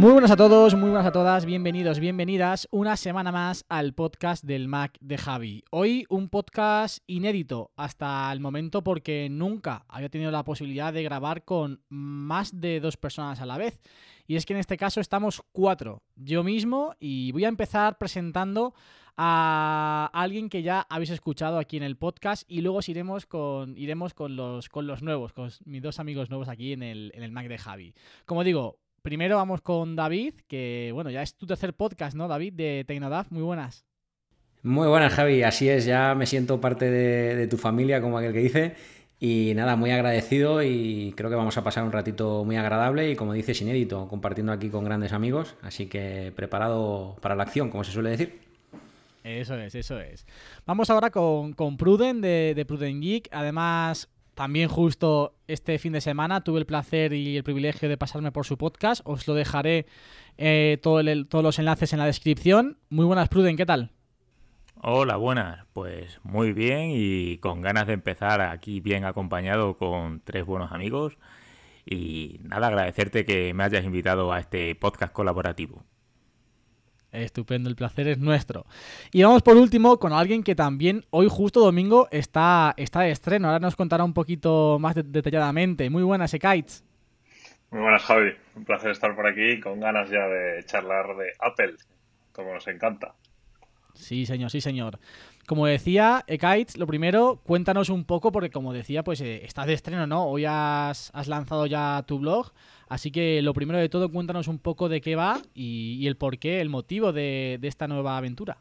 Muy 0.00 0.12
buenas 0.12 0.30
a 0.30 0.36
todos, 0.36 0.74
muy 0.74 0.88
buenas 0.88 1.06
a 1.06 1.12
todas, 1.12 1.44
bienvenidos, 1.44 2.00
bienvenidas 2.00 2.66
una 2.70 2.96
semana 2.96 3.30
más 3.32 3.66
al 3.68 3.92
podcast 3.92 4.42
del 4.42 4.66
Mac 4.66 4.96
de 5.02 5.18
Javi. 5.18 5.62
Hoy 5.70 6.06
un 6.08 6.30
podcast 6.30 7.04
inédito 7.06 7.70
hasta 7.76 8.32
el 8.32 8.40
momento 8.40 8.82
porque 8.82 9.28
nunca 9.30 9.84
había 9.88 10.08
tenido 10.08 10.30
la 10.30 10.42
posibilidad 10.42 10.90
de 10.90 11.02
grabar 11.02 11.44
con 11.44 11.82
más 11.90 12.62
de 12.62 12.80
dos 12.80 12.96
personas 12.96 13.42
a 13.42 13.46
la 13.46 13.58
vez. 13.58 13.78
Y 14.26 14.36
es 14.36 14.46
que 14.46 14.54
en 14.54 14.60
este 14.60 14.78
caso 14.78 15.02
estamos 15.02 15.42
cuatro, 15.52 16.02
yo 16.16 16.42
mismo, 16.42 16.94
y 16.98 17.30
voy 17.32 17.44
a 17.44 17.48
empezar 17.48 17.98
presentando 17.98 18.72
a 19.18 20.08
alguien 20.14 20.48
que 20.48 20.62
ya 20.62 20.86
habéis 20.88 21.10
escuchado 21.10 21.58
aquí 21.58 21.76
en 21.76 21.82
el 21.82 21.98
podcast 21.98 22.50
y 22.50 22.62
luego 22.62 22.80
iremos 22.86 23.26
con, 23.26 23.76
iremos 23.76 24.14
con, 24.14 24.34
los, 24.34 24.70
con 24.70 24.86
los 24.86 25.02
nuevos, 25.02 25.34
con 25.34 25.50
mis 25.66 25.82
dos 25.82 26.00
amigos 26.00 26.30
nuevos 26.30 26.48
aquí 26.48 26.72
en 26.72 26.82
el, 26.82 27.12
en 27.14 27.22
el 27.22 27.32
Mac 27.32 27.48
de 27.48 27.58
Javi. 27.58 27.94
Como 28.24 28.44
digo, 28.44 28.78
primero 29.02 29.36
vamos 29.36 29.60
con 29.60 29.96
David, 29.96 30.34
que 30.46 30.90
bueno, 30.94 31.10
ya 31.10 31.22
es 31.22 31.34
tu 31.34 31.46
tercer 31.46 31.74
podcast, 31.74 32.16
¿no, 32.16 32.28
David? 32.28 32.54
De 32.54 32.84
Tecnodaf, 32.86 33.30
muy 33.30 33.42
buenas. 33.42 33.84
Muy 34.62 34.88
buenas, 34.88 35.12
Javi. 35.14 35.42
Así 35.42 35.68
es, 35.68 35.84
ya 35.86 36.14
me 36.14 36.26
siento 36.26 36.60
parte 36.60 36.90
de, 36.90 37.34
de 37.34 37.46
tu 37.46 37.56
familia, 37.56 38.00
como 38.00 38.18
aquel 38.18 38.32
que 38.32 38.40
dice. 38.40 38.74
Y 39.22 39.52
nada, 39.54 39.76
muy 39.76 39.90
agradecido 39.90 40.62
y 40.62 41.12
creo 41.14 41.28
que 41.28 41.36
vamos 41.36 41.56
a 41.58 41.62
pasar 41.62 41.84
un 41.84 41.92
ratito 41.92 42.42
muy 42.44 42.56
agradable 42.56 43.10
y, 43.10 43.16
como 43.16 43.34
dices, 43.34 43.60
inédito, 43.60 44.08
compartiendo 44.08 44.50
aquí 44.50 44.70
con 44.70 44.82
grandes 44.82 45.12
amigos. 45.12 45.56
Así 45.60 45.86
que 45.86 46.32
preparado 46.34 47.16
para 47.20 47.34
la 47.34 47.42
acción, 47.42 47.68
como 47.68 47.84
se 47.84 47.92
suele 47.92 48.10
decir. 48.10 48.40
Eso 49.22 49.54
es, 49.56 49.74
eso 49.74 50.00
es. 50.00 50.26
Vamos 50.64 50.88
ahora 50.88 51.10
con, 51.10 51.52
con 51.52 51.76
Pruden 51.76 52.22
de, 52.22 52.54
de 52.56 52.64
Pruden 52.64 53.02
Geek. 53.02 53.28
Además, 53.30 54.08
también 54.40 54.70
justo 54.70 55.34
este 55.48 55.78
fin 55.78 55.92
de 55.92 56.00
semana 56.00 56.42
tuve 56.42 56.60
el 56.60 56.64
placer 56.64 57.12
y 57.12 57.36
el 57.36 57.44
privilegio 57.44 57.90
de 57.90 57.98
pasarme 57.98 58.32
por 58.32 58.46
su 58.46 58.56
podcast. 58.56 59.02
Os 59.04 59.28
lo 59.28 59.34
dejaré 59.34 59.84
eh, 60.38 60.78
todos 60.80 61.04
los 61.44 61.58
enlaces 61.58 61.92
en 61.92 61.98
la 61.98 62.06
descripción. 62.06 62.78
Muy 62.88 63.04
buenas, 63.04 63.28
Pruden, 63.28 63.58
¿qué 63.58 63.66
tal? 63.66 63.90
Hola, 64.76 65.16
buenas. 65.16 65.66
Pues 65.74 66.20
muy 66.22 66.54
bien 66.54 66.90
y 66.94 67.36
con 67.36 67.60
ganas 67.60 67.86
de 67.86 67.92
empezar 67.92 68.40
aquí 68.40 68.80
bien 68.80 69.04
acompañado 69.04 69.76
con 69.76 70.22
tres 70.24 70.46
buenos 70.46 70.72
amigos. 70.72 71.18
Y 71.84 72.40
nada, 72.42 72.68
agradecerte 72.68 73.26
que 73.26 73.52
me 73.52 73.64
hayas 73.64 73.84
invitado 73.84 74.32
a 74.32 74.40
este 74.40 74.74
podcast 74.74 75.12
colaborativo. 75.12 75.84
Estupendo, 77.12 77.68
el 77.68 77.76
placer 77.76 78.06
es 78.08 78.18
nuestro. 78.18 78.66
Y 79.12 79.22
vamos 79.22 79.42
por 79.42 79.56
último 79.56 79.98
con 79.98 80.12
alguien 80.12 80.42
que 80.44 80.54
también 80.54 81.04
hoy 81.10 81.26
justo 81.28 81.60
domingo 81.60 82.06
está, 82.10 82.72
está 82.76 83.00
de 83.00 83.10
estreno. 83.10 83.48
Ahora 83.48 83.58
nos 83.58 83.74
contará 83.76 84.04
un 84.04 84.14
poquito 84.14 84.78
más 84.78 84.94
de- 84.94 85.02
detalladamente. 85.02 85.90
Muy 85.90 86.02
buenas, 86.04 86.32
Ekaitz. 86.34 86.82
Muy 87.72 87.80
buenas, 87.80 88.02
Javi. 88.02 88.30
Un 88.56 88.64
placer 88.64 88.90
estar 88.92 89.14
por 89.14 89.26
aquí 89.26 89.60
con 89.60 89.80
ganas 89.80 90.08
ya 90.10 90.26
de 90.26 90.64
charlar 90.64 91.16
de 91.16 91.26
Apple, 91.40 91.74
como 92.32 92.54
nos 92.54 92.66
encanta. 92.68 93.14
Sí, 93.94 94.24
señor, 94.24 94.50
sí, 94.50 94.60
señor. 94.60 94.98
Como 95.50 95.66
decía, 95.66 96.22
Ekaitz, 96.28 96.76
lo 96.76 96.86
primero, 96.86 97.40
cuéntanos 97.42 97.88
un 97.88 98.04
poco, 98.04 98.30
porque 98.30 98.50
como 98.50 98.72
decía, 98.72 99.02
pues 99.02 99.20
eh, 99.20 99.44
estás 99.44 99.66
de 99.66 99.72
estreno, 99.72 100.06
¿no? 100.06 100.26
Hoy 100.26 100.44
has, 100.46 101.10
lanzado 101.26 101.66
ya 101.66 102.04
tu 102.06 102.20
blog, 102.20 102.52
así 102.88 103.10
que 103.10 103.42
lo 103.42 103.52
primero 103.52 103.80
de 103.80 103.88
todo, 103.88 104.12
cuéntanos 104.12 104.46
un 104.46 104.60
poco 104.60 104.88
de 104.88 105.00
qué 105.00 105.16
va 105.16 105.42
y, 105.52 106.06
el 106.06 106.16
porqué, 106.16 106.60
el 106.60 106.68
motivo 106.68 107.12
de, 107.12 107.58
esta 107.62 107.88
nueva 107.88 108.16
aventura. 108.16 108.58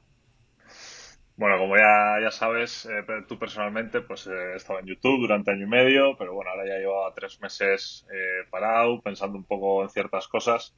Bueno, 1.37 1.59
como 1.59 1.75
ya, 1.77 2.31
sabes, 2.31 2.87
eh, 2.87 3.05
tú 3.27 3.37
personalmente, 3.37 4.01
pues 4.01 4.25
eh, 4.25 4.53
he 4.53 4.55
estado 4.55 4.79
en 4.79 4.87
YouTube 4.87 5.21
durante 5.21 5.51
año 5.51 5.67
y 5.67 5.69
medio, 5.69 6.17
pero 6.17 6.33
bueno, 6.33 6.49
ahora 6.49 6.65
ya 6.65 6.79
llevo 6.79 7.13
tres 7.13 7.39
meses 7.39 8.07
eh, 8.11 8.47
parado, 8.49 8.99
pensando 8.99 9.37
un 9.37 9.43
poco 9.43 9.83
en 9.83 9.89
ciertas 9.89 10.27
cosas. 10.27 10.75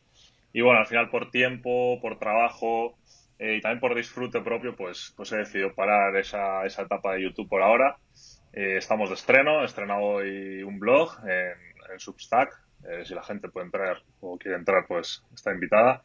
Y 0.52 0.60
bueno, 0.60 0.82
al 0.82 0.88
final 0.88 1.10
por 1.10 1.32
tiempo, 1.32 2.00
por 2.02 2.20
trabajo 2.20 2.98
eh, 3.42 3.56
y 3.56 3.62
también 3.62 3.80
por 3.80 3.96
disfrute 3.96 4.40
propio, 4.42 4.76
pues, 4.76 5.16
pues 5.18 5.32
he 5.32 5.38
decidido 5.38 5.74
parar 5.74 6.16
esa, 6.16 6.64
esa 6.64 6.84
etapa 6.84 7.14
de 7.14 7.24
YouTube 7.24 7.50
por 7.50 7.64
ahora. 7.64 7.98
Eh, 8.54 8.78
estamos 8.78 9.10
de 9.10 9.16
estreno, 9.16 9.64
he 9.64 9.66
estrenado 9.66 10.02
hoy 10.02 10.62
un 10.62 10.78
blog 10.78 11.10
en, 11.28 12.00
Substack. 12.00 12.50
Eh, 12.88 13.04
si 13.04 13.16
la 13.16 13.24
gente 13.24 13.50
puede 13.50 13.66
entrar 13.66 14.04
o 14.20 14.38
quiere 14.38 14.58
entrar, 14.58 14.86
pues 14.88 15.24
está 15.34 15.52
invitada. 15.52 16.04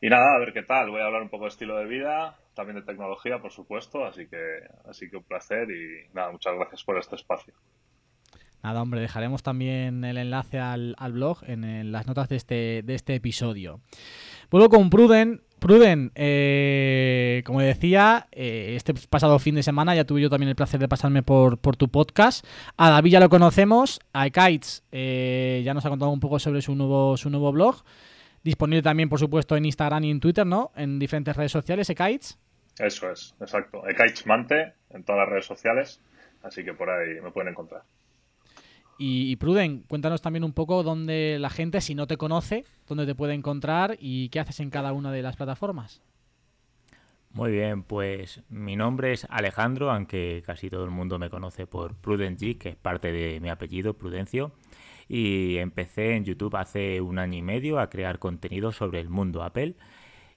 Y 0.00 0.08
nada, 0.08 0.36
a 0.36 0.38
ver 0.38 0.52
qué 0.52 0.62
tal. 0.62 0.90
Voy 0.90 1.00
a 1.00 1.06
hablar 1.06 1.22
un 1.22 1.28
poco 1.28 1.44
de 1.44 1.48
estilo 1.48 1.76
de 1.76 1.86
vida, 1.86 2.38
también 2.54 2.76
de 2.76 2.86
tecnología, 2.86 3.40
por 3.40 3.50
supuesto. 3.50 4.04
Así 4.04 4.28
que, 4.28 4.60
así 4.88 5.10
que 5.10 5.16
un 5.16 5.24
placer 5.24 5.68
y 5.68 6.08
nada, 6.14 6.30
muchas 6.30 6.54
gracias 6.54 6.84
por 6.84 6.98
este 6.98 7.16
espacio. 7.16 7.52
Nada, 8.62 8.80
hombre, 8.80 9.00
dejaremos 9.00 9.42
también 9.42 10.04
el 10.04 10.18
enlace 10.18 10.60
al, 10.60 10.94
al 10.98 11.12
blog 11.12 11.42
en, 11.48 11.64
en 11.64 11.90
las 11.90 12.06
notas 12.06 12.28
de 12.28 12.36
este, 12.36 12.82
de 12.84 12.94
este 12.94 13.16
episodio. 13.16 13.80
Vuelvo 14.50 14.68
con 14.68 14.88
Pruden. 14.88 15.45
Pruden, 15.58 16.12
eh, 16.14 17.42
como 17.46 17.60
decía, 17.60 18.28
eh, 18.32 18.74
este 18.76 18.94
pasado 19.08 19.38
fin 19.38 19.54
de 19.54 19.62
semana 19.62 19.94
ya 19.94 20.04
tuve 20.04 20.20
yo 20.20 20.30
también 20.30 20.50
el 20.50 20.56
placer 20.56 20.78
de 20.78 20.88
pasarme 20.88 21.22
por, 21.22 21.58
por 21.58 21.76
tu 21.76 21.88
podcast. 21.88 22.46
A 22.76 22.90
David 22.90 23.12
ya 23.12 23.20
lo 23.20 23.28
conocemos, 23.28 24.00
a 24.12 24.26
Ekaitz 24.26 24.82
eh, 24.92 25.62
ya 25.64 25.72
nos 25.74 25.84
ha 25.86 25.88
contado 25.88 26.10
un 26.10 26.20
poco 26.20 26.38
sobre 26.38 26.60
su 26.60 26.74
nuevo, 26.74 27.16
su 27.16 27.30
nuevo 27.30 27.52
blog. 27.52 27.82
Disponible 28.44 28.82
también, 28.82 29.08
por 29.08 29.18
supuesto, 29.18 29.56
en 29.56 29.64
Instagram 29.64 30.04
y 30.04 30.10
en 30.10 30.20
Twitter, 30.20 30.46
¿no? 30.46 30.72
En 30.76 30.98
diferentes 30.98 31.34
redes 31.34 31.52
sociales, 31.52 31.88
Ekaitz. 31.90 32.36
Eso 32.78 33.10
es, 33.10 33.34
exacto. 33.40 33.88
Ekaich 33.88 34.26
Mante 34.26 34.74
en 34.90 35.02
todas 35.04 35.20
las 35.20 35.28
redes 35.30 35.46
sociales. 35.46 36.00
Así 36.42 36.62
que 36.62 36.74
por 36.74 36.90
ahí 36.90 37.20
me 37.22 37.30
pueden 37.30 37.50
encontrar. 37.50 37.82
Y, 38.98 39.36
Pruden, 39.36 39.84
cuéntanos 39.88 40.22
también 40.22 40.44
un 40.44 40.52
poco 40.52 40.82
dónde 40.82 41.36
la 41.38 41.50
gente, 41.50 41.80
si 41.80 41.94
no 41.94 42.06
te 42.06 42.16
conoce, 42.16 42.64
dónde 42.86 43.04
te 43.04 43.14
puede 43.14 43.34
encontrar 43.34 43.96
y 44.00 44.30
qué 44.30 44.40
haces 44.40 44.60
en 44.60 44.70
cada 44.70 44.92
una 44.92 45.12
de 45.12 45.22
las 45.22 45.36
plataformas. 45.36 46.02
Muy 47.30 47.50
bien, 47.50 47.82
pues 47.82 48.42
mi 48.48 48.76
nombre 48.76 49.12
es 49.12 49.26
Alejandro, 49.28 49.90
aunque 49.90 50.42
casi 50.46 50.70
todo 50.70 50.84
el 50.84 50.90
mundo 50.90 51.18
me 51.18 51.28
conoce 51.28 51.66
por 51.66 51.94
Prudent 51.94 52.40
que 52.58 52.70
es 52.70 52.76
parte 52.76 53.12
de 53.12 53.40
mi 53.40 53.50
apellido, 53.50 53.92
Prudencio. 53.92 54.52
Y 55.08 55.58
empecé 55.58 56.16
en 56.16 56.24
YouTube 56.24 56.56
hace 56.56 57.02
un 57.02 57.18
año 57.18 57.36
y 57.36 57.42
medio 57.42 57.78
a 57.78 57.90
crear 57.90 58.18
contenido 58.18 58.72
sobre 58.72 59.00
el 59.00 59.10
mundo 59.10 59.42
Apple 59.42 59.76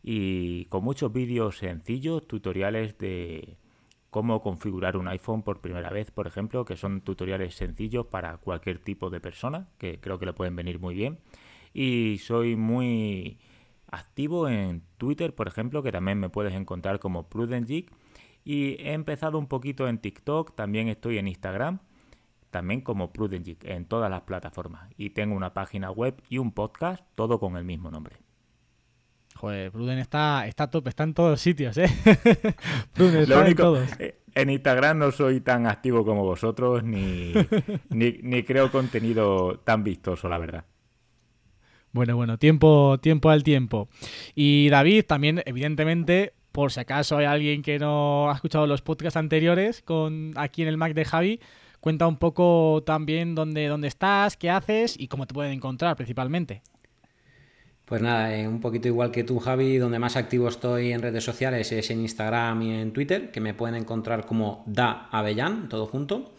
y 0.04 0.66
con 0.66 0.84
muchos 0.84 1.12
vídeos 1.12 1.58
sencillos, 1.58 2.28
tutoriales 2.28 2.98
de 2.98 3.58
cómo 4.10 4.42
configurar 4.42 4.98
un 4.98 5.08
iPhone 5.08 5.44
por 5.44 5.62
primera 5.62 5.90
vez, 5.90 6.12
por 6.12 6.28
ejemplo, 6.28 6.66
que 6.66 6.76
son 6.76 7.02
tutoriales 7.02 7.56
sencillos 7.56 8.08
para 8.08 8.38
cualquier 8.38 8.80
tipo 8.80 9.10
de 9.10 9.20
persona, 9.20 9.68
que 9.78 10.00
creo 10.00 10.20
que 10.20 10.26
le 10.26 10.34
pueden 10.34 10.56
venir 10.56 10.80
muy 10.80 10.96
bien. 10.96 11.20
Y 11.74 12.18
soy 12.20 12.56
muy 12.56 13.40
activo 13.88 14.48
en 14.48 14.84
Twitter, 14.98 15.36
por 15.36 15.48
ejemplo, 15.48 15.84
que 15.84 15.92
también 15.92 16.20
me 16.20 16.30
puedes 16.30 16.54
encontrar 16.54 17.00
como 17.00 17.30
Prudent 17.30 17.68
Geek. 17.68 17.92
Y 18.44 18.82
he 18.82 18.94
empezado 18.94 19.38
un 19.38 19.48
poquito 19.48 19.88
en 19.88 20.00
TikTok, 20.00 20.56
también 20.56 20.88
estoy 20.88 21.18
en 21.18 21.28
Instagram, 21.28 21.80
también 22.50 22.82
como 22.82 23.12
Prudent 23.12 23.46
Geek, 23.46 23.66
en 23.66 23.86
todas 23.86 24.10
las 24.10 24.22
plataformas. 24.22 24.90
Y 24.98 25.12
tengo 25.12 25.36
una 25.36 25.54
página 25.54 25.92
web 25.92 26.22
y 26.30 26.40
un 26.40 26.52
podcast, 26.52 27.04
todo 27.16 27.40
con 27.40 27.58
el 27.58 27.66
mismo 27.66 27.92
nombre. 27.92 28.29
Joder, 29.40 29.72
Pruden 29.72 30.00
está, 30.00 30.46
está 30.48 30.66
a 30.66 30.70
tope, 30.70 30.90
está 30.90 31.04
en 31.04 31.14
todos 31.14 31.40
sitios, 31.40 31.78
¿eh? 31.78 31.88
Pruden 32.94 33.22
está 33.22 33.48
en 33.48 33.56
todos. 33.56 33.90
eh, 33.98 34.20
en 34.36 34.50
Instagram 34.50 34.98
no 34.98 35.12
soy 35.14 35.40
tan 35.40 35.66
activo 35.66 36.04
como 36.04 36.26
vosotros, 36.26 36.84
ni, 36.84 37.32
ni, 37.90 38.20
ni 38.22 38.44
creo 38.44 38.70
contenido 38.70 39.62
tan 39.64 39.82
vistoso, 39.86 40.28
la 40.28 40.40
verdad. 40.40 40.66
Bueno, 41.94 42.18
bueno, 42.18 42.38
tiempo, 42.38 42.98
tiempo 43.02 43.30
al 43.30 43.44
tiempo. 43.44 43.88
Y 44.36 44.68
David, 44.68 45.06
también, 45.06 45.42
evidentemente, 45.46 46.34
por 46.52 46.74
si 46.74 46.82
acaso 46.82 47.16
hay 47.16 47.26
alguien 47.26 47.62
que 47.62 47.80
no 47.80 48.30
ha 48.30 48.34
escuchado 48.36 48.68
los 48.68 48.82
podcasts 48.82 49.16
anteriores 49.16 49.82
con 49.82 50.34
aquí 50.36 50.64
en 50.64 50.68
el 50.68 50.76
Mac 50.76 50.94
de 50.94 51.06
Javi, 51.06 51.40
cuenta 51.80 52.08
un 52.08 52.18
poco 52.18 52.84
también 52.86 53.36
dónde, 53.36 53.68
dónde 53.68 53.88
estás, 53.88 54.36
qué 54.36 54.50
haces 54.50 55.00
y 55.00 55.08
cómo 55.08 55.28
te 55.28 55.34
pueden 55.34 55.54
encontrar 55.54 55.96
principalmente. 55.96 56.62
Pues 57.90 58.04
nada, 58.04 58.36
eh, 58.36 58.48
un 58.48 58.62
poquito 58.62 58.88
igual 58.88 59.10
que 59.12 59.24
tú, 59.24 59.40
Javi, 59.40 59.78
donde 59.80 59.98
más 59.98 60.16
activo 60.16 60.48
estoy 60.48 60.92
en 60.94 61.02
redes 61.02 61.24
sociales 61.24 61.72
es 61.72 61.90
en 61.90 62.02
Instagram 62.02 62.62
y 62.62 62.72
en 62.82 62.94
Twitter, 62.94 63.32
que 63.32 63.42
me 63.42 63.56
pueden 63.56 63.74
encontrar 63.76 64.28
como 64.28 64.64
Da 64.68 65.10
Avellán, 65.12 65.70
todo 65.70 65.88
junto. 65.88 66.32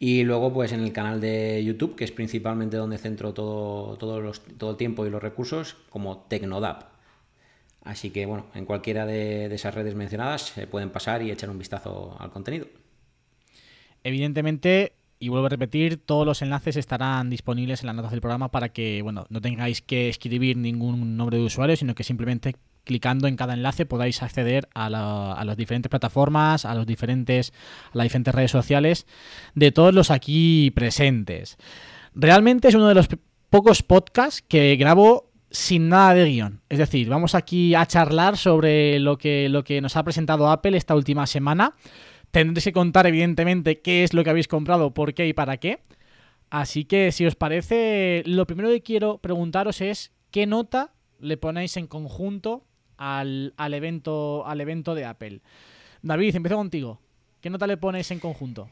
Y 0.00 0.24
luego, 0.24 0.52
pues 0.52 0.72
en 0.72 0.80
el 0.80 0.92
canal 0.92 1.20
de 1.20 1.62
YouTube, 1.64 1.94
que 1.94 2.02
es 2.04 2.10
principalmente 2.10 2.76
donde 2.76 2.98
centro 2.98 3.32
todo, 3.32 3.96
todos 3.96 4.20
los- 4.22 4.42
todo 4.58 4.72
el 4.72 4.76
tiempo 4.76 5.06
y 5.06 5.10
los 5.10 5.22
recursos, 5.22 5.76
como 5.88 6.18
Tecnodap. 6.28 6.82
Así 7.84 8.10
que, 8.10 8.26
bueno, 8.26 8.46
en 8.54 8.64
cualquiera 8.66 9.06
de, 9.06 9.48
de 9.48 9.54
esas 9.54 9.74
redes 9.74 9.94
mencionadas 9.94 10.42
se 10.48 10.66
pueden 10.66 10.90
pasar 10.90 11.22
y 11.22 11.30
echar 11.30 11.48
un 11.48 11.58
vistazo 11.58 12.16
al 12.18 12.30
contenido. 12.32 12.66
Evidentemente, 14.02 14.92
y 15.20 15.28
vuelvo 15.28 15.46
a 15.46 15.50
repetir, 15.50 15.96
todos 16.04 16.24
los 16.26 16.42
enlaces 16.42 16.76
estarán 16.76 17.30
disponibles 17.30 17.80
en 17.82 17.86
las 17.88 17.96
notas 17.96 18.10
del 18.12 18.20
programa 18.20 18.50
para 18.50 18.68
que, 18.70 19.02
bueno, 19.02 19.26
no 19.30 19.40
tengáis 19.40 19.82
que 19.82 20.08
escribir 20.08 20.56
ningún 20.56 21.16
nombre 21.16 21.38
de 21.38 21.44
usuario, 21.44 21.76
sino 21.76 21.94
que 21.94 22.04
simplemente 22.04 22.56
clicando 22.84 23.26
en 23.28 23.36
cada 23.36 23.52
enlace 23.52 23.84
podáis 23.84 24.22
acceder 24.22 24.68
a, 24.74 24.88
la- 24.88 25.32
a 25.32 25.44
las 25.44 25.56
diferentes 25.56 25.90
plataformas, 25.90 26.64
a 26.64 26.74
los 26.74 26.86
diferentes, 26.86 27.52
a 27.92 27.98
las 27.98 28.04
diferentes 28.04 28.34
redes 28.34 28.50
sociales 28.50 29.06
de 29.54 29.72
todos 29.72 29.92
los 29.92 30.10
aquí 30.10 30.70
presentes. 30.70 31.58
Realmente 32.14 32.68
es 32.68 32.74
uno 32.74 32.88
de 32.88 32.94
los 32.94 33.08
pocos 33.50 33.82
podcasts 33.82 34.42
que 34.46 34.76
grabo 34.76 35.30
sin 35.50 35.88
nada 35.88 36.14
de 36.14 36.24
guion. 36.30 36.60
Es 36.68 36.78
decir, 36.78 37.08
vamos 37.08 37.34
aquí 37.34 37.74
a 37.74 37.86
charlar 37.86 38.36
sobre 38.36 38.98
lo 39.00 39.18
que, 39.18 39.48
lo 39.48 39.64
que 39.64 39.80
nos 39.80 39.96
ha 39.96 40.02
presentado 40.04 40.50
Apple 40.50 40.76
esta 40.76 40.94
última 40.94 41.26
semana. 41.26 41.74
Tendréis 42.30 42.64
que 42.64 42.72
contar, 42.72 43.06
evidentemente, 43.06 43.80
qué 43.80 44.04
es 44.04 44.12
lo 44.12 44.22
que 44.22 44.30
habéis 44.30 44.48
comprado, 44.48 44.92
por 44.92 45.14
qué 45.14 45.26
y 45.26 45.32
para 45.32 45.56
qué. 45.56 45.80
Así 46.50 46.84
que, 46.84 47.12
si 47.12 47.26
os 47.26 47.34
parece, 47.34 48.22
lo 48.26 48.46
primero 48.46 48.68
que 48.68 48.82
quiero 48.82 49.18
preguntaros 49.18 49.80
es 49.80 50.12
qué 50.30 50.46
nota 50.46 50.92
le 51.20 51.36
ponéis 51.36 51.76
en 51.76 51.86
conjunto 51.86 52.64
al, 52.96 53.54
al 53.56 53.74
evento, 53.74 54.46
al 54.46 54.60
evento 54.60 54.94
de 54.94 55.04
Apple. 55.04 55.40
David, 56.02 56.36
empiezo 56.36 56.56
contigo. 56.56 57.00
¿Qué 57.40 57.50
nota 57.50 57.66
le 57.66 57.76
pones 57.76 58.10
en 58.10 58.18
conjunto? 58.18 58.68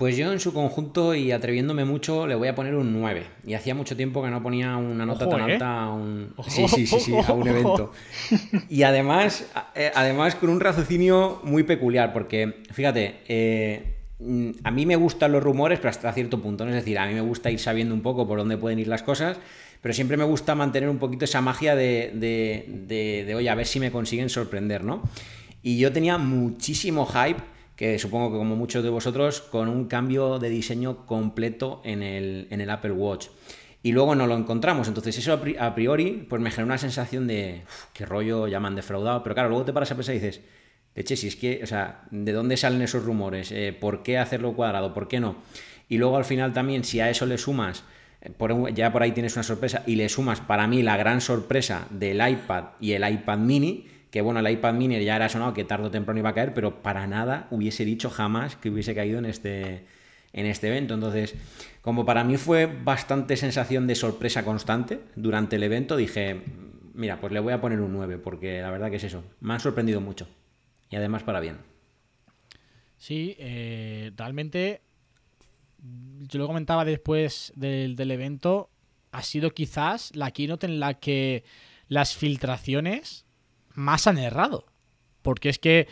Pues 0.00 0.16
yo 0.16 0.32
en 0.32 0.40
su 0.40 0.54
conjunto 0.54 1.14
y 1.14 1.30
atreviéndome 1.30 1.84
mucho 1.84 2.26
le 2.26 2.34
voy 2.34 2.48
a 2.48 2.54
poner 2.54 2.74
un 2.74 2.90
9. 2.98 3.22
Y 3.46 3.52
hacía 3.52 3.74
mucho 3.74 3.94
tiempo 3.98 4.22
que 4.22 4.30
no 4.30 4.42
ponía 4.42 4.74
una 4.78 5.04
nota 5.04 5.26
Ojo, 5.26 5.36
tan 5.36 5.50
¿eh? 5.50 5.52
alta 5.52 5.82
a 5.82 5.92
un... 5.92 6.32
Ojo, 6.36 6.48
Sí, 6.48 6.66
sí, 6.68 6.86
sí, 6.86 7.00
sí, 7.00 7.12
a 7.12 7.34
un 7.34 7.42
ojo. 7.42 7.48
evento. 7.50 7.92
Y 8.70 8.82
además, 8.84 9.46
eh, 9.74 9.92
además 9.94 10.36
con 10.36 10.48
un 10.48 10.58
raciocinio 10.58 11.42
muy 11.44 11.64
peculiar, 11.64 12.14
porque 12.14 12.62
fíjate, 12.72 13.16
eh, 13.28 13.98
mm, 14.20 14.50
a 14.64 14.70
mí 14.70 14.86
me 14.86 14.96
gustan 14.96 15.32
los 15.32 15.42
rumores, 15.42 15.78
pero 15.80 15.90
hasta 15.90 16.10
cierto 16.14 16.40
punto. 16.40 16.64
¿no? 16.64 16.70
Es 16.70 16.76
decir, 16.76 16.98
a 16.98 17.06
mí 17.06 17.12
me 17.12 17.20
gusta 17.20 17.50
ir 17.50 17.58
sabiendo 17.58 17.94
un 17.94 18.00
poco 18.00 18.26
por 18.26 18.38
dónde 18.38 18.56
pueden 18.56 18.78
ir 18.78 18.88
las 18.88 19.02
cosas, 19.02 19.36
pero 19.82 19.92
siempre 19.92 20.16
me 20.16 20.24
gusta 20.24 20.54
mantener 20.54 20.88
un 20.88 20.96
poquito 20.96 21.26
esa 21.26 21.42
magia 21.42 21.76
de, 21.76 22.10
de, 22.14 22.64
de, 22.86 23.24
de, 23.26 23.34
oye, 23.34 23.50
a 23.50 23.54
ver 23.54 23.66
si 23.66 23.78
me 23.78 23.92
consiguen 23.92 24.30
sorprender, 24.30 24.82
¿no? 24.82 25.02
Y 25.62 25.78
yo 25.78 25.92
tenía 25.92 26.16
muchísimo 26.16 27.04
hype 27.04 27.42
que 27.80 27.98
supongo 27.98 28.30
que 28.30 28.36
como 28.36 28.56
muchos 28.56 28.84
de 28.84 28.90
vosotros, 28.90 29.40
con 29.40 29.66
un 29.66 29.86
cambio 29.86 30.38
de 30.38 30.50
diseño 30.50 31.06
completo 31.06 31.80
en 31.82 32.02
el, 32.02 32.46
en 32.50 32.60
el 32.60 32.68
Apple 32.68 32.92
Watch. 32.92 33.28
Y 33.82 33.92
luego 33.92 34.14
no 34.14 34.26
lo 34.26 34.36
encontramos. 34.36 34.86
Entonces 34.86 35.16
eso 35.16 35.32
a 35.32 35.40
pri- 35.40 35.56
a 35.58 35.74
priori 35.74 36.26
pues 36.28 36.42
me 36.42 36.50
generó 36.50 36.66
una 36.66 36.76
sensación 36.76 37.26
de 37.26 37.62
"Uf, 37.64 37.84
qué 37.94 38.04
rollo, 38.04 38.46
ya 38.48 38.60
me 38.60 38.68
han 38.68 38.74
defraudado. 38.76 39.22
Pero 39.22 39.34
claro, 39.34 39.48
luego 39.48 39.64
te 39.64 39.72
paras 39.72 39.90
a 39.92 39.94
pensar 39.94 40.14
y 40.14 40.18
dices, 40.18 40.42
leche, 40.94 41.16
si 41.16 41.28
es 41.28 41.36
que, 41.36 41.60
o 41.62 41.66
sea, 41.66 42.02
¿de 42.10 42.32
dónde 42.32 42.58
salen 42.58 42.82
esos 42.82 43.02
rumores? 43.02 43.50
Eh, 43.50 43.72
¿Por 43.72 44.02
qué 44.02 44.18
hacerlo 44.18 44.52
cuadrado? 44.52 44.92
¿Por 44.92 45.08
qué 45.08 45.18
no? 45.18 45.36
Y 45.88 45.96
luego 45.96 46.18
al 46.18 46.26
final 46.26 46.52
también, 46.52 46.84
si 46.84 47.00
a 47.00 47.08
eso 47.08 47.24
le 47.24 47.38
sumas, 47.38 47.84
eh, 48.20 48.30
ya 48.74 48.92
por 48.92 49.02
ahí 49.02 49.12
tienes 49.12 49.36
una 49.36 49.42
sorpresa, 49.42 49.84
y 49.86 49.96
le 49.96 50.10
sumas 50.10 50.42
para 50.42 50.66
mí 50.66 50.82
la 50.82 50.98
gran 50.98 51.22
sorpresa 51.22 51.86
del 51.88 52.16
iPad 52.28 52.64
y 52.78 52.92
el 52.92 53.10
iPad 53.10 53.38
mini, 53.38 53.86
que 54.10 54.20
bueno, 54.20 54.40
el 54.40 54.50
iPad 54.50 54.74
mini 54.74 55.02
ya 55.04 55.16
era 55.16 55.28
sonado 55.28 55.54
que 55.54 55.64
tarde 55.64 55.86
o 55.86 55.90
temprano 55.90 56.18
iba 56.18 56.30
a 56.30 56.34
caer, 56.34 56.52
pero 56.52 56.82
para 56.82 57.06
nada 57.06 57.46
hubiese 57.50 57.84
dicho 57.84 58.10
jamás 58.10 58.56
que 58.56 58.70
hubiese 58.70 58.94
caído 58.94 59.18
en 59.18 59.24
este, 59.24 59.84
en 60.32 60.46
este 60.46 60.68
evento. 60.68 60.94
Entonces, 60.94 61.34
como 61.80 62.04
para 62.04 62.24
mí 62.24 62.36
fue 62.36 62.66
bastante 62.66 63.36
sensación 63.36 63.86
de 63.86 63.94
sorpresa 63.94 64.44
constante 64.44 65.00
durante 65.14 65.56
el 65.56 65.62
evento, 65.62 65.96
dije, 65.96 66.42
mira, 66.94 67.20
pues 67.20 67.32
le 67.32 67.40
voy 67.40 67.52
a 67.52 67.60
poner 67.60 67.80
un 67.80 67.92
9, 67.92 68.18
porque 68.18 68.60
la 68.60 68.70
verdad 68.70 68.90
que 68.90 68.96
es 68.96 69.04
eso, 69.04 69.22
me 69.40 69.54
han 69.54 69.60
sorprendido 69.60 70.00
mucho. 70.00 70.28
Y 70.90 70.96
además 70.96 71.22
para 71.22 71.40
bien. 71.40 71.58
Sí, 72.98 73.36
eh, 73.38 74.10
realmente 74.16 74.82
yo 76.28 76.38
lo 76.40 76.46
comentaba 76.46 76.84
después 76.84 77.52
del, 77.54 77.94
del 77.96 78.10
evento, 78.10 78.70
ha 79.12 79.22
sido 79.22 79.50
quizás 79.52 80.14
la 80.14 80.32
keynote 80.32 80.66
en 80.66 80.80
la 80.80 80.94
que 80.94 81.44
las 81.88 82.14
filtraciones 82.16 83.24
más 83.74 84.06
han 84.06 84.18
errado. 84.18 84.66
Porque 85.22 85.48
es 85.48 85.58
que 85.58 85.88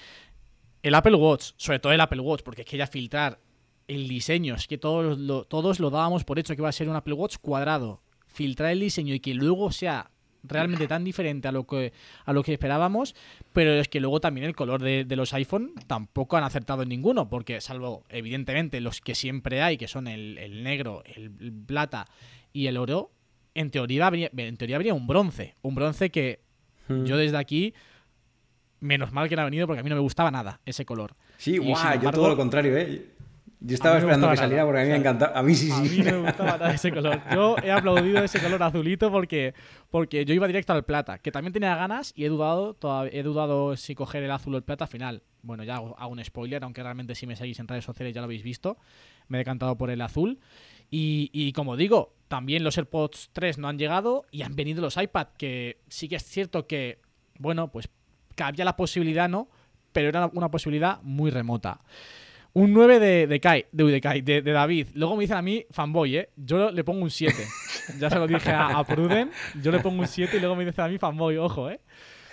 el 0.82 0.94
Apple 0.94 1.16
Watch, 1.16 1.52
sobre 1.56 1.78
todo 1.78 1.92
el 1.92 2.00
Apple 2.00 2.20
Watch, 2.20 2.42
porque 2.42 2.62
es 2.62 2.66
que 2.66 2.76
ya 2.76 2.86
filtrar 2.86 3.40
el 3.88 4.08
diseño, 4.08 4.54
es 4.54 4.66
que 4.66 4.78
todos 4.78 5.19
lo, 5.19 5.44
todos 5.44 5.80
lo 5.80 5.90
dábamos 5.90 6.25
por 6.25 6.38
hecho 6.38 6.54
que 6.54 6.62
iba 6.62 6.69
a 6.69 6.72
ser 6.72 6.88
un 6.88 6.96
Apple 6.96 7.14
Watch 7.14 7.36
cuadrado. 7.40 8.02
Filtrar 8.26 8.70
el 8.70 8.80
diseño 8.80 9.14
y 9.14 9.20
que 9.20 9.34
luego 9.34 9.72
sea 9.72 10.10
realmente 10.44 10.86
tan 10.86 11.04
diferente 11.04 11.48
a 11.48 11.52
lo 11.52 11.66
que 11.66 11.92
a 12.25 12.32
lo 12.32 12.42
que 12.42 12.52
esperábamos, 12.52 13.14
pero 13.52 13.72
es 13.72 13.88
que 13.88 14.00
luego 14.00 14.20
también 14.20 14.46
el 14.46 14.54
color 14.54 14.82
de, 14.82 15.04
los 15.16 15.34
iPhone 15.34 15.72
tampoco 15.86 16.36
han 16.36 16.44
acertado 16.44 16.82
en 16.82 16.90
ninguno, 16.90 17.28
porque 17.28 17.60
salvo 17.60 18.04
evidentemente 18.08 18.80
los 18.80 19.00
que 19.00 19.14
siempre 19.14 19.62
hay, 19.62 19.76
que 19.76 19.88
son 19.88 20.06
el, 20.06 20.38
el 20.38 20.62
negro, 20.62 21.02
el 21.04 21.52
plata 21.66 22.06
y 22.52 22.66
el 22.66 22.76
oro, 22.76 23.10
en 23.54 23.70
teoría 23.70 24.06
habría, 24.06 24.30
en 24.36 24.56
teoría 24.56 24.76
habría 24.76 24.94
un 24.94 25.06
bronce, 25.06 25.56
un 25.62 25.75
bronce 25.75 26.10
que 26.10 26.40
yo 26.88 27.17
desde 27.17 27.37
aquí 27.37 27.75
menos 28.81 29.12
mal 29.12 29.29
que 29.29 29.37
no 29.37 29.43
ha 29.43 29.44
venido 29.46 29.67
porque 29.67 29.81
a 29.81 29.82
mí 29.82 29.90
no 29.90 29.96
me 29.96 30.02
gustaba 30.02 30.31
nada 30.31 30.61
ese 30.64 30.85
color. 30.85 31.14
Sí, 31.37 31.58
guau, 31.58 31.76
sin 31.93 32.00
yo 32.00 32.11
todo 32.11 32.29
lo 32.29 32.37
contrario, 32.37 32.76
¿eh? 32.76 33.06
Yo 33.61 33.75
estaba 33.75 33.96
a 33.96 33.99
me 33.99 34.02
esperando 34.02 34.31
que 34.31 34.37
saliera 34.37 34.62
nada. 34.62 34.67
porque 34.67 34.81
a 34.82 34.85
mí 34.85 34.90
O 34.90 34.93
me 34.93 35.00
sea, 35.02 35.11
encantaba. 35.11 35.38
A 35.38 35.43
mí 35.43 35.55
sí, 35.56 35.69
A 35.73 35.76
sí. 35.76 35.99
mí 35.99 36.05
no 36.05 36.12
me 36.12 36.26
gustaba 36.29 36.52
nada 36.58 36.73
ese 36.73 36.93
color. 36.93 37.20
Yo 37.35 37.56
he 37.61 37.73
aplaudido 37.73 38.23
ese 38.23 38.38
color 38.38 38.62
azulito 38.62 39.11
porque, 39.11 39.52
porque 39.90 40.25
yo 40.25 40.32
iba 40.32 40.46
directo 40.46 40.73
al 40.75 40.85
plata, 40.85 41.19
que 41.19 41.32
también 41.32 41.52
tenía 41.52 41.75
ganas 41.75 42.12
y 42.14 42.25
he 42.25 42.29
dudado, 42.29 42.76
he 43.11 43.23
dudado 43.25 43.76
si 43.76 43.96
coger 43.96 44.23
el 44.23 44.31
azul 44.31 44.55
o 44.55 44.58
el 44.58 44.62
plata 44.62 44.85
al 44.85 44.90
final. 44.90 45.23
Bueno, 45.43 45.64
ya 45.64 45.75
hago, 45.76 45.96
hago 45.99 46.12
un 46.12 46.25
spoiler, 46.25 46.62
aunque 46.62 46.85
realmente 46.85 47.17
si 47.17 47.26
me 47.26 47.35
seguís 47.35 47.58
en 47.58 47.67
redes 47.67 47.85
sociales 47.85 48.14
ya 48.14 48.20
lo 48.20 48.26
habéis 48.26 48.44
visto. 48.44 48.76
Me 49.26 49.38
he 49.38 49.40
decantado 49.40 49.76
por 49.76 49.90
el 49.90 50.02
azul. 50.02 50.38
Y, 50.90 51.31
y 51.32 51.52
como 51.52 51.76
digo, 51.76 52.14
también 52.29 52.64
los 52.64 52.76
AirPods 52.79 53.31
3 53.32 53.58
no 53.58 53.69
han 53.69 53.79
llegado 53.79 54.25
y 54.31 54.43
han 54.43 54.55
venido 54.55 54.81
los 54.82 54.96
iPad, 54.96 55.29
que 55.37 55.79
sí 55.88 56.08
que 56.08 56.17
es 56.17 56.25
cierto 56.25 56.67
que, 56.67 57.00
bueno, 57.38 57.70
pues 57.70 57.88
cabía 58.35 58.64
la 58.64 58.76
posibilidad, 58.76 59.29
¿no? 59.29 59.49
Pero 59.93 60.08
era 60.08 60.30
una 60.33 60.50
posibilidad 60.50 61.00
muy 61.02 61.30
remota. 61.30 61.80
Un 62.52 62.73
9 62.73 62.99
de, 62.99 63.26
de 63.26 63.40
Kai, 63.40 63.66
de, 63.73 64.00
Kai, 64.00 64.23
de, 64.23 64.42
de 64.42 64.52
David. 64.52 64.88
Luego 64.95 65.16
me 65.16 65.23
dicen 65.23 65.37
a 65.37 65.42
mí 65.42 65.64
fanboy, 65.71 66.16
¿eh? 66.16 66.30
Yo 66.37 66.71
le 66.71 66.85
pongo 66.85 67.02
un 67.02 67.11
7. 67.11 67.35
ya 67.99 68.11
se 68.11 68.16
lo 68.16 68.26
dije 68.26 68.50
a, 68.50 68.78
a 68.78 68.85
Pruden. 68.85 69.30
Yo 69.62 69.71
le 69.71 69.80
pongo 69.80 70.00
un 70.00 70.09
7 70.09 70.37
y 70.37 70.40
luego 70.40 70.57
me 70.57 70.64
dicen 70.64 70.85
a 70.85 70.88
mí 70.88 70.99
fanboy, 70.99 71.37
ojo, 71.37 71.71
¿eh? 71.71 71.80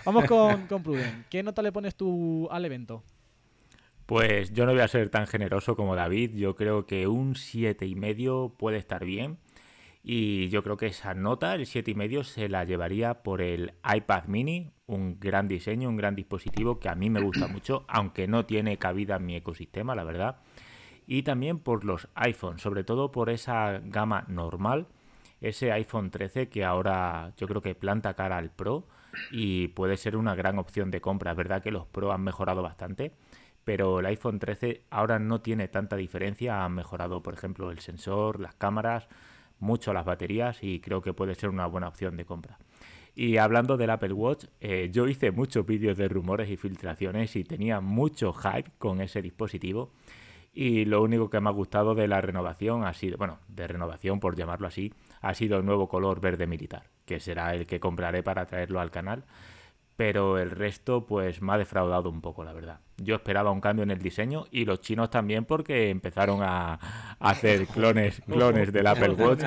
Vamos 0.05 0.25
con, 0.25 0.67
con 0.67 0.83
Pruden. 0.83 1.25
¿Qué 1.29 1.43
nota 1.43 1.61
le 1.61 1.71
pones 1.71 1.95
tú 1.95 2.47
al 2.51 2.63
evento? 2.65 3.03
Pues 4.05 4.53
yo 4.53 4.65
no 4.65 4.71
voy 4.71 4.81
a 4.81 4.87
ser 4.87 5.09
tan 5.09 5.25
generoso 5.25 5.75
como 5.75 5.95
David. 5.95 6.35
Yo 6.35 6.55
creo 6.55 6.85
que 6.85 7.07
un 7.07 7.35
siete 7.35 7.87
y 7.87 7.95
medio 7.95 8.53
puede 8.57 8.77
estar 8.77 9.03
bien. 9.03 9.39
Y 10.03 10.49
yo 10.49 10.61
creo 10.63 10.77
que 10.77 10.85
esa 10.85 11.15
nota, 11.15 11.55
el 11.55 11.65
siete 11.65 11.89
y 11.91 11.95
medio, 11.95 12.23
se 12.23 12.47
la 12.47 12.63
llevaría 12.63 13.23
por 13.23 13.41
el 13.41 13.73
iPad 13.83 14.25
Mini, 14.25 14.71
un 14.85 15.19
gran 15.19 15.47
diseño, 15.47 15.89
un 15.89 15.97
gran 15.97 16.15
dispositivo 16.15 16.79
que 16.79 16.89
a 16.89 16.95
mí 16.95 17.09
me 17.09 17.21
gusta 17.21 17.47
mucho, 17.47 17.85
aunque 17.87 18.27
no 18.27 18.45
tiene 18.45 18.77
cabida 18.77 19.15
en 19.15 19.25
mi 19.25 19.35
ecosistema, 19.35 19.95
la 19.95 20.03
verdad. 20.03 20.37
Y 21.07 21.23
también 21.23 21.57
por 21.57 21.85
los 21.85 22.07
iPhones, 22.13 22.61
sobre 22.61 22.83
todo 22.83 23.11
por 23.11 23.31
esa 23.31 23.81
gama 23.83 24.25
normal, 24.27 24.87
ese 25.41 25.71
iPhone 25.71 26.11
13 26.11 26.49
que 26.49 26.63
ahora 26.63 27.33
yo 27.37 27.47
creo 27.47 27.61
que 27.63 27.73
planta 27.73 28.13
cara 28.13 28.37
al 28.37 28.51
Pro 28.51 28.87
y 29.31 29.69
puede 29.69 29.97
ser 29.97 30.17
una 30.17 30.35
gran 30.35 30.59
opción 30.59 30.91
de 30.91 31.01
compra. 31.01 31.31
Es 31.31 31.37
verdad 31.37 31.63
que 31.63 31.71
los 31.71 31.87
Pro 31.87 32.11
han 32.11 32.21
mejorado 32.21 32.61
bastante, 32.61 33.11
pero 33.65 33.99
el 33.99 34.05
iPhone 34.05 34.39
13 34.39 34.83
ahora 34.91 35.19
no 35.19 35.41
tiene 35.41 35.67
tanta 35.67 35.97
diferencia. 35.97 36.63
Han 36.63 36.75
mejorado, 36.75 37.21
por 37.21 37.33
ejemplo, 37.33 37.71
el 37.71 37.79
sensor, 37.79 38.39
las 38.39 38.55
cámaras, 38.55 39.09
mucho 39.59 39.91
las 39.91 40.05
baterías 40.05 40.63
y 40.63 40.79
creo 40.79 41.01
que 41.01 41.13
puede 41.13 41.35
ser 41.35 41.49
una 41.49 41.65
buena 41.65 41.87
opción 41.87 42.15
de 42.15 42.25
compra. 42.25 42.57
Y 43.15 43.37
hablando 43.37 43.77
del 43.77 43.89
Apple 43.89 44.13
Watch, 44.13 44.45
eh, 44.59 44.89
yo 44.91 45.07
hice 45.07 45.31
muchos 45.31 45.65
vídeos 45.65 45.97
de 45.97 46.07
rumores 46.09 46.49
y 46.49 46.57
filtraciones 46.57 47.35
y 47.35 47.43
tenía 47.43 47.79
mucho 47.79 48.33
hype 48.33 48.71
con 48.77 49.01
ese 49.01 49.21
dispositivo. 49.21 49.91
Y 50.53 50.85
lo 50.85 51.01
único 51.01 51.29
que 51.29 51.39
me 51.39 51.49
ha 51.49 51.53
gustado 51.53 51.95
de 51.95 52.07
la 52.07 52.21
renovación 52.21 52.85
ha 52.85 52.93
sido, 52.93 53.17
bueno, 53.17 53.39
de 53.47 53.67
renovación 53.67 54.19
por 54.19 54.35
llamarlo 54.35 54.67
así, 54.67 54.93
ha 55.21 55.33
sido 55.33 55.57
el 55.57 55.65
nuevo 55.65 55.87
color 55.87 56.21
verde 56.21 56.45
militar, 56.45 56.83
que 57.05 57.19
será 57.19 57.55
el 57.55 57.65
que 57.65 57.79
compraré 57.79 58.21
para 58.21 58.45
traerlo 58.45 58.79
al 58.79 58.91
canal. 58.91 59.23
Pero 59.97 60.37
el 60.37 60.51
resto, 60.51 61.05
pues 61.05 61.41
me 61.41 61.53
ha 61.53 61.57
defraudado 61.57 62.09
un 62.09 62.21
poco, 62.21 62.43
la 62.43 62.51
verdad. 62.51 62.79
Yo 62.97 63.15
esperaba 63.15 63.51
un 63.51 63.61
cambio 63.61 63.83
en 63.83 63.91
el 63.91 63.99
diseño 63.99 64.45
y 64.51 64.65
los 64.65 64.81
chinos 64.81 65.09
también 65.09 65.45
porque 65.45 65.89
empezaron 65.89 66.41
a, 66.43 66.73
a 66.73 66.79
hacer 67.19 67.67
clones, 67.73 68.21
clones 68.25 68.73
del 68.73 68.87
Apple 68.87 69.13
Watch 69.13 69.43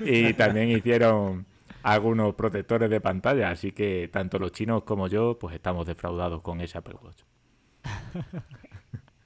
y 0.00 0.34
también 0.34 0.70
hicieron 0.70 1.46
algunos 1.82 2.34
protectores 2.34 2.90
de 2.90 3.00
pantalla, 3.00 3.50
así 3.50 3.72
que 3.72 4.08
tanto 4.12 4.38
los 4.38 4.52
chinos 4.52 4.84
como 4.84 5.08
yo 5.08 5.38
pues 5.38 5.54
estamos 5.54 5.86
defraudados 5.86 6.42
con 6.42 6.60
ese 6.60 6.78
Apple 6.78 6.96
Watch. 7.02 7.22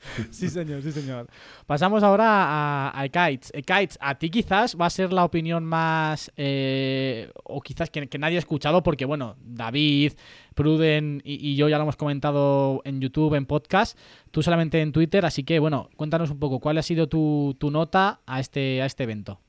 Sí, 0.30 0.48
señor, 0.48 0.82
sí, 0.82 0.92
señor. 0.92 1.26
Pasamos 1.66 2.02
ahora 2.02 2.26
a, 2.28 3.00
a 3.00 3.08
Kites. 3.08 3.52
Kites, 3.52 3.98
a 4.00 4.14
ti 4.16 4.30
quizás 4.30 4.76
va 4.80 4.86
a 4.86 4.90
ser 4.90 5.12
la 5.12 5.25
opinión 5.25 5.64
más. 5.64 6.32
eh, 6.36 7.30
o 7.44 7.60
quizás 7.60 7.90
que, 7.90 8.06
que 8.08 8.18
nadie 8.18 8.36
ha 8.36 8.38
escuchado, 8.38 8.82
porque 8.82 9.04
bueno, 9.04 9.36
David, 9.42 10.12
Pruden 10.54 11.20
y, 11.25 11.50
y 11.50 11.56
yo 11.56 11.68
ya 11.68 11.76
lo 11.76 11.82
hemos 11.82 11.96
comentado 11.96 12.80
en 12.84 13.00
YouTube, 13.00 13.34
en 13.34 13.46
podcast, 13.46 13.98
tú 14.30 14.42
solamente 14.42 14.80
en 14.80 14.92
Twitter, 14.92 15.25
así 15.26 15.44
que 15.44 15.58
bueno, 15.58 15.90
cuéntanos 15.96 16.30
un 16.30 16.38
poco, 16.38 16.60
¿cuál 16.60 16.78
ha 16.78 16.82
sido 16.82 17.08
tu, 17.08 17.54
tu 17.58 17.70
nota 17.70 18.20
a 18.26 18.40
este, 18.40 18.80
a 18.82 18.86
este 18.86 19.02
evento? 19.04 19.40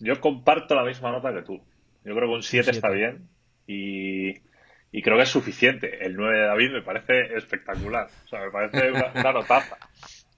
Yo 0.00 0.20
comparto 0.20 0.74
la 0.74 0.84
misma 0.84 1.10
nota 1.10 1.32
que 1.32 1.42
tú. 1.42 1.54
Yo 2.04 2.14
creo 2.14 2.28
que 2.28 2.34
un 2.36 2.42
7 2.42 2.70
está 2.70 2.90
bien 2.90 3.28
y, 3.66 4.34
y 4.92 5.02
creo 5.02 5.16
que 5.16 5.24
es 5.24 5.28
suficiente. 5.28 6.04
El 6.04 6.16
9 6.16 6.38
de 6.38 6.46
David 6.46 6.72
me 6.72 6.82
parece 6.82 7.36
espectacular. 7.36 8.08
O 8.24 8.28
sea, 8.28 8.40
me 8.40 8.50
parece 8.50 8.90
una, 8.90 9.12
una 9.14 9.32
notaza. 9.32 9.76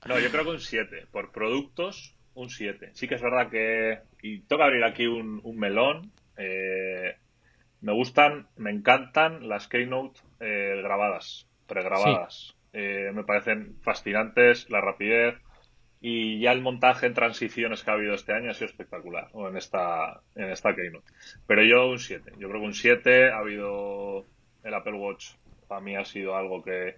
No, 0.07 0.19
yo 0.19 0.31
creo 0.31 0.45
que 0.45 0.51
un 0.51 0.61
7. 0.61 1.07
Por 1.11 1.31
productos, 1.33 2.17
un 2.35 2.51
7. 2.51 2.91
Sí 2.95 3.07
que 3.07 3.15
es 3.17 3.23
verdad 3.23 3.51
que... 3.51 4.01
Y 4.23 4.41
toca 4.41 4.65
abrir 4.65 4.85
aquí 4.85 5.07
un, 5.07 5.41
un 5.45 5.59
melón. 5.59 6.11
eh, 6.37 7.15
me 7.81 7.93
gustan, 7.93 8.47
me 8.57 8.71
encantan 8.71 9.49
las 9.49 9.67
Keynote 9.69 10.21
eh, 10.41 10.81
grabadas, 10.83 11.47
pregrabadas. 11.67 12.55
Eh, 12.73 13.11
me 13.15 13.25
parecen 13.25 13.77
fascinantes, 13.83 14.69
la 14.71 14.81
rapidez. 14.81 15.37
Y 16.03 16.41
ya 16.41 16.53
el 16.53 16.63
montaje 16.63 17.07
en 17.07 17.15
transiciones 17.15 17.83
que 17.83 17.91
ha 17.91 17.95
habido 17.95 18.15
este 18.15 18.33
año 18.33 18.51
ha 18.51 18.55
sido 18.55 18.67
espectacular, 18.67 19.29
o 19.33 19.49
en 19.49 19.57
esta, 19.57 20.23
en 20.35 20.51
esta 20.51 20.75
Keynote. 20.75 21.11
Pero 21.47 21.63
yo 21.63 21.89
un 21.91 21.99
7. 21.99 22.33
Yo 22.39 22.49
creo 22.49 22.61
que 22.61 22.67
un 22.67 22.75
7 22.75 23.31
ha 23.31 23.39
habido 23.39 24.27
el 24.65 24.75
Apple 24.75 24.95
Watch. 24.95 25.33
Para 25.69 25.81
mí 25.81 25.97
ha 25.97 26.05
sido 26.05 26.37
algo 26.37 26.63
que, 26.63 26.97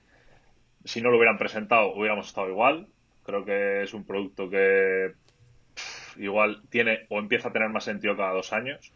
si 0.84 1.00
no 1.02 1.10
lo 1.10 1.16
hubieran 1.18 1.38
presentado, 1.38 1.94
hubiéramos 1.94 2.26
estado 2.28 2.48
igual. 2.48 2.86
Creo 3.24 3.44
que 3.44 3.82
es 3.82 3.94
un 3.94 4.04
producto 4.04 4.48
que 4.50 5.12
pff, 5.74 6.18
igual 6.18 6.62
tiene 6.70 7.00
o 7.08 7.18
empieza 7.18 7.48
a 7.48 7.52
tener 7.52 7.68
más 7.68 7.84
sentido 7.84 8.16
cada 8.16 8.32
dos 8.32 8.52
años. 8.52 8.92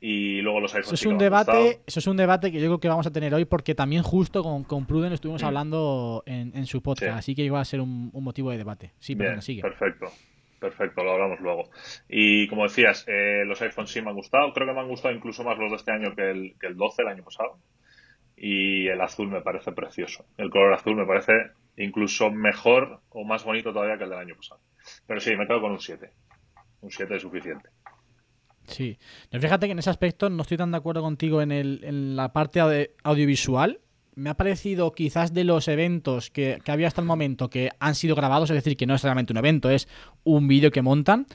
Y 0.00 0.42
luego 0.42 0.60
los 0.60 0.72
Eso 0.72 0.78
iPhones 0.78 0.92
es 0.94 1.00
sí 1.00 1.06
que 1.06 1.12
un 1.12 1.18
debate, 1.18 1.80
eso 1.86 2.00
es 2.00 2.06
un 2.06 2.16
debate 2.18 2.52
que 2.52 2.60
yo 2.60 2.66
creo 2.66 2.80
que 2.80 2.88
vamos 2.88 3.06
a 3.06 3.10
tener 3.12 3.32
hoy, 3.34 3.46
porque 3.46 3.74
también 3.74 4.02
justo 4.02 4.42
con, 4.42 4.62
con 4.64 4.84
Pruden 4.84 5.12
estuvimos 5.12 5.42
Mm. 5.42 5.46
hablando 5.46 6.22
en, 6.26 6.52
en 6.54 6.66
su 6.66 6.82
podcast, 6.82 7.12
Sí. 7.12 7.18
así 7.18 7.34
que 7.34 7.42
iba 7.44 7.60
a 7.60 7.64
ser 7.64 7.80
un, 7.80 8.10
un 8.12 8.22
motivo 8.24 8.50
de 8.50 8.58
debate. 8.58 8.92
Sí, 8.98 9.14
Bien, 9.14 9.40
sigue. 9.40 9.62
perfecto. 9.62 10.06
Perfecto, 10.58 11.04
lo 11.04 11.12
hablamos 11.12 11.40
luego. 11.40 11.70
Y 12.08 12.48
como 12.48 12.64
decías, 12.64 13.04
eh, 13.08 13.44
los 13.44 13.60
iPhones 13.60 13.90
sí 13.90 14.00
me 14.00 14.10
han 14.10 14.16
gustado. 14.16 14.52
Creo 14.52 14.66
que 14.66 14.72
me 14.72 14.80
han 14.80 14.88
gustado 14.88 15.14
incluso 15.14 15.44
más 15.44 15.58
los 15.58 15.70
de 15.70 15.76
este 15.76 15.92
año 15.92 16.14
que 16.14 16.30
el, 16.30 16.54
que 16.58 16.66
el 16.68 16.76
12 16.76 17.02
el 17.02 17.08
año 17.08 17.24
pasado. 17.24 17.58
Y 18.36 18.88
el 18.88 19.00
azul 19.00 19.28
me 19.28 19.42
parece 19.42 19.72
precioso. 19.72 20.26
El 20.36 20.50
color 20.50 20.74
azul 20.74 20.96
me 20.96 21.06
parece 21.06 21.32
incluso 21.76 22.30
mejor 22.30 23.00
o 23.10 23.24
más 23.24 23.44
bonito 23.44 23.72
todavía 23.72 23.98
que 23.98 24.04
el 24.04 24.10
del 24.10 24.18
año 24.18 24.36
pasado. 24.36 24.60
Pero 25.06 25.20
sí, 25.20 25.36
me 25.36 25.46
quedo 25.46 25.60
con 25.60 25.72
un 25.72 25.80
7. 25.80 26.10
Un 26.80 26.90
7 26.90 27.16
es 27.16 27.22
suficiente. 27.22 27.68
Sí. 28.64 28.98
Fíjate 29.30 29.66
que 29.66 29.72
en 29.72 29.78
ese 29.78 29.90
aspecto 29.90 30.28
no 30.28 30.42
estoy 30.42 30.56
tan 30.56 30.72
de 30.72 30.78
acuerdo 30.78 31.02
contigo 31.02 31.40
en, 31.40 31.52
el, 31.52 31.80
en 31.84 32.16
la 32.16 32.32
parte 32.32 32.60
audiovisual. 33.02 33.80
Me 34.16 34.30
ha 34.30 34.34
parecido 34.34 34.92
quizás 34.92 35.34
de 35.34 35.44
los 35.44 35.68
eventos 35.68 36.30
que, 36.30 36.58
que 36.64 36.72
había 36.72 36.88
hasta 36.88 37.02
el 37.02 37.06
momento 37.06 37.50
que 37.50 37.68
han 37.78 37.94
sido 37.94 38.16
grabados, 38.16 38.48
es 38.50 38.54
decir, 38.56 38.74
que 38.76 38.86
no 38.86 38.94
es 38.94 39.02
realmente 39.02 39.32
un 39.34 39.36
evento, 39.36 39.68
es 39.70 39.88
un 40.24 40.48
vídeo 40.48 40.70
que 40.70 40.80
montan. 40.80 41.26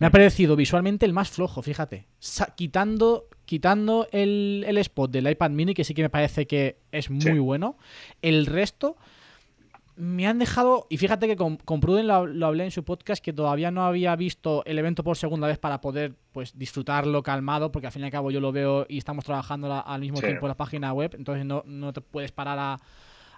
Me 0.00 0.08
ha 0.08 0.10
parecido 0.10 0.56
visualmente 0.56 1.06
el 1.06 1.12
más 1.12 1.30
flojo, 1.30 1.62
fíjate. 1.62 2.06
Sa- 2.18 2.52
quitando 2.56 3.28
quitando 3.44 4.08
el, 4.10 4.64
el 4.66 4.78
spot 4.78 5.12
del 5.12 5.30
iPad 5.30 5.50
mini, 5.50 5.74
que 5.74 5.84
sí 5.84 5.94
que 5.94 6.02
me 6.02 6.10
parece 6.10 6.46
que 6.48 6.78
es 6.90 7.08
muy 7.10 7.20
Sí. 7.22 7.38
bueno, 7.38 7.76
el 8.22 8.46
resto 8.46 8.96
me 9.96 10.26
han 10.26 10.38
dejado, 10.40 10.86
y 10.90 10.96
fíjate 10.96 11.26
que 11.28 11.36
con, 11.36 11.56
con 11.56 11.80
Pruden 11.80 12.06
lo, 12.08 12.26
lo 12.26 12.46
hablé 12.46 12.64
en 12.64 12.70
su 12.72 12.82
podcast, 12.84 13.22
que 13.24 13.32
todavía 13.32 13.70
no 13.70 13.84
había 13.84 14.16
visto 14.16 14.64
el 14.66 14.78
evento 14.78 15.04
por 15.04 15.16
segunda 15.16 15.46
vez 15.46 15.58
para 15.58 15.80
poder 15.80 16.14
pues 16.32 16.58
disfrutarlo 16.58 17.22
calmado, 17.22 17.70
porque 17.70 17.86
al 17.86 17.92
fin 17.92 18.02
y 18.02 18.06
al 18.06 18.10
cabo 18.10 18.30
yo 18.32 18.40
lo 18.40 18.50
veo 18.50 18.86
y 18.88 18.98
estamos 18.98 19.24
trabajando 19.24 19.68
la- 19.68 19.80
al 19.80 20.00
mismo 20.00 20.16
Sí. 20.16 20.24
tiempo 20.26 20.46
en 20.46 20.48
la 20.48 20.56
página 20.56 20.92
web, 20.92 21.14
entonces 21.16 21.44
no, 21.46 21.62
no 21.66 21.92
te 21.92 22.00
puedes 22.00 22.32
parar 22.32 22.58
a, 22.58 22.80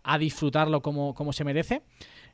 a 0.03 0.19
disfrutarlo 0.19 0.81
como, 0.81 1.15
como 1.15 1.33
se 1.35 1.45
merece. 1.45 1.83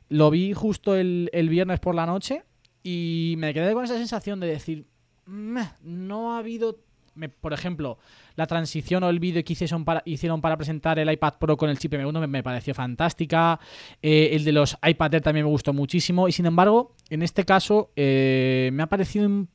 Lo 0.09 0.29
vi 0.29 0.53
justo 0.53 0.95
el, 0.95 1.29
el 1.33 1.49
viernes 1.49 1.79
por 1.81 1.93
la 1.95 2.05
noche 2.05 2.43
y 2.81 3.35
me 3.37 3.53
quedé 3.53 3.73
con 3.73 3.83
esa 3.83 3.97
sensación 3.97 4.39
de 4.39 4.47
decir, 4.47 4.85
"Meh, 5.25 5.67
no 5.81 6.33
ha 6.33 6.37
habido, 6.37 6.79
me- 7.15 7.29
por 7.29 7.53
ejemplo, 7.53 7.97
la 8.35 8.45
transición 8.47 9.03
o 9.03 9.09
el 9.09 9.19
vídeo 9.19 9.43
que 9.43 9.53
hicieron 9.53 9.85
para, 9.85 10.01
hicieron 10.05 10.41
para 10.41 10.57
presentar 10.57 10.97
el 10.99 11.11
iPad 11.11 11.35
Pro 11.39 11.57
con 11.57 11.69
el 11.69 11.77
chip 11.77 11.93
M1 11.93 12.19
me, 12.19 12.27
me 12.27 12.43
pareció 12.43 12.73
fantástica. 12.73 13.59
Eh, 14.01 14.29
el 14.33 14.43
de 14.43 14.51
los 14.51 14.77
iPad 14.87 15.13
Air 15.13 15.21
también 15.21 15.45
me 15.45 15.51
gustó 15.51 15.73
muchísimo. 15.73 16.27
Y 16.27 16.31
sin 16.31 16.45
embargo, 16.45 16.95
en 17.09 17.21
este 17.21 17.45
caso, 17.45 17.91
eh, 17.95 18.69
me 18.73 18.83
ha 18.83 18.87
parecido 18.87 19.25
un, 19.27 19.49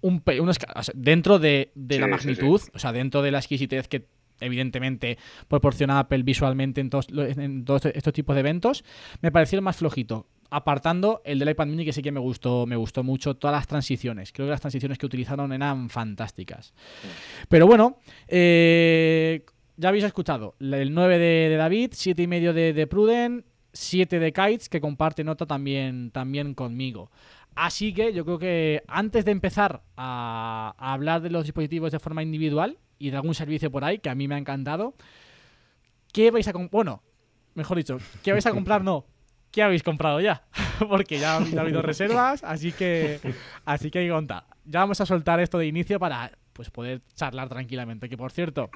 un 0.00 0.20
pe- 0.20 0.40
un 0.40 0.48
esca- 0.48 0.72
o 0.78 0.82
sea, 0.82 0.94
dentro 0.96 1.38
de, 1.38 1.72
de 1.74 1.98
la 1.98 2.06
Sí, 2.06 2.12
sí, 2.22 2.28
magnitud, 2.28 2.60
o 2.74 2.78
sea, 2.78 2.92
dentro 2.92 3.22
de 3.22 3.30
la 3.30 3.38
exquisitez 3.38 3.88
que 3.88 4.06
evidentemente 4.40 5.18
proporciona 5.48 5.98
Apple 5.98 6.22
visualmente 6.22 6.80
en 6.80 6.90
todos, 6.90 7.08
en 7.10 7.64
todos 7.64 7.86
estos 7.86 8.12
tipos 8.12 8.34
de 8.36 8.40
eventos, 8.40 8.84
me 9.20 9.32
pareció 9.32 9.58
el 9.58 9.62
más 9.64 9.76
flojito. 9.76 10.26
Apartando 10.50 11.20
el 11.24 11.38
del 11.38 11.50
iPad 11.50 11.66
mini 11.66 11.84
que 11.84 11.92
sí 11.92 12.00
que 12.00 12.12
me 12.12 12.20
gustó, 12.20 12.64
me 12.66 12.76
gustó 12.76 13.02
mucho 13.02 13.34
todas 13.34 13.54
las 13.54 13.66
transiciones. 13.66 14.32
Creo 14.32 14.46
que 14.46 14.52
las 14.52 14.60
transiciones 14.60 14.96
que 14.96 15.06
utilizaron 15.06 15.52
eran 15.52 15.90
fantásticas. 15.90 16.72
Pero 17.48 17.66
bueno, 17.66 17.98
eh, 18.28 19.44
ya 19.76 19.90
habéis 19.90 20.04
escuchado 20.04 20.54
el 20.60 20.94
9 20.94 21.18
de, 21.18 21.48
de 21.50 21.56
David, 21.56 21.90
7 21.92 22.22
y 22.22 22.26
medio 22.26 22.52
de, 22.52 22.72
de 22.72 22.86
Pruden, 22.86 23.44
7 23.72 24.18
de 24.18 24.32
Kites, 24.32 24.68
que 24.68 24.80
comparte 24.80 25.22
nota 25.22 25.46
también, 25.46 26.10
también 26.10 26.54
conmigo. 26.54 27.10
Así 27.54 27.92
que 27.92 28.12
yo 28.12 28.24
creo 28.24 28.38
que 28.38 28.82
antes 28.86 29.24
de 29.24 29.32
empezar 29.32 29.82
a, 29.96 30.74
a 30.78 30.92
hablar 30.92 31.20
de 31.20 31.30
los 31.30 31.44
dispositivos 31.44 31.92
de 31.92 31.98
forma 31.98 32.22
individual 32.22 32.78
y 32.98 33.10
de 33.10 33.16
algún 33.16 33.34
servicio 33.34 33.70
por 33.70 33.84
ahí, 33.84 33.98
que 33.98 34.10
a 34.10 34.14
mí 34.14 34.28
me 34.28 34.34
ha 34.34 34.38
encantado, 34.38 34.94
¿qué 36.12 36.30
vais 36.30 36.48
a 36.48 36.52
comprar? 36.52 36.70
Bueno, 36.70 37.02
mejor 37.54 37.76
dicho, 37.76 37.98
¿qué 38.22 38.32
vais 38.32 38.46
a 38.46 38.52
comprar? 38.52 38.82
No. 38.88 39.04
¿Qué 39.50 39.62
habéis 39.62 39.82
comprado 39.82 40.20
ya? 40.20 40.42
Porque 40.88 41.18
ya 41.18 41.36
ha 41.36 41.60
habido 41.60 41.82
reservas, 41.82 42.44
así 42.44 42.72
que 42.72 43.20
así 43.64 43.90
que 43.90 44.08
conta. 44.08 44.46
Ya 44.64 44.80
vamos 44.80 45.00
a 45.00 45.06
soltar 45.06 45.40
esto 45.40 45.58
de 45.58 45.66
inicio 45.66 45.98
para 45.98 46.32
pues 46.52 46.70
poder 46.70 47.02
charlar 47.14 47.48
tranquilamente. 47.48 48.08
Que 48.08 48.16
por 48.16 48.30
cierto, 48.30 48.70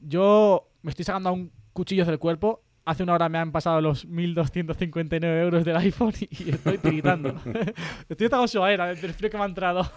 yo 0.00 0.68
me 0.82 0.90
estoy 0.90 1.04
sacando 1.04 1.28
aún 1.28 1.52
cuchillos 1.72 2.06
del 2.06 2.18
cuerpo. 2.18 2.62
Hace 2.84 3.02
una 3.04 3.14
hora 3.14 3.28
me 3.28 3.38
han 3.38 3.52
pasado 3.52 3.80
los 3.80 4.08
1.259 4.08 5.42
euros 5.42 5.64
del 5.64 5.76
iPhone 5.76 6.14
y, 6.18 6.50
estoy 6.50 6.78
tiritando. 6.78 7.40
estoy 8.08 8.28
tan 8.28 8.48
suaera 8.48 8.86
del 8.86 9.14
frío 9.14 9.30
que 9.30 9.36
me 9.36 9.44
ha 9.44 9.46
entrado. 9.46 9.88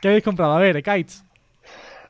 ¿Qué 0.00 0.08
habéis 0.08 0.22
comprado? 0.22 0.52
A 0.52 0.60
ver, 0.60 0.80
Kites. 0.82 1.24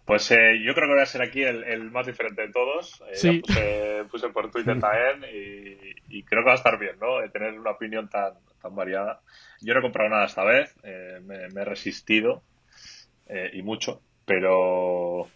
Pues 0.08 0.30
eh, 0.30 0.58
yo 0.64 0.74
creo 0.74 0.88
que 0.88 0.94
voy 0.94 1.02
a 1.02 1.06
ser 1.06 1.20
aquí 1.22 1.42
el, 1.42 1.64
el 1.64 1.90
más 1.90 2.06
diferente 2.06 2.42
de 2.42 2.52
todos. 2.52 3.02
Eh, 3.10 3.14
Sí. 3.14 3.38
puse, 3.40 4.04
puse 4.10 4.28
por 4.30 4.50
Twitter 4.50 4.80
también 4.80 5.22
y, 5.30 6.18
y 6.18 6.22
creo 6.24 6.42
que 6.42 6.46
va 6.46 6.52
a 6.52 6.56
estar 6.56 6.78
bien, 6.78 6.96
¿no? 6.98 7.18
De 7.18 7.28
tener 7.28 7.52
una 7.58 7.72
opinión 7.72 8.08
tan, 8.08 8.32
tan 8.62 8.74
variada. 8.74 9.20
Yo 9.60 9.74
no 9.74 9.80
he 9.80 9.82
comprado 9.82 10.08
nada 10.08 10.24
esta 10.26 10.44
vez, 10.44 10.74
eh, 10.82 11.20
me, 11.22 11.48
me 11.50 11.60
he 11.60 11.64
resistido 11.64 12.42
eh, 13.28 13.50
y 13.52 13.62
mucho, 13.62 14.00
pero 14.24 15.28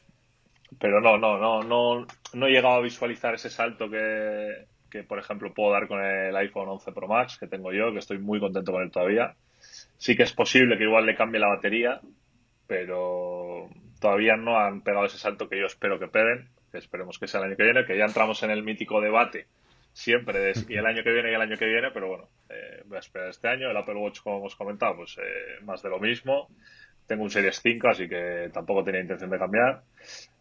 pero 0.80 1.02
no, 1.02 1.18
no, 1.18 1.36
no, 1.36 1.62
no, 1.62 2.06
no 2.32 2.46
he 2.46 2.50
llegado 2.50 2.76
a 2.76 2.80
visualizar 2.80 3.34
ese 3.34 3.50
salto 3.50 3.90
que, 3.90 4.64
que, 4.90 5.02
por 5.04 5.18
ejemplo, 5.18 5.52
puedo 5.52 5.70
dar 5.72 5.86
con 5.86 6.02
el 6.02 6.34
iPhone 6.34 6.70
11 6.70 6.92
Pro 6.92 7.08
Max 7.08 7.36
que 7.38 7.46
tengo 7.46 7.72
yo, 7.74 7.92
que 7.92 7.98
estoy 7.98 8.18
muy 8.18 8.40
contento 8.40 8.72
con 8.72 8.82
él 8.82 8.90
todavía. 8.90 9.34
Sí 9.98 10.16
que 10.16 10.22
es 10.22 10.32
posible 10.32 10.78
que 10.78 10.84
igual 10.84 11.04
le 11.04 11.14
cambie 11.14 11.38
la 11.40 11.48
batería, 11.48 12.00
pero 12.66 13.68
todavía 14.02 14.36
no 14.36 14.58
han 14.58 14.82
pegado 14.82 15.06
ese 15.06 15.16
salto 15.16 15.48
que 15.48 15.58
yo 15.58 15.64
espero 15.64 15.98
que 15.98 16.08
peguen, 16.08 16.50
que 16.70 16.78
esperemos 16.78 17.18
que 17.18 17.26
sea 17.26 17.40
el 17.40 17.46
año 17.46 17.56
que 17.56 17.62
viene, 17.64 17.86
que 17.86 17.96
ya 17.96 18.04
entramos 18.04 18.42
en 18.42 18.50
el 18.50 18.62
mítico 18.62 19.00
debate 19.00 19.46
siempre 19.92 20.38
de 20.38 20.54
si 20.54 20.74
el 20.74 20.86
año 20.86 21.02
que 21.02 21.12
viene 21.12 21.30
y 21.30 21.34
el 21.34 21.40
año 21.40 21.56
que 21.56 21.66
viene, 21.66 21.90
pero 21.92 22.08
bueno, 22.08 22.28
eh, 22.48 22.82
voy 22.86 22.96
a 22.96 23.00
esperar 23.00 23.28
este 23.28 23.48
año. 23.48 23.70
El 23.70 23.76
Apple 23.76 23.94
Watch, 23.94 24.20
como 24.20 24.38
hemos 24.38 24.56
comentado, 24.56 24.96
pues 24.96 25.16
eh, 25.18 25.62
más 25.64 25.82
de 25.82 25.90
lo 25.90 25.98
mismo. 25.98 26.48
Tengo 27.06 27.24
un 27.24 27.30
Series 27.30 27.60
5, 27.60 27.88
así 27.88 28.08
que 28.08 28.48
tampoco 28.52 28.84
tenía 28.84 29.00
intención 29.00 29.28
de 29.30 29.38
cambiar. 29.38 29.82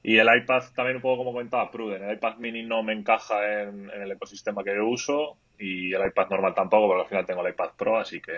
Y 0.04 0.18
el 0.18 0.28
iPad 0.28 0.64
también 0.76 0.98
un 0.98 1.02
poco 1.02 1.18
como 1.18 1.34
comentaba 1.34 1.70
Pruden, 1.72 2.04
el 2.04 2.16
iPad 2.16 2.38
mini 2.38 2.64
no 2.64 2.82
me 2.84 2.94
encaja 2.94 3.64
en, 3.64 3.90
en 3.90 4.02
el 4.02 4.12
ecosistema 4.12 4.64
que 4.64 4.76
yo 4.76 4.88
uso 4.88 5.38
y 5.60 5.94
el 5.94 6.08
iPad 6.08 6.30
normal 6.30 6.54
tampoco, 6.54 6.88
porque 6.88 7.02
al 7.02 7.10
final 7.10 7.26
tengo 7.26 7.46
el 7.46 7.54
iPad 7.54 7.72
Pro, 7.78 8.00
así 8.00 8.22
que 8.22 8.34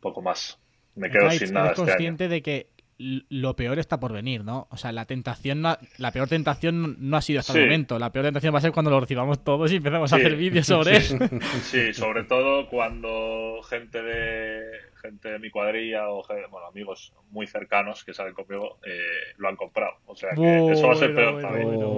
poco 0.00 0.20
más. 0.20 0.60
Me 0.94 1.10
quedo 1.10 1.30
sin 1.30 1.52
nada 1.52 1.68
eres 1.68 1.78
este 1.78 1.82
año. 1.82 1.92
consciente 1.92 2.28
de 2.28 2.42
que 2.42 2.66
lo 2.98 3.54
peor 3.56 3.78
está 3.78 4.00
por 4.00 4.12
venir, 4.12 4.42
¿no? 4.44 4.68
O 4.70 4.76
sea, 4.78 4.90
la 4.92 5.04
tentación, 5.04 5.60
no 5.60 5.68
ha- 5.70 5.78
la 5.98 6.12
peor 6.12 6.28
tentación 6.28 6.96
no 6.98 7.16
ha 7.18 7.22
sido 7.22 7.40
hasta 7.40 7.52
Sí. 7.52 7.58
el 7.58 7.64
momento. 7.66 7.98
La 7.98 8.10
peor 8.10 8.24
tentación 8.26 8.54
va 8.54 8.58
a 8.58 8.62
ser 8.62 8.72
cuando 8.72 8.90
lo 8.90 9.00
recibamos 9.00 9.44
todos 9.44 9.70
y 9.72 9.76
empezamos 9.76 10.12
a 10.12 10.16
Sí. 10.16 10.22
hacer 10.22 10.36
vídeos 10.36 10.66
sobre 10.66 10.96
él. 10.96 11.02
Sí, 11.62 11.92
sobre 11.92 12.24
todo 12.24 12.68
cuando 12.68 13.60
gente 13.68 14.02
de 14.02 14.62
gente 15.02 15.28
de 15.30 15.38
mi 15.38 15.50
cuadrilla 15.50 16.08
o 16.08 16.24
bueno, 16.50 16.66
amigos 16.66 17.12
muy 17.30 17.46
cercanos 17.46 18.02
que 18.04 18.12
salen 18.14 18.34
conmigo 18.34 18.78
eh, 18.84 18.98
lo 19.36 19.48
han 19.48 19.56
comprado. 19.56 19.92
O 20.06 20.16
sea 20.16 20.30
que 20.34 20.72
eso 20.72 20.88
va 20.88 20.94
a 20.94 20.96
ser 20.96 21.12
Bueno, 21.12 21.38
peor 21.38 21.50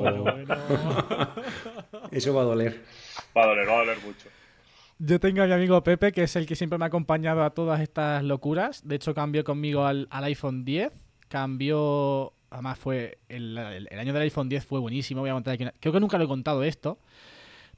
bueno, 0.03 0.25
también. 0.25 0.47
bueno. 0.49 2.09
Eso 2.11 2.35
va 2.35 2.43
a 2.43 2.45
doler. 2.45 2.81
Va 3.37 3.45
a 3.45 3.47
doler, 3.47 3.69
va 3.69 3.73
a 3.73 3.79
doler 3.79 3.99
mucho. 4.05 4.29
Yo 5.01 5.21
tengo 5.21 5.43
a 5.43 5.47
mi 5.47 5.53
amigo 5.53 5.81
Pepe, 5.85 6.11
que 6.11 6.25
es 6.25 6.35
el 6.35 6.45
que 6.45 6.57
siempre 6.57 6.77
me 6.77 6.85
ha 6.85 6.89
acompañado 6.89 7.45
a 7.45 7.51
todas 7.51 7.81
estas 7.81 8.25
locuras. 8.25 8.87
De 8.87 8.97
hecho, 8.97 9.15
cambió 9.15 9.45
conmigo 9.45 9.85
al, 9.85 10.09
iPhone 10.11 10.65
10. 10.65 10.93
Cambió. 11.29 12.33
Además, 12.51 12.79
fue. 12.81 13.19
El, 13.29 13.57
año 13.57 14.13
del 14.13 14.23
iPhone 14.23 14.49
10 14.49 14.67
fue 14.67 14.81
buenísimo. 14.81 15.21
Voy 15.21 15.31
a 15.31 15.35
contar 15.35 15.55
aquí 15.55 15.65
Creo 15.79 15.93
que 15.93 16.01
nunca 16.01 16.19
lo 16.19 16.25
he 16.25 16.29
contado 16.29 16.65
esto. 16.65 16.99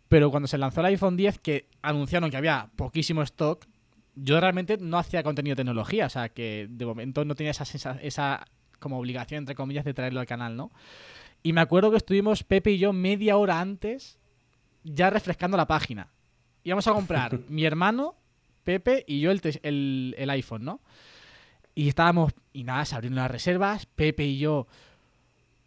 Pero 0.08 0.30
cuando 0.30 0.46
se 0.48 0.56
lanzó 0.56 0.80
el 0.80 0.86
iPhone 0.86 1.16
10, 1.18 1.38
que 1.40 1.68
anunciaron 1.82 2.30
que 2.30 2.38
había 2.38 2.70
poquísimo 2.74 3.22
stock, 3.22 3.66
yo 4.14 4.40
realmente 4.40 4.78
no 4.78 4.98
hacía 4.98 5.22
contenido 5.22 5.52
de 5.52 5.60
tecnología. 5.60 6.06
O 6.06 6.10
sea, 6.10 6.30
que 6.30 6.68
de 6.70 6.86
momento 6.86 7.26
no 7.26 7.34
tenía 7.34 7.50
esa, 7.50 7.98
esa 8.00 8.46
como 8.78 8.98
obligación, 8.98 9.40
entre 9.40 9.54
comillas, 9.54 9.84
de 9.84 9.92
traerlo 9.92 10.20
al 10.20 10.26
canal, 10.26 10.56
¿no? 10.56 10.70
Y 11.42 11.52
me 11.52 11.60
acuerdo 11.60 11.90
que 11.90 11.98
estuvimos 11.98 12.44
Pepe 12.44 12.72
y 12.72 12.78
yo 12.78 12.94
media 12.94 13.36
hora 13.36 13.60
antes 13.60 14.18
ya 14.84 15.10
refrescando 15.10 15.58
la 15.58 15.66
página. 15.66 16.08
Íbamos 16.64 16.86
a 16.86 16.92
comprar 16.92 17.38
mi 17.48 17.64
hermano, 17.64 18.16
Pepe 18.64 19.04
y 19.06 19.20
yo 19.20 19.30
el, 19.30 19.40
el, 19.62 20.14
el 20.18 20.30
iPhone, 20.30 20.64
¿no? 20.64 20.80
Y 21.74 21.88
estábamos, 21.88 22.32
y 22.52 22.64
nada, 22.64 22.84
se 22.84 22.94
abrieron 22.94 23.16
las 23.16 23.30
reservas, 23.30 23.86
Pepe 23.86 24.24
y 24.24 24.38
yo 24.38 24.66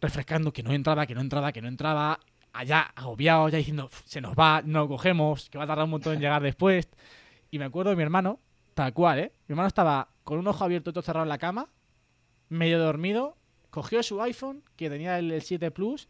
refrescando 0.00 0.52
que 0.52 0.62
no 0.62 0.72
entraba, 0.72 1.06
que 1.06 1.14
no 1.14 1.20
entraba, 1.20 1.52
que 1.52 1.62
no 1.62 1.68
entraba, 1.68 2.20
allá 2.52 2.92
agobiados, 2.94 3.50
ya 3.52 3.58
diciendo, 3.58 3.86
"Uf, 3.86 4.02
se 4.04 4.20
nos 4.20 4.34
va, 4.34 4.62
no 4.64 4.80
lo 4.80 4.88
cogemos, 4.88 5.48
que 5.50 5.58
va 5.58 5.64
a 5.64 5.66
tardar 5.66 5.84
un 5.84 5.90
montón 5.90 6.14
en 6.14 6.20
llegar 6.20 6.42
después. 6.42 6.88
Y 7.50 7.58
me 7.58 7.64
acuerdo 7.64 7.90
de 7.90 7.96
mi 7.96 8.02
hermano, 8.02 8.38
tal 8.74 8.92
cual, 8.92 9.18
¿eh? 9.18 9.32
Mi 9.48 9.54
hermano 9.54 9.68
estaba 9.68 10.08
con 10.22 10.38
un 10.38 10.46
ojo 10.46 10.64
abierto 10.64 10.90
y 10.90 10.92
otro 10.92 11.02
cerrado 11.02 11.24
en 11.24 11.28
la 11.28 11.38
cama, 11.38 11.68
medio 12.48 12.78
dormido, 12.78 13.36
cogió 13.70 14.02
su 14.02 14.22
iPhone, 14.22 14.62
que 14.76 14.88
tenía 14.88 15.18
el, 15.18 15.32
el 15.32 15.42
7 15.42 15.70
Plus, 15.70 16.08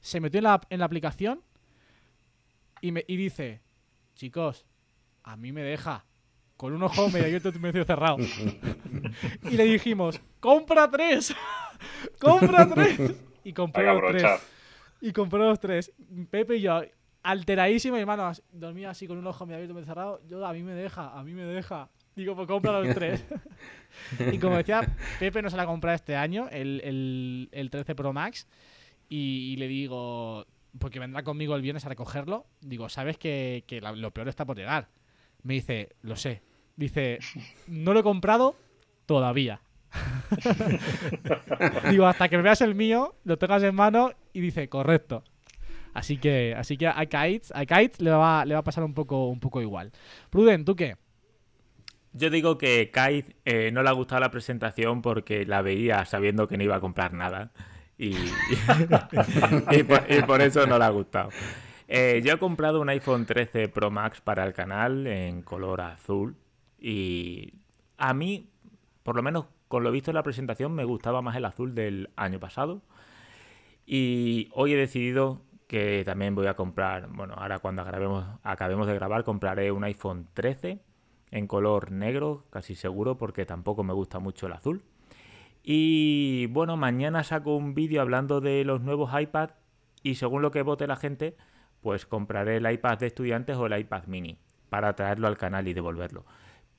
se 0.00 0.20
metió 0.20 0.38
en 0.38 0.44
la, 0.44 0.60
en 0.68 0.80
la 0.80 0.86
aplicación 0.86 1.42
y, 2.80 2.92
me, 2.92 3.04
y 3.06 3.16
dice, 3.16 3.60
chicos, 4.14 4.66
a 5.22 5.36
mí 5.36 5.52
me 5.52 5.62
deja 5.62 6.04
con 6.56 6.72
un 6.72 6.82
ojo 6.82 7.08
medio 7.08 7.26
abierto 7.26 7.50
y 7.54 7.58
medio 7.58 7.84
cerrado. 7.84 8.16
y 9.50 9.50
le 9.50 9.64
dijimos, 9.64 10.20
compra 10.40 10.90
tres, 10.90 11.34
compra 12.20 12.68
tres. 12.68 13.14
Y 13.44 13.52
compró 13.52 14.00
los 14.00 14.12
tres. 14.12 14.40
Y 15.00 15.12
compró 15.12 15.38
los 15.48 15.60
tres. 15.60 15.92
Pepe 16.30 16.56
y 16.56 16.62
yo, 16.62 16.80
alteradísimo, 17.22 17.96
hermano 17.96 18.32
dormía 18.52 18.90
así 18.90 19.06
con 19.06 19.18
un 19.18 19.26
ojo 19.26 19.44
medio 19.44 19.56
abierto 19.56 19.72
y 19.72 19.74
medio 19.74 19.86
cerrado. 19.86 20.20
Yo, 20.26 20.44
a 20.46 20.52
mí 20.52 20.62
me 20.62 20.72
deja, 20.72 21.18
a 21.18 21.22
mí 21.22 21.34
me 21.34 21.44
deja. 21.44 21.90
Digo, 22.16 22.36
pues 22.36 22.46
compra 22.46 22.80
los 22.80 22.94
tres. 22.94 23.24
y 24.32 24.38
como 24.38 24.56
decía, 24.56 24.96
Pepe 25.18 25.42
no 25.42 25.50
se 25.50 25.56
la 25.56 25.66
compra 25.66 25.94
este 25.94 26.14
año, 26.14 26.48
el, 26.50 26.80
el, 26.84 27.48
el 27.52 27.70
13 27.70 27.94
Pro 27.94 28.12
Max. 28.12 28.46
Y, 29.08 29.52
y 29.52 29.56
le 29.56 29.68
digo, 29.68 30.46
porque 30.78 30.98
vendrá 31.00 31.22
conmigo 31.22 31.54
el 31.56 31.62
viernes 31.62 31.84
a 31.86 31.88
recogerlo. 31.88 32.46
Digo, 32.60 32.88
sabes 32.88 33.16
que, 33.18 33.64
que 33.66 33.80
la- 33.80 33.92
lo 33.92 34.10
peor 34.12 34.28
está 34.28 34.44
por 34.44 34.56
llegar. 34.56 34.88
Me 35.42 35.54
dice, 35.54 35.90
lo 36.02 36.16
sé. 36.16 36.42
Dice, 36.76 37.18
no 37.68 37.92
lo 37.92 38.00
he 38.00 38.02
comprado 38.02 38.56
todavía. 39.06 39.60
Digo, 41.90 42.06
hasta 42.06 42.28
que 42.28 42.36
veas 42.38 42.60
el 42.60 42.74
mío, 42.74 43.14
lo 43.24 43.36
tengas 43.38 43.62
en 43.62 43.74
mano 43.74 44.12
y 44.32 44.40
dice, 44.40 44.68
correcto. 44.68 45.22
Así 45.92 46.16
que, 46.16 46.54
así 46.56 46.76
que 46.76 46.88
a 46.88 47.06
Kites, 47.06 47.52
a 47.54 47.64
Kites 47.66 48.00
le 48.00 48.10
va, 48.10 48.44
le 48.44 48.54
va 48.54 48.60
a 48.60 48.64
pasar 48.64 48.82
un 48.82 48.94
poco, 48.94 49.28
un 49.28 49.38
poco 49.38 49.62
igual. 49.62 49.92
Pruden, 50.30 50.64
¿tú 50.64 50.74
qué? 50.74 50.96
Yo 52.12 52.30
digo 52.30 52.58
que 52.58 52.90
Kai 52.92 53.24
eh, 53.44 53.70
no 53.72 53.82
le 53.82 53.88
ha 53.88 53.92
gustado 53.92 54.20
la 54.20 54.30
presentación 54.30 55.02
porque 55.02 55.46
la 55.46 55.62
veía 55.62 56.04
sabiendo 56.04 56.46
que 56.48 56.56
no 56.56 56.64
iba 56.64 56.76
a 56.76 56.80
comprar 56.80 57.12
nada. 57.12 57.52
Y, 57.98 59.82
por, 60.24 60.40
eso 60.40 60.66
no 60.66 60.78
le 60.78 60.84
ha 60.84 60.90
gustado. 60.90 61.30
Eh, 61.86 62.22
yo 62.24 62.34
he 62.34 62.38
comprado 62.38 62.80
un 62.80 62.88
iPhone 62.88 63.26
13 63.26 63.68
Pro 63.68 63.90
Max 63.90 64.20
para 64.20 64.44
el 64.44 64.52
canal 64.52 65.06
en 65.06 65.42
color 65.42 65.80
azul. 65.80 66.36
Y 66.78 67.54
a 67.98 68.14
mí, 68.14 68.50
por 69.02 69.16
lo 69.16 69.22
menos 69.22 69.46
con 69.68 69.84
lo 69.84 69.90
visto 69.90 70.10
en 70.10 70.16
la 70.16 70.22
presentación, 70.22 70.72
me 70.72 70.84
gustaba 70.84 71.22
más 71.22 71.36
el 71.36 71.44
azul 71.44 71.74
del 71.74 72.10
año 72.16 72.40
pasado. 72.40 72.82
Y 73.86 74.48
hoy 74.52 74.72
he 74.72 74.76
decidido 74.76 75.42
que 75.66 76.02
también 76.04 76.34
voy 76.34 76.46
a 76.46 76.54
comprar, 76.54 77.08
bueno, 77.08 77.34
ahora 77.36 77.58
cuando 77.58 77.84
grabemos, 77.84 78.24
acabemos 78.42 78.86
de 78.86 78.94
grabar, 78.94 79.24
compraré 79.24 79.72
un 79.72 79.84
iPhone 79.84 80.28
13 80.34 80.80
en 81.30 81.46
color 81.46 81.90
negro, 81.90 82.44
casi 82.50 82.74
seguro, 82.74 83.18
porque 83.18 83.44
tampoco 83.46 83.82
me 83.82 83.92
gusta 83.92 84.18
mucho 84.18 84.46
el 84.46 84.52
azul. 84.52 84.84
Y 85.66 86.46
bueno, 86.48 86.76
mañana 86.76 87.24
saco 87.24 87.56
un 87.56 87.74
vídeo 87.74 88.02
hablando 88.02 88.42
de 88.42 88.64
los 88.64 88.82
nuevos 88.82 89.18
iPad 89.18 89.50
y 90.02 90.16
según 90.16 90.42
lo 90.42 90.50
que 90.50 90.60
vote 90.60 90.86
la 90.86 90.96
gente, 90.96 91.38
pues 91.80 92.04
compraré 92.04 92.58
el 92.58 92.70
iPad 92.70 92.98
de 92.98 93.06
estudiantes 93.06 93.56
o 93.56 93.64
el 93.64 93.78
iPad 93.78 94.04
mini 94.04 94.36
para 94.68 94.94
traerlo 94.94 95.26
al 95.26 95.38
canal 95.38 95.66
y 95.66 95.72
devolverlo. 95.72 96.26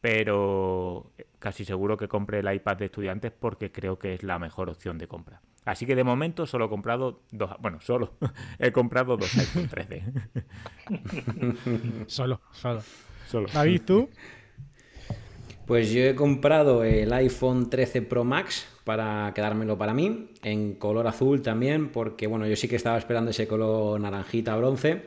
Pero 0.01 1.11
eh, 1.17 1.25
casi 1.39 1.65
seguro 1.65 1.97
que 1.97 2.07
compre 2.07 2.39
el 2.39 2.53
iPad 2.53 2.77
de 2.77 2.85
estudiantes 2.85 3.31
porque 3.31 3.71
creo 3.71 3.97
que 3.97 4.13
es 4.13 4.21
la 4.21 4.37
mejor 4.37 4.69
opción 4.69 4.99
de 4.99 5.07
compra. 5.07 5.41
Así 5.65 5.87
que 5.87 5.95
de 5.95 6.03
momento 6.03 6.45
solo 6.45 6.65
he 6.65 6.69
comprado 6.69 7.23
dos, 7.31 7.55
bueno, 7.59 7.81
solo 7.81 8.13
he 8.59 8.71
comprado 8.71 9.17
dos 9.17 9.35
iPhone 9.35 9.67
13. 9.67 10.03
Solo, 12.05 12.39
solo. 12.51 12.81
solo. 13.25 13.49
David, 13.51 13.81
¿tú? 13.83 14.09
Pues 15.65 15.91
yo 15.91 16.03
he 16.03 16.13
comprado 16.13 16.83
el 16.83 17.11
iPhone 17.11 17.71
13 17.71 18.03
Pro 18.03 18.23
Max 18.23 18.67
para 18.83 19.31
quedármelo 19.33 19.79
para 19.79 19.95
mí, 19.95 20.29
en 20.43 20.75
color 20.75 21.07
azul 21.07 21.41
también, 21.41 21.89
porque 21.89 22.27
bueno, 22.27 22.45
yo 22.45 22.55
sí 22.55 22.67
que 22.67 22.75
estaba 22.75 22.99
esperando 22.99 23.31
ese 23.31 23.47
color 23.47 23.99
naranjita 23.99 24.55
bronce. 24.55 25.05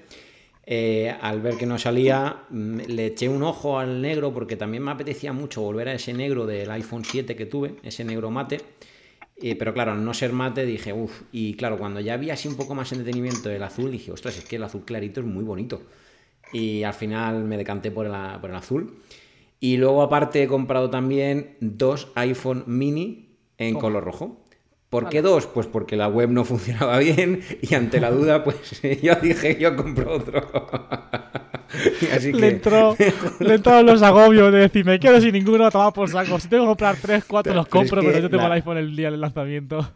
Eh, 0.66 1.16
al 1.20 1.40
ver 1.40 1.56
que 1.56 1.64
no 1.64 1.78
salía, 1.78 2.42
mm, 2.50 2.80
le 2.88 3.06
eché 3.06 3.28
un 3.28 3.42
ojo 3.44 3.78
al 3.78 4.02
negro 4.02 4.34
porque 4.34 4.56
también 4.56 4.82
me 4.82 4.90
apetecía 4.90 5.32
mucho 5.32 5.62
volver 5.62 5.88
a 5.88 5.94
ese 5.94 6.12
negro 6.12 6.44
del 6.44 6.70
iPhone 6.72 7.04
7 7.04 7.36
que 7.36 7.46
tuve, 7.46 7.76
ese 7.84 8.04
negro 8.04 8.30
mate. 8.30 8.60
Eh, 9.40 9.54
pero 9.54 9.72
claro, 9.72 9.92
al 9.92 10.04
no 10.04 10.12
ser 10.12 10.32
mate 10.32 10.66
dije, 10.66 10.92
uff, 10.92 11.22
y 11.30 11.54
claro, 11.54 11.78
cuando 11.78 12.00
ya 12.00 12.16
vi 12.16 12.30
así 12.30 12.48
un 12.48 12.56
poco 12.56 12.74
más 12.74 12.90
entretenimiento 12.90 13.48
del 13.48 13.62
azul, 13.62 13.92
dije, 13.92 14.10
ostras, 14.10 14.36
es 14.38 14.44
que 14.44 14.56
el 14.56 14.64
azul 14.64 14.84
clarito 14.84 15.20
es 15.20 15.26
muy 15.26 15.44
bonito. 15.44 15.82
Y 16.52 16.82
al 16.82 16.94
final 16.94 17.44
me 17.44 17.56
decanté 17.56 17.92
por 17.92 18.06
el, 18.06 18.12
por 18.40 18.50
el 18.50 18.56
azul. 18.56 18.98
Y 19.60 19.76
luego 19.76 20.02
aparte 20.02 20.42
he 20.42 20.46
comprado 20.48 20.88
también 20.90 21.56
dos 21.60 22.12
iPhone 22.14 22.64
mini 22.66 23.36
en 23.58 23.74
color 23.76 24.04
rojo. 24.04 24.44
¿Por 24.88 25.08
qué 25.10 25.20
dos? 25.20 25.46
Pues 25.46 25.66
porque 25.66 25.96
la 25.96 26.08
web 26.08 26.30
no 26.30 26.44
funcionaba 26.46 26.98
bien 26.98 27.40
y 27.60 27.74
ante 27.74 28.00
la 28.00 28.10
duda, 28.10 28.44
pues 28.44 28.80
yo 29.02 29.14
dije, 29.16 29.58
yo 29.60 29.76
compro 29.76 30.12
otro. 30.14 30.46
Así 32.14 32.32
Le 32.32 32.40
que 32.40 32.48
entró, 32.48 32.96
le 33.40 33.54
entraron 33.54 33.84
los 33.86 34.00
agobios 34.02 34.50
de 34.52 34.60
decir, 34.60 34.84
me 34.86 34.98
quedo 34.98 35.20
sin 35.20 35.32
ninguno, 35.32 35.70
toma 35.70 35.92
por 35.92 36.08
saco. 36.08 36.38
Si 36.40 36.48
tengo 36.48 36.64
que 36.64 36.68
comprar 36.68 36.96
3, 37.00 37.24
4 37.26 37.54
los 37.54 37.66
Pero 37.68 37.82
es 37.82 37.88
compro, 37.90 38.00
que 38.00 38.08
pero 38.08 38.20
yo 38.22 38.30
tengo 38.30 38.42
la- 38.42 38.46
el 38.48 38.52
iPhone 38.54 38.78
el 38.78 38.96
día 38.96 39.10
del 39.10 39.20
lanzamiento. 39.20 39.86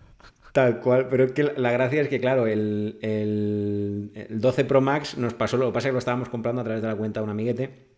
Tal 0.52 0.80
cual, 0.80 1.08
pero 1.08 1.24
es 1.24 1.32
que 1.32 1.44
la- 1.44 1.52
la 1.56 1.72
gracia 1.72 2.02
es 2.02 2.08
que, 2.08 2.20
claro, 2.20 2.46
el, 2.46 2.98
el- 3.00 4.10
el 4.14 4.40
12 4.40 4.64
Pro 4.66 4.82
Max 4.82 5.16
nos 5.16 5.32
pasó, 5.32 5.56
lo 5.56 5.66
que 5.68 5.72
pasa 5.72 5.88
es 5.88 5.90
que 5.90 5.94
lo 5.94 5.98
estábamos 6.00 6.28
comprando 6.28 6.60
a 6.60 6.64
través 6.64 6.82
de 6.82 6.88
la 6.88 6.94
cuenta 6.96 7.20
de 7.20 7.24
un 7.24 7.30
amiguete 7.30 7.91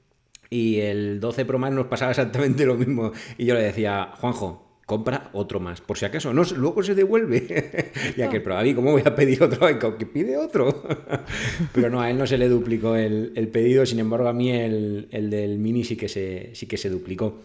y 0.50 0.80
el 0.80 1.20
12 1.20 1.44
Pro 1.44 1.58
Max 1.58 1.74
nos 1.74 1.86
pasaba 1.86 2.10
exactamente 2.10 2.66
lo 2.66 2.74
mismo. 2.76 3.12
Y 3.38 3.46
yo 3.46 3.54
le 3.54 3.62
decía, 3.62 4.10
Juanjo, 4.20 4.64
compra 4.86 5.30
otro 5.32 5.60
más, 5.60 5.80
por 5.80 5.98
si 5.98 6.04
acaso, 6.04 6.32
no, 6.32 6.42
luego 6.56 6.82
se 6.82 6.94
devuelve. 6.94 7.92
ya 8.16 8.28
que, 8.28 8.40
pero 8.40 8.56
¿cómo 8.74 8.92
voy 8.92 9.02
a 9.04 9.14
pedir 9.14 9.42
otro? 9.42 9.96
Que 9.98 10.06
pide 10.06 10.36
otro. 10.36 10.82
pero 11.72 11.90
no, 11.90 12.00
a 12.00 12.10
él 12.10 12.18
no 12.18 12.26
se 12.26 12.38
le 12.38 12.48
duplicó 12.48 12.96
el, 12.96 13.32
el 13.34 13.48
pedido, 13.48 13.86
sin 13.86 13.98
embargo, 13.98 14.28
a 14.28 14.32
mí 14.32 14.50
el, 14.50 15.08
el 15.10 15.30
del 15.30 15.58
Mini 15.58 15.84
sí 15.84 15.96
que 15.96 16.08
se, 16.08 16.50
sí 16.54 16.66
que 16.66 16.76
se 16.76 16.90
duplicó. 16.90 17.40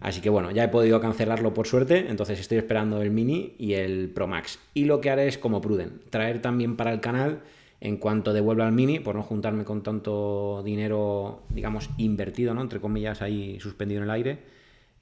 Así 0.00 0.20
que 0.20 0.30
bueno, 0.30 0.52
ya 0.52 0.64
he 0.64 0.68
podido 0.68 1.00
cancelarlo 1.00 1.52
por 1.52 1.66
suerte, 1.66 2.06
entonces 2.08 2.38
estoy 2.38 2.58
esperando 2.58 3.02
el 3.02 3.10
Mini 3.10 3.54
y 3.58 3.74
el 3.74 4.10
Pro 4.10 4.28
Max. 4.28 4.60
Y 4.72 4.84
lo 4.84 5.00
que 5.00 5.10
haré 5.10 5.26
es 5.26 5.38
como 5.38 5.60
Pruden, 5.60 6.00
traer 6.10 6.40
también 6.40 6.76
para 6.76 6.92
el 6.92 7.00
canal 7.00 7.40
en 7.80 7.96
cuanto 7.98 8.32
devuelva 8.32 8.66
el 8.66 8.72
Mini, 8.72 9.00
por 9.00 9.14
no 9.14 9.22
juntarme 9.22 9.64
con 9.64 9.82
tanto 9.82 10.62
dinero, 10.64 11.44
digamos, 11.50 11.90
invertido, 11.98 12.54
¿no? 12.54 12.62
Entre 12.62 12.80
comillas, 12.80 13.22
ahí 13.22 13.58
suspendido 13.60 13.98
en 14.00 14.04
el 14.04 14.10
aire. 14.10 14.38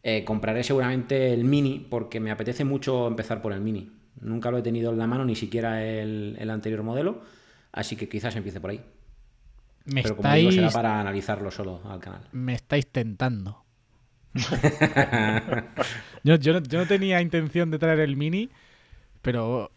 eh, 0.03 0.25
compraré 0.25 0.62
seguramente 0.65 1.33
el 1.33 1.45
Mini 1.45 1.87
porque 1.91 2.21
me 2.21 2.31
apetece 2.31 2.65
mucho 2.65 3.07
empezar 3.09 3.43
por 3.43 3.53
el 3.53 3.61
Mini. 3.61 3.93
Nunca 4.21 4.51
lo 4.51 4.59
he 4.59 4.62
tenido 4.62 4.93
en 4.93 4.99
la 4.99 5.07
mano, 5.07 5.25
ni 5.25 5.37
siquiera 5.37 5.85
el, 5.85 6.37
el 6.39 6.51
anterior 6.51 6.83
modelo, 6.83 7.23
así 7.73 7.97
que 7.97 8.09
quizás 8.09 8.37
empiece 8.37 8.61
por 8.61 8.71
ahí. 8.71 8.83
Me 9.87 10.01
Pero 10.01 10.17
como 10.17 10.33
digo, 10.33 10.51
será 10.53 10.71
estáis, 10.71 10.73
para 10.73 11.01
analizarlo 11.01 11.51
solo 11.51 11.83
al 11.85 12.01
canal. 12.01 12.31
me 12.31 12.55
estáis 12.55 12.87
tentando. 12.93 13.67
Yo, 16.23 16.37
yo 16.37 16.53
no, 16.55 16.61
yo 16.61 16.79
no 16.79 16.87
tenía 16.87 17.21
intención 17.21 17.71
de 17.71 17.79
traer 17.79 18.01
el 18.01 18.17
mini, 18.17 18.51
pero. 19.23 19.73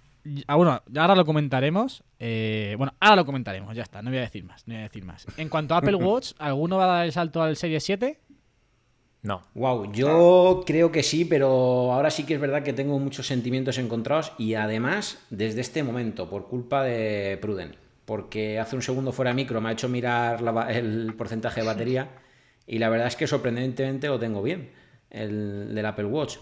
Ah, 0.47 0.55
bueno, 0.55 0.81
ahora 0.95 1.15
lo 1.15 1.25
comentaremos. 1.25 2.03
Eh, 2.19 2.75
bueno, 2.77 2.93
ahora 2.99 3.17
lo 3.17 3.25
comentaremos, 3.25 3.75
ya 3.75 3.83
está, 3.83 4.01
no 4.01 4.09
voy 4.09 4.19
a 4.19 4.21
decir 4.21 4.43
más, 4.43 4.67
no 4.67 4.73
voy 4.73 4.81
a 4.81 4.83
decir 4.83 5.03
más. 5.03 5.25
En 5.37 5.49
cuanto 5.49 5.75
a 5.75 5.77
Apple 5.77 5.95
Watch, 5.95 6.33
¿alguno 6.37 6.77
va 6.77 6.85
a 6.85 6.97
dar 6.97 7.05
el 7.05 7.11
salto 7.11 7.41
al 7.41 7.55
Serie 7.55 7.79
7? 7.79 8.19
No. 9.21 9.41
Wow, 9.53 9.91
yo 9.91 10.63
creo 10.65 10.91
que 10.91 11.03
sí, 11.03 11.25
pero 11.25 11.91
ahora 11.91 12.09
sí 12.09 12.25
que 12.25 12.35
es 12.35 12.39
verdad 12.39 12.63
que 12.63 12.71
tengo 12.71 12.97
muchos 12.99 13.27
sentimientos 13.27 13.77
encontrados 13.77 14.31
y 14.37 14.53
además 14.53 15.19
desde 15.29 15.61
este 15.61 15.83
momento, 15.83 16.29
por 16.29 16.47
culpa 16.47 16.83
de 16.83 17.37
Pruden, 17.41 17.75
porque 18.05 18.59
hace 18.59 18.77
un 18.77 18.81
segundo 18.81 19.11
fuera 19.11 19.33
micro 19.33 19.59
me 19.59 19.69
ha 19.69 19.73
hecho 19.73 19.89
mirar 19.89 20.41
la 20.41 20.71
el 20.71 21.13
porcentaje 21.17 21.61
de 21.61 21.67
batería 21.67 22.09
y 22.67 22.79
la 22.79 22.87
verdad 22.87 23.07
es 23.07 23.17
que 23.17 23.27
sorprendentemente 23.27 24.07
lo 24.07 24.19
tengo 24.19 24.41
bien, 24.41 24.71
el 25.09 25.75
del 25.75 25.85
Apple 25.85 26.05
Watch. 26.05 26.37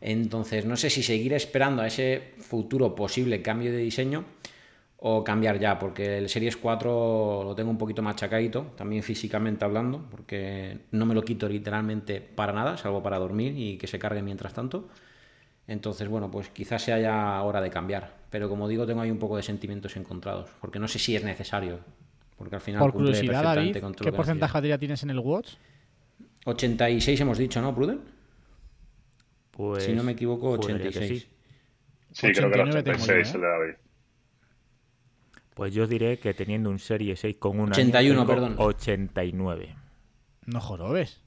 Entonces 0.00 0.64
no 0.64 0.76
sé 0.76 0.90
si 0.90 1.02
seguir 1.02 1.34
esperando 1.34 1.82
a 1.82 1.86
ese 1.86 2.34
futuro 2.38 2.94
posible 2.94 3.42
cambio 3.42 3.70
de 3.70 3.78
diseño 3.78 4.24
o 5.02 5.24
cambiar 5.24 5.58
ya, 5.58 5.78
porque 5.78 6.18
el 6.18 6.28
Series 6.28 6.56
4 6.56 7.44
lo 7.44 7.54
tengo 7.54 7.70
un 7.70 7.78
poquito 7.78 8.02
machacadito, 8.02 8.72
también 8.76 9.02
físicamente 9.02 9.64
hablando, 9.64 10.06
porque 10.10 10.78
no 10.90 11.06
me 11.06 11.14
lo 11.14 11.22
quito 11.22 11.48
literalmente 11.48 12.20
para 12.20 12.52
nada, 12.52 12.76
salvo 12.76 13.02
para 13.02 13.18
dormir 13.18 13.54
y 13.56 13.78
que 13.78 13.86
se 13.86 13.98
cargue 13.98 14.22
mientras 14.22 14.52
tanto. 14.52 14.88
Entonces, 15.66 16.08
bueno, 16.08 16.30
pues 16.30 16.48
quizás 16.50 16.82
sea 16.82 16.98
ya 16.98 17.42
hora 17.42 17.60
de 17.60 17.70
cambiar. 17.70 18.14
Pero 18.28 18.48
como 18.48 18.68
digo, 18.68 18.86
tengo 18.86 19.00
ahí 19.00 19.10
un 19.10 19.18
poco 19.18 19.36
de 19.36 19.42
sentimientos 19.42 19.96
encontrados, 19.96 20.50
porque 20.60 20.78
no 20.78 20.88
sé 20.88 20.98
si 20.98 21.16
es 21.16 21.24
necesario. 21.24 21.78
Porque 22.36 22.56
al 22.56 22.60
final 22.60 22.80
Por 22.80 22.92
curiosidad, 22.92 23.42
David, 23.42 23.76
¿qué 24.00 24.12
porcentaje 24.12 24.52
batería 24.52 24.78
tienes 24.78 25.02
en 25.02 25.10
el 25.10 25.18
Watch? 25.18 25.52
86 26.44 27.20
hemos 27.20 27.38
dicho, 27.38 27.60
¿no, 27.62 27.74
Pruden? 27.74 28.00
Pues. 29.50 29.84
si 29.84 29.92
no 29.92 30.02
me 30.02 30.12
equivoco, 30.12 30.56
juraría 30.56 30.78
que 30.82 30.88
86. 30.88 31.22
sí. 31.22 31.28
Sí, 32.12 32.32
creo 32.32 32.48
que 32.50 32.54
era 32.60 32.64
89 32.64 32.82
tengo 32.82 32.98
yo, 32.98 33.04
86 33.04 33.28
¿eh? 33.28 33.36
el 33.36 33.40
de 33.42 33.46
David. 33.48 33.74
Pues 35.54 35.74
yo 35.74 35.86
diré 35.86 36.18
que 36.18 36.32
teniendo 36.34 36.70
un 36.70 36.78
Serie 36.78 37.16
6 37.16 37.36
con 37.38 37.60
un 37.60 37.70
81, 37.70 38.20
año, 38.20 38.26
perdón. 38.28 38.54
89. 38.58 39.76
No 40.46 40.60
jorobes. 40.60 41.22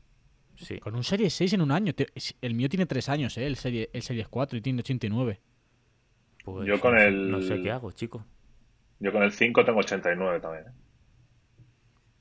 Sí. 0.56 0.80
Con 0.80 0.96
un 0.96 1.04
Serie 1.04 1.30
6 1.30 1.54
en 1.54 1.62
un 1.62 1.72
año. 1.72 1.94
El 2.42 2.54
mío 2.56 2.70
tiene 2.70 2.86
3 2.86 3.10
años, 3.10 3.38
¿eh? 3.38 3.46
El 3.46 3.56
Serie, 3.58 3.90
el 3.94 4.02
Series 4.02 4.28
4 4.28 4.58
y 4.58 4.62
tiene 4.62 4.80
89. 4.80 5.40
Pues 6.44 6.68
Yo 6.68 6.80
con 6.80 6.94
no 6.94 7.00
sé- 7.00 7.08
el- 7.08 7.32
No 7.32 7.42
sé 7.42 7.62
qué 7.62 7.72
hago, 7.72 7.92
chico. 7.92 8.26
Yo 9.00 9.12
con 9.12 9.24
el 9.24 9.32
5 9.32 9.64
tengo 9.66 9.80
89 9.80 10.40
también. 10.40 10.68
¿eh? 10.68 10.72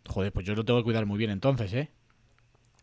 Joder, 0.09 0.33
pues 0.33 0.45
yo 0.47 0.55
lo 0.55 0.65
tengo 0.65 0.81
que 0.81 0.85
cuidar 0.85 1.07
muy 1.07 1.17
bien 1.19 1.31
entonces, 1.31 1.73
¿eh? 1.73 1.91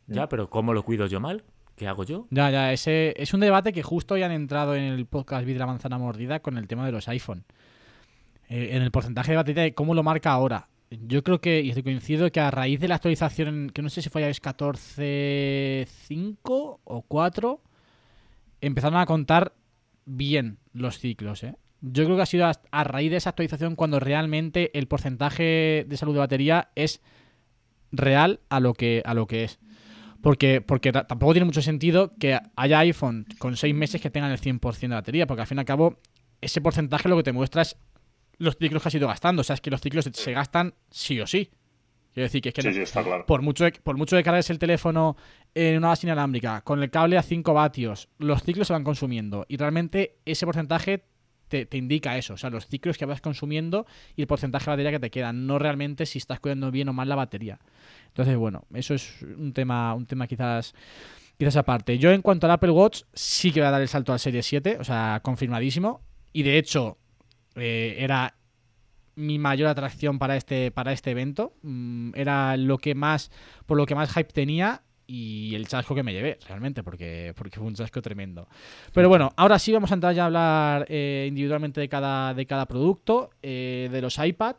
Ya, 0.08 0.28
pero 0.28 0.50
¿cómo 0.50 0.74
lo 0.74 0.84
cuido 0.84 1.06
yo 1.06 1.20
mal? 1.20 1.44
¿Qué 1.80 1.88
hago 1.88 2.04
yo? 2.04 2.28
Ya, 2.30 2.52
ya, 2.52 2.72
ese 2.74 3.14
es 3.16 3.34
un 3.34 3.40
debate 3.40 3.72
que 3.72 3.84
justo 3.84 4.16
hoy 4.16 4.24
han 4.24 4.34
entrado 4.34 4.76
en 4.76 4.84
el 4.84 5.06
podcast 5.06 5.46
Vid 5.46 5.56
la 5.56 5.66
manzana 5.66 5.98
mordida 5.98 6.42
con 6.42 6.58
el 6.58 6.68
tema 6.68 6.86
de 6.86 6.92
los 6.92 7.08
iPhone. 7.08 7.46
Eh, 8.50 8.72
en 8.74 8.82
el 8.82 8.92
porcentaje 8.92 9.32
de 9.32 9.38
batería 9.38 9.64
de 9.64 9.74
cómo 9.74 9.94
lo 9.94 10.04
marca 10.04 10.34
ahora. 10.34 10.68
Yo 10.90 11.24
creo 11.24 11.40
que, 11.40 11.62
y 11.62 11.82
coincido, 11.82 12.30
que 12.34 12.42
a 12.42 12.52
raíz 12.52 12.82
de 12.82 12.90
la 12.90 12.96
actualización, 12.96 13.72
que 13.74 13.82
no 13.82 13.90
sé 13.90 14.02
si 14.02 14.10
fue 14.10 14.24
iOS 14.24 14.42
14.5 14.42 16.80
o 16.84 17.02
4, 17.08 17.62
empezaron 18.60 19.00
a 19.00 19.06
contar 19.06 19.54
bien 20.04 20.58
los 20.74 21.00
ciclos, 21.00 21.46
¿eh? 21.46 21.56
Yo 21.80 22.04
creo 22.04 22.18
que 22.18 22.24
ha 22.24 22.26
sido 22.26 22.46
a, 22.46 22.52
a 22.72 22.84
raíz 22.84 23.10
de 23.10 23.16
esa 23.16 23.30
actualización 23.30 23.78
cuando 23.78 24.02
realmente 24.02 24.78
el 24.78 24.90
porcentaje 24.90 25.86
de 25.88 25.96
salud 25.96 26.12
de 26.12 26.20
batería 26.20 26.72
es 26.76 27.00
real 27.94 28.42
a 28.50 28.60
lo 28.60 28.74
que, 28.74 29.02
a 29.06 29.14
lo 29.14 29.28
que 29.28 29.46
es. 29.46 29.62
Porque, 30.22 30.62
porque 30.62 30.92
ta- 30.92 31.08
tampoco 31.08 31.34
tiene 31.34 31.46
mucho 31.46 31.62
sentido 31.62 32.14
que 32.20 32.38
haya 32.56 32.80
iPhone 32.80 33.26
con 33.38 33.56
6 33.56 33.74
meses 33.74 34.02
que 34.02 34.10
tengan 34.10 34.32
el 34.32 34.40
100% 34.40 34.80
de 34.90 34.96
batería, 34.96 35.28
porque 35.28 35.42
al 35.42 35.48
fin 35.48 35.58
y 35.58 35.62
al 35.62 35.66
cabo 35.66 36.00
ese 36.42 36.60
porcentaje 36.62 37.08
lo 37.10 37.16
que 37.18 37.24
te 37.24 37.32
muestra 37.32 37.62
es 37.62 37.78
los 38.38 38.58
ciclos 38.58 38.82
que 38.82 38.88
has 38.90 38.96
ido 38.96 39.08
gastando. 39.08 39.42
O 39.42 39.44
sea, 39.44 39.54
es 39.56 39.62
que 39.62 39.70
los 39.72 39.82
ciclos 39.82 40.10
se- 40.12 40.32
gastan 40.34 40.74
sí 40.90 41.20
o 41.20 41.28
sí. 41.28 41.50
Quiero 42.14 42.26
decir 42.26 42.42
que 42.42 42.50
es 42.50 42.56
que 42.56 42.62
Sí, 42.64 42.68
no- 42.70 42.74
sí, 42.74 42.82
está 42.82 43.04
claro. 43.04 43.26
por 43.26 43.42
mucho, 43.42 43.64
de, 43.64 43.72
por 43.72 43.96
mucho 43.98 44.16
de 44.16 44.24
cargues 44.24 44.50
el 44.50 44.60
teléfono 44.60 45.16
en 45.54 45.78
una 45.78 45.90
base 45.90 46.08
inalámbrica, 46.08 46.62
con 46.62 46.82
el 46.82 46.90
cable 46.90 47.18
a 47.18 47.22
5 47.24 47.54
vatios, 47.54 48.10
los 48.18 48.42
ciclos 48.44 48.68
se 48.68 48.74
van 48.74 48.84
consumiendo. 48.84 49.46
Y 49.48 49.58
realmente 49.58 50.18
ese 50.26 50.46
porcentaje 50.46 51.04
te, 51.50 51.78
indica 51.78 52.18
eso. 52.18 52.36
O 52.36 52.38
sea, 52.38 52.50
los 52.50 52.68
ciclos 52.68 52.98
que 52.98 53.06
vas 53.06 53.22
consumiendo 53.22 53.86
y 54.16 54.22
el 54.22 54.28
porcentaje 54.28 54.66
de 54.66 54.72
batería 54.72 54.92
que 54.92 55.00
te 55.00 55.10
queda. 55.10 55.34
No 55.34 55.60
realmente 55.60 56.06
si 56.06 56.20
estás 56.20 56.40
cuidando 56.40 56.72
bien 56.72 56.88
o 56.90 56.94
mal 56.94 57.10
la 57.10 57.16
batería. 57.16 57.60
Entonces, 58.08 58.38
bueno, 58.38 58.66
eso 58.74 58.94
es 58.94 59.22
un 59.22 59.54
tema, 59.54 59.94
un 59.94 60.06
tema 60.06 60.28
quizás, 60.28 60.74
quizás 61.38 61.58
aparte. 61.58 61.98
Yo 61.98 62.12
en 62.12 62.22
cuanto 62.22 62.48
al 62.48 62.52
Apple 62.52 62.72
Watch, 62.72 63.04
sí 63.14 63.52
que 63.52 63.60
voy 63.60 63.68
a 63.68 63.72
dar 63.72 63.82
el 63.82 63.88
salto 63.88 64.14
al 64.14 64.20
Serie 64.20 64.44
7, 64.44 64.78
o 64.80 64.84
sea, 64.84 65.20
confirmadísimo. 65.24 66.02
Y 66.32 66.44
de 66.44 66.58
hecho, 66.58 66.98
eh, 67.56 67.98
era 68.00 68.36
mi 69.16 69.38
mayor 69.38 69.68
atracción 69.68 70.18
para 70.18 70.38
este, 70.38 70.72
para 70.72 70.94
este 70.94 71.12
evento. 71.12 71.54
Mm, 71.62 72.12
era 72.16 72.56
lo 72.56 72.78
que 72.78 72.96
más, 72.96 73.32
por 73.66 73.78
lo 73.78 73.86
que 73.86 73.96
más 73.96 74.14
hype 74.14 74.32
tenía 74.32 74.84
y 75.10 75.56
el 75.56 75.68
chasco 75.68 75.96
que 75.96 76.04
me 76.04 76.14
llevé, 76.14 76.38
realmente, 76.48 76.84
porque, 76.84 77.34
porque 77.36 77.58
fue 77.58 77.66
un 77.66 77.74
chasco 77.74 78.00
tremendo. 78.00 78.48
Pero 78.94 79.10
bueno, 79.10 79.34
ahora 79.38 79.58
sí 79.58 79.74
vamos 79.74 79.90
a 79.90 79.96
entrar 79.96 80.14
ya 80.14 80.22
a 80.22 80.26
hablar 80.28 80.86
eh, 80.88 81.26
individualmente 81.28 81.82
de 81.82 81.90
cada, 81.90 82.36
de 82.36 82.46
cada 82.46 82.68
producto, 82.68 83.32
eh, 83.42 83.90
de 83.92 84.02
los 84.02 84.20
iPad. 84.20 84.58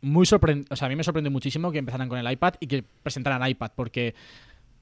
Muy 0.00 0.24
sorprendente, 0.24 0.72
o 0.72 0.76
sea, 0.76 0.86
a 0.86 0.88
mí 0.88 0.96
me 0.96 1.04
sorprendió 1.04 1.30
muchísimo 1.30 1.70
que 1.70 1.78
empezaran 1.78 2.08
con 2.08 2.18
el 2.18 2.32
iPad 2.32 2.54
y 2.60 2.66
que 2.66 2.82
presentaran 2.82 3.46
iPad, 3.46 3.72
porque, 3.76 4.14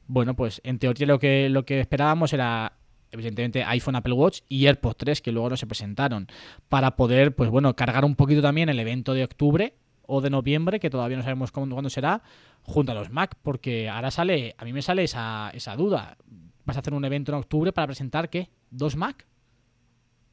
bueno, 0.06 0.37
pues 0.37 0.61
en 0.62 0.78
teoría 0.78 1.06
lo 1.06 1.18
que, 1.18 1.48
lo 1.48 1.64
que 1.64 1.80
esperábamos 1.80 2.33
era 2.33 2.74
evidentemente 3.11 3.64
iPhone, 3.64 3.96
Apple 3.96 4.12
Watch 4.12 4.42
y 4.48 4.66
AirPods 4.66 4.96
3 4.98 5.20
que 5.20 5.33
luego 5.33 5.50
no 5.50 5.56
se 5.56 5.66
presentaron 5.66 6.28
para 6.68 6.94
poder, 6.94 7.35
pues 7.35 7.50
bueno, 7.50 7.74
cargar 7.74 8.04
un 8.04 8.14
poquito 8.14 8.40
también 8.40 8.68
el 8.68 8.78
evento 8.78 9.14
de 9.14 9.24
octubre 9.24 9.74
o 10.11 10.20
de 10.20 10.29
noviembre, 10.31 10.81
que 10.81 10.90
todavía 10.90 11.16
no 11.16 11.23
sabemos 11.23 11.53
cuándo, 11.53 11.75
cuándo 11.77 11.88
será, 11.88 12.23
junto 12.62 12.92
a 12.92 12.94
los 12.94 13.11
Mac, 13.11 13.37
porque 13.42 13.88
ahora 13.88 14.11
sale, 14.11 14.55
a 14.59 14.64
mí 14.64 14.73
me 14.73 14.83
sale 14.83 15.05
esa, 15.05 15.51
esa 15.55 15.77
duda. 15.77 16.16
¿Vas 16.64 16.77
a 16.77 16.81
hacer 16.81 16.92
un 16.94 17.05
evento 17.05 17.33
en 17.33 17.38
octubre 17.38 17.73
para 17.73 17.87
presentar 17.87 18.29
qué? 18.29 18.51
¿Dos 18.70 18.96
Mac? 18.96 19.27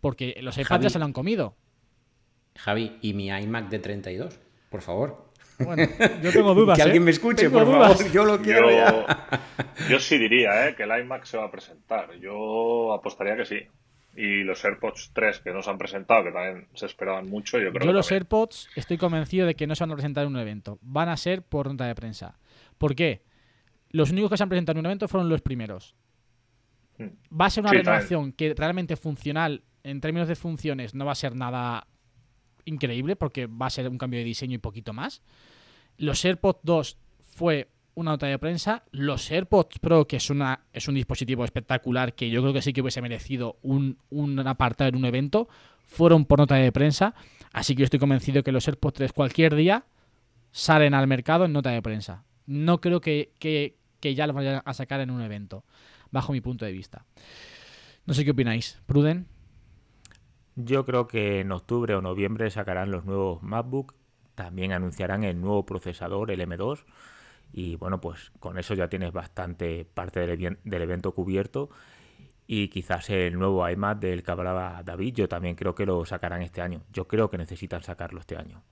Porque 0.01 0.37
los 0.41 0.57
iPads 0.57 0.83
ya 0.83 0.89
se 0.89 0.99
lo 0.99 1.05
han 1.05 1.13
comido. 1.13 1.55
Javi, 2.55 2.97
¿y 3.01 3.13
mi 3.13 3.27
iMac 3.27 3.69
de 3.69 3.79
32? 3.79 4.39
Por 4.69 4.81
favor. 4.81 5.27
Bueno, 5.59 5.87
yo 6.21 6.31
tengo 6.31 6.53
dudas. 6.53 6.75
que 6.77 6.81
¿eh? 6.81 6.85
alguien 6.85 7.03
me 7.03 7.11
escuche, 7.11 7.43
Tengo 7.43 7.59
por 7.59 7.67
dudas. 7.67 7.97
favor. 7.97 8.11
Yo 8.11 8.25
lo 8.25 8.41
quiero 8.41 8.69
Yo, 8.69 8.77
ya. 8.77 9.41
yo 9.89 9.99
sí 9.99 10.17
diría 10.17 10.67
¿eh? 10.67 10.75
que 10.75 10.83
el 10.83 10.99
iMac 11.01 11.25
se 11.25 11.37
va 11.37 11.45
a 11.45 11.51
presentar. 11.51 12.13
Yo 12.19 12.93
apostaría 12.93 13.35
que 13.35 13.45
sí. 13.45 13.59
Y 14.17 14.43
los 14.43 14.65
AirPods 14.65 15.11
3 15.13 15.41
que 15.41 15.51
no 15.53 15.61
se 15.61 15.69
han 15.69 15.77
presentado, 15.77 16.23
que 16.23 16.31
también 16.31 16.67
se 16.73 16.87
esperaban 16.87 17.29
mucho, 17.29 17.59
yo 17.59 17.71
creo 17.71 17.85
Yo 17.85 17.91
que 17.91 17.93
los 17.93 18.07
también. 18.07 18.23
AirPods 18.23 18.71
estoy 18.75 18.97
convencido 18.97 19.45
de 19.45 19.55
que 19.55 19.67
no 19.67 19.75
se 19.75 19.83
van 19.83 19.91
a 19.91 19.95
presentar 19.95 20.23
en 20.25 20.31
un 20.33 20.39
evento. 20.39 20.79
Van 20.81 21.07
a 21.09 21.17
ser 21.17 21.43
por 21.43 21.67
nota 21.69 21.85
de 21.85 21.95
prensa. 21.95 22.39
¿Por 22.79 22.95
qué? 22.95 23.23
Los 23.91 24.11
únicos 24.11 24.31
que 24.31 24.37
se 24.37 24.43
han 24.43 24.49
presentado 24.49 24.73
en 24.79 24.79
un 24.79 24.85
evento 24.87 25.07
fueron 25.07 25.29
los 25.29 25.41
primeros. 25.41 25.95
Mm. 26.97 27.05
Va 27.39 27.45
a 27.45 27.49
ser 27.51 27.61
una 27.61 27.69
Sí, 27.69 27.77
renovación 27.77 28.31
que 28.33 28.55
realmente 28.57 28.95
funcional, 28.97 29.63
en 29.83 30.01
términos 30.01 30.27
de 30.27 30.35
funciones, 30.35 30.95
no 30.95 31.05
va 31.05 31.11
a 31.11 31.15
ser 31.15 31.35
nada 31.35 31.87
increíble 32.65 33.15
porque 33.15 33.45
va 33.47 33.67
a 33.67 33.69
ser 33.69 33.87
un 33.87 33.99
cambio 33.99 34.19
de 34.19 34.25
diseño 34.25 34.55
y 34.55 34.57
poquito 34.57 34.93
más. 34.93 35.21
Los 35.97 36.25
AirPods 36.25 36.59
2 36.63 36.97
fue 37.19 37.69
una 37.97 38.11
nota 38.11 38.27
de 38.27 38.37
prensa. 38.37 38.83
Los 38.91 39.29
AirPods 39.31 39.79
Pro, 39.79 40.07
que 40.07 40.17
es, 40.17 40.29
una, 40.29 40.61
es 40.71 40.87
un 40.87 40.95
dispositivo 40.95 41.43
espectacular 41.43 42.13
que 42.13 42.29
yo 42.29 42.41
creo 42.41 42.53
que 42.53 42.61
sí 42.61 42.71
que 42.73 42.81
hubiese 42.81 43.01
merecido 43.01 43.57
un, 43.63 43.97
un 44.09 44.39
apartado 44.47 44.89
en 44.89 44.95
un 44.95 45.05
evento, 45.05 45.49
fueron 45.87 46.25
por 46.25 46.39
nota 46.39 46.55
de 46.55 46.71
prensa. 46.71 47.15
Así 47.53 47.73
que 47.75 47.79
yo 47.81 47.85
estoy 47.85 47.99
convencido 47.99 48.43
que 48.43 48.51
los 48.51 48.67
AirPods 48.67 48.93
3 48.93 49.13
cualquier 49.13 49.55
día 49.55 49.85
salen 50.51 50.93
al 50.93 51.07
mercado 51.07 51.45
en 51.45 51.53
nota 51.53 51.71
de 51.71 51.81
prensa. 51.81 52.23
No 52.45 52.79
creo 52.81 53.01
que, 53.01 53.33
que- 53.39 53.75
que 53.99 54.13
ya 54.13 54.27
los 54.27 54.35
vayan 54.35 54.61
a 54.63 54.73
sacar 54.75 54.99
en 55.01 55.09
un 55.09 55.21
evento, 55.21 55.65
bajo 56.11 56.31
mi 56.33 56.39
punto 56.41 56.65
de 56.65 56.71
vista. 56.71 57.05
No 58.05 58.13
sé 58.13 58.23
qué 58.23 58.31
opináis. 58.31 58.79
¿Pruden? 58.85 59.25
Yo 60.55 60.85
creo 60.85 61.07
que 61.07 61.39
en 61.39 61.51
octubre 61.51 61.95
o 61.95 62.01
noviembre 62.01 62.49
sacarán 62.51 62.91
los 62.91 63.05
nuevos 63.05 63.41
MacBook. 63.41 63.95
También 64.35 64.71
anunciarán 64.71 65.23
el 65.23 65.41
nuevo 65.41 65.65
procesador, 65.65 66.29
el 66.29 66.41
M2. 66.41 66.85
Y 67.51 67.75
bueno, 67.75 67.99
pues 67.99 68.31
con 68.39 68.57
eso 68.57 68.73
ya 68.73 68.87
tienes 68.87 69.11
bastante 69.11 69.85
parte 69.85 70.19
del, 70.25 70.57
evento 70.81 71.13
cubierto. 71.13 71.69
Y 72.45 72.69
quizás 72.69 73.09
el 73.09 73.37
nuevo 73.37 73.67
iMac 73.67 73.99
del 73.99 74.23
que 74.23 74.31
hablaba 74.31 74.81
David, 74.83 75.15
yo 75.15 75.27
también 75.27 75.55
creo 75.55 75.75
que 75.75 75.85
lo 75.85 76.05
sacarán 76.05 76.41
este 76.41 76.61
año. 76.61 76.83
Yo 76.93 77.07
creo 77.07 77.29
que 77.29 77.37
necesitan 77.37 77.83
sacarlo 77.83 78.19
este 78.19 78.37
año. 78.37 78.63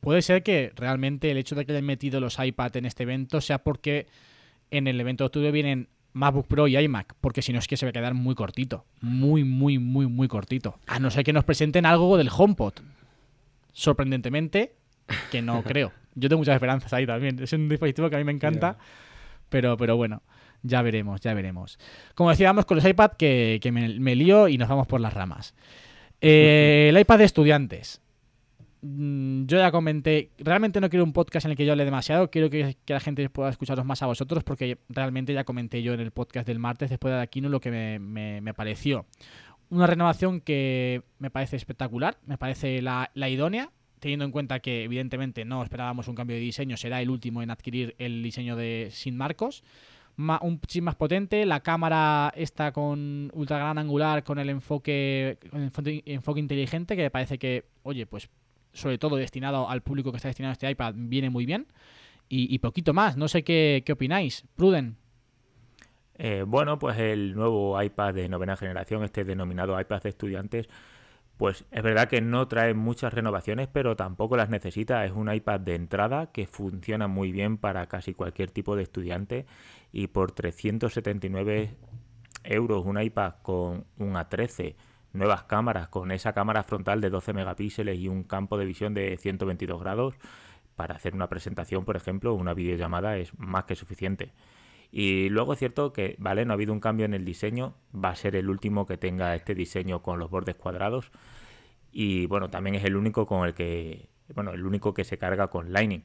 Puede 0.00 0.22
ser 0.22 0.42
que 0.42 0.72
realmente 0.74 1.30
el 1.30 1.38
hecho 1.38 1.54
de 1.54 1.64
que 1.64 1.72
hayan 1.72 1.84
metido 1.84 2.20
los 2.20 2.38
iPad 2.38 2.76
en 2.76 2.86
este 2.86 3.04
evento 3.04 3.40
sea 3.40 3.62
porque 3.62 4.06
en 4.70 4.86
el 4.86 5.00
evento 5.00 5.24
de 5.24 5.26
octubre 5.26 5.50
vienen 5.50 5.88
MacBook 6.12 6.46
Pro 6.46 6.68
y 6.68 6.76
iMac, 6.76 7.14
porque 7.20 7.42
si 7.42 7.52
no 7.52 7.58
es 7.58 7.68
que 7.68 7.76
se 7.76 7.86
va 7.86 7.90
a 7.90 7.92
quedar 7.92 8.14
muy 8.14 8.34
cortito. 8.34 8.84
Muy, 9.00 9.44
muy, 9.44 9.78
muy, 9.78 10.06
muy 10.06 10.28
cortito. 10.28 10.78
A 10.86 10.98
no 10.98 11.10
ser 11.10 11.24
que 11.24 11.32
nos 11.32 11.44
presenten 11.44 11.86
algo 11.86 12.16
del 12.16 12.30
HomePod. 12.36 12.74
Sorprendentemente, 13.72 14.74
que 15.30 15.42
no 15.42 15.62
creo. 15.64 15.92
Yo 16.14 16.28
tengo 16.28 16.38
muchas 16.40 16.54
esperanzas 16.54 16.92
ahí 16.92 17.06
también. 17.06 17.38
Es 17.42 17.52
un 17.52 17.68
dispositivo 17.68 18.08
que 18.10 18.16
a 18.16 18.18
mí 18.18 18.24
me 18.24 18.32
encanta, 18.32 18.76
pero, 19.48 19.76
pero 19.76 19.96
bueno. 19.96 20.22
Ya 20.64 20.80
veremos, 20.82 21.20
ya 21.20 21.34
veremos. 21.34 21.76
Como 22.14 22.30
decíamos 22.30 22.64
con 22.66 22.76
los 22.76 22.86
iPad, 22.86 23.12
que, 23.18 23.58
que 23.60 23.72
me, 23.72 23.98
me 23.98 24.14
lío 24.14 24.46
y 24.46 24.58
nos 24.58 24.68
vamos 24.68 24.86
por 24.86 25.00
las 25.00 25.12
ramas. 25.12 25.54
Eh, 26.20 26.86
el 26.90 26.98
iPad 27.00 27.18
de 27.18 27.24
estudiantes. 27.24 28.00
Mm, 28.82 29.46
Yo 29.46 29.58
ya 29.58 29.72
comenté, 29.72 30.30
realmente 30.38 30.80
no 30.80 30.88
quiero 30.88 31.04
un 31.04 31.12
podcast 31.12 31.46
en 31.46 31.52
el 31.52 31.56
que 31.56 31.64
yo 31.66 31.72
hable 31.72 31.84
demasiado, 31.84 32.30
quiero 32.30 32.48
que, 32.50 32.76
que 32.84 32.92
la 32.94 33.00
gente 33.00 33.28
pueda 33.28 33.50
escucharos 33.50 33.84
más 33.84 34.02
a 34.02 34.06
vosotros 34.06 34.44
porque 34.44 34.78
realmente 34.88 35.32
ya 35.34 35.44
comenté 35.44 35.82
yo 35.82 35.94
en 35.94 36.00
el 36.00 36.10
podcast 36.12 36.46
del 36.46 36.58
martes 36.58 36.90
después 36.90 37.12
de 37.14 37.20
Aquino 37.20 37.48
lo 37.48 37.60
que 37.60 37.70
me, 37.70 37.98
me- 37.98 38.40
me 38.40 38.54
pareció. 38.54 39.06
Una 39.70 39.86
renovación 39.86 40.40
que 40.40 41.02
me 41.18 41.30
parece 41.30 41.56
espectacular, 41.56 42.18
me 42.26 42.38
parece 42.38 42.82
la, 42.82 43.10
la 43.14 43.28
idónea, 43.28 43.70
teniendo 44.02 44.26
en 44.26 44.32
cuenta 44.32 44.58
que 44.60 44.82
evidentemente 44.84 45.44
no 45.46 45.62
esperábamos 45.62 46.08
un 46.08 46.16
cambio 46.16 46.36
de 46.36 46.42
diseño, 46.42 46.76
será 46.76 47.00
el 47.00 47.08
último 47.08 47.40
en 47.40 47.50
adquirir 47.50 47.94
el 47.98 48.22
diseño 48.22 48.56
de 48.56 48.88
Sin 48.90 49.16
Marcos. 49.16 49.62
Ma- 50.16 50.40
un 50.42 50.60
chip 50.60 50.82
más 50.82 50.96
potente, 50.96 51.46
la 51.46 51.60
cámara 51.60 52.32
está 52.36 52.72
con 52.72 53.30
ultra 53.32 53.58
gran 53.58 53.78
angular, 53.78 54.24
con 54.24 54.38
el 54.38 54.50
enfoque, 54.50 55.38
con 55.50 55.62
enfoque, 55.62 56.40
inteligente, 56.40 56.96
que 56.96 57.02
me 57.02 57.10
parece 57.10 57.38
que, 57.38 57.64
oye, 57.84 58.04
pues 58.04 58.28
sobre 58.74 58.98
todo 58.98 59.16
destinado 59.16 59.70
al 59.70 59.82
público 59.82 60.10
que 60.10 60.16
está 60.16 60.28
destinado 60.28 60.50
a 60.50 60.54
este 60.54 60.68
iPad, 60.70 60.94
viene 60.96 61.30
muy 61.30 61.46
bien. 61.46 61.66
Y, 62.28 62.52
y 62.52 62.58
poquito 62.58 62.92
más, 62.92 63.16
no 63.16 63.28
sé 63.28 63.44
qué, 63.44 63.82
qué 63.86 63.92
opináis. 63.92 64.44
Pruden, 64.56 64.96
Eh, 66.18 66.44
bueno, 66.46 66.78
pues 66.78 66.98
el 66.98 67.34
nuevo 67.34 67.80
iPad 67.82 68.14
de 68.14 68.28
novena 68.28 68.56
generación, 68.56 69.02
este 69.02 69.24
denominado 69.24 69.80
iPad 69.80 70.02
de 70.02 70.10
estudiantes, 70.10 70.68
pues 71.42 71.64
es 71.72 71.82
verdad 71.82 72.06
que 72.06 72.20
no 72.20 72.46
trae 72.46 72.72
muchas 72.72 73.12
renovaciones, 73.12 73.66
pero 73.66 73.96
tampoco 73.96 74.36
las 74.36 74.48
necesita. 74.48 75.04
Es 75.04 75.10
un 75.10 75.28
iPad 75.28 75.58
de 75.58 75.74
entrada 75.74 76.30
que 76.30 76.46
funciona 76.46 77.08
muy 77.08 77.32
bien 77.32 77.58
para 77.58 77.84
casi 77.88 78.14
cualquier 78.14 78.52
tipo 78.52 78.76
de 78.76 78.84
estudiante 78.84 79.44
y 79.90 80.06
por 80.06 80.30
379 80.30 81.74
euros 82.44 82.86
un 82.86 83.02
iPad 83.02 83.34
con 83.42 83.86
un 83.98 84.12
A13, 84.12 84.76
nuevas 85.14 85.42
cámaras, 85.42 85.88
con 85.88 86.12
esa 86.12 86.32
cámara 86.32 86.62
frontal 86.62 87.00
de 87.00 87.10
12 87.10 87.32
megapíxeles 87.32 87.98
y 87.98 88.06
un 88.06 88.22
campo 88.22 88.56
de 88.56 88.64
visión 88.64 88.94
de 88.94 89.16
122 89.16 89.80
grados 89.80 90.14
para 90.76 90.94
hacer 90.94 91.12
una 91.12 91.28
presentación, 91.28 91.84
por 91.84 91.96
ejemplo, 91.96 92.34
una 92.34 92.54
videollamada 92.54 93.16
es 93.16 93.36
más 93.36 93.64
que 93.64 93.74
suficiente. 93.74 94.30
Y 94.94 95.30
luego 95.30 95.54
es 95.54 95.58
cierto 95.58 95.94
que, 95.94 96.16
vale, 96.18 96.44
no 96.44 96.52
ha 96.52 96.54
habido 96.54 96.74
un 96.74 96.80
cambio 96.80 97.06
en 97.06 97.14
el 97.14 97.24
diseño, 97.24 97.74
va 97.92 98.10
a 98.10 98.14
ser 98.14 98.36
el 98.36 98.50
último 98.50 98.84
que 98.86 98.98
tenga 98.98 99.34
este 99.34 99.54
diseño 99.54 100.02
con 100.02 100.18
los 100.18 100.30
bordes 100.30 100.54
cuadrados. 100.54 101.10
Y 101.90 102.26
bueno, 102.26 102.50
también 102.50 102.76
es 102.76 102.84
el 102.84 102.96
único 102.96 103.26
con 103.26 103.46
el 103.46 103.54
que, 103.54 104.10
bueno, 104.34 104.52
el 104.52 104.66
único 104.66 104.92
que 104.92 105.04
se 105.04 105.16
carga 105.16 105.48
con 105.48 105.72
Lightning, 105.72 106.04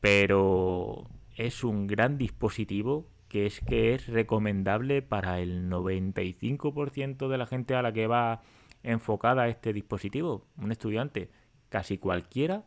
pero 0.00 1.10
es 1.36 1.64
un 1.64 1.88
gran 1.88 2.16
dispositivo 2.16 3.08
que 3.28 3.46
es 3.46 3.60
que 3.60 3.94
es 3.94 4.06
recomendable 4.06 5.02
para 5.02 5.40
el 5.40 5.68
95% 5.68 7.28
de 7.28 7.38
la 7.38 7.46
gente 7.46 7.74
a 7.74 7.82
la 7.82 7.92
que 7.92 8.06
va 8.06 8.42
enfocada 8.84 9.48
este 9.48 9.72
dispositivo, 9.72 10.46
un 10.56 10.70
estudiante, 10.70 11.30
casi 11.70 11.98
cualquiera 11.98 12.64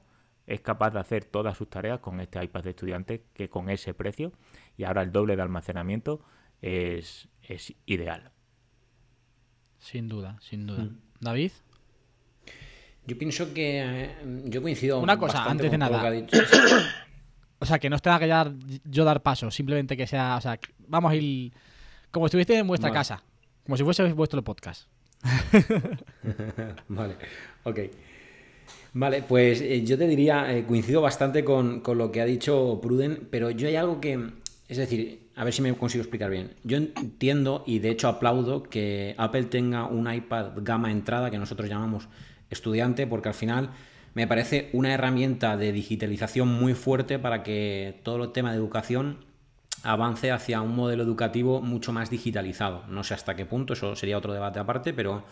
es 0.48 0.62
capaz 0.62 0.92
de 0.92 1.00
hacer 1.00 1.26
todas 1.26 1.58
sus 1.58 1.70
tareas 1.70 2.00
con 2.00 2.20
este 2.20 2.44
iPad 2.44 2.64
de 2.64 2.70
estudiante 2.72 3.24
que 3.34 3.50
con 3.50 3.70
ese 3.70 3.94
precio 3.94 4.32
y 4.78 4.84
ahora 4.84 5.02
el 5.02 5.12
doble 5.12 5.36
de 5.36 5.42
almacenamiento 5.42 6.22
es, 6.62 7.28
es 7.44 7.74
ideal. 7.86 8.32
sin 9.80 10.08
duda, 10.08 10.38
sin 10.42 10.66
duda. 10.68 10.84
Mm. 10.84 10.98
David, 11.22 11.52
Yo 13.08 13.18
pienso 13.18 13.54
que 13.54 13.82
eh, 13.84 14.16
yo 14.46 14.62
coincido 14.62 15.00
Una 15.00 15.18
cosa, 15.18 15.38
bastante 15.40 15.66
antes 15.68 15.72
de 15.72 15.78
nada. 15.78 15.98
lo 15.98 16.02
que 16.02 16.08
ha 16.08 16.12
dicho. 16.12 16.38
o 17.60 17.66
sea, 17.66 17.80
que 17.80 17.90
no 17.90 17.96
os 17.96 18.02
tenga 18.02 18.20
que 18.20 18.28
dar, 18.28 18.52
yo 18.84 19.04
dar 19.06 19.22
paso, 19.24 19.50
simplemente 19.52 19.96
que 19.96 20.08
sea, 20.08 20.36
o 20.38 20.42
sea, 20.42 20.60
vamos 20.88 21.12
a 21.12 21.16
ir 21.16 21.54
como 22.12 22.26
si 22.28 22.38
estuvierais 22.38 22.62
en 22.62 22.68
vuestra 22.68 22.90
Vale. 22.90 23.00
casa, 23.00 23.24
como 23.64 23.78
si 23.78 23.84
fuese 23.84 24.12
vuestro 24.14 24.44
podcast. 24.44 24.88
Vale, 26.88 27.16
ok. 27.64 27.80
Vale, 28.94 29.24
pues 29.24 29.62
eh, 29.62 29.84
yo 29.84 29.98
te 29.98 30.08
diría, 30.08 30.56
eh, 30.56 30.64
coincido 30.66 31.02
bastante 31.02 31.44
con, 31.44 31.82
con 31.82 31.98
lo 31.98 32.12
que 32.12 32.22
ha 32.22 32.26
dicho 32.26 32.80
Pruden, 32.82 33.28
pero 33.30 33.52
yo 33.52 33.68
hay 33.68 33.76
algo 33.76 34.00
que, 34.00 34.32
es 34.68 34.78
decir, 34.78 35.30
a 35.36 35.44
ver 35.44 35.54
si 35.54 35.62
me 35.62 35.74
consigo 35.76 36.02
explicar 36.02 36.32
bien. 36.32 36.52
Yo 36.64 36.78
entiendo 36.78 37.64
y 37.68 37.80
de 37.80 37.90
hecho 37.92 38.08
aplaudo 38.08 38.64
que 38.64 39.16
Apple 39.18 39.46
tenga 39.46 39.86
un 39.86 40.12
iPad 40.12 40.52
gama 40.58 40.92
entrada 40.92 41.30
que 41.30 41.38
nosotros 41.38 41.70
llamamos 41.70 42.08
estudiante, 42.50 43.06
porque 43.08 43.30
al 43.30 43.36
final 43.36 43.70
me 44.14 44.28
parece 44.28 44.70
una 44.74 44.94
herramienta 44.94 45.58
de 45.58 45.72
digitalización 45.72 46.48
muy 46.48 46.74
fuerte 46.74 47.20
para 47.20 47.44
que 47.44 48.00
todo 48.04 48.24
el 48.24 48.32
tema 48.32 48.52
de 48.52 48.58
educación 48.58 49.26
avance 49.84 50.32
hacia 50.32 50.62
un 50.62 50.76
modelo 50.76 51.04
educativo 51.04 51.62
mucho 51.62 51.92
más 51.92 52.10
digitalizado. 52.10 52.84
No 52.88 53.04
sé 53.04 53.14
hasta 53.14 53.36
qué 53.36 53.46
punto, 53.46 53.74
eso 53.74 53.96
sería 53.96 54.18
otro 54.18 54.34
debate 54.34 54.60
aparte, 54.60 54.94
pero 54.94 55.26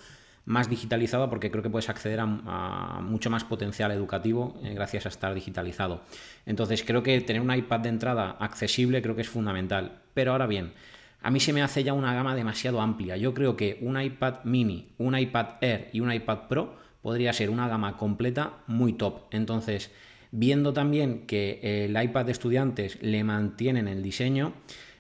más 0.45 0.69
digitalizado 0.69 1.29
porque 1.29 1.51
creo 1.51 1.63
que 1.63 1.69
puedes 1.69 1.89
acceder 1.89 2.19
a, 2.19 2.99
mucho 3.01 3.29
más 3.29 3.43
potencial 3.43 3.91
educativo 3.91 4.59
eh, 4.63 4.73
gracias 4.73 5.05
a 5.05 5.09
estar 5.09 5.33
digitalizado. 5.33 6.01
Entonces 6.45 6.83
creo 6.83 7.03
que 7.03 7.19
tener 7.21 7.41
un 7.41 7.53
iPad 7.53 7.81
de 7.81 7.89
entrada 7.89 8.31
accesible 8.39 9.01
creo 9.01 9.15
que 9.15 9.21
es 9.21 9.29
fundamental. 9.29 10.01
Pero 10.13 10.31
ahora 10.31 10.47
bien, 10.47 10.73
a 11.21 11.31
mí 11.31 11.39
se 11.39 11.53
me 11.53 11.61
hace 11.61 11.83
ya 11.83 11.93
una 11.93 12.13
gama 12.13 12.35
demasiado 12.35 12.81
amplia. 12.81 13.15
Yo 13.15 13.33
creo 13.33 13.55
que 13.55 13.77
un 13.81 13.99
iPad 13.99 14.43
mini, 14.43 14.93
un 14.97 15.17
iPad 15.17 15.47
Air 15.61 15.89
y 15.93 16.01
un 16.01 16.11
iPad 16.11 16.47
Pro 16.49 16.75
podría 17.01 17.31
ser 17.33 17.49
una 17.49 17.67
gama 17.67 17.97
completa 17.97 18.59
muy 18.67 18.93
top. 18.93 19.23
Entonces, 19.31 19.91
viendo 20.31 20.73
también 20.73 21.25
que 21.25 21.85
el 21.85 22.01
iPad 22.01 22.25
de 22.25 22.31
estudiantes 22.33 23.01
le 23.01 23.23
mantienen 23.23 23.87
el 23.87 24.03
diseño, 24.03 24.53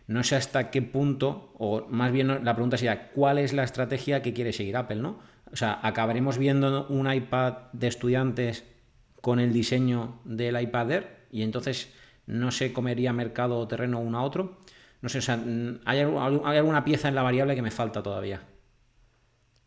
no 0.07 0.23
sé 0.23 0.35
hasta 0.35 0.69
qué 0.69 0.81
punto, 0.81 1.53
o 1.57 1.87
más 1.89 2.11
bien 2.11 2.27
la 2.27 2.53
pregunta 2.53 2.77
sería, 2.77 3.09
¿cuál 3.11 3.37
es 3.37 3.53
la 3.53 3.63
estrategia 3.63 4.21
que 4.21 4.33
quiere 4.33 4.53
seguir 4.53 4.77
Apple, 4.77 4.97
no? 4.97 5.32
O 5.53 5.55
sea, 5.55 5.79
acabaremos 5.83 6.37
viendo 6.37 6.87
un 6.87 7.11
iPad 7.11 7.53
de 7.73 7.87
estudiantes 7.87 8.65
con 9.21 9.39
el 9.39 9.53
diseño 9.53 10.19
del 10.25 10.59
iPad 10.59 10.91
Air 10.91 11.07
y 11.31 11.43
entonces 11.43 11.93
no 12.25 12.51
se 12.51 12.73
comería 12.73 13.13
mercado 13.13 13.57
o 13.59 13.67
terreno 13.67 13.99
uno 13.99 14.17
a 14.19 14.23
otro. 14.23 14.57
No 15.01 15.09
sé, 15.09 15.19
o 15.19 15.21
sea, 15.21 15.35
hay, 15.35 15.99
algu- 15.99 16.41
hay 16.45 16.57
alguna 16.57 16.83
pieza 16.83 17.07
en 17.07 17.15
la 17.15 17.21
variable 17.21 17.55
que 17.55 17.61
me 17.61 17.71
falta 17.71 18.01
todavía. 18.01 18.41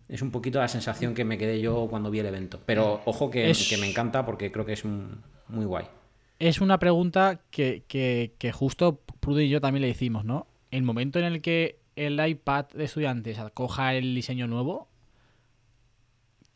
Es 0.08 0.22
un 0.22 0.30
poquito 0.30 0.58
la 0.60 0.68
sensación 0.68 1.14
que 1.14 1.24
me 1.24 1.36
quedé 1.36 1.60
yo 1.60 1.86
cuando 1.90 2.10
vi 2.10 2.20
el 2.20 2.26
evento. 2.26 2.60
Pero 2.64 3.00
ojo 3.06 3.30
que, 3.30 3.50
Es- 3.50 3.68
que 3.68 3.76
me 3.76 3.88
encanta 3.88 4.24
porque 4.24 4.52
creo 4.52 4.64
que 4.64 4.72
es 4.74 4.84
un- 4.84 5.22
muy 5.48 5.64
guay. 5.64 5.86
Es 6.38 6.60
una 6.60 6.78
pregunta 6.78 7.40
que, 7.50 7.84
que, 7.88 8.34
que 8.38 8.52
justo 8.52 9.00
Prude 9.20 9.44
y 9.44 9.48
yo 9.48 9.60
también 9.60 9.82
le 9.82 9.88
hicimos, 9.88 10.24
¿no? 10.24 10.46
El 10.70 10.82
momento 10.82 11.18
en 11.18 11.24
el 11.24 11.40
que 11.40 11.80
el 11.96 12.24
iPad 12.24 12.66
de 12.74 12.84
estudiantes 12.84 13.38
acoja 13.38 13.94
el 13.94 14.14
diseño 14.14 14.46
nuevo, 14.46 14.88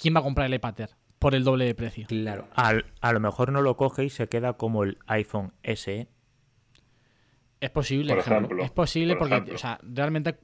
¿quién 0.00 0.14
va 0.14 0.20
a 0.20 0.22
comprar 0.22 0.46
el 0.46 0.54
iPad 0.54 0.80
Air 0.80 0.90
por 1.18 1.34
el 1.34 1.44
doble 1.44 1.64
de 1.66 1.74
precio? 1.74 2.06
Claro. 2.08 2.48
Al- 2.54 2.86
a 3.00 3.12
lo 3.12 3.20
mejor 3.20 3.52
no 3.52 3.60
lo 3.62 3.76
coge 3.76 4.04
y 4.04 4.10
se 4.10 4.28
queda 4.28 4.54
como 4.54 4.84
el 4.84 4.98
iPhone 5.06 5.52
SE. 5.62 6.08
Es 7.60 7.70
posible, 7.70 8.14
Por 8.14 8.20
ejemplo, 8.22 8.64
es 8.64 8.70
posible 8.70 9.14
por 9.14 9.18
porque, 9.28 9.34
ejemplo. 9.34 9.54
o 9.54 9.58
sea, 9.58 9.78
realmente 9.82 10.38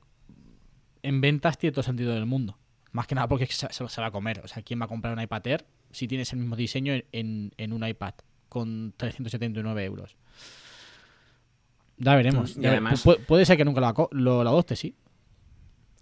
en 1.03 1.21
ventas 1.23 1.57
tiene 1.57 1.73
todo 1.73 1.83
sentido 1.83 2.13
del 2.13 2.27
mundo. 2.27 2.59
Más 2.93 3.07
que 3.07 3.15
nada 3.15 3.27
porque 3.29 3.47
se, 3.47 3.67
se- 3.73 3.89
se 3.89 4.01
va 4.01 4.09
a 4.09 4.11
comer. 4.11 4.41
O 4.45 4.49
sea, 4.49 4.63
¿quién 4.63 4.81
va 4.81 4.85
a 4.85 4.89
comprar 4.89 5.15
un 5.15 5.21
iPad 5.23 5.47
Air 5.47 5.67
si 5.91 6.07
tienes 6.09 6.33
el 6.33 6.41
mismo 6.41 6.57
diseño 6.57 6.93
en, 6.93 7.05
en- 7.13 7.53
en 7.57 7.73
un 7.73 7.87
iPad 7.87 8.15
con 8.49 8.93
379 8.97 9.85
euros? 9.85 10.17
Ya 11.99 12.15
veremos. 12.15 12.57
Y 12.59 12.67
además- 12.67 13.05
pu- 13.07 13.19
puede 13.25 13.47
ser 13.47 13.57
que 13.57 13.65
nunca 13.65 13.81
lo, 13.81 14.09
lo, 14.13 14.45
lo 14.45 14.51
adopte, 14.51 14.77
sí. 14.77 14.95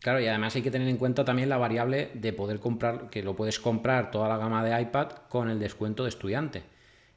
Claro, 0.05 0.21
y 0.21 0.27
además 0.27 0.55
hay 0.55 0.61
que 0.61 0.71
tener 0.71 0.87
en 0.87 0.99
cuenta 0.99 1.25
también 1.25 1.49
la 1.49 1.57
variable 1.57 2.11
de 2.13 2.35
poder 2.35 2.61
comprar, 2.61 3.09
que 3.09 3.23
lo 3.23 3.35
puedes 3.35 3.59
comprar 3.59 4.11
toda 4.11 4.29
la 4.29 4.37
gama 4.37 4.63
de 4.63 4.79
iPad 4.79 5.09
con 5.31 5.49
el 5.49 5.59
descuento 5.59 6.03
de 6.03 6.11
estudiante. 6.11 6.63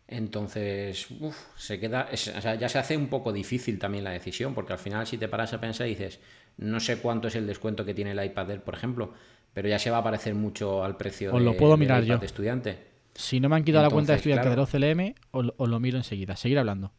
Entonces, 0.07 1.07
uf, 1.19 1.35
se 1.57 1.81
queda, 1.81 2.07
es- 2.09 2.29
o 2.29 2.39
sea, 2.39 2.55
ya 2.55 2.69
se 2.69 2.79
hace 2.79 2.95
un 2.95 3.07
poco 3.07 3.33
difícil 3.33 3.77
también 3.77 4.05
la 4.05 4.11
decisión, 4.11 4.53
porque 4.53 4.71
al 4.71 4.79
final 4.79 5.05
si 5.05 5.17
te 5.17 5.27
paras 5.27 5.51
a 5.51 5.59
pensar 5.59 5.85
y 5.87 5.89
dices, 5.89 6.21
no 6.59 6.79
sé 6.79 6.99
cuánto 6.99 7.27
es 7.27 7.35
el 7.35 7.45
descuento 7.45 7.83
que 7.83 7.93
tiene 7.93 8.11
el 8.11 8.23
iPad 8.23 8.51
Air, 8.51 8.61
por 8.61 8.75
ejemplo, 8.75 9.11
pero 9.53 9.67
ya 9.67 9.79
se 9.79 9.91
va 9.91 9.97
a 9.97 10.03
parecer 10.05 10.33
mucho 10.33 10.81
al 10.81 10.95
precio 10.95 11.33
Os 11.35 11.41
lo 11.41 11.51
de- 11.51 11.57
puedo 11.57 11.71
del 11.73 11.79
mirar 11.81 12.03
iPad 12.05 12.15
yo. 12.15 12.19
de 12.21 12.25
estudiante. 12.25 12.77
Si 13.15 13.41
no 13.41 13.49
me 13.49 13.57
han 13.57 13.65
quitado 13.65 13.83
la 13.83 13.89
cuenta 13.89 14.13
de 14.13 14.17
estudiante 14.19 14.43
claro. 14.47 14.65
del 14.65 14.93
OCLM, 14.95 15.15
os, 15.31 15.45
lo- 15.47 15.55
os 15.57 15.67
lo 15.67 15.79
miro 15.81 15.97
enseguida. 15.97 16.37
Seguir 16.37 16.57
hablando. 16.57 16.93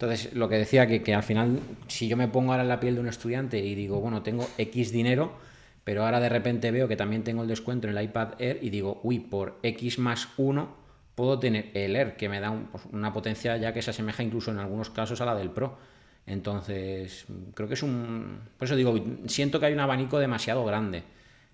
Entonces, 0.00 0.32
lo 0.32 0.48
que 0.48 0.54
decía 0.54 0.86
que, 0.86 1.02
que 1.02 1.12
al 1.12 1.24
final, 1.24 1.58
si 1.88 2.06
yo 2.06 2.16
me 2.16 2.28
pongo 2.28 2.52
ahora 2.52 2.62
en 2.62 2.68
la 2.68 2.78
piel 2.78 2.94
de 2.94 3.00
un 3.00 3.08
estudiante 3.08 3.58
y 3.58 3.74
digo, 3.74 4.00
bueno, 4.00 4.22
tengo 4.22 4.46
X 4.56 4.92
dinero, 4.92 5.32
pero 5.82 6.04
ahora 6.04 6.20
de 6.20 6.28
repente 6.28 6.70
veo 6.70 6.86
que 6.86 6.94
también 6.94 7.24
tengo 7.24 7.42
el 7.42 7.48
descuento 7.48 7.88
en 7.88 7.96
el 7.96 8.04
iPad 8.04 8.34
Air 8.38 8.60
y 8.62 8.70
digo, 8.70 9.00
uy, 9.02 9.18
por 9.18 9.58
X 9.64 9.98
más 9.98 10.28
1 10.36 10.76
puedo 11.16 11.40
tener 11.40 11.72
el 11.74 11.96
Air, 11.96 12.16
que 12.16 12.28
me 12.28 12.38
da 12.38 12.54
pues, 12.70 12.84
una 12.92 13.12
potencia 13.12 13.56
ya 13.56 13.72
que 13.72 13.82
se 13.82 13.90
asemeja 13.90 14.22
incluso 14.22 14.52
en 14.52 14.58
algunos 14.58 14.88
casos 14.90 15.20
a 15.20 15.24
la 15.24 15.34
del 15.34 15.50
Pro. 15.50 15.76
Entonces, 16.26 17.26
creo 17.54 17.66
que 17.66 17.74
es 17.74 17.82
un... 17.82 18.38
Por 18.56 18.66
eso 18.66 18.76
digo, 18.76 18.94
siento 19.26 19.58
que 19.58 19.66
hay 19.66 19.72
un 19.72 19.80
abanico 19.80 20.20
demasiado 20.20 20.64
grande. 20.64 21.02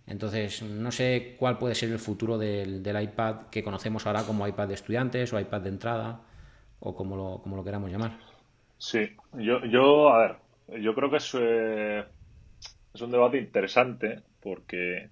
Entonces, 0.06 0.62
no 0.62 0.92
sé 0.92 1.36
cuál 1.38 1.56
puede 1.56 1.74
ser 1.74 1.90
el 1.90 1.98
futuro 1.98 2.36
del, 2.36 2.82
del 2.82 3.02
iPad 3.02 3.46
que 3.50 3.64
conocemos 3.64 4.06
ahora 4.06 4.24
como 4.24 4.46
iPad 4.46 4.68
de 4.68 4.74
estudiantes 4.74 5.32
o 5.32 5.40
iPad 5.40 5.62
de 5.62 5.68
entrada 5.70 6.20
o 6.80 6.94
como 6.94 7.16
lo, 7.16 7.40
como 7.42 7.56
lo 7.56 7.64
queramos 7.64 7.90
llamar. 7.90 8.33
Sí, 8.86 9.16
yo, 9.32 9.64
yo, 9.64 10.10
a 10.10 10.18
ver, 10.18 10.82
yo 10.82 10.94
creo 10.94 11.10
que 11.10 11.16
es, 11.16 11.34
eh, 11.40 12.04
es 12.92 13.00
un 13.00 13.10
debate 13.10 13.38
interesante 13.38 14.20
porque 14.42 15.08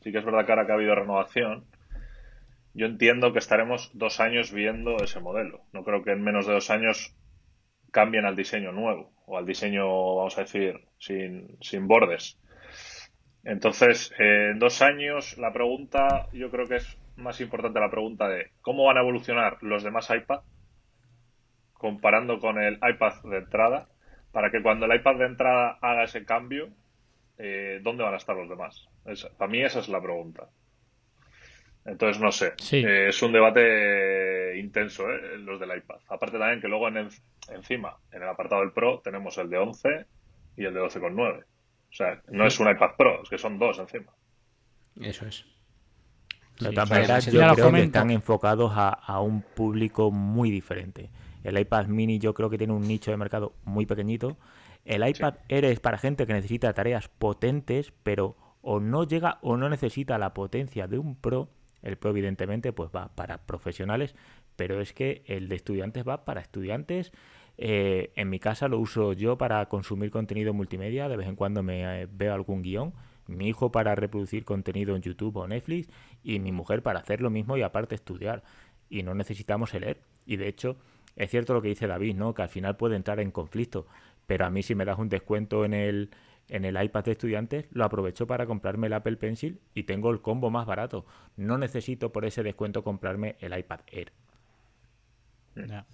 sí 0.00 0.10
que 0.10 0.18
es 0.18 0.24
verdad 0.24 0.46
que 0.46 0.52
ahora 0.52 0.64
que 0.64 0.72
ha 0.72 0.76
habido 0.76 0.94
renovación, 0.94 1.66
yo 2.72 2.86
entiendo 2.86 3.34
que 3.34 3.38
estaremos 3.38 3.90
dos 3.92 4.20
años 4.20 4.52
viendo 4.52 5.02
ese 5.02 5.20
modelo. 5.20 5.60
No 5.74 5.84
creo 5.84 6.02
que 6.02 6.12
en 6.12 6.22
menos 6.22 6.46
de 6.46 6.54
dos 6.54 6.70
años 6.70 7.14
cambien 7.90 8.24
al 8.24 8.36
diseño 8.36 8.72
nuevo 8.72 9.12
o 9.26 9.36
al 9.36 9.44
diseño, 9.44 9.84
vamos 10.16 10.38
a 10.38 10.42
decir, 10.42 10.80
sin, 10.98 11.58
sin 11.60 11.88
bordes. 11.88 12.38
Entonces, 13.44 14.14
en 14.18 14.58
dos 14.58 14.80
años, 14.80 15.36
la 15.36 15.52
pregunta, 15.52 16.26
yo 16.32 16.50
creo 16.50 16.66
que 16.66 16.76
es 16.76 16.98
más 17.16 17.38
importante 17.42 17.80
la 17.80 17.90
pregunta 17.90 18.28
de 18.28 18.46
cómo 18.62 18.86
van 18.86 18.96
a 18.96 19.00
evolucionar 19.00 19.58
los 19.60 19.82
demás 19.82 20.08
iPad 20.08 20.40
comparando 21.80 22.38
con 22.38 22.62
el 22.62 22.74
iPad 22.74 23.14
de 23.24 23.38
entrada, 23.38 23.88
para 24.32 24.50
que 24.50 24.62
cuando 24.62 24.84
el 24.86 24.94
iPad 24.94 25.16
de 25.16 25.24
entrada 25.26 25.78
haga 25.80 26.04
ese 26.04 26.24
cambio, 26.26 26.68
eh, 27.38 27.80
¿dónde 27.82 28.04
van 28.04 28.12
a 28.14 28.18
estar 28.18 28.36
los 28.36 28.48
demás? 28.48 28.86
Esa- 29.06 29.30
para 29.36 29.50
mí 29.50 29.62
esa 29.62 29.80
es 29.80 29.88
la 29.88 30.00
pregunta. 30.02 30.50
Entonces, 31.86 32.20
no 32.20 32.30
sé. 32.30 32.52
Sí. 32.58 32.76
Eh, 32.86 33.08
es 33.08 33.22
un 33.22 33.32
debate 33.32 34.58
intenso, 34.58 35.10
¿eh? 35.10 35.38
los 35.38 35.58
del 35.58 35.76
iPad. 35.78 35.96
Aparte 36.08 36.38
también 36.38 36.60
que 36.60 36.68
luego 36.68 36.88
en 36.88 36.98
en- 36.98 37.08
encima, 37.48 37.96
en 38.12 38.22
el 38.22 38.28
apartado 38.28 38.60
del 38.60 38.72
Pro, 38.72 39.00
tenemos 39.02 39.38
el 39.38 39.48
de 39.48 39.56
11 39.56 39.88
y 40.56 40.64
el 40.66 40.74
de 40.74 40.80
12,9. 40.80 41.44
O 41.90 41.92
sea, 41.92 42.20
no 42.28 42.46
es 42.46 42.60
un 42.60 42.70
iPad 42.70 42.90
Pro, 42.98 43.22
es 43.22 43.30
que 43.30 43.38
son 43.38 43.58
dos 43.58 43.78
encima. 43.78 44.12
Eso 45.00 45.26
es. 45.26 45.46
De 46.60 46.68
Sí, 46.68 46.74
todas 46.74 46.90
maneras, 46.90 47.24
yo 47.32 47.40
creo 47.54 47.72
que 47.72 47.80
están 47.84 48.10
enfocados 48.10 48.72
a, 48.76 48.90
a 48.90 49.20
un 49.22 49.40
público 49.40 50.10
muy 50.10 50.50
diferente. 50.50 51.08
El 51.44 51.58
iPad 51.58 51.86
mini 51.86 52.18
yo 52.18 52.34
creo 52.34 52.50
que 52.50 52.58
tiene 52.58 52.72
un 52.72 52.86
nicho 52.86 53.10
de 53.10 53.16
mercado 53.16 53.54
muy 53.64 53.86
pequeñito. 53.86 54.36
El 54.84 55.06
iPad 55.06 55.34
Air 55.48 55.64
es 55.66 55.80
para 55.80 55.98
gente 55.98 56.26
que 56.26 56.32
necesita 56.32 56.72
tareas 56.72 57.08
potentes, 57.08 57.92
pero 58.02 58.36
o 58.62 58.80
no 58.80 59.04
llega 59.04 59.38
o 59.42 59.56
no 59.56 59.68
necesita 59.68 60.18
la 60.18 60.34
potencia 60.34 60.86
de 60.86 60.98
un 60.98 61.16
Pro. 61.16 61.48
El 61.82 61.96
Pro 61.96 62.10
evidentemente 62.10 62.72
pues 62.72 62.90
va 62.94 63.14
para 63.14 63.46
profesionales, 63.46 64.14
pero 64.56 64.80
es 64.80 64.92
que 64.92 65.22
el 65.26 65.48
de 65.48 65.56
estudiantes 65.56 66.06
va 66.06 66.24
para 66.24 66.40
estudiantes. 66.40 67.12
Eh, 67.56 68.12
en 68.16 68.30
mi 68.30 68.38
casa 68.38 68.68
lo 68.68 68.78
uso 68.78 69.12
yo 69.12 69.36
para 69.36 69.66
consumir 69.68 70.10
contenido 70.10 70.54
multimedia, 70.54 71.08
de 71.08 71.16
vez 71.16 71.28
en 71.28 71.36
cuando 71.36 71.62
me 71.62 72.02
eh, 72.02 72.08
veo 72.10 72.32
algún 72.32 72.62
guion 72.62 72.92
mi 73.30 73.48
hijo 73.48 73.72
para 73.72 73.94
reproducir 73.94 74.44
contenido 74.44 74.96
en 74.96 75.02
YouTube 75.02 75.36
o 75.36 75.46
Netflix 75.46 75.88
y 76.22 76.38
mi 76.38 76.52
mujer 76.52 76.82
para 76.82 77.00
hacer 77.00 77.20
lo 77.20 77.30
mismo 77.30 77.56
y 77.56 77.62
aparte 77.62 77.94
estudiar. 77.94 78.42
Y 78.88 79.02
no 79.02 79.14
necesitamos 79.14 79.72
el 79.74 79.82
leer. 79.82 80.00
Y 80.26 80.36
de 80.36 80.48
hecho, 80.48 80.76
es 81.20 81.30
cierto 81.30 81.52
lo 81.52 81.60
que 81.60 81.68
dice 81.68 81.86
David, 81.86 82.16
¿no? 82.16 82.32
Que 82.32 82.40
al 82.42 82.48
final 82.48 82.76
puede 82.76 82.96
entrar 82.96 83.20
en 83.20 83.30
conflicto. 83.30 83.86
Pero 84.26 84.46
a 84.46 84.50
mí 84.50 84.62
si 84.62 84.74
me 84.74 84.86
das 84.86 84.98
un 84.98 85.10
descuento 85.10 85.66
en 85.66 85.74
el, 85.74 86.10
en 86.48 86.64
el 86.64 86.82
iPad 86.82 87.04
de 87.04 87.12
estudiantes, 87.12 87.66
lo 87.72 87.84
aprovecho 87.84 88.26
para 88.26 88.46
comprarme 88.46 88.86
el 88.86 88.94
Apple 88.94 89.18
Pencil 89.18 89.60
y 89.74 89.82
tengo 89.82 90.10
el 90.10 90.22
combo 90.22 90.50
más 90.50 90.66
barato. 90.66 91.04
No 91.36 91.58
necesito 91.58 92.10
por 92.10 92.24
ese 92.24 92.42
descuento 92.42 92.82
comprarme 92.82 93.36
el 93.40 93.56
iPad 93.58 93.80
Air. 93.88 94.12
Ya. 95.56 95.84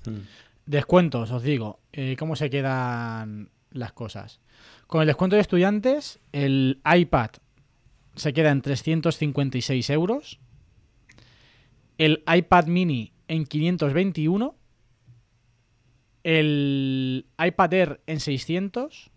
Descuentos, 0.65 1.33
os 1.33 1.43
digo. 1.43 1.81
eh, 1.93 2.15
¿Cómo 2.17 2.37
se 2.37 2.49
quedan 2.49 3.51
las 3.73 3.93
cosas? 3.93 4.41
Con 4.87 5.01
el 5.01 5.09
descuento 5.09 5.35
de 5.35 5.43
estudiantes, 5.43 6.21
el 6.31 6.81
iPad 6.85 7.31
se 8.15 8.33
queda 8.33 8.53
en 8.53 8.63
356 8.63 9.91
euros. 9.91 10.39
El 11.99 12.23
iPad 12.33 12.67
mini 12.67 13.13
en 13.27 13.45
521. 13.45 14.55
El 16.27 17.25
iPad 17.39 17.73
Air 17.73 18.01
en 18.09 18.19
600. 18.19 19.13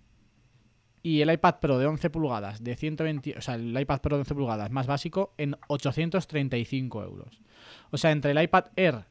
Y 1.02 1.22
el 1.22 1.32
iPad 1.32 1.56
Pro 1.60 1.80
de 1.80 1.88
11 1.88 2.10
pulgadas 2.12 2.64
de 2.64 2.76
120, 2.76 3.38
o 3.38 3.42
sea, 3.42 3.56
el 3.56 3.76
iPad 3.80 4.02
Pro 4.02 4.18
de 4.18 4.22
11 4.22 4.36
pulgadas 4.36 4.70
más 4.70 4.86
básico 4.86 5.34
en 5.38 5.56
835 5.68 7.04
euros. 7.04 7.42
O 7.90 7.98
sea, 7.98 8.12
entre 8.12 8.32
el 8.32 8.44
iPad 8.44 8.66
Air 8.76 9.06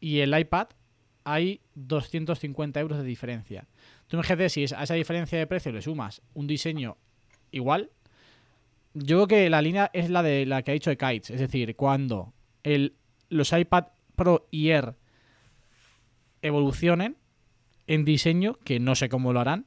y 0.00 0.20
el 0.20 0.38
iPad 0.38 0.68
hay 1.24 1.60
250 1.74 2.80
euros 2.80 2.98
de 2.98 3.04
diferencia. 3.04 3.66
Tú 4.06 4.16
imagínate 4.16 4.48
si 4.48 4.62
a 4.62 4.84
esa 4.84 4.94
diferencia 4.94 5.38
de 5.38 5.46
precio 5.46 5.72
le 5.72 5.82
sumas 5.82 6.22
un 6.32 6.46
diseño 6.46 6.96
igual. 7.50 7.90
Yo 8.94 9.16
creo 9.16 9.26
que 9.26 9.50
la 9.50 9.60
línea 9.60 9.90
es 9.92 10.08
la 10.08 10.22
de 10.22 10.46
la 10.46 10.62
que 10.62 10.70
ha 10.70 10.74
dicho 10.74 10.96
Kites. 10.96 11.28
Es 11.30 11.40
decir, 11.40 11.76
cuando 11.76 12.32
el, 12.62 12.94
los 13.28 13.52
iPad 13.52 13.88
Pro 14.14 14.48
y 14.50 14.70
Air 14.70 14.94
evolucionen 16.46 17.16
en 17.86 18.04
diseño, 18.04 18.58
que 18.64 18.80
no 18.80 18.94
sé 18.94 19.08
cómo 19.08 19.32
lo 19.32 19.40
harán, 19.40 19.66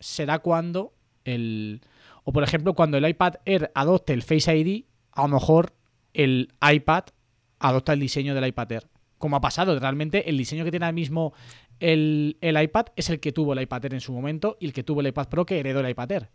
será 0.00 0.40
cuando 0.40 0.94
el... 1.24 1.82
O 2.24 2.32
por 2.32 2.42
ejemplo, 2.42 2.74
cuando 2.74 2.96
el 2.96 3.08
iPad 3.08 3.34
Air 3.44 3.70
adopte 3.74 4.12
el 4.12 4.22
Face 4.22 4.56
ID, 4.56 4.84
a 5.12 5.22
lo 5.22 5.28
mejor 5.28 5.74
el 6.12 6.52
iPad 6.62 7.04
adopta 7.58 7.92
el 7.92 8.00
diseño 8.00 8.34
del 8.34 8.46
iPad 8.46 8.72
Air. 8.72 8.88
Como 9.18 9.36
ha 9.36 9.40
pasado, 9.40 9.78
realmente 9.78 10.28
el 10.28 10.38
diseño 10.38 10.64
que 10.64 10.70
tiene 10.70 10.86
ahora 10.86 10.94
mismo 10.94 11.34
el, 11.80 12.36
el 12.40 12.60
iPad 12.60 12.86
es 12.96 13.10
el 13.10 13.20
que 13.20 13.32
tuvo 13.32 13.52
el 13.52 13.62
iPad 13.62 13.84
Air 13.84 13.94
en 13.94 14.00
su 14.00 14.12
momento 14.12 14.56
y 14.60 14.66
el 14.66 14.72
que 14.72 14.82
tuvo 14.82 15.00
el 15.00 15.08
iPad 15.08 15.28
Pro 15.28 15.46
que 15.46 15.58
heredó 15.58 15.80
el 15.80 15.90
iPad 15.90 16.12
Air. 16.12 16.28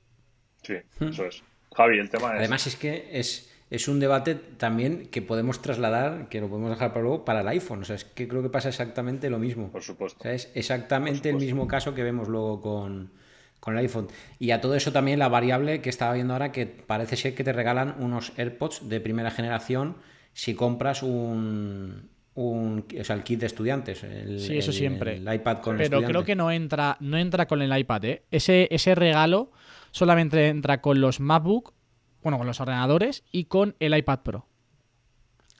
Sí, 0.61 0.75
eso 0.99 1.25
es. 1.25 1.43
Javi, 1.75 1.99
el 1.99 2.09
tema 2.09 2.33
es... 2.33 2.39
Además 2.39 2.67
es 2.67 2.75
que 2.75 3.09
es, 3.11 3.51
es 3.69 3.87
un 3.87 3.99
debate 3.99 4.35
también 4.35 5.07
que 5.07 5.21
podemos 5.21 5.61
trasladar, 5.61 6.27
que 6.29 6.41
lo 6.41 6.49
podemos 6.49 6.71
dejar 6.71 6.89
para 6.89 7.01
luego, 7.03 7.25
para 7.25 7.41
el 7.41 7.47
iPhone. 7.49 7.81
O 7.81 7.85
sea, 7.85 7.95
es 7.95 8.03
que 8.05 8.27
creo 8.27 8.41
que 8.41 8.49
pasa 8.49 8.69
exactamente 8.69 9.29
lo 9.29 9.37
mismo. 9.39 9.69
Por 9.71 9.83
supuesto. 9.83 10.19
O 10.19 10.23
sea, 10.23 10.33
es 10.33 10.49
exactamente 10.55 11.29
el 11.29 11.35
mismo 11.37 11.67
caso 11.67 11.93
que 11.93 12.03
vemos 12.03 12.27
luego 12.27 12.61
con, 12.61 13.11
con 13.59 13.73
el 13.75 13.79
iPhone. 13.81 14.07
Y 14.39 14.51
a 14.51 14.61
todo 14.61 14.73
eso 14.75 14.91
también 14.91 15.19
la 15.19 15.27
variable 15.27 15.81
que 15.81 15.89
estaba 15.89 16.13
viendo 16.13 16.33
ahora, 16.33 16.51
que 16.51 16.65
parece 16.65 17.15
ser 17.15 17.35
que 17.35 17.43
te 17.43 17.53
regalan 17.53 17.95
unos 17.99 18.33
AirPods 18.37 18.89
de 18.89 18.99
primera 19.01 19.29
generación 19.31 19.97
si 20.33 20.55
compras 20.55 21.03
un, 21.03 22.09
un 22.35 22.85
o 22.99 23.03
sea, 23.03 23.15
el 23.15 23.23
kit 23.23 23.39
de 23.39 23.45
estudiantes. 23.47 24.03
El, 24.03 24.39
Sí, 24.39 24.57
eso 24.57 24.71
el- 24.71 24.77
siempre. 24.77 25.17
El 25.17 25.31
iPad 25.33 25.57
con 25.59 25.77
Pero 25.77 26.01
creo 26.01 26.23
que 26.23 26.35
no 26.35 26.49
entra, 26.51 26.97
no 27.01 27.17
entra 27.17 27.45
con 27.45 27.61
el 27.61 27.77
iPad, 27.77 28.05
¿eh? 28.05 28.23
Ese, 28.31 28.67
ese 28.71 28.95
regalo 28.95 29.51
solamente 29.91 30.47
entra 30.47 30.81
con 30.81 31.01
los 31.01 31.19
MacBook, 31.19 31.73
bueno, 32.21 32.37
con 32.37 32.47
los 32.47 32.59
ordenadores 32.59 33.23
y 33.31 33.45
con 33.45 33.75
el 33.79 33.95
iPad 33.97 34.19
Pro. 34.19 34.45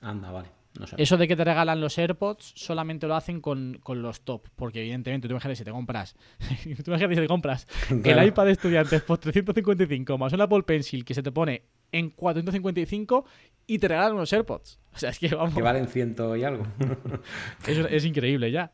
Anda, 0.00 0.30
vale. 0.30 0.48
No 0.78 0.86
sé. 0.86 0.94
Eso 0.98 1.16
de 1.16 1.26
que 1.26 1.34
te 1.34 1.44
regalan 1.44 1.80
los 1.80 1.98
AirPods 1.98 2.52
solamente 2.54 3.08
lo 3.08 3.16
hacen 3.16 3.40
con, 3.40 3.80
con 3.82 4.02
los 4.02 4.20
top, 4.20 4.46
porque 4.54 4.80
evidentemente 4.80 5.26
tú 5.26 5.32
imagínate 5.32 5.56
si 5.56 5.64
te 5.64 5.72
compras, 5.72 6.14
tú 6.84 6.90
imagínate 6.90 7.16
si 7.16 7.20
te 7.22 7.26
compras 7.26 7.66
Claro. 8.02 8.20
el 8.22 8.28
iPad 8.28 8.44
de 8.46 8.52
estudiantes 8.52 9.02
por 9.02 9.18
355 9.18 10.16
más 10.16 10.32
un 10.32 10.40
Apple 10.42 10.62
Pencil 10.62 11.04
que 11.04 11.12
se 11.14 11.24
te 11.24 11.32
pone 11.32 11.64
en 11.90 12.10
455 12.10 13.24
y 13.66 13.78
te 13.78 13.88
regalan 13.88 14.12
unos 14.14 14.32
AirPods. 14.32 14.78
O 14.94 14.98
sea, 14.98 15.10
es 15.10 15.18
que 15.18 15.34
vamos, 15.34 15.54
Que 15.54 15.62
valen 15.62 15.88
ciento 15.88 16.36
y 16.36 16.44
algo. 16.44 16.64
eso 17.66 17.88
es 17.88 18.04
increíble 18.04 18.52
ya. 18.52 18.72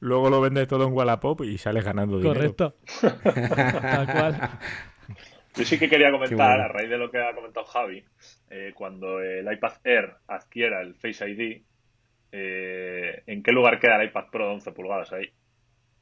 Luego 0.00 0.30
lo 0.30 0.40
vendes 0.40 0.66
todo 0.68 0.86
en 0.86 0.92
Wallapop 0.94 1.42
y 1.44 1.58
sales 1.58 1.84
ganando 1.84 2.16
dinero. 2.18 2.34
Correcto. 2.34 2.76
Tal 3.22 4.06
cual. 4.12 4.50
Yo 5.56 5.64
sí 5.64 5.78
que 5.78 5.88
quería 5.88 6.10
comentar, 6.10 6.36
bueno. 6.58 6.64
a 6.64 6.68
raíz 6.68 6.90
de 6.90 6.98
lo 6.98 7.10
que 7.10 7.18
ha 7.18 7.34
comentado 7.34 7.64
Javi, 7.66 8.04
eh, 8.50 8.72
cuando 8.74 9.20
el 9.20 9.50
iPad 9.50 9.72
Air 9.84 10.14
adquiera 10.28 10.82
el 10.82 10.94
Face 10.94 11.28
ID, 11.28 11.62
eh, 12.32 13.22
¿en 13.26 13.42
qué 13.42 13.52
lugar 13.52 13.80
queda 13.80 14.00
el 14.00 14.08
iPad 14.08 14.26
Pro 14.30 14.46
de 14.48 14.52
11 14.54 14.72
pulgadas 14.72 15.12
ahí? 15.12 15.30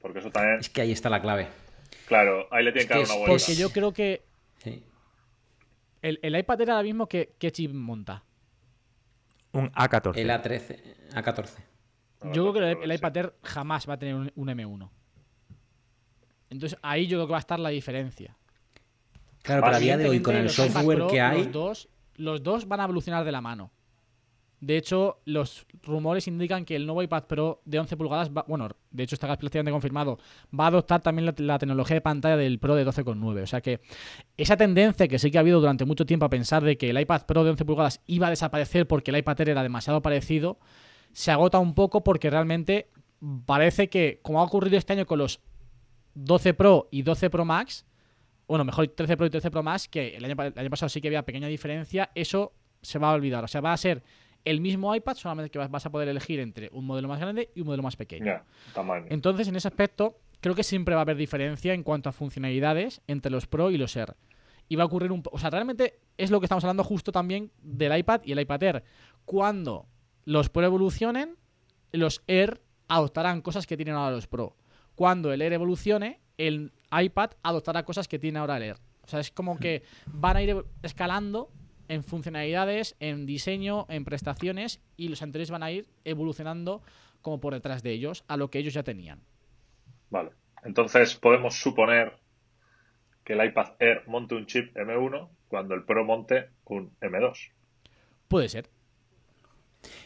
Porque 0.00 0.18
eso 0.18 0.30
también, 0.30 0.58
Es 0.58 0.68
que 0.68 0.80
ahí 0.80 0.92
está 0.92 1.08
la 1.08 1.20
clave. 1.22 1.46
claro, 2.06 2.48
ahí 2.50 2.64
le 2.64 2.72
tienen 2.72 2.82
Es 2.82 2.88
que 2.88 2.94
dar 2.94 3.02
que 3.04 3.04
una 3.04 3.14
es- 3.14 3.28
vuelta. 3.28 3.44
Porque 3.46 3.54
yo 3.60 3.70
creo 3.70 3.92
que 3.92 4.22
Sí. 4.58 4.82
el, 6.02 6.18
el 6.22 6.36
iPad 6.36 6.60
era 6.60 6.72
ahora 6.74 6.82
mismo 6.84 7.08
que, 7.08 7.34
¿qué 7.38 7.52
chip 7.52 7.72
monta. 7.72 8.24
Un 9.52 9.70
A14. 9.72 10.16
El 10.18 10.30
A13, 10.30 11.12
A14. 11.14 11.62
No, 12.24 12.32
Yo 12.32 12.52
creo 12.52 12.76
que 12.78 12.84
el, 12.84 12.92
iPad 12.92 13.16
Air 13.16 13.34
jamás 13.44 13.88
va 13.88 13.94
a 13.94 13.98
tener 13.98 14.14
un, 14.16 14.32
un 14.34 14.48
M1. 14.48 14.90
Entonces 16.50 16.78
ahí 16.82 17.06
yo 17.06 17.18
creo 17.18 17.26
que 17.28 17.32
va 17.32 17.38
a 17.38 17.40
estar 17.40 17.60
la 17.60 17.68
diferencia. 17.68 18.36
Claro, 19.44 19.62
pero 19.62 19.76
a 19.76 19.78
día 19.78 19.96
de 19.98 20.08
hoy, 20.08 20.20
con 20.20 20.34
el 20.34 20.48
software 20.50 20.98
Pro, 20.98 21.06
que 21.08 21.20
hay, 21.20 21.44
Los 21.44 21.52
dos, 21.52 21.88
los 22.16 22.42
dos 22.42 22.66
van 22.66 22.80
a 22.80 22.84
evolucionar 22.84 23.24
de 23.24 23.30
la 23.32 23.40
mano. 23.40 23.70
De 24.60 24.78
hecho, 24.78 25.20
los 25.26 25.66
rumores 25.82 26.26
indican 26.26 26.64
que 26.64 26.74
el 26.74 26.86
nuevo 26.86 27.02
iPad 27.02 27.24
Pro 27.24 27.60
de 27.66 27.78
11 27.78 27.96
pulgadas, 27.98 28.30
va- 28.30 28.46
bueno, 28.48 28.70
de 28.90 29.02
hecho 29.02 29.14
está 29.14 29.26
prácticamente 29.36 29.70
confirmado, 29.70 30.18
va 30.58 30.64
a 30.64 30.68
adoptar 30.68 31.02
también 31.02 31.26
la, 31.26 31.34
la 31.36 31.58
tecnología 31.58 31.96
de 31.96 32.00
pantalla 32.00 32.38
del 32.38 32.58
Pro 32.58 32.74
de 32.74 32.86
12,9. 32.86 33.42
O 33.42 33.46
sea 33.46 33.60
que 33.60 33.80
esa 34.38 34.56
tendencia 34.56 35.06
que 35.06 35.18
sí 35.18 35.30
que 35.30 35.36
ha 35.36 35.42
habido 35.42 35.60
durante 35.60 35.84
mucho 35.84 36.06
tiempo 36.06 36.24
a 36.24 36.30
pensar 36.30 36.64
de 36.64 36.78
que 36.78 36.88
el 36.88 36.98
iPad 36.98 37.26
Pro 37.26 37.44
de 37.44 37.50
11 37.50 37.64
pulgadas 37.66 38.00
iba 38.06 38.28
a 38.28 38.30
desaparecer 38.30 38.86
porque 38.88 39.10
el 39.10 39.18
iPad 39.18 39.38
Air 39.42 39.50
era 39.50 39.62
demasiado 39.62 40.00
parecido, 40.00 40.58
se 41.12 41.30
agota 41.30 41.58
un 41.58 41.74
poco 41.74 42.02
porque 42.02 42.30
realmente 42.30 42.88
parece 43.44 43.90
que, 43.90 44.20
como 44.22 44.40
ha 44.40 44.44
ocurrido 44.44 44.78
este 44.78 44.94
año 44.94 45.04
con 45.04 45.18
los 45.18 45.40
12 46.14 46.54
Pro 46.54 46.88
y 46.90 47.02
12 47.02 47.28
Pro 47.28 47.44
Max, 47.44 47.84
bueno, 48.46 48.64
mejor 48.64 48.88
13 48.88 49.16
Pro 49.16 49.26
y 49.26 49.30
13 49.30 49.50
Pro 49.50 49.62
Max, 49.62 49.88
que 49.88 50.16
el 50.16 50.24
año, 50.24 50.36
pa- 50.36 50.46
el 50.48 50.58
año 50.58 50.70
pasado 50.70 50.88
sí 50.88 51.00
que 51.00 51.08
había 51.08 51.22
pequeña 51.24 51.48
diferencia, 51.48 52.10
eso 52.14 52.52
se 52.82 52.98
va 52.98 53.10
a 53.10 53.14
olvidar. 53.14 53.42
O 53.44 53.48
sea, 53.48 53.60
va 53.60 53.72
a 53.72 53.76
ser 53.76 54.02
el 54.44 54.60
mismo 54.60 54.94
iPad, 54.94 55.14
solamente 55.16 55.50
que 55.50 55.58
vas- 55.58 55.70
vas 55.70 55.86
a 55.86 55.90
poder 55.90 56.08
elegir 56.08 56.40
entre 56.40 56.68
un 56.72 56.84
modelo 56.84 57.08
más 57.08 57.18
grande 57.20 57.50
y 57.54 57.60
un 57.60 57.66
modelo 57.66 57.82
más 57.82 57.96
pequeño. 57.96 58.26
Entonces, 59.10 59.48
en 59.48 59.56
ese 59.56 59.68
aspecto, 59.68 60.18
creo 60.40 60.54
que 60.54 60.62
siempre 60.62 60.94
va 60.94 61.00
a 61.00 61.02
haber 61.02 61.16
diferencia 61.16 61.72
en 61.72 61.82
cuanto 61.82 62.10
a 62.10 62.12
funcionalidades 62.12 63.00
entre 63.06 63.30
los 63.32 63.46
Pro 63.46 63.70
y 63.70 63.78
los 63.78 63.96
Air. 63.96 64.14
Y 64.68 64.76
va 64.76 64.82
a 64.82 64.86
ocurrir 64.86 65.12
un... 65.12 65.22
O 65.32 65.38
sea, 65.38 65.48
realmente 65.50 66.00
es 66.18 66.30
lo 66.30 66.40
que 66.40 66.44
estamos 66.46 66.64
hablando 66.64 66.84
justo 66.84 67.12
también 67.12 67.50
del 67.62 67.96
iPad 67.96 68.20
y 68.24 68.32
el 68.32 68.40
iPad 68.40 68.62
Air. 68.62 68.84
Cuando 69.24 69.86
los 70.26 70.50
Pro 70.50 70.64
evolucionen, 70.64 71.36
los 71.92 72.22
Air 72.26 72.60
adoptarán 72.88 73.40
cosas 73.40 73.66
que 73.66 73.76
tienen 73.76 73.94
ahora 73.94 74.14
los 74.14 74.26
Pro. 74.26 74.56
Cuando 74.94 75.32
el 75.32 75.40
Air 75.40 75.54
evolucione, 75.54 76.20
el 76.36 76.72
iPad 76.92 77.32
adoptará 77.42 77.84
cosas 77.84 78.08
que 78.08 78.18
tiene 78.18 78.38
ahora 78.38 78.56
el 78.56 78.62
Air. 78.64 78.76
O 79.02 79.08
sea, 79.08 79.20
es 79.20 79.30
como 79.30 79.58
que 79.58 79.82
van 80.06 80.36
a 80.36 80.42
ir 80.42 80.64
escalando 80.82 81.50
en 81.88 82.02
funcionalidades, 82.02 82.96
en 83.00 83.26
diseño, 83.26 83.86
en 83.88 84.04
prestaciones 84.04 84.80
y 84.96 85.08
los 85.08 85.22
anteriores 85.22 85.50
van 85.50 85.62
a 85.62 85.70
ir 85.70 85.86
evolucionando 86.04 86.82
como 87.20 87.40
por 87.40 87.54
detrás 87.54 87.82
de 87.82 87.92
ellos 87.92 88.24
a 88.28 88.36
lo 88.36 88.50
que 88.50 88.58
ellos 88.58 88.74
ya 88.74 88.82
tenían. 88.82 89.20
Vale. 90.10 90.30
Entonces 90.62 91.14
podemos 91.16 91.54
suponer 91.54 92.14
que 93.24 93.34
el 93.34 93.44
iPad 93.44 93.72
Air 93.78 94.02
monte 94.06 94.34
un 94.34 94.46
chip 94.46 94.74
M1 94.76 95.28
cuando 95.48 95.74
el 95.74 95.84
Pro 95.84 96.04
monte 96.04 96.50
un 96.64 96.92
M2. 97.00 97.50
Puede 98.28 98.48
ser. 98.48 98.68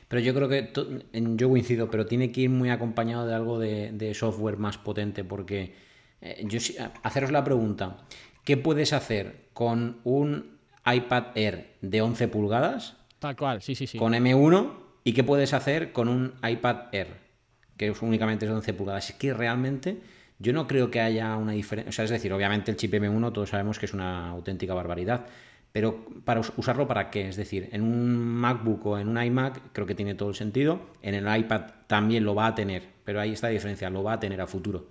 Pero 0.08 0.20
yo 0.20 0.34
creo 0.34 0.48
que 0.48 0.72
yo 1.12 1.48
coincido, 1.48 1.90
pero 1.90 2.06
tiene 2.06 2.32
que 2.32 2.42
ir 2.42 2.50
muy 2.50 2.70
acompañado 2.70 3.26
de 3.26 3.34
algo 3.34 3.58
de, 3.58 3.92
de 3.92 4.14
software 4.14 4.56
más 4.56 4.78
potente, 4.78 5.22
porque 5.22 5.74
eh, 6.20 6.42
yo 6.46 6.58
haceros 7.02 7.30
la 7.30 7.44
pregunta, 7.44 7.98
¿qué 8.44 8.56
puedes 8.56 8.92
hacer 8.92 9.48
con 9.52 9.98
un 10.04 10.58
iPad 10.90 11.24
Air 11.34 11.76
de 11.82 12.00
11 12.02 12.28
pulgadas 12.28 12.96
Tal 13.18 13.36
cual, 13.36 13.60
sí, 13.62 13.74
sí, 13.74 13.86
sí. 13.86 13.98
con 13.98 14.12
M1 14.14 14.70
y 15.04 15.12
qué 15.12 15.24
puedes 15.24 15.52
hacer 15.52 15.92
con 15.92 16.08
un 16.08 16.34
iPad 16.42 16.86
Air 16.92 17.28
que 17.76 17.88
es 17.88 18.02
únicamente 18.02 18.44
es 18.44 18.50
de 18.50 18.56
11 18.56 18.74
pulgadas? 18.74 19.10
Es 19.10 19.16
que 19.16 19.32
realmente 19.32 20.00
yo 20.40 20.52
no 20.52 20.66
creo 20.66 20.90
que 20.90 21.00
haya 21.00 21.36
una 21.36 21.52
diferencia, 21.52 21.88
o 21.90 21.92
sea, 21.92 22.04
es 22.04 22.10
decir, 22.10 22.32
obviamente 22.32 22.70
el 22.70 22.76
chip 22.76 22.92
M1 22.94 23.32
todos 23.32 23.50
sabemos 23.50 23.78
que 23.78 23.86
es 23.86 23.92
una 23.94 24.28
auténtica 24.30 24.72
barbaridad, 24.74 25.26
pero 25.72 26.04
para 26.24 26.40
us- 26.40 26.52
usarlo 26.56 26.86
para 26.88 27.10
qué? 27.10 27.28
Es 27.28 27.36
decir, 27.36 27.68
en 27.72 27.82
un 27.82 28.16
MacBook 28.16 28.86
o 28.86 28.98
en 28.98 29.08
un 29.08 29.22
iMac 29.22 29.60
creo 29.72 29.86
que 29.86 29.94
tiene 29.94 30.14
todo 30.14 30.28
el 30.30 30.34
sentido, 30.34 30.80
en 31.02 31.14
el 31.14 31.36
iPad 31.40 31.62
también 31.86 32.24
lo 32.24 32.34
va 32.34 32.46
a 32.46 32.54
tener, 32.54 32.82
pero 33.04 33.20
ahí 33.20 33.32
está 33.32 33.48
la 33.48 33.52
diferencia, 33.52 33.90
lo 33.90 34.02
va 34.02 34.14
a 34.14 34.20
tener 34.20 34.40
a 34.40 34.46
futuro. 34.46 34.88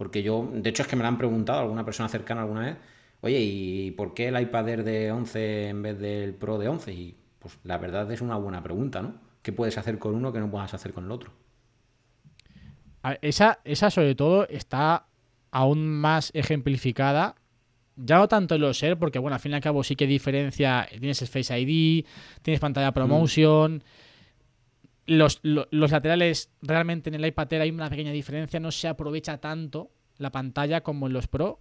Porque 0.00 0.22
yo, 0.22 0.48
de 0.50 0.70
hecho 0.70 0.80
es 0.80 0.88
que 0.88 0.96
me 0.96 1.02
lo 1.02 1.08
han 1.08 1.18
preguntado 1.18 1.60
alguna 1.60 1.84
persona 1.84 2.08
cercana 2.08 2.40
alguna 2.40 2.62
vez, 2.62 2.76
oye, 3.20 3.38
¿y 3.38 3.90
por 3.90 4.14
qué 4.14 4.28
el 4.28 4.40
iPad 4.40 4.66
Air 4.70 4.82
de 4.82 5.12
11 5.12 5.68
en 5.68 5.82
vez 5.82 5.98
del 5.98 6.32
Pro 6.32 6.56
de 6.56 6.68
11? 6.68 6.90
Y 6.94 7.16
pues 7.38 7.58
la 7.64 7.76
verdad 7.76 8.10
es 8.10 8.22
una 8.22 8.38
buena 8.38 8.62
pregunta, 8.62 9.02
¿no? 9.02 9.16
¿Qué 9.42 9.52
puedes 9.52 9.76
hacer 9.76 9.98
con 9.98 10.14
uno 10.14 10.32
que 10.32 10.40
no 10.40 10.50
puedas 10.50 10.72
hacer 10.72 10.94
con 10.94 11.04
el 11.04 11.10
otro? 11.10 11.32
A 13.02 13.10
ver, 13.10 13.18
esa, 13.20 13.58
esa 13.62 13.90
sobre 13.90 14.14
todo 14.14 14.48
está 14.48 15.04
aún 15.50 15.86
más 15.86 16.30
ejemplificada. 16.32 17.34
Ya 17.96 18.16
no 18.16 18.26
tanto 18.26 18.54
en 18.54 18.62
los 18.62 18.82
Air, 18.82 18.96
porque 18.98 19.18
bueno, 19.18 19.34
al 19.34 19.40
fin 19.42 19.52
y 19.52 19.56
al 19.56 19.60
cabo 19.60 19.84
sí 19.84 19.96
que 19.96 20.06
diferencia. 20.06 20.88
Tienes 20.98 21.20
el 21.20 21.28
Face 21.28 21.60
ID, 21.60 22.06
tienes 22.40 22.58
pantalla 22.58 22.92
ProMotion. 22.92 23.84
Los, 25.12 25.40
lo- 25.42 25.66
los 25.72 25.90
laterales, 25.90 26.52
realmente 26.62 27.08
en 27.10 27.14
el 27.16 27.26
iPad 27.26 27.52
Air 27.54 27.62
hay 27.62 27.70
una 27.70 27.90
pequeña 27.90 28.12
diferencia. 28.12 28.60
No 28.60 28.70
se 28.70 28.86
aprovecha 28.86 29.38
tanto 29.38 29.90
la 30.18 30.30
pantalla 30.30 30.82
como 30.82 31.08
en 31.08 31.12
los 31.12 31.26
Pro. 31.26 31.60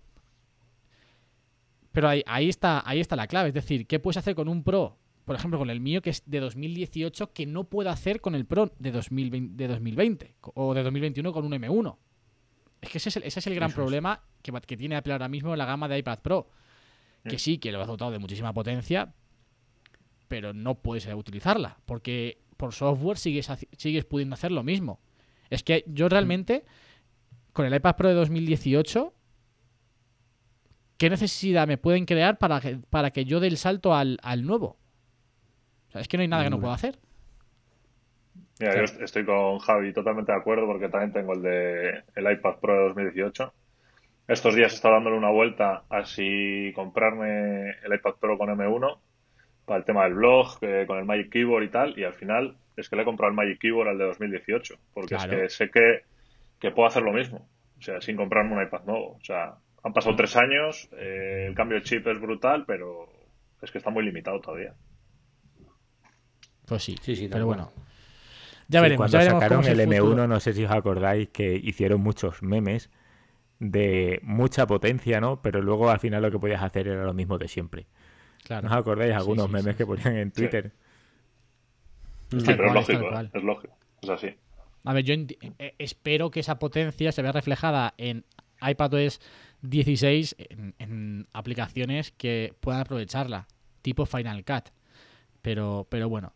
Pero 1.91 2.07
ahí, 2.09 2.23
ahí, 2.27 2.47
está, 2.49 2.83
ahí 2.87 2.99
está 2.99 3.15
la 3.15 3.27
clave. 3.27 3.49
Es 3.49 3.55
decir, 3.55 3.87
¿qué 3.87 3.99
puedes 3.99 4.17
hacer 4.17 4.35
con 4.35 4.47
un 4.47 4.63
Pro? 4.63 4.97
Por 5.25 5.35
ejemplo, 5.35 5.57
con 5.59 5.69
el 5.69 5.79
mío, 5.79 6.01
que 6.01 6.11
es 6.11 6.23
de 6.25 6.39
2018, 6.39 7.33
que 7.33 7.45
no 7.45 7.63
puedo 7.63 7.89
hacer 7.89 8.21
con 8.21 8.35
el 8.35 8.45
Pro 8.45 8.71
de 8.77 8.91
2020, 8.91 9.55
de 9.55 9.67
2020 9.67 10.35
o 10.41 10.73
de 10.73 10.83
2021 10.83 11.33
con 11.33 11.45
un 11.45 11.51
M1. 11.53 11.97
Es 12.81 12.89
que 12.89 12.97
ese 12.99 13.09
es 13.09 13.17
el, 13.17 13.23
ese 13.23 13.39
es 13.39 13.47
el 13.47 13.55
gran 13.55 13.69
Eso 13.71 13.81
es. 13.81 13.83
problema 13.83 14.21
que, 14.41 14.51
que 14.61 14.77
tiene 14.77 14.95
Apple 14.95 15.13
ahora 15.13 15.27
mismo 15.27 15.51
en 15.53 15.57
la 15.57 15.65
gama 15.65 15.87
de 15.87 15.97
iPad 15.97 16.19
Pro. 16.19 16.49
Que 17.23 17.37
sí, 17.37 17.57
que 17.57 17.71
lo 17.71 17.81
has 17.81 17.87
dotado 17.87 18.11
de 18.11 18.19
muchísima 18.19 18.53
potencia, 18.53 19.13
pero 20.27 20.53
no 20.53 20.75
puedes 20.75 21.05
utilizarla. 21.07 21.77
Porque 21.85 22.37
por 22.59 22.73
software 22.73 23.17
sigues, 23.17 23.49
sigues 23.77 24.03
pudiendo 24.03 24.33
hacer 24.33 24.51
lo 24.51 24.63
mismo. 24.63 24.99
Es 25.49 25.63
que 25.63 25.85
yo 25.87 26.09
realmente, 26.09 26.65
con 27.53 27.65
el 27.65 27.73
iPad 27.73 27.95
Pro 27.95 28.09
de 28.09 28.15
2018, 28.15 29.13
¿qué 30.97 31.09
necesidad 31.09 31.65
me 31.67 31.77
pueden 31.77 32.05
crear 32.05 32.37
para 32.37 32.59
que, 32.59 32.77
para 32.89 33.11
que 33.11 33.23
yo 33.23 33.39
dé 33.39 33.47
el 33.47 33.55
salto 33.57 33.95
al, 33.95 34.19
al 34.21 34.45
nuevo? 34.45 34.77
O 35.87 35.91
sea, 35.91 36.01
es 36.01 36.07
que 36.09 36.17
no 36.17 36.21
hay 36.21 36.27
nada 36.27 36.43
que 36.43 36.49
no 36.49 36.59
pueda 36.59 36.73
hacer. 36.73 36.99
Mira, 38.59 38.75
yo 38.75 38.83
est- 38.83 39.01
estoy 39.01 39.25
con 39.25 39.59
Javi 39.59 39.93
totalmente 39.93 40.33
de 40.33 40.37
acuerdo 40.37 40.65
porque 40.67 40.89
también 40.89 41.13
tengo 41.13 41.33
el 41.33 41.41
de 41.41 42.03
el 42.13 42.31
iPad 42.31 42.55
Pro 42.59 42.73
de 42.73 42.87
2018. 42.89 43.53
Estos 44.27 44.53
días 44.53 44.73
he 44.73 44.75
estado 44.75 44.95
dándole 44.95 45.17
una 45.17 45.31
vuelta 45.31 45.85
a 45.89 46.05
si 46.05 46.71
comprarme 46.75 47.71
el 47.83 47.93
iPad 47.95 48.15
Pro 48.19 48.37
con 48.37 48.49
M1 48.49 48.97
para 49.69 49.79
el 49.79 49.85
tema 49.85 50.05
del 50.05 50.15
blog, 50.15 50.57
eh, 50.63 50.85
con 50.87 50.99
el 50.99 51.05
Magic 51.05 51.31
Keyboard 51.31 51.63
y 51.65 51.69
tal, 51.69 51.99
y 51.99 52.03
al 52.05 52.15
final 52.15 52.57
es 52.77 52.89
que 52.89 52.97
le 52.97 53.03
he 53.03 53.05
comprado 53.05 53.31
el 53.31 53.37
Magic 53.37 53.59
Keyboard 53.61 53.89
al 53.89 53.99
de 53.99 54.05
2018, 54.05 54.75
porque 54.93 55.15
Claro. 55.15 55.33
es 55.33 55.39
que 55.43 55.49
sé 55.49 55.71
que, 55.71 56.03
que 56.59 56.71
puedo 56.71 56.87
hacer 56.89 57.03
lo 57.03 57.13
mismo, 57.13 57.49
o 57.79 57.81
sea, 57.81 58.01
sin 58.01 58.17
comprarme 58.17 58.55
un 58.55 58.63
iPad 58.63 58.85
nuevo. 58.85 59.17
O 59.17 59.23
sea, 59.23 59.55
han 59.83 59.93
pasado 59.93 60.15
tres 60.17 60.35
años, 60.37 60.89
eh, 60.97 61.47
el 61.49 61.55
cambio 61.55 61.79
de 61.79 61.83
chip 61.85 62.07
es 62.07 62.19
brutal, 62.21 62.65
pero 62.67 63.07
es 63.61 63.71
que 63.71 63.79
está 63.79 63.91
muy 63.91 64.03
limitado 64.05 64.41
todavía. 64.41 64.75
Pues 66.65 66.83
sí, 66.83 66.95
Sí, 67.01 67.15
sí, 67.15 67.27
pero 67.29 67.45
bueno. 67.45 67.73
Ya 68.67 68.81
Sí, 68.81 68.81
veremos, 68.81 68.95
cuando 68.95 69.17
ya 69.17 69.19
veremos 69.19 69.43
sacaron 69.43 69.67
el 69.67 69.79
el 69.79 69.79
M1, 69.79 70.27
futuro. 70.27 70.27
no 70.27 70.39
sé 70.39 70.53
si 70.53 70.65
os 70.65 70.71
acordáis 70.71 71.29
que 71.29 71.55
hicieron 71.55 72.01
muchos 72.01 72.43
memes 72.43 72.91
de 73.59 74.19
mucha 74.23 74.67
potencia, 74.67 75.21
¿no? 75.21 75.41
Pero 75.41 75.61
luego 75.61 75.89
al 75.91 75.99
final 75.99 76.23
lo 76.23 76.31
que 76.31 76.39
podías 76.39 76.63
hacer 76.63 76.87
era 76.89 77.05
lo 77.05 77.13
mismo 77.13 77.37
de 77.39 77.47
siempre. 77.49 77.87
Claro. 78.49 78.67
¿No 78.67 78.73
os 78.73 78.81
acordáis 78.81 79.13
algunos 79.13 79.45
sí, 79.45 79.51
memes 79.51 79.73
sí, 79.73 79.77
que 79.77 79.85
ponían 79.85 80.17
en 80.17 80.31
Twitter? 80.31 80.71
Sí, 82.31 82.37
pero 82.47 82.57
cual, 82.57 82.77
es 82.79 82.89
lógico, 82.89 83.19
¿eh? 83.21 83.29
es 83.31 83.43
lógico, 83.43 83.77
es 84.01 84.09
así. 84.09 84.35
A 84.85 84.93
ver, 84.93 85.03
yo 85.05 85.13
enti- 85.13 85.37
eh, 85.59 85.75
espero 85.77 86.31
que 86.31 86.39
esa 86.39 86.57
potencia 86.57 87.11
se 87.11 87.21
vea 87.21 87.31
reflejada 87.31 87.93
en 87.97 88.25
iPadOS 88.59 89.21
16 89.61 90.35
en, 90.39 90.73
en 90.79 91.27
aplicaciones 91.31 92.11
que 92.11 92.55
puedan 92.59 92.81
aprovecharla, 92.81 93.47
tipo 93.83 94.07
Final 94.07 94.43
Cut. 94.43 94.69
Pero, 95.43 95.85
pero 95.87 96.09
bueno, 96.09 96.33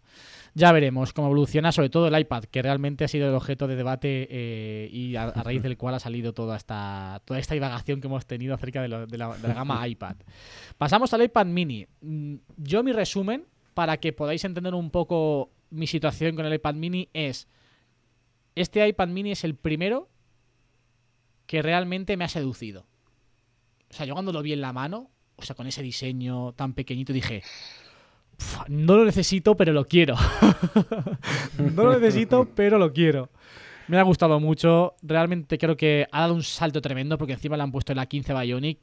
ya 0.53 0.71
veremos 0.71 1.13
cómo 1.13 1.27
evoluciona, 1.27 1.71
sobre 1.71 1.89
todo 1.89 2.07
el 2.07 2.19
iPad, 2.19 2.43
que 2.45 2.61
realmente 2.61 3.03
ha 3.03 3.07
sido 3.07 3.29
el 3.29 3.35
objeto 3.35 3.67
de 3.67 3.75
debate 3.75 4.27
eh, 4.29 4.89
y 4.91 5.15
a, 5.15 5.23
a 5.23 5.43
raíz 5.43 5.63
del 5.63 5.77
cual 5.77 5.95
ha 5.95 5.99
salido 5.99 6.33
toda 6.33 6.57
esta, 6.57 7.21
toda 7.25 7.39
esta 7.39 7.53
divagación 7.55 8.01
que 8.01 8.07
hemos 8.07 8.25
tenido 8.25 8.53
acerca 8.53 8.81
de, 8.81 8.87
lo- 8.87 9.07
de 9.07 9.17
la, 9.17 9.35
de 9.37 9.47
la 9.47 9.53
gama 9.53 9.87
iPad. 9.87 10.15
Pasamos 10.77 11.13
al 11.13 11.23
iPad 11.23 11.45
mini. 11.47 11.87
Mm, 12.01 12.35
Yo 12.57 12.83
mi 12.83 12.91
resumen, 12.93 13.45
para 13.73 13.97
que 13.97 14.13
podáis 14.13 14.43
entender 14.45 14.75
un 14.75 14.91
poco 14.91 15.51
mi 15.71 15.87
situación 15.87 16.35
con 16.35 16.45
el 16.45 16.53
iPad 16.53 16.75
mini, 16.75 17.09
es 17.13 17.47
este 18.55 18.87
iPad 18.87 19.07
mini 19.07 19.31
es 19.31 19.43
el 19.43 19.55
primero 19.55 20.09
que 21.47 21.61
realmente 21.61 22.15
me 22.17 22.25
ha 22.25 22.29
seducido. 22.29 22.85
O 23.89 23.93
sea, 23.93 24.05
yo 24.05 24.13
cuando 24.13 24.31
lo 24.31 24.41
vi 24.41 24.53
en 24.53 24.61
la 24.61 24.73
mano, 24.73 25.09
o 25.35 25.41
sea, 25.43 25.55
con 25.55 25.67
ese 25.67 25.81
diseño 25.81 26.53
tan 26.53 26.73
pequeñito, 26.73 27.13
dije, 27.13 27.39
"Pf, 27.41 27.82
no 28.67 28.97
lo 28.97 29.05
necesito, 29.05 29.55
pero 29.55 29.73
lo 29.73 29.85
quiero. 29.85 30.15
no 31.57 31.83
lo 31.83 31.99
necesito, 31.99 32.47
pero 32.55 32.77
lo 32.77 32.93
quiero. 32.93 33.29
Me 33.87 33.97
ha 33.99 34.03
gustado 34.03 34.39
mucho. 34.39 34.95
Realmente 35.01 35.57
creo 35.57 35.75
que 35.75 36.07
ha 36.11 36.21
dado 36.21 36.33
un 36.35 36.43
salto 36.43 36.81
tremendo 36.81 37.17
porque 37.17 37.33
encima 37.33 37.57
le 37.57 37.63
han 37.63 37.71
puesto 37.71 37.93
la 37.93 38.05
15 38.05 38.33
Bionic. 38.33 38.79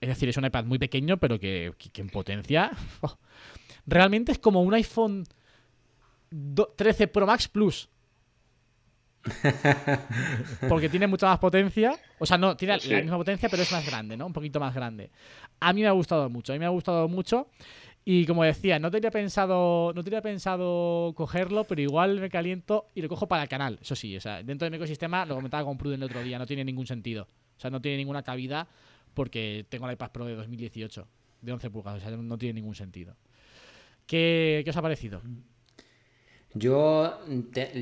Es 0.00 0.08
decir, 0.08 0.28
es 0.30 0.36
un 0.38 0.46
iPad 0.46 0.64
muy 0.64 0.78
pequeño, 0.78 1.18
pero 1.18 1.38
que, 1.38 1.72
que- 1.78 1.90
que 1.90 2.00
en 2.00 2.08
potencia. 2.08 2.70
Realmente 3.86 4.32
es 4.32 4.38
como 4.38 4.62
un 4.62 4.72
iPhone 4.74 5.24
do- 6.30 6.72
13 6.76 7.06
Pro 7.08 7.26
Max 7.26 7.48
Plus. 7.48 7.88
Porque 10.68 10.88
tiene 10.88 11.06
mucha 11.06 11.26
más 11.26 11.38
potencia. 11.38 11.92
O 12.18 12.26
sea, 12.26 12.38
no, 12.38 12.56
tiene 12.56 12.80
Sí. 12.80 12.90
la 12.90 13.00
misma 13.02 13.18
potencia, 13.18 13.48
pero 13.50 13.62
es 13.62 13.70
más 13.72 13.84
grande, 13.84 14.16
¿no? 14.16 14.26
Un 14.26 14.32
poquito 14.32 14.58
más 14.60 14.74
grande. 14.74 15.10
A 15.60 15.72
mí 15.72 15.82
me 15.82 15.88
ha 15.88 15.92
gustado 15.92 16.28
mucho, 16.30 16.52
a 16.52 16.56
mí 16.56 16.58
me 16.60 16.66
ha 16.66 16.70
gustado 16.70 17.06
mucho. 17.08 17.48
Y 18.04 18.24
como 18.26 18.44
decía, 18.44 18.78
no 18.78 18.90
tenía 18.90 19.10
pensado, 19.10 19.92
no 19.94 20.02
tenía 20.02 20.22
pensado 20.22 21.12
cogerlo, 21.14 21.64
pero 21.64 21.82
igual 21.82 22.18
me 22.18 22.30
caliento 22.30 22.88
y 22.94 23.02
lo 23.02 23.08
cojo 23.08 23.28
para 23.28 23.42
el 23.42 23.48
canal. 23.48 23.78
Eso 23.82 23.94
sí, 23.94 24.16
o 24.16 24.20
sea, 24.20 24.42
dentro 24.42 24.64
de 24.64 24.70
mi 24.70 24.76
ecosistema, 24.76 25.26
lo 25.26 25.34
comentaba 25.34 25.64
con 25.64 25.76
Pruden 25.76 26.00
el 26.00 26.04
otro 26.04 26.22
día, 26.22 26.38
no 26.38 26.46
tiene 26.46 26.64
ningún 26.64 26.86
sentido. 26.86 27.28
O 27.56 27.60
sea, 27.60 27.70
no 27.70 27.80
tiene 27.80 27.98
ninguna 27.98 28.22
cabida 28.22 28.66
porque 29.12 29.66
tengo 29.68 29.86
el 29.86 29.92
iPad 29.92 30.10
Pro 30.12 30.24
de 30.24 30.34
2018, 30.34 31.06
de 31.42 31.52
11 31.52 31.70
pulgadas, 31.70 32.02
o 32.02 32.08
sea, 32.08 32.16
no 32.16 32.38
tiene 32.38 32.54
ningún 32.54 32.74
sentido. 32.74 33.16
¿Qué, 34.06 34.62
qué 34.64 34.70
os 34.70 34.76
ha 34.76 34.82
parecido? 34.82 35.20
Yo, 36.54 37.20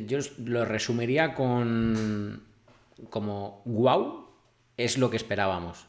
yo 0.07 0.19
lo 0.45 0.65
resumiría 0.65 1.35
con 1.35 2.43
como 3.09 3.63
wow 3.65 4.27
es 4.77 4.99
lo 4.99 5.11
que 5.11 5.17
esperábamos. 5.17 5.88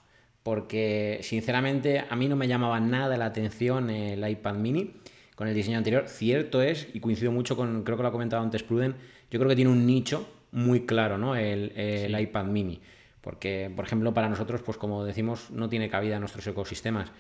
Porque 0.49 1.19
sinceramente 1.21 2.03
a 2.09 2.15
mí 2.15 2.27
no 2.27 2.35
me 2.35 2.47
llamaba 2.47 2.79
nada 2.79 3.17
la 3.17 3.25
atención 3.25 3.91
el 3.91 4.27
iPad 4.27 4.55
mini 4.55 4.95
con 5.35 5.47
el 5.47 5.53
diseño 5.53 5.77
anterior. 5.77 6.05
Cierto 6.07 6.63
es, 6.63 6.87
y 6.91 6.99
coincido 6.99 7.31
mucho 7.31 7.55
con, 7.55 7.83
creo 7.83 7.97
que 7.97 8.01
lo 8.01 8.09
ha 8.09 8.11
comentado 8.11 8.41
antes 8.41 8.63
Pruden, 8.63 8.95
yo 9.29 9.37
creo 9.37 9.47
que 9.47 9.55
tiene 9.55 9.69
un 9.69 9.85
nicho 9.85 10.27
muy 10.51 10.87
claro, 10.87 11.19
¿no? 11.19 11.35
El, 11.35 11.71
el 11.75 12.19
iPad 12.19 12.45
mini. 12.45 12.81
Porque, 13.21 13.71
por 13.75 13.85
ejemplo, 13.85 14.11
para 14.11 14.27
nosotros, 14.27 14.63
pues 14.63 14.75
como 14.75 15.05
decimos, 15.05 15.51
no 15.51 15.69
tiene 15.69 15.87
cabida 15.87 16.15
en 16.15 16.21
nuestros 16.21 16.47
ecosistemas. 16.47 17.11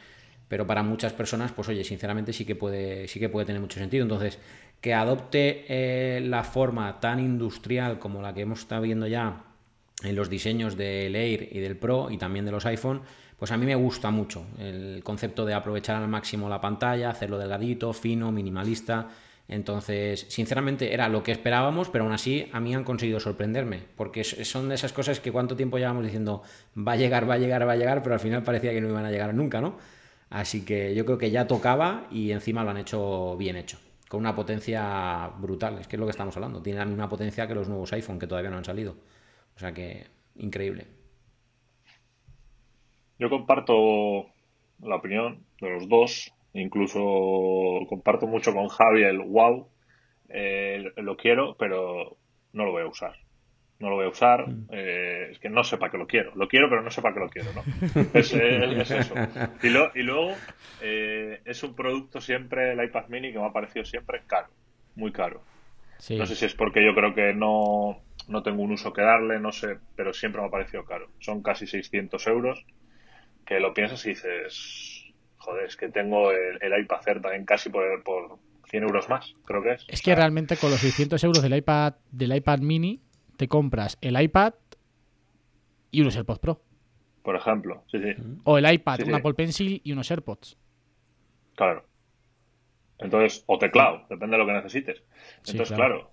Pero 0.47 0.65
para 0.65 0.81
muchas 0.81 1.13
personas, 1.13 1.51
pues 1.51 1.69
oye, 1.69 1.83
sinceramente 1.83 2.33
sí 2.33 2.45
que 2.45 2.55
puede, 2.55 3.07
sí 3.07 3.19
que 3.19 3.29
puede 3.29 3.45
tener 3.45 3.61
mucho 3.61 3.79
sentido. 3.79 4.01
Entonces, 4.01 4.39
que 4.81 4.95
adopte 4.95 5.65
eh, 5.69 6.19
la 6.21 6.43
forma 6.43 6.99
tan 6.99 7.19
industrial 7.19 7.99
como 7.99 8.23
la 8.23 8.33
que 8.33 8.41
hemos 8.41 8.61
estado 8.61 8.81
viendo 8.81 9.05
ya 9.05 9.43
en 10.03 10.15
los 10.15 10.29
diseños 10.29 10.77
del 10.77 11.15
Air 11.15 11.49
y 11.51 11.59
del 11.59 11.77
Pro 11.77 12.09
y 12.09 12.17
también 12.17 12.45
de 12.45 12.51
los 12.51 12.65
iPhone, 12.65 13.01
pues 13.37 13.51
a 13.51 13.57
mí 13.57 13.65
me 13.65 13.75
gusta 13.75 14.11
mucho 14.11 14.45
el 14.57 15.01
concepto 15.03 15.45
de 15.45 15.53
aprovechar 15.53 15.95
al 15.95 16.07
máximo 16.07 16.49
la 16.49 16.61
pantalla, 16.61 17.09
hacerlo 17.09 17.37
delgadito, 17.37 17.93
fino, 17.93 18.31
minimalista. 18.31 19.07
Entonces, 19.47 20.27
sinceramente 20.29 20.93
era 20.93 21.09
lo 21.09 21.23
que 21.23 21.31
esperábamos, 21.31 21.89
pero 21.89 22.03
aún 22.03 22.13
así 22.13 22.47
a 22.53 22.59
mí 22.59 22.75
han 22.75 22.83
conseguido 22.83 23.19
sorprenderme, 23.19 23.81
porque 23.95 24.23
son 24.23 24.69
de 24.69 24.75
esas 24.75 24.93
cosas 24.93 25.19
que 25.19 25.31
cuánto 25.31 25.55
tiempo 25.55 25.77
llevamos 25.77 26.03
diciendo 26.03 26.43
va 26.77 26.91
a 26.91 26.95
llegar, 26.97 27.27
va 27.27 27.33
a 27.33 27.37
llegar, 27.39 27.67
va 27.67 27.71
a 27.71 27.75
llegar, 27.75 28.03
pero 28.03 28.13
al 28.13 28.19
final 28.19 28.43
parecía 28.43 28.71
que 28.71 28.81
no 28.81 28.89
iban 28.89 29.05
a 29.05 29.11
llegar 29.11 29.33
nunca, 29.33 29.59
¿no? 29.59 29.77
Así 30.29 30.63
que 30.63 30.93
yo 30.93 31.05
creo 31.05 31.17
que 31.17 31.31
ya 31.31 31.47
tocaba 31.47 32.07
y 32.11 32.31
encima 32.31 32.63
lo 32.63 32.69
han 32.69 32.77
hecho 32.77 33.35
bien 33.37 33.55
hecho, 33.55 33.79
con 34.07 34.19
una 34.19 34.35
potencia 34.35 35.31
brutal, 35.39 35.79
es 35.79 35.87
que 35.87 35.95
es 35.95 35.99
lo 35.99 36.05
que 36.05 36.11
estamos 36.11 36.35
hablando, 36.35 36.61
tiene 36.61 36.77
la 36.77 36.85
misma 36.85 37.09
potencia 37.09 37.47
que 37.47 37.55
los 37.55 37.67
nuevos 37.67 37.91
iPhone 37.93 38.19
que 38.19 38.27
todavía 38.27 38.51
no 38.51 38.57
han 38.57 38.65
salido. 38.65 38.95
O 39.59 39.61
sea 39.61 39.73
que, 39.73 40.05
increíble. 40.37 40.87
Yo 43.17 43.29
comparto 43.29 44.27
la 44.81 44.95
opinión 44.95 45.43
de 45.59 45.69
los 45.69 45.89
dos, 45.89 46.31
incluso 46.53 47.01
comparto 47.89 48.25
mucho 48.25 48.53
con 48.53 48.69
Javi 48.69 49.03
el 49.03 49.19
wow, 49.19 49.67
eh, 50.29 50.81
lo 50.95 51.17
quiero, 51.17 51.57
pero 51.59 52.15
no 52.53 52.63
lo 52.63 52.71
voy 52.71 52.83
a 52.83 52.87
usar. 52.87 53.17
No 53.79 53.89
lo 53.89 53.97
voy 53.97 54.05
a 54.05 54.09
usar, 54.09 54.45
eh, 54.71 55.27
es 55.31 55.39
que 55.39 55.49
no 55.49 55.65
sé 55.65 55.77
para 55.77 55.91
qué 55.91 55.97
lo 55.97 56.07
quiero. 56.07 56.33
Lo 56.35 56.47
quiero, 56.47 56.69
pero 56.69 56.81
no 56.81 56.89
sé 56.89 57.01
para 57.01 57.15
qué 57.15 57.19
lo 57.19 57.29
quiero, 57.29 57.49
¿no? 57.53 57.63
Es, 58.13 58.33
es- 58.33 58.77
es 58.79 58.91
eso. 58.91 59.15
Y, 59.61 59.69
lo- 59.71 59.91
y 59.93 60.03
luego, 60.03 60.35
eh, 60.81 61.41
es 61.43 61.61
un 61.63 61.75
producto 61.75 62.21
siempre, 62.21 62.71
el 62.71 62.81
iPad 62.81 63.09
mini, 63.09 63.33
que 63.33 63.39
me 63.39 63.47
ha 63.47 63.51
parecido 63.51 63.83
siempre 63.83 64.21
caro, 64.25 64.47
muy 64.95 65.11
caro. 65.11 65.41
Sí. 65.97 66.15
No 66.17 66.25
sé 66.25 66.35
si 66.37 66.45
es 66.45 66.53
porque 66.53 66.81
yo 66.81 66.95
creo 66.95 67.13
que 67.13 67.33
no, 67.33 68.01
no 68.29 68.43
tengo 68.43 68.63
un 68.63 68.71
uso 68.73 68.93
que 68.93 69.01
darle, 69.03 69.39
no 69.39 69.51
sé, 69.51 69.79
pero 69.95 70.13
siempre 70.13 70.41
me 70.41 70.47
ha 70.47 70.51
parecido 70.51 70.85
caro. 70.85 71.11
Son 71.19 71.43
casi 71.43 71.67
600 71.67 72.27
euros, 72.27 72.65
que 73.45 73.59
lo 73.59 73.73
piensas 73.73 74.05
y 74.05 74.09
dices, 74.11 75.13
joder, 75.37 75.65
es 75.65 75.77
que 75.77 75.89
tengo 75.89 76.31
el, 76.31 76.59
el 76.61 76.81
iPad 76.83 77.07
Air 77.07 77.21
también 77.21 77.45
casi 77.45 77.69
por, 77.69 78.03
por 78.03 78.39
100 78.69 78.83
euros 78.83 79.09
más, 79.09 79.33
creo 79.45 79.63
que 79.63 79.73
es. 79.73 79.83
Es 79.87 80.01
O 80.01 80.03
que 80.03 80.15
sea, 80.15 80.15
realmente 80.15 80.57
con 80.57 80.71
los 80.71 80.81
600 80.81 81.23
euros 81.23 81.43
del 81.43 81.55
iPad, 81.55 81.95
del 82.11 82.35
iPad 82.35 82.59
mini, 82.59 83.01
te 83.37 83.47
compras 83.47 83.97
el 84.01 84.19
iPad 84.21 84.53
y 85.91 86.01
unos 86.01 86.15
AirPods 86.15 86.39
Pro. 86.39 86.61
Por 87.21 87.35
ejemplo, 87.37 87.83
sí, 87.87 87.97
sí, 87.99 88.13
O 88.43 88.57
el 88.57 88.71
iPad, 88.71 88.97
Sí, 88.97 89.05
un 89.05 89.13
sí. 89.13 89.15
Apple 89.15 89.33
Pencil 89.33 89.81
y 89.83 89.91
unos 89.93 90.11
AirPods. 90.11 90.57
claro. 91.55 91.85
Entonces, 92.99 93.43
o 93.47 93.57
teclado, 93.57 94.05
depende 94.09 94.35
de 94.35 94.39
lo 94.43 94.45
que 94.45 94.53
necesites. 94.53 95.03
Sí, 95.43 95.51
Entonces, 95.51 95.73
claro. 95.73 95.85
claro, 95.87 96.11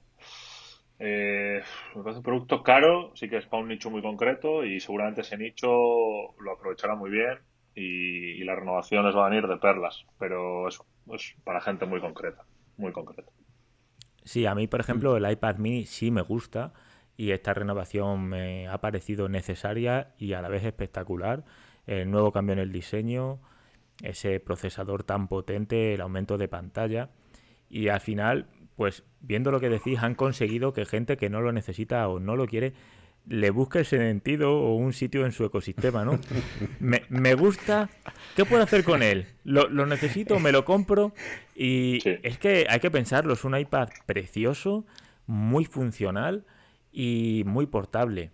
eh, 0.98 1.62
me 1.94 2.02
parece 2.02 2.18
un 2.18 2.24
producto 2.24 2.62
caro, 2.62 3.12
sí 3.14 3.28
que 3.28 3.36
es 3.38 3.46
para 3.46 3.62
un 3.62 3.68
nicho 3.68 3.90
muy 3.90 4.02
concreto 4.02 4.64
y 4.64 4.80
seguramente 4.80 5.20
ese 5.20 5.36
nicho 5.36 5.68
lo 5.68 6.52
aprovechará 6.52 6.94
muy 6.94 7.10
bien 7.10 7.38
y, 7.74 8.40
y 8.40 8.44
las 8.44 8.58
renovaciones 8.58 9.14
van 9.14 9.32
a 9.32 9.36
ir 9.36 9.46
de 9.46 9.58
perlas, 9.58 10.04
pero 10.18 10.68
eso 10.68 10.86
es 11.12 11.34
para 11.44 11.60
gente 11.60 11.86
muy 11.86 12.00
concreta, 12.00 12.44
muy 12.78 12.92
concreta. 12.92 13.30
Sí, 14.24 14.44
a 14.44 14.54
mí, 14.54 14.66
por 14.66 14.80
ejemplo, 14.80 15.16
el 15.16 15.30
iPad 15.30 15.58
mini 15.58 15.84
sí 15.86 16.10
me 16.10 16.22
gusta 16.22 16.72
y 17.16 17.30
esta 17.30 17.54
renovación 17.54 18.28
me 18.28 18.66
ha 18.66 18.78
parecido 18.78 19.28
necesaria 19.28 20.14
y 20.18 20.32
a 20.32 20.42
la 20.42 20.48
vez 20.48 20.64
espectacular. 20.64 21.44
El 21.86 22.10
nuevo 22.10 22.32
cambio 22.32 22.54
en 22.54 22.58
el 22.58 22.72
diseño, 22.72 23.38
ese 24.02 24.40
procesador 24.40 25.04
tan 25.04 25.28
potente, 25.28 25.94
el 25.94 26.00
aumento 26.00 26.38
de 26.38 26.48
pantalla 26.48 27.10
y 27.68 27.88
al 27.88 28.00
final, 28.00 28.48
pues 28.76 29.02
viendo 29.20 29.50
lo 29.50 29.58
que 29.60 29.68
decís, 29.70 29.98
han 30.00 30.14
conseguido 30.14 30.72
que 30.72 30.84
gente 30.86 31.16
que 31.16 31.30
no 31.30 31.40
lo 31.40 31.52
necesita 31.52 32.06
o 32.08 32.20
no 32.20 32.36
lo 32.36 32.46
quiere 32.46 32.74
le 33.28 33.50
busque 33.50 33.80
el 33.80 33.84
sentido 33.86 34.56
o 34.56 34.76
un 34.76 34.92
sitio 34.92 35.26
en 35.26 35.32
su 35.32 35.44
ecosistema, 35.44 36.04
¿no? 36.04 36.12
Me, 36.78 37.02
me 37.08 37.34
gusta. 37.34 37.90
¿Qué 38.36 38.44
puedo 38.44 38.62
hacer 38.62 38.84
con 38.84 39.02
él? 39.02 39.26
¿Lo, 39.42 39.68
lo 39.68 39.84
necesito? 39.84 40.38
¿Me 40.38 40.52
lo 40.52 40.64
compro? 40.64 41.12
Y 41.56 41.98
Sí. 42.02 42.18
es 42.22 42.38
que 42.38 42.66
hay 42.70 42.78
que 42.78 42.88
pensarlo, 42.92 43.32
es 43.32 43.42
un 43.44 43.56
iPad 43.58 43.88
precioso, 44.06 44.86
muy 45.26 45.64
funcional 45.64 46.44
y 46.92 47.42
muy 47.46 47.66
portable. 47.66 48.30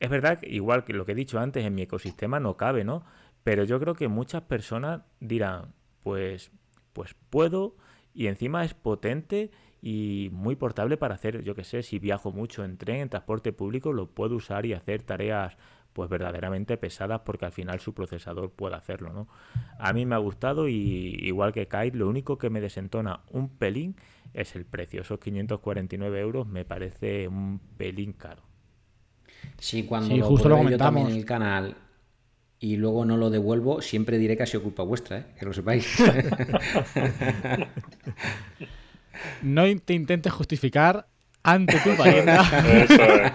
Es 0.00 0.10
verdad, 0.10 0.38
que 0.38 0.50
igual 0.50 0.84
que 0.84 0.92
lo 0.92 1.06
que 1.06 1.12
he 1.12 1.14
dicho 1.14 1.38
antes, 1.38 1.64
en 1.64 1.74
mi 1.74 1.80
ecosistema 1.82 2.40
no 2.40 2.58
cabe, 2.58 2.84
¿no? 2.84 3.06
Pero 3.42 3.64
yo 3.64 3.80
creo 3.80 3.94
que 3.94 4.08
muchas 4.08 4.42
personas 4.42 5.00
dirán, 5.20 5.72
pues, 6.02 6.50
pues 6.92 7.14
puedo, 7.30 7.74
y 8.14 8.26
encima 8.26 8.64
es 8.64 8.74
potente 8.74 9.50
y 9.82 10.28
muy 10.32 10.56
portable 10.56 10.96
para 10.96 11.14
hacer, 11.14 11.42
yo 11.42 11.54
qué 11.54 11.64
sé, 11.64 11.82
si 11.82 11.98
viajo 11.98 12.32
mucho 12.32 12.64
en 12.64 12.76
tren, 12.76 12.96
en 13.00 13.08
transporte 13.08 13.52
público, 13.52 13.92
lo 13.92 14.08
puedo 14.10 14.36
usar 14.36 14.66
y 14.66 14.72
hacer 14.74 15.02
tareas 15.02 15.56
pues 15.92 16.08
verdaderamente 16.08 16.76
pesadas 16.76 17.22
porque 17.24 17.46
al 17.46 17.52
final 17.52 17.80
su 17.80 17.94
procesador 17.94 18.52
puede 18.52 18.76
hacerlo, 18.76 19.12
¿no? 19.12 19.26
A 19.78 19.92
mí 19.92 20.06
me 20.06 20.14
ha 20.14 20.18
gustado 20.18 20.68
y 20.68 21.18
igual 21.22 21.52
que 21.52 21.66
Kite, 21.66 21.96
lo 21.96 22.08
único 22.08 22.38
que 22.38 22.50
me 22.50 22.60
desentona 22.60 23.20
un 23.30 23.48
pelín 23.48 23.96
es 24.34 24.54
el 24.54 24.64
precio. 24.66 25.00
Esos 25.02 25.18
549 25.18 26.20
euros 26.20 26.46
me 26.46 26.64
parece 26.64 27.26
un 27.26 27.60
pelín 27.76 28.12
caro. 28.12 28.42
Sí, 29.58 29.84
cuando 29.84 30.16
Sí, 30.16 30.18
lo 30.18 30.28
justo 30.28 30.48
lo 30.48 30.56
pruebe 30.56 30.66
yo 30.66 30.78
también 30.78 31.06
comentamos. 31.06 31.12
en 31.12 31.16
el 31.16 31.24
canal 31.24 31.76
y 32.60 32.76
luego 32.76 33.04
no 33.06 33.16
lo 33.16 33.30
devuelvo, 33.30 33.80
siempre 33.80 34.18
diré 34.18 34.36
que 34.36 34.42
ha 34.42 34.46
sido 34.46 34.62
culpa 34.62 34.82
vuestra, 34.82 35.18
¿eh? 35.18 35.24
que 35.38 35.46
lo 35.46 35.52
sepáis. 35.52 35.86
No 39.42 39.64
te 39.80 39.92
intentes 39.92 40.32
justificar 40.32 41.06
ante 41.42 41.78
tu 41.80 41.96
parienta. 41.96 42.42
Eso 42.82 43.02
es. 43.02 43.32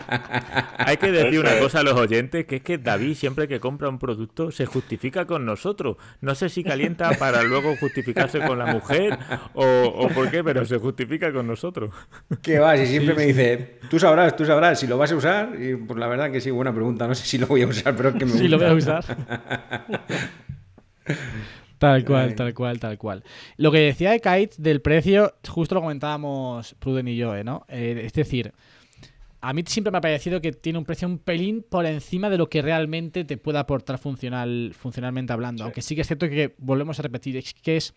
Hay 0.78 0.98
que 0.98 1.12
decir 1.12 1.34
Eso 1.34 1.42
una 1.42 1.54
es. 1.56 1.62
cosa 1.62 1.80
a 1.80 1.84
los 1.84 1.94
oyentes, 1.94 2.46
que 2.46 2.58
es 2.58 2.62
que 2.62 2.78
David 2.78 3.16
siempre 3.16 3.48
que 3.48 3.60
compra 3.60 3.90
un 3.90 4.00
producto 4.00 4.52
se 4.52 4.66
justifica 4.66 5.26
con 5.26 5.46
nosotros. 5.46 5.98
No 6.22 6.36
sé 6.36 6.50
si 6.50 6.64
calienta 6.64 7.12
para 7.14 7.44
luego 7.44 7.76
justificarse 7.78 8.40
con 8.42 8.60
la 8.60 8.68
mujer 8.68 9.18
o, 9.54 9.66
o 9.66 10.08
por 10.10 10.30
qué, 10.30 10.44
pero 10.44 10.66
se 10.66 10.78
justifica 10.78 11.32
con 11.34 11.48
nosotros. 11.48 11.94
¿Qué 12.42 12.60
va? 12.60 12.78
Si 12.78 12.86
siempre 12.86 13.16
me 13.16 13.26
dice, 13.26 13.80
tú 13.90 14.00
sabrás, 14.00 14.36
tú 14.36 14.46
sabrás 14.46 14.80
si 14.80 14.88
lo 14.88 14.98
vas 14.98 15.12
a 15.12 15.16
usar. 15.16 15.50
Y 15.60 15.76
pues 15.76 16.00
la 16.00 16.08
verdad 16.08 16.32
que 16.32 16.42
sí, 16.42 16.52
buena 16.52 16.74
pregunta. 16.74 17.08
No 17.08 17.16
sé 17.16 17.26
si 17.26 17.38
lo 17.38 17.48
voy 17.48 17.64
a 17.64 17.68
usar, 17.68 17.96
pero 17.96 18.10
es 18.10 18.16
que 18.16 18.26
me 18.26 18.32
Sí, 18.34 18.48
lo 18.48 18.58
voy 18.58 18.68
a 18.68 18.74
usar. 18.74 19.04
Tal 21.78 22.06
cual, 22.06 22.36
tal 22.36 22.54
cual, 22.54 22.80
tal 22.80 22.98
cual. 22.98 23.24
Lo 23.58 23.72
que 23.72 23.80
decía 23.80 24.12
de 24.12 24.20
Kite 24.20 24.56
del 24.58 24.82
precio, 24.82 25.36
justo 25.48 25.76
lo 25.76 25.82
comentábamos 25.82 26.76
Pruden 26.80 27.08
y 27.08 27.18
yo, 27.18 27.36
¿eh, 27.36 27.44
¿no? 27.44 27.66
Eh, 27.68 28.04
es 28.06 28.14
decir, 28.14 28.54
a 29.46 29.54
mí 29.54 29.64
siempre 29.68 29.92
me 29.92 30.00
ha 30.00 30.02
parecido 30.02 30.42
que 30.42 30.52
tiene 30.52 30.80
un 30.80 30.86
precio 30.86 31.08
un 31.08 31.20
pelín 31.20 31.64
por 31.70 31.86
encima 31.86 32.32
de 32.32 32.38
lo 32.40 32.50
que 32.50 32.64
realmente 32.64 33.26
te 33.26 33.38
puede 33.38 33.60
aportar 33.60 34.00
funcional, 34.00 34.74
funcionalmente 34.74 35.34
hablando. 35.34 35.64
Aunque 35.64 35.84
sí 35.84 35.94
que 35.94 36.02
es 36.02 36.08
cierto 36.08 36.28
que, 36.28 36.56
volvemos 36.58 36.98
a 36.98 37.04
repetir, 37.04 37.38
es 37.38 37.54
que 37.54 37.78
es 37.78 37.94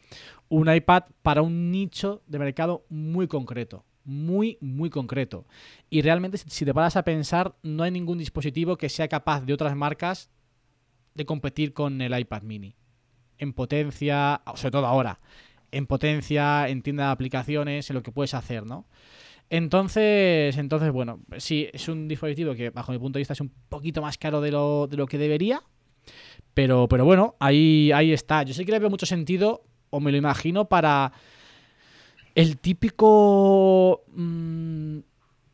un 0.51 0.71
iPad 0.71 1.05
para 1.23 1.41
un 1.41 1.71
nicho 1.71 2.23
de 2.27 2.39
mercado 2.39 2.85
muy 2.91 3.29
concreto. 3.29 3.87
Muy, 4.05 4.59
muy 4.61 4.91
concreto. 4.91 5.47
Y 5.89 6.03
realmente, 6.03 6.37
si 6.37 6.65
te 6.65 6.75
paras 6.75 6.97
a 6.97 7.05
pensar, 7.05 7.55
no 7.63 7.83
hay 7.83 7.91
ningún 7.91 8.19
dispositivo 8.19 8.77
que 8.77 8.91
sea 8.91 9.09
capaz 9.09 9.41
de 9.43 9.55
otras 9.55 9.75
marcas 9.75 10.31
de 11.15 11.25
competir 11.25 11.73
con 11.73 12.01
el 12.03 12.19
iPad 12.19 12.43
mini. 12.43 12.75
En 13.39 13.53
potencia, 13.53 14.41
sobre 14.55 14.71
todo 14.73 14.87
ahora, 14.87 15.21
en 15.71 15.87
potencia, 15.87 16.69
en 16.69 16.83
tienda 16.83 17.07
de 17.07 17.13
aplicaciones, 17.13 17.89
en 17.91 17.95
lo 17.95 18.03
que 18.03 18.13
puedes 18.13 18.35
hacer, 18.35 18.67
¿no? 18.67 18.87
Entonces, 19.51 20.57
entonces, 20.59 20.93
bueno, 20.93 21.21
sí, 21.39 21.69
es 21.73 21.89
un 21.89 22.07
dispositivo 22.07 22.55
que 22.55 22.71
bajo 22.71 22.93
mi 22.93 22.99
punto 22.99 23.19
de 23.19 23.21
vista 23.21 23.33
es 23.33 23.41
un 23.41 23.51
poquito 23.69 24.03
más 24.03 24.19
caro 24.19 24.41
de 24.41 24.51
lo, 24.51 24.87
de 24.87 24.97
lo 24.97 25.07
que 25.07 25.17
debería. 25.17 25.63
Pero, 26.55 26.89
pero 26.89 27.05
bueno, 27.05 27.37
ahí, 27.39 27.93
ahí 27.93 28.13
está. 28.13 28.43
Yo 28.43 28.53
sé 28.53 28.65
que 28.65 28.73
le 28.73 28.79
veo 28.79 28.91
mucho 28.91 29.07
sentido, 29.07 29.65
o 29.91 30.01
me 30.01 30.11
lo 30.11 30.19
imagino, 30.19 30.67
para 30.69 31.13
el 32.35 32.59
típico 32.59 34.05
mm, 34.09 34.99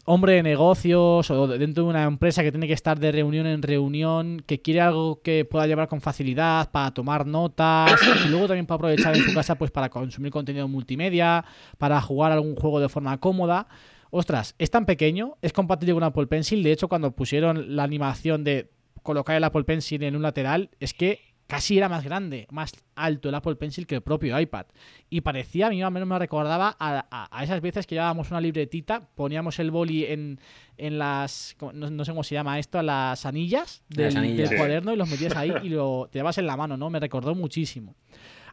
hombre 0.07 0.35
de 0.35 0.43
negocios 0.43 1.31
o 1.31 1.47
de- 1.47 1.59
dentro 1.59 1.85
de 1.85 1.91
una 1.91 2.05
empresa 2.05 2.43
que 2.43 2.51
tiene 2.51 2.67
que 2.67 2.73
estar 2.75 2.99
de 2.99 3.11
reunión 3.13 3.47
en 3.47 3.63
reunión, 3.63 4.43
que 4.47 4.61
quiere 4.61 4.81
algo 4.81 5.23
que 5.23 5.45
pueda 5.45 5.67
llevar 5.67 5.89
con 5.89 6.01
facilidad 6.01 6.71
para 6.71 6.93
tomar 6.93 7.27
notas, 7.27 7.93
y 8.27 8.29
luego 8.29 8.47
también 8.49 8.67
para 8.67 8.77
aprovechar 8.77 9.17
en 9.17 9.23
su 9.23 9.33
casa 9.35 9.55
pues 9.57 9.71
para 9.71 9.89
consumir 9.89 10.31
contenido 10.31 10.69
multimedia, 10.69 11.45
para 11.79 12.01
jugar 12.01 12.33
algún 12.33 12.55
juego 12.57 12.81
de 12.81 12.89
forma 12.89 13.19
cómoda. 13.19 13.67
Ostras, 14.11 14.55
es 14.59 14.71
tan 14.71 14.87
pequeño, 14.87 15.37
es 15.43 15.53
compatible 15.53 15.95
con 15.95 16.05
Apple 16.05 16.27
Pencil. 16.29 16.63
De 16.63 16.71
hecho, 16.71 16.89
cuando 16.89 17.11
pusieron 17.11 17.75
la 17.75 17.83
animación 17.83 18.45
de 18.45 18.71
colocar 19.03 19.37
el 19.37 19.45
Apple 19.45 19.65
Pencil 19.65 20.03
en 20.05 20.15
un 20.17 20.23
lateral, 20.23 20.71
es 20.81 20.95
que 20.95 21.34
casi 21.47 21.77
era 21.77 21.89
más 21.89 22.03
grande, 22.05 22.47
más 22.51 22.73
alto 22.95 23.29
el 23.29 23.35
Apple 23.35 23.57
Pencil 23.57 23.87
que 23.87 23.97
el 23.97 24.01
propio 24.03 24.39
iPad. 24.41 24.67
Y 25.11 25.21
parecía, 25.21 25.67
a 25.67 25.71
mí 25.71 25.83
al 25.83 25.91
menos 25.93 26.09
me 26.09 26.19
recordaba 26.19 26.77
a, 26.79 27.07
a- 27.11 27.29
a 27.39 27.45
esas 27.45 27.61
veces 27.61 27.87
que 27.87 27.95
llevábamos 27.95 28.31
una 28.31 28.41
libretita, 28.41 29.01
poníamos 29.15 29.59
el 29.59 29.71
boli 29.71 30.05
en, 30.07 30.41
en 30.79 30.99
las, 30.99 31.55
¿cómo- 31.59 31.73
no, 31.73 31.91
no 31.91 32.05
sé 32.05 32.13
cómo 32.13 32.25
se 32.25 32.35
llama 32.35 32.59
esto, 32.59 32.81
las 32.83 33.27
anillas 33.27 33.83
del, 33.89 34.07
Las 34.07 34.17
anillas. 34.17 34.49
del 34.51 34.59
cuaderno 34.59 34.93
y 34.93 34.97
los 34.97 35.09
metías 35.11 35.37
ahí 35.37 35.53
y 35.63 35.69
lo 35.69 36.09
te 36.11 36.19
llevas 36.19 36.39
en 36.39 36.47
la 36.47 36.57
mano, 36.57 36.77
¿no? 36.77 36.89
Me 36.91 36.99
recordó 37.01 37.35
muchísimo. 37.35 37.95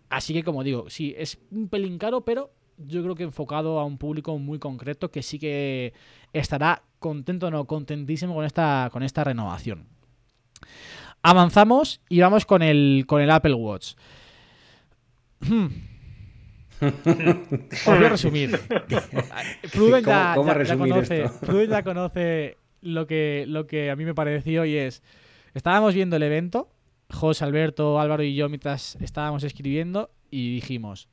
Así 0.10 0.34
que 0.34 0.44
como 0.44 0.64
digo, 0.64 0.90
sí, 0.90 1.14
es 1.18 1.40
un 1.52 1.70
pelín 1.70 1.98
caro, 1.98 2.22
pero 2.26 2.52
yo 2.78 3.02
creo 3.04 3.16
que 3.16 3.24
enfocado 3.24 3.80
a 3.80 3.86
un 3.86 3.98
público 3.98 4.38
muy 4.38 4.60
concreto 4.60 5.10
que 5.12 5.22
sí 5.24 5.40
que 5.40 5.94
estará 6.34 6.84
contento, 7.00 7.50
no, 7.50 7.66
contentísimo 7.66 8.34
con 8.36 8.44
esta, 8.44 8.90
con 8.92 9.04
esta 9.04 9.24
renovación. 9.24 9.88
Avanzamos 11.24 12.02
y 12.10 12.20
vamos 12.20 12.46
con 12.46 12.62
el, 12.62 13.06
con 13.08 13.22
el 13.22 13.30
Apple 13.32 13.54
Watch. 13.54 13.94
Hmm. 15.42 15.68
Os 16.82 17.86
voy 17.86 18.06
a 18.06 18.10
resumir. 18.10 18.60
Pruden 19.72 20.04
ya, 20.04 20.34
¿Cómo- 20.36 20.36
cómo 20.36 20.48
ya- 20.48 20.54
ya 20.54 20.54
resumir 20.54 20.92
conoce, 20.94 21.24
esto? 21.24 21.40
Pruden 21.46 21.70
ya 21.70 21.84
conoce 21.84 22.58
lo 22.82 23.06
que, 23.08 23.46
lo 23.48 23.68
que 23.68 23.92
a 23.92 23.96
mí 23.96 24.04
me 24.06 24.16
pareció 24.16 24.66
y 24.66 24.76
es, 24.78 25.04
estábamos 25.54 25.94
viendo 25.94 26.16
el 26.16 26.24
evento, 26.24 26.70
José, 27.12 27.44
Alberto, 27.44 28.00
Álvaro 28.00 28.24
y 28.24 28.34
yo 28.36 28.50
mientras 28.50 28.96
estábamos 29.02 29.44
escribiendo 29.44 30.10
y 30.32 30.56
dijimos, 30.56 31.08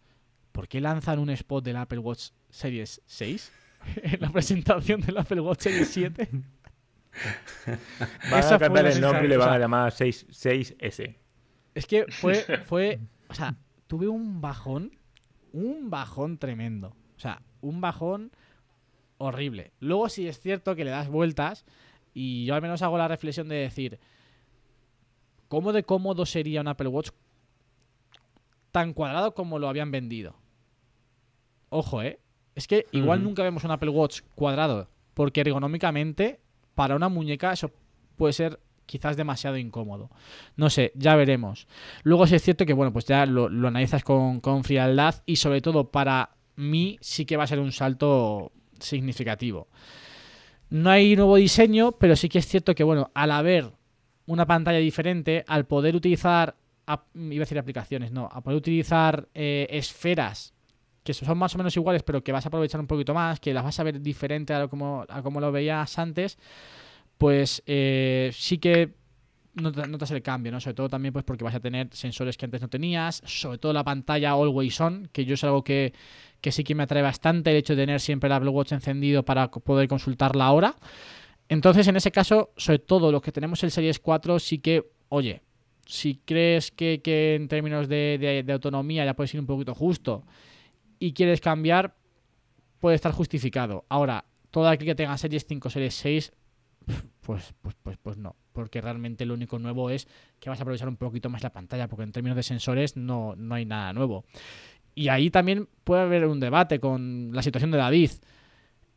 ¿por 0.53 0.69
qué 0.69 0.81
lanzan 0.81 1.19
un 1.19 1.29
spot 1.31 1.65
del 1.65 1.77
Apple 1.77 1.99
Watch 1.99 2.29
Series 2.49 3.03
6 3.07 3.53
en 4.03 4.21
la 4.21 4.31
presentación 4.31 5.01
del 5.03 5.19
Apple 5.19 5.41
Watch 5.43 5.61
Series 5.63 5.89
7? 5.89 6.29
Van 8.31 8.41
Esa 8.41 8.57
a 8.57 8.59
cambiar 8.59 8.87
el 8.87 9.01
nombre 9.01 9.27
y 9.27 9.29
le 9.29 9.37
van 9.37 9.51
o 9.51 9.53
a 9.53 9.59
llamar 9.59 9.93
6, 9.93 10.27
6S. 10.29 11.17
Es 11.75 11.87
que 11.87 12.07
fue, 12.09 12.35
fue, 12.65 13.01
o 13.29 13.35
sea, 13.35 13.57
tuve 13.87 14.09
un 14.09 14.41
bajón, 14.41 14.97
un 15.53 15.91
bajón 15.91 16.39
tremendo. 16.39 16.97
O 17.17 17.21
sea, 17.21 17.43
un 17.61 17.81
bajón 17.81 18.33
horrible. 19.19 19.73
Luego 19.81 20.09
sí 20.09 20.29
es 20.29 20.41
cierto 20.41 20.77
que 20.77 20.85
le 20.85 20.91
das 20.91 21.09
vueltas 21.09 21.65
y 22.15 22.45
yo 22.47 22.55
al 22.55 22.63
menos 22.63 22.83
hago 22.83 22.99
la 22.99 23.09
reflexión 23.09 23.49
de 23.49 23.57
decir, 23.57 23.99
¿cómo 25.49 25.73
de 25.73 25.83
cómodo 25.83 26.27
sería 26.27 26.61
un 26.61 26.69
Apple 26.69 26.89
Watch 26.89 27.11
tan 28.71 28.93
cuadrado 28.93 29.35
como 29.35 29.59
lo 29.59 29.69
habían 29.69 29.91
vendido? 29.91 30.37
Ojo, 31.71 32.03
¿eh? 32.03 32.21
Es 32.55 32.67
que 32.67 32.87
igual 32.93 33.23
nunca 33.23 33.43
vemos 33.43 33.63
un 33.65 33.71
Apple 33.71 33.91
Watch 33.91 34.23
cuadrado, 34.35 34.89
porque 35.15 35.43
ergonómicamente, 35.43 36.41
para 36.79 36.95
una 36.95 37.09
muñeca, 37.09 37.53
eso 37.53 37.73
puede 38.15 38.33
ser 38.33 38.61
quizás 38.87 39.17
demasiado 39.17 39.57
incómodo. 39.57 40.11
No 40.55 40.71
sé, 40.71 40.93
ya 40.95 41.17
veremos. 41.17 41.67
Luego 42.05 42.25
sí 42.29 42.37
es 42.37 42.43
cierto 42.45 42.65
que, 42.67 42.73
bueno, 42.73 42.93
pues 42.93 43.05
ya 43.05 43.27
lo, 43.27 43.47
analizas 43.47 44.05
con, 44.05 44.39
con 44.39 44.63
frialdad 44.63 45.17
y 45.27 45.35
sobre 45.35 45.61
todo 45.61 45.91
para 45.91 46.37
mí 46.55 46.97
sí 47.01 47.27
que 47.27 47.37
va 47.37 47.43
a 47.43 47.49
ser 47.49 47.59
un 47.59 47.73
salto 47.73 48.53
significativo. 48.79 49.67
No 50.71 50.91
hay 50.91 51.17
nuevo 51.17 51.35
diseño, 51.35 51.91
pero 51.99 52.15
sí 52.15 52.29
que 52.29 52.39
es 52.39 52.47
cierto 52.47 52.77
que, 52.77 52.85
bueno, 52.85 53.11
al 53.13 53.33
haber 53.33 53.73
una 54.27 54.47
pantalla 54.47 54.79
diferente, 54.79 55.45
al 55.49 55.67
poder 55.67 55.97
utilizar, 55.97 56.55
iba 56.87 57.43
a 57.43 57.45
decir 57.45 57.59
aplicaciones, 57.59 58.13
no, 58.13 58.29
a 58.31 58.41
poder 58.41 58.57
utilizar 58.57 59.27
eh, 59.35 59.67
esferas 59.71 60.55
que 61.19 61.25
son 61.27 61.39
más 61.39 61.55
o 61.55 61.59
menos 61.59 61.77
iguales, 61.77 62.03
pero 62.03 62.23
que 62.23 62.33
vas 62.33 62.45
a 62.45 62.49
aprovechar 62.49 62.81
un 62.81 62.87
poquito 62.87 63.15
más, 63.15 63.41
que 63.41 63.55
las 63.55 63.65
vas 63.65 63.79
a 63.81 63.83
ver 63.85 64.01
diferente 64.01 64.53
a 64.53 64.61
lo 64.61 64.69
como, 64.69 65.07
lo 65.41 65.53
veías 65.53 65.99
antes, 65.99 66.39
pues 67.17 67.63
eh, 67.67 68.31
sí 68.33 68.59
que 68.59 68.95
nota- 69.55 69.87
notas 69.87 70.11
el 70.13 70.23
cambio, 70.23 70.53
¿no? 70.53 70.61
Sobre 70.61 70.75
todo 70.75 70.89
también 70.89 71.13
pues 71.13 71.25
porque 71.25 71.45
vas 71.45 71.55
a 71.55 71.61
tener 71.61 71.89
sensores 71.93 72.37
que 72.37 72.45
antes 72.45 72.61
no 72.61 72.69
tenías, 72.69 73.23
sobre 73.25 73.59
todo 73.59 73.73
la 73.73 73.85
pantalla 73.85 74.33
Always 74.33 74.81
On, 74.81 75.09
que 75.13 75.25
yo 75.25 75.35
es 75.35 75.45
algo 75.45 75.65
que, 75.65 75.93
que 76.41 76.53
sí 76.53 76.63
que 76.65 76.75
me 76.75 76.85
atrae 76.85 77.03
bastante, 77.03 77.51
el 77.51 77.57
hecho 77.57 77.75
de 77.75 77.83
tener 77.83 78.01
siempre 78.01 78.29
el 78.29 78.33
Apple 78.35 78.51
Watch 78.51 78.73
encendido 78.73 79.25
para 79.25 79.51
poder 79.51 79.89
consultar 79.89 80.37
la 80.37 80.53
hora. 80.53 80.77
Entonces, 81.49 81.89
en 81.89 81.97
ese 81.97 82.11
caso, 82.13 82.51
sobre 82.57 82.79
todo 82.79 83.11
los 83.11 83.23
que 83.23 83.33
tenemos 83.33 83.63
el 83.65 83.71
Series 83.71 83.99
4, 83.99 84.39
sí 84.39 84.59
que, 84.59 84.85
oye, 85.09 85.41
si 85.87 86.21
crees 86.25 86.71
que, 86.71 87.01
en 87.35 87.49
términos 87.49 87.89
de- 87.89 88.43
de 88.45 88.53
autonomía 88.53 89.05
ya 89.07 89.15
puedes 89.15 89.33
ir 89.35 89.41
un 89.41 89.47
poquito 89.47 89.75
justo 89.75 90.25
y 90.99 91.13
quieres 91.13 91.41
cambiar, 91.41 91.97
puede 92.79 92.97
estar 92.97 93.13
justificado. 93.13 93.85
Ahora, 93.89 94.25
todo 94.51 94.69
aquel 94.69 94.87
que 94.87 94.95
tenga 94.95 95.17
Series 95.19 95.47
5, 95.47 95.71
Series 95.71 95.95
6, 95.95 96.33
pues, 97.21 97.55
pues, 97.61 97.77
pues, 97.83 97.97
pues 98.03 98.17
no. 98.17 98.37
Porque 98.53 98.81
realmente 98.81 99.27
lo 99.27 99.35
único 99.35 99.59
nuevo 99.59 99.91
es 99.91 100.09
que 100.41 100.51
vas 100.51 100.59
a 100.59 100.63
aprovechar 100.63 100.89
un 100.89 100.97
poquito 100.97 101.31
más 101.31 101.43
la 101.43 101.53
pantalla, 101.53 101.89
porque 101.89 102.05
en 102.05 102.13
términos 102.13 102.37
de 102.37 102.43
sensores 102.43 102.97
no, 102.97 103.37
no 103.37 103.55
hay 103.55 103.65
nada 103.65 103.93
nuevo. 103.93 104.25
Y 104.95 105.09
ahí 105.09 105.31
también 105.31 105.69
puede 105.85 106.03
haber 106.03 106.27
un 106.27 106.41
debate 106.41 106.81
con 106.81 107.31
la 107.33 107.43
situación 107.43 107.71
de 107.71 107.79
David. 107.79 108.11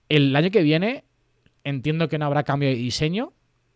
El 0.10 0.36
año 0.36 0.50
que 0.50 0.64
viene 0.64 1.04
entiendo 1.64 2.08
que 2.08 2.18
no 2.18 2.26
habrá 2.26 2.44
cambio 2.44 2.70
de 2.70 2.76
diseño, 2.76 3.34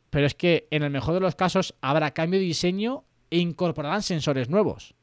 pero 0.09 0.25
es 0.25 0.33
que 0.33 0.67
en 0.71 0.83
el 0.83 0.89
mejor 0.89 1.13
de 1.13 1.19
los 1.19 1.35
casos 1.35 1.75
habrá 1.81 2.11
cambio 2.11 2.39
de 2.39 2.45
diseño 2.45 3.03
e 3.29 3.37
incorporarán 3.37 4.01
sensores 4.01 4.49
nuevos. 4.49 4.95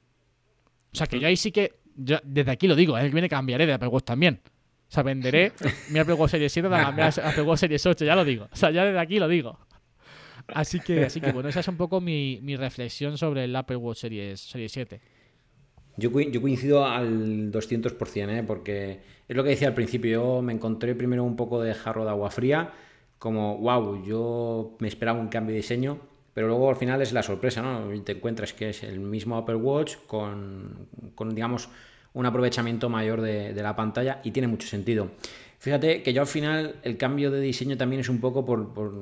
O 0.93 0.97
sea 0.97 1.07
que 1.07 1.21
yo 1.21 1.29
ahí 1.29 1.37
sí 1.37 1.53
que, 1.53 1.79
yo 1.97 2.19
desde 2.25 2.51
aquí 2.51 2.67
lo 2.69 2.77
digo, 2.77 2.97
el 2.99 3.07
que 3.07 3.13
viene 3.13 3.29
cambiaré 3.29 3.67
de 3.67 3.73
Apple 3.73 3.89
Watch 3.89 4.05
también. 4.05 4.41
O 4.45 4.95
sea, 4.95 5.03
venderé 5.03 5.53
mi 5.91 5.99
Apple 5.99 6.15
Watch 6.15 6.33
Series 6.33 6.53
7 6.53 6.69
para 6.69 6.85
cambiar 6.85 7.19
a 7.19 7.29
Apple 7.31 7.43
Watch 7.43 7.61
Series 7.61 7.85
8, 7.87 8.05
ya 8.05 8.15
lo 8.15 8.25
digo. 8.25 8.49
O 8.53 8.57
sea, 8.57 8.71
ya 8.71 8.85
desde 8.85 8.99
aquí 8.99 9.19
lo 9.19 9.27
digo. 9.29 9.59
Así 10.49 10.81
que, 10.81 11.05
así 11.05 11.21
que 11.21 11.33
bueno, 11.33 11.49
esa 11.49 11.61
es 11.61 11.69
un 11.69 11.77
poco 11.77 12.01
mi, 12.01 12.41
mi 12.43 12.57
reflexión 12.57 13.17
sobre 13.17 13.45
el 13.45 13.57
Apple 13.57 13.77
Watch 13.77 13.99
Series, 13.99 14.41
Series 14.41 14.73
7. 14.73 15.01
Yo, 15.97 16.11
yo 16.21 16.41
coincido 16.41 16.87
al 16.87 17.53
200%, 17.53 18.31
¿eh? 18.31 18.43
porque 18.47 19.01
es 19.29 19.37
lo 19.37 19.45
que 19.45 19.51
decía 19.51 19.69
al 19.69 19.75
principio. 19.75 20.11
Yo 20.11 20.43
me 20.43 20.53
encontré 20.53 20.95
primero 20.95 21.25
un 21.25 21.37
poco 21.37 21.63
de 21.63 21.75
jarro 21.75 22.05
de 22.05 22.11
agua 22.11 22.31
fría, 22.31 22.73
como, 23.19 23.59
wow, 23.59 24.05
yo 24.05 24.77
me 24.79 24.89
esperaba 24.89 25.21
un 25.21 25.29
cambio 25.29 25.53
de 25.53 25.59
diseño, 25.59 26.01
pero 26.35 26.49
luego 26.49 26.71
al 26.71 26.77
final 26.77 27.03
es 27.03 27.13
la 27.13 27.23
sorpresa, 27.23 27.63
¿no? 27.63 27.89
Te 28.03 28.13
encuentras 28.13 28.53
que 28.53 28.71
es 28.71 28.83
el 28.83 29.01
mismo 29.01 29.37
Apple 29.37 29.57
Watch 29.57 29.97
con, 30.07 30.89
con 31.15 31.35
digamos, 31.35 31.69
un 32.15 32.27
aprovechamiento 32.27 32.89
mayor 32.89 33.21
de, 33.21 33.55
de 33.55 33.63
la 33.63 33.77
pantalla 33.77 34.21
y 34.25 34.31
tiene 34.31 34.49
mucho 34.49 34.67
sentido. 34.67 35.11
Fíjate 35.63 36.03
que 36.03 36.13
yo 36.13 36.23
al 36.23 36.27
final 36.27 36.75
el 36.83 36.97
cambio 36.97 37.31
de 37.31 37.41
diseño 37.41 37.77
también 37.77 38.01
es 38.01 38.09
un 38.09 38.21
poco 38.21 38.45
por, 38.45 38.75
por, 38.75 38.93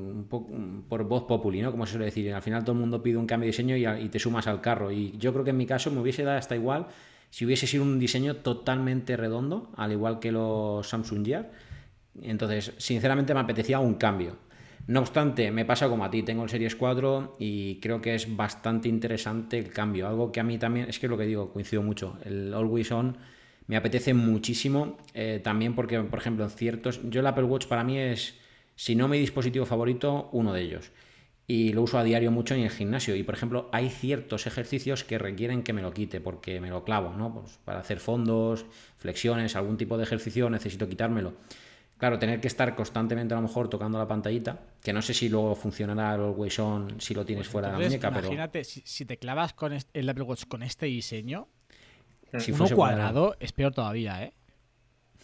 por 0.88 1.04
voz 1.04 1.24
populi, 1.24 1.62
¿no? 1.62 1.70
Como 1.70 1.86
se 1.86 1.92
suele 1.92 2.04
decir. 2.04 2.34
Al 2.34 2.42
final 2.42 2.64
todo 2.64 2.72
el 2.72 2.80
mundo 2.80 3.02
pide 3.02 3.16
un 3.16 3.26
cambio 3.26 3.46
de 3.46 3.52
diseño 3.52 3.76
y, 3.78 3.86
y 3.86 4.08
te 4.10 4.18
sumas 4.18 4.46
al 4.46 4.60
carro. 4.60 4.92
Y 4.92 5.16
yo 5.16 5.32
creo 5.32 5.42
que 5.42 5.50
en 5.50 5.56
mi 5.56 5.64
caso 5.64 5.90
me 5.90 6.00
hubiese 6.00 6.22
dado 6.22 6.36
hasta 6.36 6.54
igual 6.54 6.88
si 7.30 7.46
hubiese 7.46 7.66
sido 7.66 7.84
un 7.84 7.98
diseño 7.98 8.36
totalmente 8.36 9.16
redondo, 9.16 9.70
al 9.76 9.92
igual 9.92 10.18
que 10.20 10.32
los 10.32 10.86
Samsung 10.86 11.24
Gear. 11.24 11.50
Entonces, 12.20 12.74
sinceramente 12.76 13.32
me 13.32 13.40
apetecía 13.40 13.78
un 13.78 13.94
cambio. 13.94 14.36
No 14.90 14.98
obstante, 14.98 15.52
me 15.52 15.64
pasa 15.64 15.88
como 15.88 16.04
a 16.04 16.10
ti, 16.10 16.24
tengo 16.24 16.42
el 16.42 16.48
Series 16.48 16.74
4 16.74 17.36
y 17.38 17.76
creo 17.76 18.00
que 18.00 18.16
es 18.16 18.34
bastante 18.34 18.88
interesante 18.88 19.56
el 19.56 19.70
cambio. 19.70 20.08
Algo 20.08 20.32
que 20.32 20.40
a 20.40 20.42
mí 20.42 20.58
también, 20.58 20.88
es 20.88 20.98
que 20.98 21.06
es 21.06 21.10
lo 21.10 21.16
que 21.16 21.26
digo, 21.26 21.52
coincido 21.52 21.80
mucho. 21.80 22.18
El 22.24 22.52
Always 22.52 22.90
On 22.90 23.16
me 23.68 23.76
apetece 23.76 24.14
muchísimo, 24.14 24.98
eh, 25.14 25.40
también 25.44 25.76
porque, 25.76 26.00
por 26.00 26.18
ejemplo, 26.18 26.42
en 26.42 26.50
ciertos... 26.50 27.00
Yo 27.08 27.20
el 27.20 27.26
Apple 27.28 27.44
Watch 27.44 27.66
para 27.68 27.84
mí 27.84 27.98
es, 27.98 28.34
si 28.74 28.96
no 28.96 29.06
mi 29.06 29.20
dispositivo 29.20 29.64
favorito, 29.64 30.28
uno 30.32 30.52
de 30.52 30.62
ellos. 30.62 30.90
Y 31.46 31.72
lo 31.72 31.82
uso 31.82 31.96
a 31.96 32.02
diario 32.02 32.32
mucho 32.32 32.56
en 32.56 32.62
el 32.62 32.70
gimnasio. 32.70 33.14
Y, 33.14 33.22
por 33.22 33.36
ejemplo, 33.36 33.68
hay 33.72 33.90
ciertos 33.90 34.48
ejercicios 34.48 35.04
que 35.04 35.18
requieren 35.18 35.62
que 35.62 35.72
me 35.72 35.82
lo 35.82 35.94
quite 35.94 36.20
porque 36.20 36.60
me 36.60 36.68
lo 36.68 36.82
clavo, 36.82 37.14
¿no? 37.16 37.32
Pues 37.32 37.60
para 37.64 37.78
hacer 37.78 38.00
fondos, 38.00 38.66
flexiones, 38.98 39.54
algún 39.54 39.76
tipo 39.76 39.96
de 39.96 40.02
ejercicio 40.02 40.50
necesito 40.50 40.88
quitármelo. 40.88 41.34
Claro, 42.00 42.18
tener 42.18 42.40
que 42.40 42.48
estar 42.48 42.74
constantemente 42.74 43.34
a 43.34 43.36
lo 43.36 43.42
mejor 43.42 43.68
tocando 43.68 43.98
la 43.98 44.08
pantallita, 44.08 44.58
que 44.82 44.92
no 44.92 45.02
sé 45.02 45.14
si 45.14 45.28
luego 45.28 45.54
funcionará 45.54 46.14
el 46.14 46.22
Always 46.22 46.58
On 46.58 46.98
si 47.00 47.14
lo 47.14 47.24
tienes 47.26 47.46
fuera 47.46 47.68
de 47.68 47.72
la 47.74 47.78
Pues 47.78 47.88
muñeca, 47.90 48.08
pero 48.08 48.20
imagínate, 48.26 48.64
si, 48.64 48.82
si 48.86 49.04
te 49.04 49.18
clavas 49.18 49.52
con 49.52 49.74
est- 49.74 49.90
el 49.92 50.08
Apple 50.08 50.24
Watch 50.24 50.46
con 50.48 50.62
este 50.62 50.86
diseño, 50.86 51.46
si 52.38 52.52
uno 52.52 52.66
cuadrado 52.70 53.36
es 53.38 53.52
peor 53.52 53.74
todavía, 53.74 54.22
¿eh? 54.24 54.32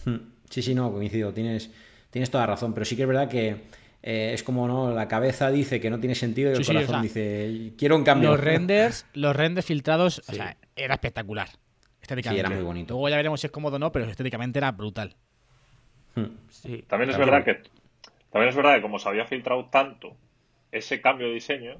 Hmm. 0.05 0.17
Sí, 0.51 0.63
sí, 0.63 0.75
no, 0.75 0.93
coincido. 0.93 1.33
Tienes, 1.33 1.71
tienes 2.11 2.31
toda 2.31 2.47
razón. 2.47 2.75
Pero 2.75 2.85
sí 2.85 2.95
que 2.95 3.03
es 3.03 3.09
verdad 3.09 3.29
que 3.29 3.63
eh, 4.03 4.33
es 4.35 4.43
como, 4.43 4.69
¿no? 4.69 4.93
La 4.93 5.09
cabeza 5.09 5.51
dice 5.51 5.81
que 5.81 5.91
no 5.91 5.99
tiene 5.99 6.15
sentido 6.15 6.51
y 6.51 6.55
el 6.57 6.65
sí, 6.65 6.73
corazón 6.73 6.89
o 6.91 6.93
sea, 6.99 7.03
dice, 7.03 7.73
quiero 7.79 7.97
un 7.97 8.05
cambio. 8.05 8.31
Los 8.31 8.41
renders, 8.41 9.07
los 9.15 9.35
renders 9.35 9.67
filtrados, 9.67 10.19
o 10.29 10.33
sea, 10.33 10.57
era 10.77 10.95
espectacular. 10.95 11.49
Estéticamente. 12.01 12.41
Sí, 12.43 12.47
era 12.47 12.51
muy 12.51 12.65
bonito. 12.65 12.95
Luego 12.95 13.09
ya 13.09 13.17
veremos 13.17 13.41
si 13.41 13.47
es 13.47 13.51
cómodo 13.51 13.77
o 13.77 13.79
no, 13.79 13.91
pero 13.91 14.05
estéticamente 14.05 14.59
era 14.59 14.71
brutal. 14.73 15.17
Sí. 16.49 16.83
También 16.89 17.11
es 17.11 17.17
También. 17.17 17.19
verdad 17.19 17.45
que 17.45 17.71
también 18.31 18.49
es 18.51 18.57
verdad 18.57 18.75
que 18.77 18.83
como 18.83 18.99
se 18.99 19.09
había 19.09 19.25
filtrado 19.27 19.67
tanto 19.67 20.17
ese 20.73 21.01
cambio 21.01 21.29
de 21.29 21.35
diseño, 21.35 21.77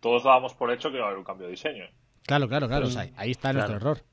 todos 0.00 0.24
dábamos 0.24 0.54
por 0.54 0.72
hecho 0.72 0.90
que 0.90 0.96
iba 0.96 1.04
a 1.04 1.08
haber 1.08 1.18
un 1.18 1.24
cambio 1.24 1.46
de 1.46 1.52
diseño. 1.52 1.84
Claro, 2.26 2.48
claro, 2.48 2.66
claro. 2.68 2.86
o 2.86 2.90
sea, 2.90 3.08
ahí 3.16 3.30
está 3.32 3.52
nuestro 3.52 3.78
Claro. 3.78 3.90
error. 3.94 4.04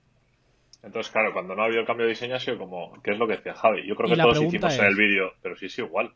Entonces, 0.84 1.12
claro, 1.12 1.34
cuando 1.34 1.56
no 1.56 1.62
ha 1.62 1.66
habido 1.66 1.82
el 1.82 1.88
cambio 1.88 2.06
de 2.06 2.12
diseño 2.12 2.36
ha 2.36 2.40
sido 2.40 2.58
como, 2.58 2.94
¿qué 3.04 3.12
es 3.12 3.18
lo 3.18 3.28
que 3.28 3.36
decía 3.38 3.54
Javi? 3.54 3.86
Yo 3.88 3.96
creo 3.96 4.10
que 4.10 4.16
todos 4.22 4.42
hicimos 4.42 4.74
en 4.76 4.80
es- 4.86 4.90
el 4.92 4.96
vídeo, 4.96 5.34
pero 5.42 5.56
sí 5.56 5.66
es 5.66 5.78
igual. 5.80 6.14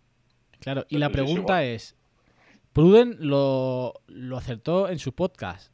Claro, 0.59 0.85
y 0.89 0.97
la 0.97 1.09
pregunta 1.09 1.63
es, 1.63 1.97
Pruden 2.71 3.17
lo, 3.19 3.93
lo 4.07 4.37
acertó 4.37 4.89
en 4.89 4.99
su 4.99 5.13
podcast. 5.13 5.71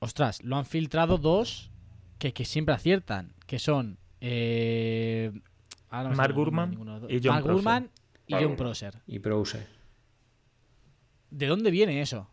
ostras, 0.00 0.42
lo 0.44 0.56
han 0.56 0.64
filtrado 0.66 1.18
dos 1.18 1.70
que, 2.18 2.32
que 2.32 2.44
siempre 2.44 2.74
aciertan, 2.74 3.32
que 3.46 3.58
son 3.58 3.98
eh, 4.20 5.32
ahora 5.90 6.04
no 6.04 6.10
me 6.10 6.16
Mark 6.16 6.34
Gurman 6.34 6.72
y 7.08 7.20
John 7.22 7.34
Mark 7.34 7.44
Prosser. 7.44 7.54
Gurman 7.54 7.90
y 8.26 8.34
John. 8.34 8.56
Prosser. 8.56 8.94
Y 9.06 9.18
Browser. 9.18 9.66
¿De 11.30 11.46
dónde 11.46 11.70
viene 11.70 12.00
eso? 12.00 12.28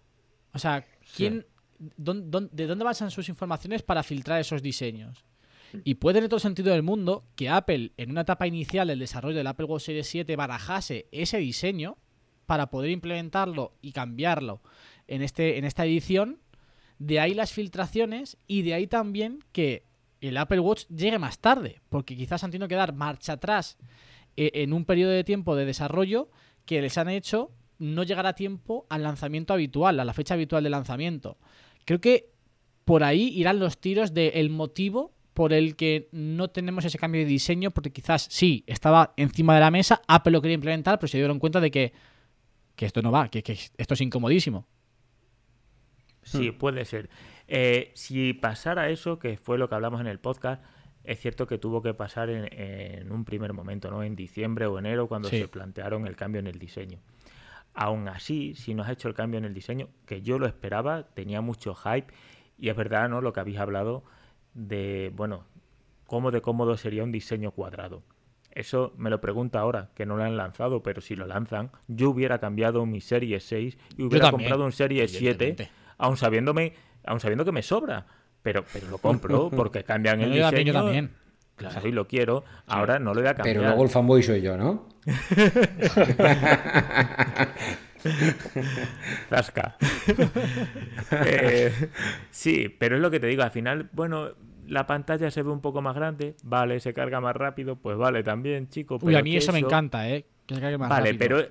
O 0.54 0.60
sea, 0.60 0.86
¿quién, 1.16 1.46
¿de 1.78 2.68
dónde 2.68 2.86
basan 2.86 3.12
sus 3.12 3.28
informaciones 3.30 3.84
para 3.84 4.04
filtrar 4.04 4.40
esos 4.40 4.62
diseños? 4.62 5.26
Y 5.84 5.96
puede 5.96 6.16
tener 6.16 6.30
todo 6.30 6.38
el 6.38 6.42
sentido 6.42 6.72
del 6.72 6.84
mundo 6.84 7.26
que 7.36 7.50
Apple, 7.50 7.92
en 7.98 8.12
una 8.12 8.22
etapa 8.22 8.48
inicial 8.48 8.88
del 8.88 9.00
desarrollo 9.00 9.38
del 9.38 9.48
Apple 9.48 9.66
Watch 9.66 9.84
Series 9.84 10.08
7, 10.08 10.36
barajase 10.36 11.08
ese 11.12 11.38
diseño 11.38 11.98
para 12.46 12.70
poder 12.70 12.92
implementarlo 12.92 13.74
y 13.82 13.92
cambiarlo 13.92 14.62
en, 15.08 15.22
este, 15.22 15.58
en 15.58 15.66
esta 15.66 15.86
edición. 15.86 16.40
De 17.00 17.20
ahí 17.20 17.34
las 17.34 17.52
filtraciones 17.52 18.38
y 18.48 18.62
de 18.62 18.74
ahí 18.74 18.88
también 18.88 19.44
que 19.52 19.84
el 20.28 20.38
Apple 20.38 20.60
Watch 20.60 20.86
llegue 20.88 21.20
más 21.20 21.40
tarde, 21.40 21.82
porque 21.90 22.16
quizás 22.16 22.44
han 22.44 22.52
tenido 22.52 22.68
que 22.68 22.76
dar 22.76 22.94
marcha 22.94 23.34
atrás 23.34 23.78
eh, 24.38 24.52
en 24.56 24.74
un 24.74 24.86
periodo 24.86 25.12
de 25.12 25.24
tiempo 25.24 25.56
de 25.56 25.66
desarrollo 25.66 26.30
que 26.66 26.82
les 26.82 26.98
han 26.98 27.10
hecho 27.10 27.52
no 27.78 28.04
llegar 28.04 28.26
a 28.26 28.34
tiempo 28.34 28.86
al 28.90 29.04
lanzamiento 29.04 29.54
habitual, 29.54 30.00
a 30.00 30.06
la 30.06 30.14
fecha 30.14 30.34
habitual 30.34 30.64
de 30.64 30.70
lanzamiento. 30.70 31.38
Creo 31.86 32.00
que 32.00 32.32
por 32.86 33.04
ahí 33.04 33.28
irán 33.36 33.60
los 33.60 33.80
tiros 33.80 34.14
del 34.14 34.50
motivo 34.50 35.14
por 35.34 35.52
el 35.52 35.76
que 35.76 36.08
no 36.14 36.50
tenemos 36.50 36.86
ese 36.86 36.98
cambio 36.98 37.22
de 37.22 37.28
diseño, 37.28 37.72
porque 37.72 37.92
quizás 37.92 38.28
sí, 38.30 38.64
estaba 38.68 39.14
encima 39.18 39.54
de 39.54 39.60
la 39.60 39.72
mesa, 39.72 40.02
Apple 40.08 40.32
lo 40.32 40.42
quería 40.42 40.56
implementar, 40.56 40.98
pero 40.98 41.10
se 41.10 41.18
dieron 41.18 41.40
cuenta 41.40 41.60
de 41.60 41.72
que, 41.72 41.94
que 42.76 42.86
esto 42.86 43.02
no 43.02 43.12
va, 43.12 43.28
que 43.28 43.44
esto 43.78 43.94
es 43.94 44.02
incomodísimo. 44.02 44.66
Sí, 46.24 46.52
puede 46.52 46.86
ser. 46.86 47.10
Eh, 47.48 47.92
si 47.94 48.34
pasara 48.34 48.90
eso, 48.90 49.20
que 49.20 49.38
fue 49.38 49.58
lo 49.58 49.70
que 49.70 49.76
hablamos 49.76 50.02
en 50.02 50.08
el 50.08 50.20
podcast, 50.20 50.64
es 51.04 51.20
cierto 51.20 51.46
que 51.46 51.58
tuvo 51.60 51.82
que 51.84 51.94
pasar 51.94 52.30
en, 52.30 52.48
en 52.52 53.12
un 53.12 53.26
primer 53.26 53.54
momento, 53.54 53.92
¿no? 53.92 54.02
En 54.04 54.16
diciembre 54.16 54.66
o 54.66 54.80
enero, 54.80 55.08
cuando 55.08 55.30
Sí. 55.30 55.40
se 55.40 55.48
plantearon 55.48 56.08
el 56.08 56.16
cambio 56.16 56.40
en 56.40 56.48
el 56.48 56.58
diseño. 56.58 57.00
Aún 57.74 58.08
así, 58.08 58.56
si 58.56 58.74
no 58.74 58.84
has 58.84 58.90
hecho 58.90 59.08
el 59.08 59.14
cambio 59.14 59.38
en 59.38 59.46
el 59.46 59.54
diseño, 59.54 59.90
que 60.06 60.22
yo 60.22 60.40
lo 60.40 60.48
esperaba, 60.48 61.04
tenía 61.14 61.42
mucho 61.42 61.76
hype, 61.76 62.12
y 62.58 62.70
es 62.70 62.76
verdad, 62.76 63.10
¿no? 63.10 63.22
Lo 63.22 63.34
que 63.34 63.42
habéis 63.42 63.58
hablado 63.60 64.04
de, 64.54 65.12
bueno, 65.14 65.44
cómo 66.08 66.32
de 66.32 66.42
cómodo 66.42 66.78
sería 66.78 67.04
un 67.04 67.12
diseño 67.12 67.52
cuadrado. 67.52 68.02
Eso 68.52 68.94
me 68.98 69.10
lo 69.10 69.20
pregunta 69.20 69.60
ahora, 69.60 69.90
que 69.94 70.06
no 70.06 70.16
lo 70.16 70.24
han 70.24 70.38
lanzado, 70.38 70.82
pero 70.82 71.02
si 71.02 71.16
lo 71.18 71.28
lanzan, 71.28 71.72
yo 71.90 72.10
hubiera 72.10 72.40
cambiado 72.40 72.86
mi 72.86 73.02
Serie 73.02 73.42
6 73.42 73.78
y 73.98 74.04
hubiera 74.04 74.32
comprado 74.32 74.64
un 74.64 74.72
Serie 74.72 75.06
7 75.10 75.26
evidentemente. 75.44 75.70
aun 75.98 76.16
sabiéndome, 76.16 76.74
aun 77.06 77.20
sabiendo 77.20 77.46
que 77.46 77.52
me 77.52 77.62
sobra. 77.62 78.06
Pero, 78.42 78.64
pero 78.72 78.88
lo 78.90 78.98
compro 79.00 79.50
porque 79.56 79.84
cambian 79.84 80.22
el 80.22 80.32
diseño. 80.34 80.72
yo 80.72 80.74
también. 80.74 81.12
Claro, 81.56 81.88
y 81.88 81.92
lo 81.92 82.08
quiero. 82.08 82.44
Ahora 82.68 83.00
no 83.00 83.14
lo 83.14 83.22
voy 83.22 83.30
a 83.30 83.34
cambiar. 83.36 83.56
Pero 83.56 83.68
luego 83.68 83.84
el 83.84 83.90
fanboy 83.90 84.22
soy 84.22 84.42
yo, 84.42 84.58
¿no? 84.58 84.88
Zasca. 89.30 89.76
Eh, 91.26 91.72
sí, 92.32 92.70
pero 92.80 92.96
es 92.96 93.02
lo 93.02 93.12
que 93.12 93.20
te 93.20 93.28
digo. 93.28 93.44
Al 93.44 93.52
final, 93.52 93.90
bueno, 93.94 94.30
la 94.68 94.88
pantalla 94.88 95.30
se 95.32 95.44
ve 95.44 95.50
un 95.52 95.62
poco 95.62 95.82
más 95.82 95.96
grande. 95.96 96.36
Vale, 96.44 96.80
se 96.80 96.94
carga 96.94 97.22
más 97.22 97.36
rápido. 97.36 97.76
Pues 97.76 97.98
vale, 97.98 98.24
también, 98.24 98.68
chico. 98.70 98.96
Uy, 98.96 99.02
pero 99.06 99.20
a 99.20 99.22
mí 99.22 99.36
eso 99.38 99.54
me 99.54 99.60
encanta, 99.60 100.10
¿eh? 100.10 100.26
Que 100.46 100.56
se 100.56 100.62
cargue 100.62 100.78
más 100.78 100.90
Vale, 100.90 101.14
rápido. 101.14 101.38
pero, 101.38 101.48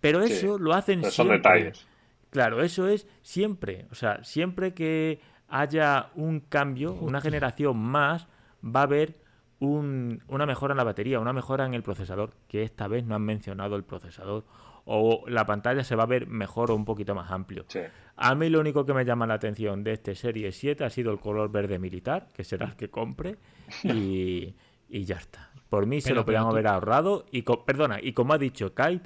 pero 0.00 0.26
Sí, 0.26 0.32
eso 0.34 0.58
lo 0.58 0.74
hacen 0.74 1.00
Pero 1.00 1.12
son 1.12 1.26
siempre. 1.28 1.52
detalles. 1.54 1.86
Claro, 2.34 2.62
eso 2.62 2.86
es 2.88 3.06
siempre. 3.22 3.86
O 3.90 3.94
sea, 3.94 4.22
siempre 4.24 4.74
que 4.74 5.20
haya 5.48 6.10
un 6.16 6.40
cambio, 6.40 6.92
una 6.92 7.20
generación 7.20 7.76
más, 7.78 8.26
va 8.62 8.80
a 8.80 8.82
haber 8.82 9.14
un- 9.60 10.20
una 10.26 10.44
mejora 10.44 10.72
en 10.72 10.78
la 10.78 10.84
batería, 10.84 11.20
una 11.20 11.32
mejora 11.32 11.64
en 11.64 11.74
el 11.74 11.82
procesador, 11.84 12.32
que 12.48 12.64
esta 12.64 12.88
vez 12.88 13.04
no 13.04 13.14
han 13.14 13.22
mencionado 13.22 13.76
el 13.76 13.84
procesador. 13.84 14.44
O 14.84 15.24
la 15.28 15.46
pantalla 15.46 15.84
se 15.84 15.94
va 15.96 16.02
a 16.02 16.06
ver 16.06 16.26
mejor 16.26 16.70
o 16.72 16.74
un 16.74 16.84
poquito 16.84 17.14
más 17.14 17.30
amplio. 17.30 17.64
Sí. 17.68 17.78
A 18.16 18.34
mí 18.34 18.50
lo 18.50 18.58
único 18.60 18.84
que 18.84 18.92
me 18.94 19.04
llama 19.04 19.26
la 19.28 19.34
atención 19.34 19.84
de 19.84 19.92
este 19.92 20.16
Serie 20.16 20.50
7 20.52 20.84
ha 20.84 20.90
sido 20.90 21.12
el 21.12 21.20
color 21.20 21.50
verde 21.52 21.78
militar, 21.78 22.26
que 22.34 22.42
será 22.44 22.66
el 22.66 22.74
que 22.76 22.90
compre, 22.90 23.36
y, 23.84 24.54
y 24.88 25.04
ya 25.04 25.16
está. 25.16 25.50
Por 25.70 25.86
mí 25.86 26.00
se 26.00 26.14
lo 26.14 26.24
podrían 26.24 26.46
haber 26.46 26.66
ahorrado. 26.66 27.26
Y 27.30 27.42
perdona, 27.42 27.98
y 28.02 28.12
como 28.12 28.34
ha 28.34 28.38
dicho 28.38 28.74
Kai, 28.74 29.00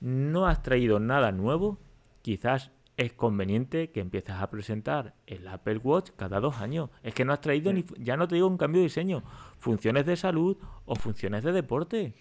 no 0.00 0.46
has 0.46 0.62
traído 0.62 0.98
nada 0.98 1.30
nuevo, 1.30 1.78
quizás 2.24 2.72
es 2.96 3.12
conveniente 3.12 3.90
que 3.90 4.00
empieces 4.00 4.34
a 4.36 4.50
presentar 4.50 5.14
el 5.26 5.46
Apple 5.46 5.78
Watch 5.78 6.10
cada 6.16 6.40
dos 6.40 6.60
años. 6.60 6.88
Es 7.02 7.12
que 7.12 7.24
no 7.24 7.34
has 7.34 7.42
traído 7.42 7.70
ni, 7.72 7.84
ya 7.98 8.16
no 8.16 8.26
te 8.26 8.36
digo 8.36 8.48
un 8.48 8.56
cambio 8.56 8.80
de 8.80 8.86
diseño, 8.86 9.22
funciones 9.58 10.06
de 10.06 10.16
salud 10.16 10.56
o 10.86 10.94
funciones 10.94 11.44
de 11.44 11.52
deporte. 11.52 12.14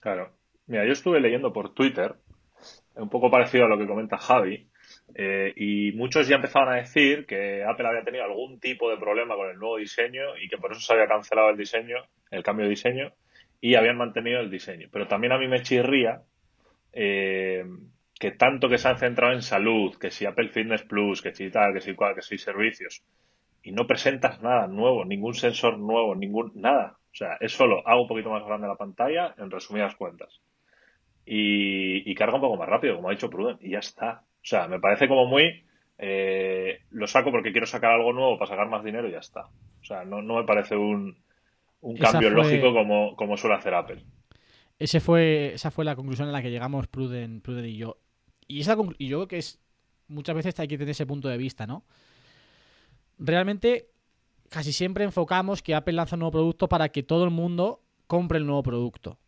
Claro. 0.00 0.32
Mira, 0.66 0.84
yo 0.84 0.92
estuve 0.92 1.20
leyendo 1.20 1.52
por 1.52 1.72
Twitter, 1.72 2.16
un 2.96 3.08
poco 3.08 3.30
parecido 3.30 3.66
a 3.66 3.68
lo 3.68 3.78
que 3.78 3.86
comenta 3.86 4.18
Javi, 4.18 4.68
eh, 5.14 5.52
y 5.54 5.92
muchos 5.92 6.26
ya 6.26 6.36
empezaban 6.36 6.70
a 6.70 6.78
decir 6.78 7.26
que 7.26 7.62
Apple 7.62 7.86
había 7.86 8.02
tenido 8.02 8.24
algún 8.24 8.58
tipo 8.58 8.90
de 8.90 8.96
problema 8.96 9.36
con 9.36 9.48
el 9.48 9.58
nuevo 9.58 9.76
diseño 9.76 10.36
y 10.42 10.48
que 10.48 10.58
por 10.58 10.72
eso 10.72 10.80
se 10.80 10.92
había 10.94 11.06
cancelado 11.06 11.50
el 11.50 11.56
diseño, 11.56 11.98
el 12.32 12.42
cambio 12.42 12.64
de 12.64 12.70
diseño, 12.70 13.12
y 13.60 13.76
habían 13.76 13.98
mantenido 13.98 14.40
el 14.40 14.50
diseño. 14.50 14.88
Pero 14.90 15.06
también 15.06 15.32
a 15.32 15.38
mí 15.38 15.46
me 15.46 15.62
chirría 15.62 16.22
eh, 16.92 17.64
que 18.18 18.30
tanto 18.32 18.68
que 18.68 18.78
se 18.78 18.88
han 18.88 18.98
centrado 18.98 19.32
en 19.34 19.42
salud, 19.42 19.96
que 19.98 20.10
si 20.10 20.24
Apple 20.26 20.48
Fitness 20.48 20.82
Plus, 20.84 21.22
que 21.22 21.34
si 21.34 21.50
tal, 21.50 21.74
que 21.74 21.80
si 21.80 21.94
cual, 21.94 22.14
que 22.14 22.22
si 22.22 22.38
servicios, 22.38 23.02
y 23.62 23.72
no 23.72 23.86
presentas 23.86 24.40
nada 24.42 24.66
nuevo, 24.68 25.04
ningún 25.04 25.34
sensor 25.34 25.78
nuevo, 25.78 26.14
ningún 26.14 26.52
nada. 26.54 26.98
O 27.12 27.14
sea, 27.16 27.36
es 27.40 27.52
solo 27.52 27.86
hago 27.86 28.02
un 28.02 28.08
poquito 28.08 28.30
más 28.30 28.44
grande 28.44 28.68
la 28.68 28.76
pantalla, 28.76 29.34
en 29.38 29.50
resumidas 29.50 29.96
cuentas. 29.96 30.40
Y, 31.24 32.08
y 32.10 32.14
carga 32.14 32.36
un 32.36 32.40
poco 32.40 32.56
más 32.56 32.68
rápido, 32.68 32.96
como 32.96 33.08
ha 33.08 33.12
dicho 33.12 33.30
Pruden, 33.30 33.58
y 33.60 33.70
ya 33.72 33.80
está. 33.80 34.22
O 34.42 34.44
sea, 34.48 34.68
me 34.68 34.78
parece 34.78 35.08
como 35.08 35.26
muy 35.26 35.64
eh, 35.98 36.80
lo 36.90 37.06
saco 37.06 37.30
porque 37.32 37.52
quiero 37.52 37.66
sacar 37.66 37.92
algo 37.92 38.12
nuevo 38.12 38.38
para 38.38 38.50
sacar 38.50 38.68
más 38.68 38.84
dinero 38.84 39.08
y 39.08 39.12
ya 39.12 39.18
está. 39.18 39.46
O 39.46 39.84
sea, 39.84 40.04
no, 40.04 40.22
no 40.22 40.36
me 40.36 40.44
parece 40.44 40.76
un, 40.76 41.16
un 41.80 41.96
cambio 41.98 42.28
fue- 42.28 42.36
lógico 42.36 42.72
como, 42.72 43.16
como 43.16 43.36
suele 43.36 43.56
hacer 43.56 43.74
Apple. 43.74 44.02
Ese 44.78 45.00
fue, 45.00 45.54
esa 45.54 45.70
fue 45.70 45.84
la 45.84 45.96
conclusión 45.96 46.28
a 46.28 46.32
la 46.32 46.42
que 46.42 46.50
llegamos 46.50 46.86
Pruden, 46.86 47.40
Pruden 47.40 47.64
y 47.64 47.76
yo. 47.76 47.96
Y, 48.48 48.60
esa 48.60 48.76
y 48.98 49.08
yo 49.08 49.18
creo 49.18 49.28
que 49.28 49.38
es 49.38 49.58
muchas 50.08 50.36
veces 50.36 50.58
hay 50.60 50.68
que 50.68 50.78
tener 50.78 50.90
ese 50.90 51.06
punto 51.06 51.28
de 51.28 51.36
vista, 51.36 51.66
¿no? 51.66 51.84
Realmente, 53.18 53.88
casi 54.50 54.72
siempre 54.72 55.04
enfocamos 55.04 55.62
que 55.62 55.74
Apple 55.74 55.94
lanza 55.94 56.16
un 56.16 56.20
nuevo 56.20 56.32
producto 56.32 56.68
para 56.68 56.88
que 56.90 57.02
todo 57.02 57.24
el 57.24 57.30
mundo 57.30 57.82
compre 58.06 58.38
el 58.38 58.46
nuevo 58.46 58.62
producto. 58.62 59.18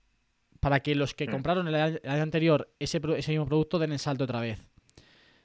Para 0.60 0.80
que 0.80 0.94
los 0.94 1.14
que 1.14 1.26
Mm. 1.26 1.30
compraron 1.30 1.68
el 1.68 1.74
año, 1.74 1.98
anterior 2.04 2.68
ese, 2.78 3.00
ese 3.16 3.30
mismo 3.32 3.46
producto 3.46 3.78
den 3.78 3.92
el 3.92 3.98
salto 3.98 4.24
otra 4.24 4.40
vez. 4.40 4.60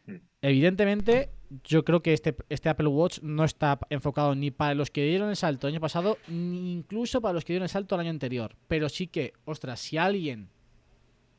Mm. 0.08 0.16
Evidentemente, 0.42 1.30
yo 1.64 1.86
creo 1.86 2.02
que 2.02 2.14
este, 2.14 2.36
este 2.50 2.70
Apple 2.70 2.88
Watch 2.88 3.20
no 3.22 3.44
está 3.44 3.80
enfocado 3.90 4.36
ni 4.36 4.52
para 4.52 4.74
los 4.74 4.90
que 4.90 5.06
dieron 5.06 5.30
el 5.30 5.36
salto 5.36 5.68
el 5.68 5.74
año 5.76 5.82
pasado, 5.82 6.18
ni 6.28 6.74
incluso 6.74 7.22
para 7.22 7.34
los 7.34 7.46
que 7.46 7.54
dieron 7.54 7.64
el 7.64 7.70
salto 7.70 7.96
el 7.96 8.02
año 8.02 8.10
anterior. 8.10 8.56
Pero 8.68 8.90
sí 8.90 9.08
que, 9.08 9.34
ostras, 9.46 9.80
si 9.80 9.98
alguien 9.98 10.50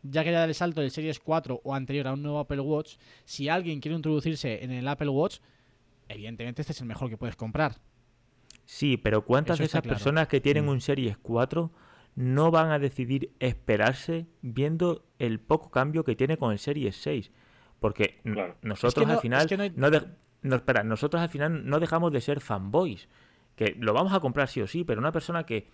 ya 0.05 0.23
quería 0.23 0.41
dar 0.41 0.49
el 0.49 0.55
salto 0.55 0.81
del 0.81 0.91
Series 0.91 1.19
4 1.19 1.61
o 1.65 1.75
anterior 1.75 2.07
a 2.09 2.13
un 2.13 2.23
nuevo 2.23 2.39
Apple 2.39 2.61
Watch, 2.61 2.97
si 3.25 3.49
alguien 3.49 3.81
quiere 3.81 3.97
introducirse 3.97 4.63
en 4.63 4.71
el 4.71 4.87
Apple 4.87 5.09
Watch, 5.09 5.39
evidentemente 6.09 6.63
este 6.63 6.73
es 6.73 6.81
el 6.81 6.87
mejor 6.87 7.09
que 7.11 7.17
puedes 7.17 7.37
comprar. 7.37 7.81
Sí, 8.65 8.97
pero 8.97 9.25
¿cuántas 9.25 9.57
Eso 9.57 9.63
de 9.63 9.67
esas 9.67 9.83
claro. 9.83 9.97
personas 9.97 10.29
que 10.29 10.41
tienen 10.41 10.67
Mm. 10.67 10.69
un 10.69 10.81
Series 10.81 11.17
4 11.19 11.71
no 12.17 12.51
van 12.51 12.71
a 12.71 12.79
decidir 12.79 13.33
esperarse 13.41 14.27
viendo 14.41 15.05
el 15.19 15.41
poco 15.41 15.71
cambio 15.71 16.05
que 16.05 16.15
tiene 16.17 16.37
con 16.37 16.53
el 16.53 16.59
Series 16.59 16.97
6? 16.97 17.31
Porque 17.81 18.21
Claro. 18.23 18.57
nosotros 18.63 18.95
Es 18.95 19.01
que 19.01 19.07
no- 19.07 19.13
al 19.15 19.21
final 19.21 19.41
es 19.43 19.47
que 19.47 19.57
no 19.57 19.63
hay- 19.65 19.73
no 19.75 19.91
de- 19.91 20.07
no, 20.43 20.57
espera, 20.57 20.83
nosotros 20.85 21.21
al 21.23 21.29
final 21.29 21.67
no 21.69 21.81
dejamos 21.81 22.13
de 22.13 22.21
ser 22.21 22.41
fanboys, 22.41 23.09
que 23.57 23.77
lo 23.79 23.93
vamos 23.93 24.13
a 24.13 24.21
comprar 24.21 24.49
sí 24.49 24.61
o 24.63 24.67
sí, 24.67 24.85
pero 24.85 25.01
una 25.01 25.13
persona 25.13 25.45
que 25.45 25.69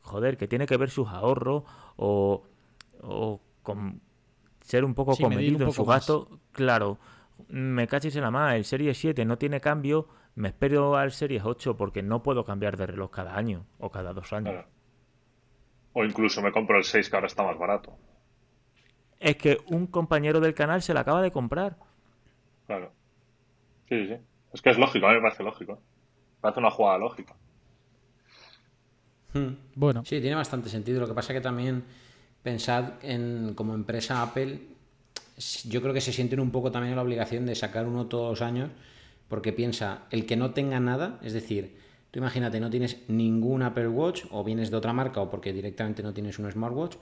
joder, 0.00 0.36
que 0.38 0.48
tiene 0.48 0.64
que 0.66 0.76
ver 0.78 0.88
sus 0.90 1.08
ahorros 1.08 1.64
o, 1.96 2.44
o 3.02 3.40
con 3.62 4.00
ser 4.60 4.84
un 4.84 4.94
poco 4.94 5.14
Sí, 5.14 5.22
un 5.24 5.30
comedido 5.30 5.64
en 5.66 5.72
su 5.72 5.84
más. 5.84 5.96
gasto, 5.96 6.40
claro, 6.52 6.98
me 7.48 7.86
cachis 7.86 8.16
en 8.16 8.22
la 8.22 8.30
mano, 8.30 8.54
el 8.54 8.64
Series 8.64 8.98
7 8.98 9.24
no 9.24 9.38
tiene 9.38 9.60
cambio, 9.60 10.08
me 10.34 10.48
espero 10.48 10.96
al 10.96 11.12
Series 11.12 11.42
8 11.44 11.76
porque 11.76 12.02
no 12.02 12.22
puedo 12.22 12.44
cambiar 12.44 12.76
de 12.76 12.86
reloj 12.86 13.10
cada 13.10 13.36
año 13.36 13.66
o 13.78 13.90
cada 13.90 14.12
dos 14.12 14.32
años. 14.32 14.52
Claro. 14.52 14.68
O 15.94 16.04
incluso 16.04 16.42
me 16.42 16.52
compro 16.52 16.76
el 16.78 16.84
6 16.84 17.08
que 17.08 17.16
ahora 17.16 17.26
está 17.26 17.42
más 17.42 17.58
barato. 17.58 17.96
Es 19.18 19.36
que 19.36 19.58
un 19.66 19.86
compañero 19.88 20.38
del 20.40 20.54
canal 20.54 20.80
se 20.82 20.94
la 20.94 21.00
acaba 21.00 21.22
de 21.22 21.32
comprar. 21.32 21.76
Claro. 22.66 22.92
Sí, 23.88 24.06
sí. 24.06 24.16
Es 24.52 24.62
que 24.62 24.70
es 24.70 24.78
lógico, 24.78 25.06
a 25.06 25.10
mí 25.10 25.16
me 25.16 25.22
parece 25.22 25.42
lógico. 25.42 25.72
Me 25.74 26.40
parece 26.42 26.60
una 26.60 26.70
jugada 26.70 26.98
lógica. 26.98 27.34
Hmm. 29.32 29.54
Bueno, 29.74 30.04
Sí, 30.04 30.20
tiene 30.20 30.36
bastante 30.36 30.68
sentido. 30.68 31.00
Lo 31.00 31.06
que 31.08 31.14
pasa 31.14 31.32
que 31.32 31.40
también 31.40 31.84
pensad 32.42 32.94
en 33.02 33.54
como 33.54 33.74
empresa 33.74 34.22
Apple, 34.22 34.60
yo 35.68 35.80
creo 35.82 35.94
que 35.94 36.00
se 36.00 36.12
sienten 36.12 36.40
un 36.40 36.50
poco 36.50 36.72
también 36.72 36.96
la 36.96 37.02
obligación 37.02 37.46
de 37.46 37.54
sacar 37.54 37.86
uno 37.86 38.06
todos 38.06 38.30
los 38.30 38.42
años 38.42 38.70
Porque 39.28 39.52
piensa, 39.52 40.06
el 40.10 40.26
que 40.26 40.36
no 40.36 40.52
tenga 40.52 40.80
nada, 40.80 41.18
es 41.22 41.32
decir, 41.34 41.76
tú 42.10 42.18
imagínate, 42.18 42.60
no 42.60 42.70
tienes 42.70 42.98
ningún 43.08 43.62
Apple 43.62 43.88
Watch 43.88 44.24
o 44.30 44.42
vienes 44.44 44.70
de 44.70 44.76
otra 44.78 44.92
marca 44.94 45.20
o 45.20 45.30
porque 45.30 45.52
directamente 45.52 46.02
no 46.02 46.14
tienes 46.14 46.38
un 46.38 46.50
smartwatch. 46.50 46.96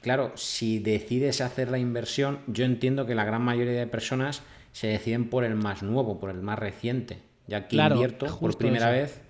Claro, 0.00 0.32
si 0.36 0.78
decides 0.78 1.40
hacer 1.40 1.70
la 1.70 1.78
inversión, 1.78 2.40
yo 2.46 2.64
entiendo 2.64 3.06
que 3.06 3.14
la 3.14 3.24
gran 3.24 3.42
mayoría 3.42 3.72
de 3.78 3.86
personas 3.86 4.42
se 4.72 4.86
deciden 4.86 5.28
por 5.28 5.44
el 5.44 5.54
más 5.56 5.82
nuevo, 5.82 6.18
por 6.20 6.30
el 6.30 6.40
más 6.42 6.58
reciente. 6.58 7.22
Ya 7.46 7.68
que 7.68 7.76
Claro, 7.76 7.96
invierto 7.96 8.26
por 8.38 8.56
primera 8.56 8.90
eso. 8.90 8.92
vez, 8.92 9.20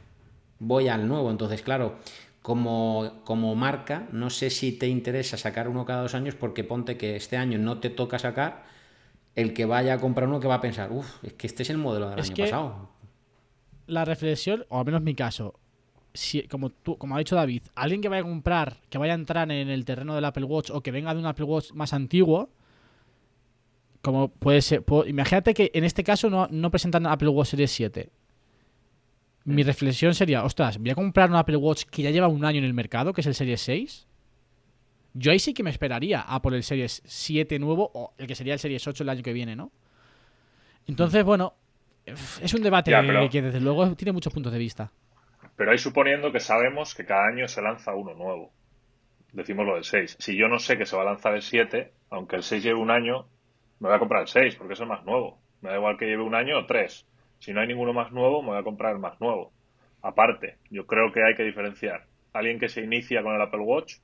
voy 0.58 0.88
al 0.88 1.08
nuevo. 1.08 1.30
Entonces, 1.30 1.62
claro, 1.62 1.96
como, 2.42 3.20
como 3.24 3.54
marca, 3.54 4.08
no 4.12 4.30
sé 4.30 4.50
si 4.50 4.72
te 4.72 4.88
interesa 4.88 5.36
sacar 5.36 5.68
uno 5.68 5.84
cada 5.84 6.02
dos 6.02 6.14
años 6.14 6.34
porque 6.34 6.64
ponte 6.64 6.96
que 6.96 7.16
este 7.16 7.36
año 7.36 7.58
no 7.58 7.78
te 7.80 7.90
toca 7.90 8.18
sacar, 8.18 8.64
el 9.34 9.52
que 9.54 9.64
vaya 9.66 9.94
a 9.94 9.98
comprar 9.98 10.28
uno 10.28 10.40
que 10.40 10.48
va 10.48 10.54
a 10.56 10.60
pensar, 10.60 10.90
uff, 10.90 11.22
es 11.22 11.34
que 11.34 11.46
este 11.46 11.62
es 11.62 11.70
el 11.70 11.78
modelo 11.78 12.10
del 12.10 12.18
Es 12.18 12.26
año 12.28 12.34
que- 12.36 12.42
pasado. 12.44 12.90
La 13.86 14.04
reflexión, 14.04 14.64
o 14.68 14.78
al 14.78 14.84
menos 14.86 15.02
mi 15.02 15.14
caso, 15.14 15.54
si, 16.14 16.42
como, 16.44 16.70
tú, 16.70 16.96
como 16.96 17.14
ha 17.14 17.18
dicho 17.18 17.34
David, 17.36 17.62
alguien 17.74 18.00
que 18.00 18.08
vaya 18.08 18.22
a 18.22 18.24
comprar, 18.24 18.78
que 18.88 18.98
vaya 18.98 19.12
a 19.12 19.16
entrar 19.16 19.50
en 19.50 19.68
el 19.68 19.84
terreno 19.84 20.14
del 20.14 20.24
Apple 20.24 20.44
Watch 20.44 20.70
o 20.70 20.80
que 20.80 20.90
venga 20.92 21.12
de 21.12 21.20
un 21.20 21.26
Apple 21.26 21.44
Watch 21.44 21.72
más 21.72 21.92
antiguo, 21.92 22.50
como 24.02 24.28
puede 24.28 24.62
ser, 24.62 24.82
puedo- 24.82 25.06
imagínate 25.06 25.52
que 25.54 25.70
en 25.74 25.84
este 25.84 26.02
caso 26.04 26.30
no, 26.30 26.48
no 26.50 26.70
presentan 26.70 27.06
Apple 27.06 27.28
Watch 27.28 27.48
Series 27.50 27.70
7. 27.70 28.10
Mi 29.44 29.62
reflexión 29.62 30.14
sería, 30.14 30.44
ostras, 30.44 30.78
voy 30.78 30.90
a 30.90 30.94
comprar 30.94 31.30
un 31.30 31.36
Apple 31.36 31.56
Watch 31.56 31.84
que 31.84 32.02
ya 32.02 32.10
lleva 32.10 32.28
un 32.28 32.44
año 32.44 32.58
en 32.58 32.64
el 32.64 32.74
mercado, 32.74 33.12
que 33.12 33.22
es 33.22 33.26
el 33.26 33.34
Series 33.34 33.60
6. 33.62 34.06
Yo 35.14 35.32
ahí 35.32 35.38
sí 35.38 35.54
que 35.54 35.62
me 35.62 35.70
esperaría 35.70 36.20
a 36.20 36.40
por 36.42 36.54
el 36.54 36.62
Series 36.62 37.02
7 37.04 37.58
nuevo 37.58 37.90
o 37.94 38.12
el 38.18 38.26
que 38.26 38.34
sería 38.34 38.52
el 38.52 38.58
Series 38.60 38.86
8 38.86 39.02
el 39.02 39.08
año 39.08 39.22
que 39.22 39.32
viene, 39.32 39.56
¿no? 39.56 39.72
Entonces, 40.86 41.24
bueno, 41.24 41.54
es 42.06 42.54
un 42.54 42.62
debate 42.62 42.90
Ya, 42.90 43.00
pero- 43.02 43.28
que 43.28 43.42
desde 43.42 43.60
luego 43.60 43.94
tiene 43.96 44.12
muchos 44.12 44.32
puntos 44.32 44.52
de 44.52 44.58
vista. 44.58 44.92
Pero 45.56 45.72
ahí 45.72 45.78
suponiendo 45.78 46.32
que 46.32 46.40
sabemos 46.40 46.94
que 46.94 47.04
cada 47.04 47.26
año 47.26 47.46
se 47.48 47.60
lanza 47.60 47.94
uno 47.94 48.14
nuevo. 48.14 48.52
Decimos 49.32 49.66
lo 49.66 49.74
del 49.74 49.84
6. 49.84 50.16
Si 50.18 50.36
yo 50.36 50.48
no 50.48 50.58
sé 50.58 50.76
que 50.78 50.86
se 50.86 50.96
va 50.96 51.02
a 51.02 51.06
lanzar 51.06 51.34
el 51.34 51.42
7, 51.42 51.92
aunque 52.10 52.36
el 52.36 52.42
6 52.42 52.62
lleve 52.62 52.78
un 52.80 52.90
año, 52.90 53.26
me 53.78 53.88
voy 53.88 53.96
a 53.96 53.98
comprar 53.98 54.22
el 54.22 54.28
6 54.28 54.56
porque 54.56 54.74
es 54.74 54.80
el 54.80 54.86
más 54.86 55.04
nuevo. 55.04 55.38
Me 55.60 55.70
da 55.70 55.76
igual 55.76 55.96
que 55.98 56.06
lleve 56.06 56.22
un 56.22 56.34
año 56.34 56.58
o 56.58 56.66
tres. 56.66 57.04
Si 57.40 57.52
no 57.52 57.60
hay 57.60 57.66
ninguno 57.66 57.92
más 57.92 58.12
nuevo, 58.12 58.42
me 58.42 58.50
voy 58.50 58.58
a 58.58 58.62
comprar 58.62 58.92
el 58.92 59.00
más 59.00 59.20
nuevo. 59.20 59.52
Aparte, 60.02 60.56
yo 60.70 60.86
creo 60.86 61.12
que 61.12 61.22
hay 61.24 61.34
que 61.34 61.42
diferenciar 61.42 62.06
alguien 62.32 62.58
que 62.58 62.68
se 62.68 62.82
inicia 62.82 63.22
con 63.22 63.34
el 63.34 63.42
Apple 63.42 63.60
Watch 63.60 63.96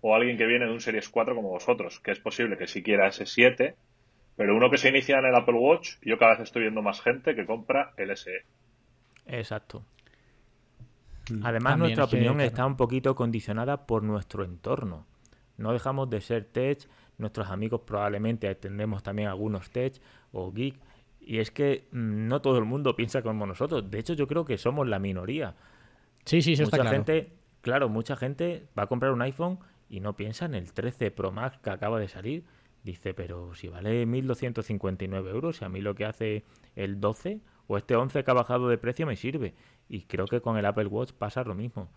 o 0.00 0.14
alguien 0.14 0.36
que 0.36 0.46
viene 0.46 0.66
de 0.66 0.72
un 0.72 0.80
Series 0.80 1.08
4 1.08 1.34
como 1.34 1.50
vosotros, 1.50 2.00
que 2.00 2.12
es 2.12 2.20
posible 2.20 2.56
que 2.56 2.66
si 2.66 2.82
quiera 2.82 3.08
ese 3.08 3.26
7, 3.26 3.74
pero 4.36 4.56
uno 4.56 4.70
que 4.70 4.78
se 4.78 4.88
inicia 4.88 5.18
en 5.18 5.26
el 5.26 5.34
Apple 5.34 5.56
Watch, 5.58 5.96
yo 6.02 6.18
cada 6.18 6.32
vez 6.32 6.42
estoy 6.42 6.62
viendo 6.62 6.82
más 6.82 7.00
gente 7.00 7.34
que 7.34 7.46
compra 7.46 7.92
el 7.96 8.16
SE. 8.16 8.44
Exacto. 9.26 9.84
Mm. 11.30 11.44
Además, 11.44 11.72
También 11.72 11.78
nuestra 11.78 12.04
que, 12.04 12.16
opinión 12.16 12.40
está 12.40 12.64
un 12.64 12.76
poquito 12.76 13.14
condicionada 13.14 13.86
por 13.86 14.02
nuestro 14.02 14.44
entorno. 14.44 15.06
No 15.56 15.72
dejamos 15.72 16.08
de 16.08 16.20
ser 16.20 16.44
tech, 16.44 16.88
nuestros 17.18 17.50
amigos 17.50 17.80
probablemente 17.84 18.54
tendremos 18.54 19.02
también 19.02 19.28
algunos 19.28 19.70
tech 19.70 19.94
o 20.30 20.52
geek, 20.52 20.76
y 21.28 21.40
es 21.40 21.50
que 21.50 21.86
mm, 21.92 22.26
no 22.26 22.40
todo 22.40 22.56
el 22.56 22.64
mundo 22.64 22.96
piensa 22.96 23.20
como 23.20 23.44
nosotros. 23.44 23.90
De 23.90 23.98
hecho, 23.98 24.14
yo 24.14 24.26
creo 24.26 24.46
que 24.46 24.56
somos 24.56 24.88
la 24.88 24.98
minoría. 24.98 25.56
Sí, 26.24 26.40
sí, 26.40 26.54
eso 26.54 26.62
mucha 26.62 26.76
está 26.76 26.82
claro. 26.84 26.96
gente, 26.96 27.32
claro, 27.60 27.90
mucha 27.90 28.16
gente 28.16 28.66
va 28.76 28.84
a 28.84 28.86
comprar 28.86 29.12
un 29.12 29.20
iPhone 29.20 29.58
y 29.90 30.00
no 30.00 30.16
piensa 30.16 30.46
en 30.46 30.54
el 30.54 30.72
13 30.72 31.10
Pro 31.10 31.30
Max 31.30 31.58
que 31.58 31.68
acaba 31.68 32.00
de 32.00 32.08
salir. 32.08 32.44
Dice, 32.82 33.12
pero 33.12 33.54
si 33.54 33.68
vale 33.68 34.06
1.259 34.06 35.28
euros, 35.28 35.60
y 35.60 35.66
a 35.66 35.68
mí 35.68 35.82
lo 35.82 35.94
que 35.94 36.06
hace 36.06 36.44
el 36.76 36.98
12 36.98 37.42
o 37.66 37.76
este 37.76 37.94
11 37.94 38.24
que 38.24 38.30
ha 38.30 38.34
bajado 38.34 38.70
de 38.70 38.78
precio 38.78 39.06
me 39.06 39.16
sirve. 39.16 39.54
Y 39.86 40.04
creo 40.04 40.24
que 40.24 40.40
con 40.40 40.56
el 40.56 40.64
Apple 40.64 40.86
Watch 40.86 41.12
pasa 41.12 41.44
lo 41.44 41.54
mismo. 41.54 41.90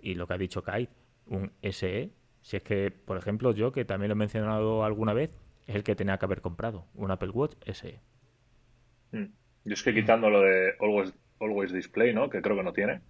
Y 0.00 0.14
lo 0.14 0.26
que 0.26 0.32
ha 0.32 0.38
dicho 0.38 0.62
Kai, 0.62 0.88
un 1.26 1.52
SE, 1.70 2.14
si 2.40 2.56
es 2.56 2.62
que, 2.62 2.90
por 2.92 3.18
ejemplo, 3.18 3.52
yo, 3.52 3.72
que 3.72 3.84
también 3.84 4.08
lo 4.08 4.14
he 4.14 4.16
mencionado 4.16 4.84
alguna 4.84 5.12
vez, 5.12 5.32
es 5.66 5.76
el 5.76 5.84
que 5.84 5.94
tenía 5.94 6.16
que 6.16 6.24
haber 6.24 6.40
comprado, 6.40 6.86
un 6.94 7.10
Apple 7.10 7.28
Watch 7.28 7.52
SE. 7.74 8.00
Mm. 9.12 9.24
Yo 9.64 9.74
es 9.74 9.82
que 9.82 9.94
quitando 9.94 10.30
lo 10.30 10.42
de 10.42 10.74
Always, 10.80 11.12
Always 11.40 11.72
Display, 11.72 12.14
¿no? 12.14 12.28
Que 12.30 12.40
creo 12.42 12.56
que 12.56 12.62
no 12.62 12.72
tiene. 12.72 13.00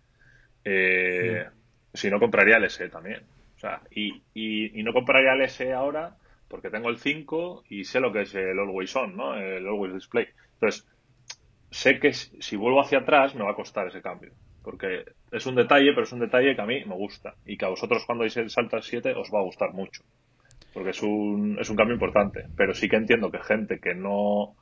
eh, 0.65 1.47
Si 1.93 2.11
no, 2.11 2.19
compraría 2.21 2.57
el 2.57 2.65
SE 2.71 2.89
también. 2.89 3.23
O 3.57 3.59
sea, 3.59 3.83
y, 3.91 4.23
y, 4.35 4.79
y 4.81 4.83
no 4.83 4.93
compraría 4.93 5.33
el 5.33 5.43
SE 5.49 5.73
ahora 5.73 6.17
porque 6.49 6.71
tengo 6.71 6.89
el 6.91 6.99
5 6.99 7.65
y 7.69 7.85
sé 7.85 8.01
lo 8.01 8.13
que 8.13 8.23
es 8.23 8.35
el 8.35 8.59
Always 8.59 8.95
On, 8.97 9.17
¿no? 9.17 9.35
El 9.37 9.67
Always 9.67 9.95
Display. 9.95 10.27
Entonces, 10.55 10.87
sé 11.71 11.99
que 12.01 12.13
si 12.13 12.57
vuelvo 12.57 12.81
hacia 12.81 12.99
atrás 13.01 13.35
me 13.35 13.45
va 13.45 13.53
a 13.53 13.57
costar 13.57 13.89
ese 13.89 14.03
cambio. 14.03 14.33
Porque 14.63 15.05
es 15.33 15.47
un 15.47 15.55
detalle, 15.55 15.91
pero 15.93 16.03
es 16.03 16.13
un 16.13 16.21
detalle 16.21 16.55
que 16.55 16.61
a 16.63 16.67
mí 16.67 16.85
me 16.85 16.95
gusta. 16.95 17.35
Y 17.47 17.57
que 17.57 17.65
a 17.65 17.69
vosotros 17.69 18.05
cuando 18.07 18.23
deis 18.25 18.37
el 18.37 18.51
salto 18.51 18.77
al 18.77 18.83
7 18.83 19.15
os 19.15 19.31
va 19.33 19.41
a 19.41 19.45
gustar 19.45 19.73
mucho. 19.73 20.03
Porque 20.73 20.91
es 20.91 21.03
un, 21.03 21.59
es 21.61 21.69
un 21.71 21.77
cambio 21.77 21.95
importante. 21.95 22.45
Pero 22.57 22.75
sí 22.75 22.89
que 22.89 22.97
entiendo 22.97 23.31
que 23.31 23.39
gente 23.43 23.81
que 23.81 23.95
no, 23.95 24.57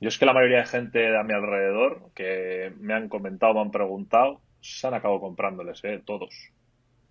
yo 0.00 0.08
es 0.08 0.18
que 0.18 0.26
la 0.26 0.32
mayoría 0.32 0.58
de 0.58 0.66
gente 0.66 1.16
a 1.16 1.22
mi 1.24 1.34
alrededor 1.34 2.10
que 2.14 2.72
me 2.80 2.94
han 2.94 3.08
comentado, 3.08 3.54
me 3.54 3.60
han 3.60 3.70
preguntado, 3.70 4.40
se 4.60 4.86
han 4.86 4.94
acabado 4.94 5.20
comprándoles, 5.20 5.82
¿eh? 5.84 6.00
Todos. 6.04 6.34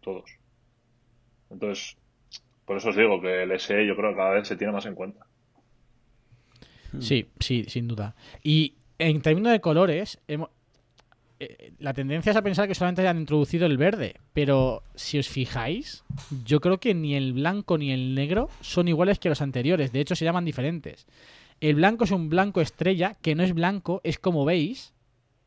Todos. 0.02 0.30
Entonces, 1.50 1.98
por 2.66 2.78
eso 2.78 2.90
os 2.90 2.96
digo 2.96 3.22
que 3.22 3.44
el 3.44 3.52
SE 3.54 3.86
yo 3.86 3.96
creo 3.96 4.12
que 4.12 4.18
cada 4.18 4.32
vez 4.32 4.48
se 4.48 4.56
tiene 4.56 4.74
más 4.74 4.86
en 4.86 4.96
cuenta. 4.96 5.26
Sí, 7.00 7.28
sí, 7.40 7.66
sin 7.68 7.88
duda. 7.88 8.16
Y 8.44 8.74
en 8.98 9.22
términos 9.22 9.52
de 9.52 9.60
colores, 9.60 10.20
hemo- 10.28 10.50
eh, 11.40 11.74
la 11.80 11.94
tendencia 11.94 12.32
es 12.32 12.36
a 12.38 12.42
pensar 12.42 12.68
que 12.68 12.74
solamente 12.74 13.02
hayan 13.02 13.20
introducido 13.20 13.66
el 13.68 13.78
verde, 13.78 14.16
pero 14.34 14.82
si 14.96 15.20
os 15.20 15.28
fijáis, 15.28 16.04
yo 16.46 16.60
creo 16.60 16.80
que 16.80 16.96
ni 16.96 17.16
el 17.16 17.34
blanco 17.34 17.78
ni 17.78 17.92
el 17.92 18.16
negro 18.16 18.50
son 18.62 18.88
iguales 18.88 19.20
que 19.20 19.30
los 19.30 19.42
anteriores, 19.42 19.92
de 19.92 20.00
hecho 20.00 20.16
se 20.16 20.26
llaman 20.26 20.46
diferentes. 20.46 21.06
El 21.60 21.76
blanco 21.76 22.04
es 22.04 22.12
un 22.12 22.30
blanco 22.30 22.62
estrella, 22.62 23.16
que 23.22 23.36
no 23.36 23.44
es 23.44 23.54
blanco, 23.54 24.02
es 24.04 24.20
como 24.20 24.46
veis. 24.46 24.94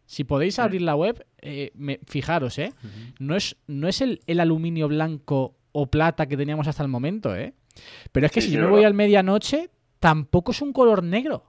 Si 0.06 0.24
podéis 0.24 0.58
abrir 0.58 0.82
la 0.82 0.96
web, 0.96 1.24
eh, 1.40 1.70
me- 1.74 2.00
fijaros, 2.06 2.58
¿eh? 2.58 2.72
No 3.20 3.36
es, 3.36 3.56
no 3.68 3.86
es 3.86 4.00
el, 4.00 4.20
el 4.26 4.40
aluminio 4.40 4.88
blanco 4.88 5.54
o 5.72 5.86
plata 5.86 6.26
que 6.26 6.36
teníamos 6.36 6.66
hasta 6.66 6.82
el 6.82 6.88
momento, 6.88 7.36
¿eh? 7.36 7.54
Pero 8.10 8.26
es 8.26 8.32
que 8.32 8.40
Sí, 8.40 8.48
si 8.48 8.54
yo 8.54 8.62
me 8.62 8.66
voy 8.70 8.82
al 8.84 8.94
medianoche, 8.94 9.70
tampoco 10.00 10.50
es 10.50 10.60
un 10.62 10.72
color 10.72 11.04
negro. 11.04 11.44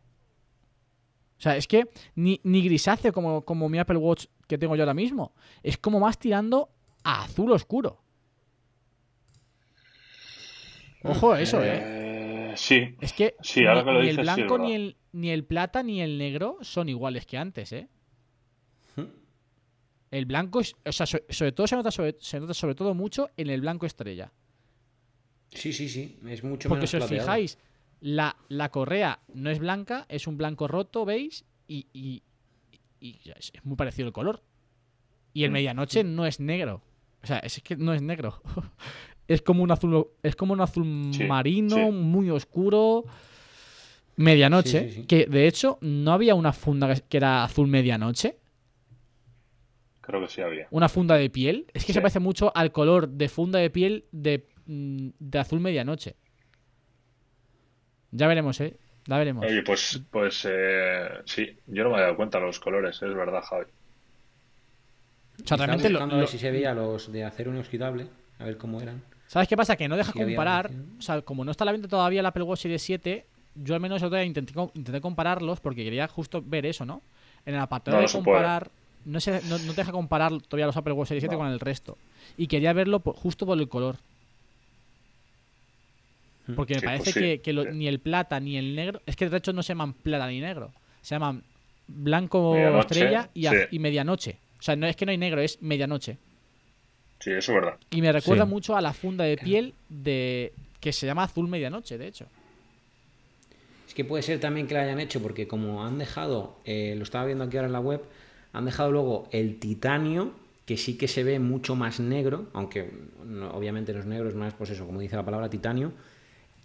O 1.39 1.41
sea, 1.41 1.57
es 1.57 1.65
que 1.67 1.89
ni, 2.13 2.39
ni 2.43 2.61
grisáceo 2.61 3.11
como, 3.11 3.43
como 3.43 3.67
mi 3.67 3.79
Apple 3.79 3.97
Watch 3.97 4.27
que 4.47 4.59
tengo 4.59 4.75
yo 4.75 4.83
ahora 4.83 4.93
mismo. 4.93 5.33
Es 5.63 5.79
como 5.79 5.99
más 5.99 6.19
tirando 6.19 6.69
a 7.03 7.23
azul 7.23 7.51
oscuro. 7.51 7.99
Ojo 11.03 11.31
a 11.33 11.41
eso, 11.41 11.63
¿eh? 11.63 12.00
Eh, 12.51 12.57
sí, 12.57 12.95
Es 13.01 13.13
que 13.13 13.35
Sí, 13.41 13.65
ahora 13.65 13.81
ni, 13.81 13.85
que 13.87 13.91
lo 13.93 14.01
ni 14.01 14.09
el 14.09 14.15
sí, 14.15 14.21
blanco, 14.21 14.57
ni, 14.57 14.73
el, 14.73 14.95
ni 15.13 15.29
el 15.31 15.43
plata, 15.45 15.83
ni 15.83 16.01
el 16.01 16.17
negro 16.17 16.57
son 16.61 16.89
iguales 16.89 17.25
que 17.25 17.37
antes, 17.37 17.71
¿eh? 17.73 17.87
El 20.11 20.25
blanco, 20.25 20.59
es, 20.59 20.75
o 20.85 20.91
sea, 20.91 21.05
so- 21.05 21.21
sobre, 21.29 21.53
todo 21.53 21.67
se 21.67 21.75
nota 21.77 21.89
sobre, 21.89 22.17
se 22.19 22.37
nota 22.39 22.53
sobre 22.53 22.75
todo 22.75 22.93
mucho 22.93 23.29
en 23.37 23.49
el 23.49 23.61
blanco 23.61 23.85
estrella. 23.85 24.29
Sí, 25.51 25.71
sí, 25.71 25.87
sí. 25.87 26.19
Es 26.27 26.43
mucho 26.43 26.67
Porque 26.67 26.79
menos 26.81 26.89
si 26.89 26.97
os 26.97 27.01
plateado. 27.03 27.23
fijáis, 27.23 27.57
la, 28.01 28.35
la 28.49 28.69
correa 28.71 29.19
no 29.33 29.49
es 29.49 29.59
blanca, 29.59 30.05
es 30.09 30.27
un 30.27 30.35
blanco 30.37 30.67
roto, 30.67 31.05
¿veis? 31.05 31.45
Y, 31.67 31.87
y- 31.93 32.23
y 32.99 33.21
es 33.37 33.53
muy 33.63 33.77
parecido 33.77 34.05
el 34.07 34.13
color. 34.13 34.43
Y 35.33 35.45
el 35.45 35.51
Mm. 35.51 35.53
medianoche 35.53 36.03
no 36.03 36.25
es 36.25 36.41
negro. 36.41 36.81
O 37.23 37.27
sea, 37.27 37.37
es 37.39 37.61
que 37.63 37.77
no 37.77 37.93
es 37.93 38.01
negro. 38.01 38.41
es 39.27 39.41
como 39.41 39.63
un 39.63 39.71
azul, 39.71 40.07
es 40.23 40.35
como 40.35 40.53
un 40.53 40.61
azul 40.61 41.11
Sí, 41.13 41.23
marino, 41.25 41.75
sí. 41.75 41.91
muy 41.91 42.29
oscuro. 42.29 43.05
Medianoche. 44.17 44.81
Sí, 44.83 44.89
sí, 44.89 45.01
sí. 45.01 45.07
Que 45.07 45.25
de 45.25 45.47
hecho, 45.47 45.77
no 45.81 46.11
había 46.13 46.35
una 46.35 46.53
funda 46.53 46.93
que- 46.93 47.17
era 47.17 47.43
azul 47.43 47.67
medianoche. 47.67 48.37
creo 50.01 50.19
que 50.21 50.27
sí 50.27 50.41
había. 50.41 50.67
Una 50.71 50.89
funda 50.89 51.15
de 51.15 51.29
piel. 51.29 51.67
Es 51.73 51.85
que 51.85 51.93
se 51.93 52.01
parece 52.01 52.19
mucho 52.19 52.51
al 52.55 52.71
color 52.73 53.07
de 53.07 53.29
funda 53.29 53.59
de 53.59 53.69
piel 53.69 54.05
de, 54.11 54.45
mm, 54.65 55.09
de 55.19 55.39
azul 55.39 55.59
medianoche. 55.61 56.15
Ya 58.11 58.27
veremos, 58.27 58.59
¿eh? 58.59 58.75
Ya 59.07 59.17
veremos. 59.17 59.45
Oye, 59.45 59.61
pues, 59.63 60.01
pues 60.11 60.45
eh, 60.49 61.07
sí, 61.25 61.57
yo 61.67 61.83
no 61.83 61.89
me 61.89 61.95
había 61.95 62.05
dado 62.07 62.17
cuenta 62.17 62.39
de 62.39 62.45
los 62.45 62.59
colores, 62.59 62.95
es 63.01 63.13
verdad, 63.15 63.41
Javi. 63.41 63.65
O 65.43 65.47
sea, 65.47 65.57
realmente 65.57 65.89
lo- 65.89 65.99
buscando 65.99 66.15
a 66.15 66.17
ver 66.17 66.25
lo- 66.27 66.31
si 66.31 66.37
se 66.39 66.51
veía 66.51 66.73
los 66.73 67.11
de 67.11 67.23
acero 67.23 67.51
inoxidable, 67.51 68.07
a 68.39 68.43
ver 68.45 68.57
cómo 68.57 68.81
eran. 68.81 69.01
¿Sabes 69.31 69.47
qué 69.47 69.55
pasa? 69.55 69.77
Que 69.77 69.87
no 69.87 69.95
deja 69.95 70.11
Sí, 70.11 70.19
comparar. 70.19 70.69
O 70.99 71.01
sea, 71.01 71.21
como 71.21 71.45
no 71.45 71.51
está 71.51 71.63
a 71.63 71.67
la 71.67 71.71
venta 71.71 71.87
todavía 71.87 72.19
el 72.19 72.25
Apple 72.25 72.43
Watch 72.43 72.59
Series 72.63 72.81
7, 72.81 73.25
yo 73.55 73.75
al 73.75 73.79
menos 73.79 74.01
el 74.01 74.07
otro 74.07 74.17
día 74.17 74.25
intenté, 74.25 74.53
intenté 74.73 74.99
compararlos 74.99 75.61
porque 75.61 75.85
quería 75.85 76.05
justo 76.09 76.43
ver 76.45 76.65
eso, 76.65 76.85
¿no? 76.85 77.01
En 77.45 77.53
el 77.55 77.61
apartado 77.61 77.95
No, 77.95 78.03
de 78.05 78.11
comparar. 78.11 78.69
No, 79.05 79.21
se, 79.21 79.41
no, 79.43 79.57
no 79.59 79.71
te 79.71 79.77
deja 79.81 79.93
comparar 79.93 80.33
todavía 80.41 80.65
los 80.65 80.75
Apple 80.75 80.91
Watch 80.91 81.07
Series 81.07 81.21
7 81.21 81.35
No. 81.35 81.39
con 81.39 81.47
el 81.47 81.61
resto. 81.61 81.97
Y 82.35 82.47
quería 82.47 82.73
verlo 82.73 82.99
por- 82.99 83.15
justo 83.15 83.45
por 83.45 83.57
el 83.57 83.69
color. 83.69 83.95
Porque 86.55 86.73
me 86.73 86.79
Sí, 86.81 86.85
parece 86.85 87.03
pues 87.05 87.13
sí, 87.13 87.19
que, 87.21 87.41
que 87.41 87.53
lo- 87.53 87.63
sí. 87.63 87.69
ni 87.71 87.87
el 87.87 87.99
plata 87.99 88.37
ni 88.41 88.57
el 88.57 88.75
negro. 88.75 89.01
Es 89.05 89.15
que 89.15 89.29
de 89.29 89.37
hecho 89.37 89.53
no 89.53 89.63
se 89.63 89.69
llaman 89.69 89.93
plata 89.93 90.27
ni 90.27 90.41
negro. 90.41 90.73
Se 91.01 91.15
llaman 91.15 91.43
blanco 91.87 92.53
Medianoche, 92.53 92.81
estrella 92.81 93.29
y, 93.33 93.45
y 93.75 93.79
medianoche. 93.79 94.37
O 94.59 94.61
sea, 94.61 94.75
no 94.75 94.87
es 94.87 94.95
que 94.95 95.05
no 95.05 95.11
hay 95.11 95.17
negro, 95.17 95.39
es 95.41 95.61
medianoche. 95.61 96.17
Sí, 97.21 97.31
eso 97.31 97.51
es 97.53 97.61
verdad. 97.61 97.77
Y 97.91 98.01
me 98.01 98.11
recuerda 98.11 98.43
Sí. 98.45 98.49
mucho 98.49 98.75
a 98.75 98.81
la 98.81 98.91
funda 98.93 99.23
de 99.23 99.37
piel 99.37 99.73
de 99.89 100.51
que 100.79 100.91
se 100.91 101.05
llama 101.05 101.23
azul 101.23 101.47
medianoche, 101.47 101.97
de 101.97 102.07
hecho. 102.07 102.25
Es 103.87 103.93
que 103.93 104.05
puede 104.05 104.23
ser 104.23 104.39
también 104.39 104.67
que 104.67 104.73
lo 104.73 104.79
hayan 104.81 104.99
hecho, 104.99 105.21
porque 105.21 105.47
como 105.47 105.85
han 105.85 105.97
dejado, 105.97 106.55
eh, 106.65 106.95
lo 106.97 107.03
estaba 107.03 107.25
viendo 107.25 107.43
aquí 107.43 107.57
ahora 107.57 107.67
en 107.67 107.73
la 107.73 107.79
web, 107.79 108.01
han 108.53 108.65
dejado 108.65 108.91
luego 108.91 109.27
el 109.31 109.59
titanio, 109.59 110.31
que 110.65 110.77
sí 110.77 110.97
que 110.97 111.07
se 111.07 111.23
ve 111.23 111.39
mucho 111.39 111.75
más 111.75 111.99
negro, 111.99 112.47
aunque 112.53 112.89
no- 113.25 113.51
obviamente 113.51 113.93
los 113.93 114.05
negros 114.05 114.33
más, 114.35 114.53
pues 114.53 114.69
eso, 114.69 114.85
como 114.85 115.01
dice 115.01 115.15
la 115.15 115.25
palabra 115.25 115.49
titanio, 115.49 115.91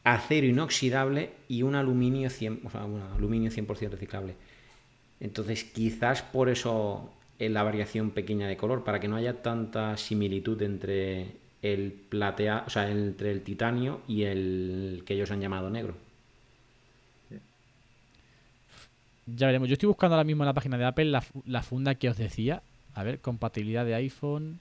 acero 0.04 0.46
inoxidable 0.46 1.30
y 1.48 1.62
un 1.62 1.74
aluminio 1.74 2.30
100%, 2.30 2.60
o 2.68 2.70
sea, 2.70 2.84
un 2.84 3.02
aluminio 3.02 3.50
100% 3.50 3.90
reciclable. 3.90 4.34
Entonces 5.18 5.64
quizás 5.64 6.22
por 6.22 6.48
eso 6.48 7.10
la 7.38 7.62
variación 7.62 8.10
pequeña 8.10 8.48
de 8.48 8.56
color, 8.56 8.84
para 8.84 9.00
que 9.00 9.08
no 9.08 9.16
haya 9.16 9.42
tanta 9.42 9.96
similitud 9.96 10.60
entre 10.62 11.32
el 11.62 11.92
platea, 11.92 12.64
o 12.66 12.70
sea, 12.70 12.90
entre 12.90 13.30
el 13.30 13.42
titanio 13.42 14.00
y 14.06 14.22
el 14.22 15.02
que 15.06 15.14
ellos 15.14 15.30
han 15.30 15.40
llamado 15.40 15.70
negro. 15.70 15.94
Ya 19.26 19.46
veremos. 19.46 19.68
Yo 19.68 19.72
estoy 19.72 19.88
buscando 19.88 20.14
ahora 20.14 20.24
mismo 20.24 20.44
en 20.44 20.46
la 20.46 20.54
página 20.54 20.78
de 20.78 20.84
Apple 20.84 21.06
la, 21.06 21.24
la 21.46 21.62
funda 21.62 21.96
que 21.96 22.08
os 22.08 22.16
decía. 22.16 22.62
A 22.94 23.02
ver, 23.02 23.18
compatibilidad 23.18 23.84
de 23.84 23.94
iPhone. 23.94 24.60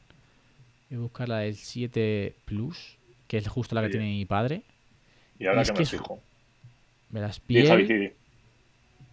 Voy 0.89 0.97
a 0.97 1.01
buscar 1.01 1.29
la 1.29 1.39
del 1.39 1.55
7 1.55 2.33
Plus, 2.45 2.97
que 3.27 3.37
es 3.37 3.47
justo 3.47 3.75
la 3.75 3.83
que 3.83 3.89
tiene 3.89 4.07
mi 4.07 4.25
padre. 4.25 4.63
Y 5.39 5.45
ahora 5.45 5.61
Y 5.61 5.63
es 5.63 5.71
que 5.71 5.79
me 5.79 5.85
fijo. 5.85 6.19
Verás, 7.09 7.39
piel, 7.39 8.13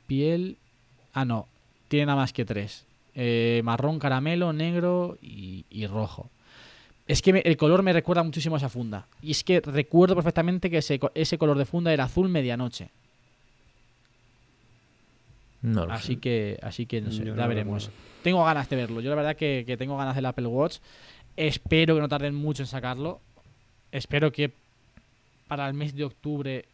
piel... 0.07 0.57
Ah, 1.13 1.25
no. 1.25 1.47
Tiene 1.89 2.07
nada 2.07 2.17
más 2.17 2.33
que 2.33 2.45
tres. 2.47 2.87
Eh, 3.15 3.61
marrón, 3.65 3.99
caramelo, 3.99 4.53
negro 4.53 5.19
y, 5.21 5.65
y 5.71 5.87
rojo. 5.87 6.31
Es 7.07 7.21
que 7.21 7.33
me- 7.33 7.41
el 7.41 7.57
color 7.57 7.83
me 7.83 7.93
recuerda 7.93 8.23
muchísimo 8.23 8.55
a 8.57 8.59
esa 8.59 8.69
funda. 8.69 9.07
Y 9.21 9.33
es 9.33 9.45
que 9.45 9.61
recuerdo 9.61 10.15
perfectamente 10.15 10.71
que 10.71 10.79
ese, 10.79 10.99
ese 11.15 11.37
color 11.39 11.59
de 11.59 11.67
funda 11.67 11.93
era 11.93 12.05
azul 12.05 12.29
medianoche. 12.29 12.89
No 15.63 15.87
lo 15.87 15.93
Así 15.93 16.15
sé. 16.15 16.21
que, 16.21 16.59
así 16.63 16.87
que 16.87 17.01
no 17.01 17.13
sé, 17.13 17.25
Yo 17.25 17.37
ya 17.37 17.47
veremos. 17.47 17.91
Tengo 18.23 18.45
ganas 18.45 18.69
de 18.69 18.77
verlo. 18.77 19.01
Yo 19.01 19.11
la 19.11 19.17
verdad 19.17 19.37
que, 19.37 19.65
que 19.67 19.77
tengo 19.77 19.97
ganas 19.97 20.15
del 20.17 20.27
Apple 20.27 20.47
Watch. 20.47 20.79
Espero 21.37 21.95
que 21.95 22.01
no 22.01 22.09
tarden 22.09 22.35
mucho 22.35 22.63
en 22.63 22.67
sacarlo. 22.67 23.21
Espero 23.93 24.33
que 24.33 24.53
para 25.47 25.69
el 25.69 25.75
mes 25.75 25.95
de 25.95 26.05
octubre. 26.05 26.65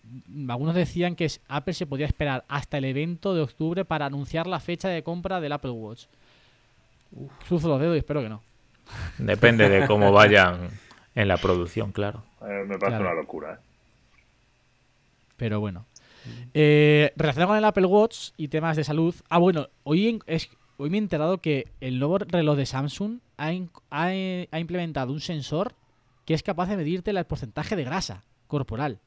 Algunos 0.48 0.74
decían 0.74 1.16
que 1.16 1.30
Apple 1.48 1.74
se 1.74 1.86
podía 1.86 2.06
esperar 2.06 2.44
hasta 2.48 2.78
el 2.78 2.84
evento 2.86 3.34
de 3.34 3.42
octubre 3.42 3.84
para 3.84 4.06
anunciar 4.06 4.46
la 4.46 4.60
fecha 4.60 4.88
de 4.88 5.02
compra 5.02 5.40
del 5.40 5.52
Apple 5.52 5.70
Watch. 5.72 6.04
Cruzo 7.48 7.68
los 7.68 7.80
dedos 7.80 7.96
y 7.96 7.98
espero 7.98 8.22
que 8.22 8.28
no. 8.28 8.42
Depende 9.18 9.68
de 9.68 9.86
cómo 9.86 10.12
vayan 10.12 10.68
en 11.14 11.28
la 11.28 11.36
producción, 11.36 11.92
claro. 11.92 12.22
Eh, 12.42 12.64
me 12.66 12.78
parece 12.78 12.98
Claro. 12.98 13.04
una 13.10 13.14
locura, 13.14 13.54
¿eh? 13.54 13.58
Pero 15.36 15.60
bueno. 15.60 15.86
Eh, 16.52 17.12
relacionado 17.16 17.48
con 17.50 17.58
el 17.58 17.64
Apple 17.64 17.86
Watch 17.86 18.30
y 18.36 18.48
temas 18.48 18.76
de 18.76 18.84
salud. 18.84 19.14
Ah, 19.30 19.38
bueno, 19.38 19.68
hoy, 19.84 20.08
en- 20.08 20.20
es, 20.26 20.50
hoy 20.76 20.90
me 20.90 20.96
he 20.98 21.00
enterado 21.00 21.38
que 21.38 21.68
el 21.80 21.98
nuevo 21.98 22.18
reloj 22.18 22.56
de 22.56 22.66
Samsung 22.66 23.18
ha, 23.36 23.52
in- 23.52 23.70
ha, 23.90 24.12
eh, 24.12 24.48
ha 24.50 24.58
implementado 24.60 25.12
un 25.12 25.20
sensor 25.20 25.74
que 26.24 26.34
es 26.34 26.42
capaz 26.42 26.66
de 26.68 26.76
medirte 26.76 27.10
el 27.12 27.24
porcentaje 27.24 27.76
de 27.76 27.84
grasa 27.84 28.24
corporal. 28.46 28.98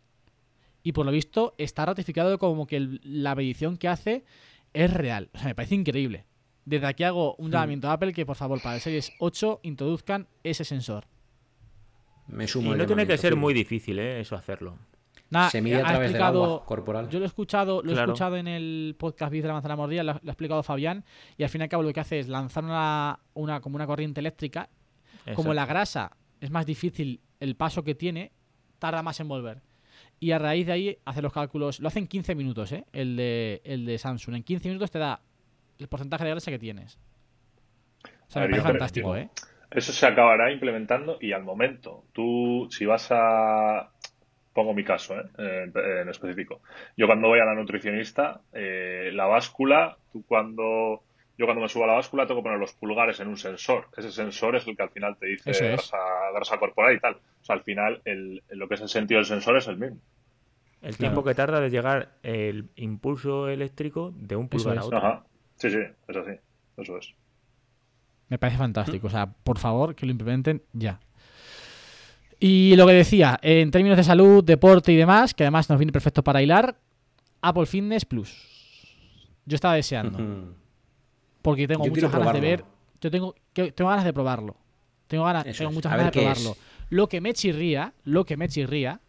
Y 0.83 0.93
por 0.93 1.05
lo 1.05 1.11
visto 1.11 1.53
está 1.59 1.85
ratificado 1.85 2.39
como 2.39 2.65
que 2.65 2.77
el- 2.77 3.01
la 3.03 3.35
medición 3.35 3.77
que 3.77 3.87
hace 3.87 4.23
es 4.73 4.91
real. 4.91 5.29
O 5.33 5.37
sea, 5.37 5.47
me 5.49 5.55
parece 5.55 5.75
increíble. 5.75 6.23
Desde 6.65 6.85
aquí 6.87 7.03
hago 7.03 7.35
un 7.35 7.51
llamamiento 7.51 7.89
a 7.89 7.93
Apple 7.93 8.13
que 8.13 8.25
por 8.25 8.35
favor 8.35 8.61
para 8.61 8.75
el 8.75 8.81
Series 8.81 9.11
8 9.19 9.61
introduzcan 9.63 10.27
ese 10.43 10.63
sensor. 10.63 11.05
Me 12.27 12.45
Y 12.45 12.47
sumo 12.47 12.71
al 12.71 12.77
no 12.77 12.85
tiene 12.85 13.07
que 13.07 13.17
ser 13.17 13.35
muy 13.35 13.53
difícil, 13.53 13.99
¿eh? 13.99 14.19
Eso 14.19 14.35
hacerlo. 14.35 14.77
Nada, 15.29 15.49
Se 15.49 15.61
mide 15.61 15.77
a 15.77 15.85
través 15.85 16.11
del 16.11 16.21
agua 16.21 16.65
corporal. 16.65 17.09
Yo 17.09 17.19
lo 17.19 17.25
he 17.25 17.27
escuchado, 17.27 17.81
lo 17.81 17.91
he 17.91 17.95
escuchado 17.95 18.35
en 18.35 18.47
el 18.47 18.95
podcast 18.99 19.31
Biz 19.31 19.43
de 19.43 19.47
la 19.47 19.53
manzana 19.53 19.77
mordida, 19.77 20.03
lo, 20.03 20.13
lo 20.13 20.29
ha 20.29 20.31
explicado 20.31 20.61
Fabián, 20.61 21.05
y 21.37 21.43
al 21.43 21.49
fin 21.49 21.61
y 21.61 21.63
al 21.63 21.69
cabo 21.69 21.83
lo 21.83 21.93
que 21.93 22.01
hace 22.01 22.19
es 22.19 22.27
lanzar 22.27 22.65
una, 22.65 23.17
una 23.33 23.61
como 23.61 23.77
una 23.77 23.87
corriente 23.87 24.19
eléctrica. 24.19 24.69
Como 25.35 25.53
la 25.53 25.65
grasa 25.65 26.17
es 26.41 26.51
más 26.51 26.65
difícil 26.65 27.21
el 27.39 27.55
paso 27.55 27.83
que 27.83 27.95
tiene, 27.95 28.33
tarda 28.79 29.03
más 29.03 29.19
en 29.19 29.27
volver. 29.27 29.61
Y 30.19 30.31
a 30.31 30.39
raíz 30.39 30.67
de 30.67 30.73
ahí 30.73 30.97
hace 31.05 31.21
los 31.21 31.31
cálculos, 31.31 31.79
lo 31.79 31.87
hace 31.87 31.99
en 31.99 32.07
15 32.07 32.35
minutos, 32.35 32.71
¿eh? 32.73 32.85
El 32.91 33.15
de, 33.15 33.61
el 33.63 33.85
de 33.85 33.97
Samsung. 33.97 34.35
En 34.35 34.43
15 34.43 34.67
minutos 34.67 34.91
te 34.91 34.99
da 34.99 35.21
el 35.81 35.87
porcentaje 35.89 36.23
de 36.23 36.29
grasa 36.31 36.51
que 36.51 36.59
tienes. 36.59 36.97
O 38.05 38.31
sea, 38.31 38.43
A 38.43 38.45
me 38.45 38.51
ver, 38.51 38.57
yo 38.57 38.63
parece 38.63 38.79
fantástico, 38.79 39.15
¿eh? 39.15 39.29
Eso 39.71 39.91
se 39.93 40.05
acabará 40.05 40.51
implementando 40.51 41.17
y 41.21 41.31
al 41.33 41.43
momento, 41.43 42.03
tú 42.13 42.67
si 42.71 42.85
vas 42.85 43.07
a... 43.11 43.89
Pongo 44.53 44.73
mi 44.73 44.83
caso 44.83 45.17
¿eh? 45.17 45.23
en, 45.37 45.71
en 46.01 46.09
específico. 46.09 46.59
Yo 46.97 47.07
cuando 47.07 47.29
voy 47.29 47.39
a 47.39 47.45
la 47.45 47.55
nutricionista, 47.55 48.41
eh, 48.53 49.09
la 49.13 49.25
báscula, 49.25 49.97
tú 50.11 50.23
cuando... 50.27 51.03
Yo 51.37 51.45
cuando 51.45 51.61
me 51.61 51.69
subo 51.69 51.85
a 51.85 51.87
la 51.87 51.93
báscula 51.93 52.27
tengo 52.27 52.41
que 52.41 52.43
poner 52.43 52.59
los 52.59 52.73
pulgares 52.73 53.19
en 53.21 53.29
un 53.29 53.37
sensor. 53.37 53.87
Ese 53.97 54.11
sensor 54.11 54.57
es 54.57 54.67
el 54.67 54.75
que 54.75 54.83
al 54.83 54.89
final 54.89 55.15
te 55.17 55.25
dice 55.27 55.49
es. 55.51 55.61
grasa, 55.61 55.97
grasa 56.35 56.57
corporal 56.59 56.93
y 56.95 56.99
tal. 56.99 57.13
O 57.15 57.43
sea, 57.45 57.55
al 57.55 57.63
final 57.63 58.01
el, 58.05 58.43
lo 58.49 58.67
que 58.67 58.75
es 58.75 58.81
el 58.81 58.89
sentido 58.89 59.17
del 59.19 59.25
sensor 59.25 59.57
es 59.57 59.67
el 59.67 59.77
mismo. 59.77 59.97
El 60.81 60.95
Claro. 60.95 60.97
tiempo 60.97 61.23
que 61.23 61.33
tarda 61.33 61.59
de 61.61 61.69
llegar 61.69 62.09
el 62.21 62.69
impulso 62.75 63.47
eléctrico 63.47 64.11
de 64.17 64.35
un 64.35 64.49
pulgar 64.49 64.77
a 64.77 64.81
es. 64.81 64.85
otro. 64.85 64.97
Ajá. 64.97 65.23
Sí, 65.61 65.69
sí, 65.69 65.77
es 66.07 66.17
así. 66.17 66.31
Eso 66.77 66.97
es. 66.97 67.13
Me 68.29 68.39
parece 68.39 68.57
fantástico. 68.57 69.05
O 69.05 69.09
sea, 69.11 69.27
por 69.27 69.59
favor, 69.59 69.93
que 69.93 70.07
lo 70.07 70.11
implementen 70.11 70.63
ya. 70.73 70.99
Y 72.39 72.75
lo 72.75 72.87
que 72.87 72.93
decía, 72.93 73.39
en 73.43 73.69
términos 73.69 73.97
de 73.97 74.03
salud, 74.03 74.43
deporte 74.43 74.91
y 74.91 74.95
demás, 74.95 75.35
que 75.35 75.43
además 75.43 75.69
nos 75.69 75.77
viene 75.77 75.91
perfecto 75.91 76.23
para 76.23 76.41
hilar, 76.41 76.75
Apple 77.41 77.67
Fitness 77.67 78.05
Plus. 78.05 78.35
Yo 79.45 79.53
estaba 79.53 79.75
deseando. 79.75 80.17
Porque 81.43 81.67
tengo 81.67 81.85
Yo 81.85 81.91
muchas 81.91 82.11
ganas 82.11 82.33
de 82.33 82.39
ver. 82.39 82.65
Yo 82.99 83.11
tengo, 83.11 83.35
tengo 83.53 83.89
ganas 83.89 84.05
de 84.05 84.13
probarlo. 84.13 84.55
Tengo, 85.05 85.25
ganas, 85.25 85.45
Eso 85.45 85.59
tengo 85.59 85.73
muchas 85.73 85.91
ganas 85.91 86.11
de 86.11 86.19
es. 86.19 86.25
probarlo. 86.25 86.57
Lo 86.89 87.07
que 87.07 87.21
me 87.21 87.33
chirría, 87.33 87.93
lo 88.03 88.25
que 88.25 88.35
me 88.35 88.49
chirría, 88.49 88.99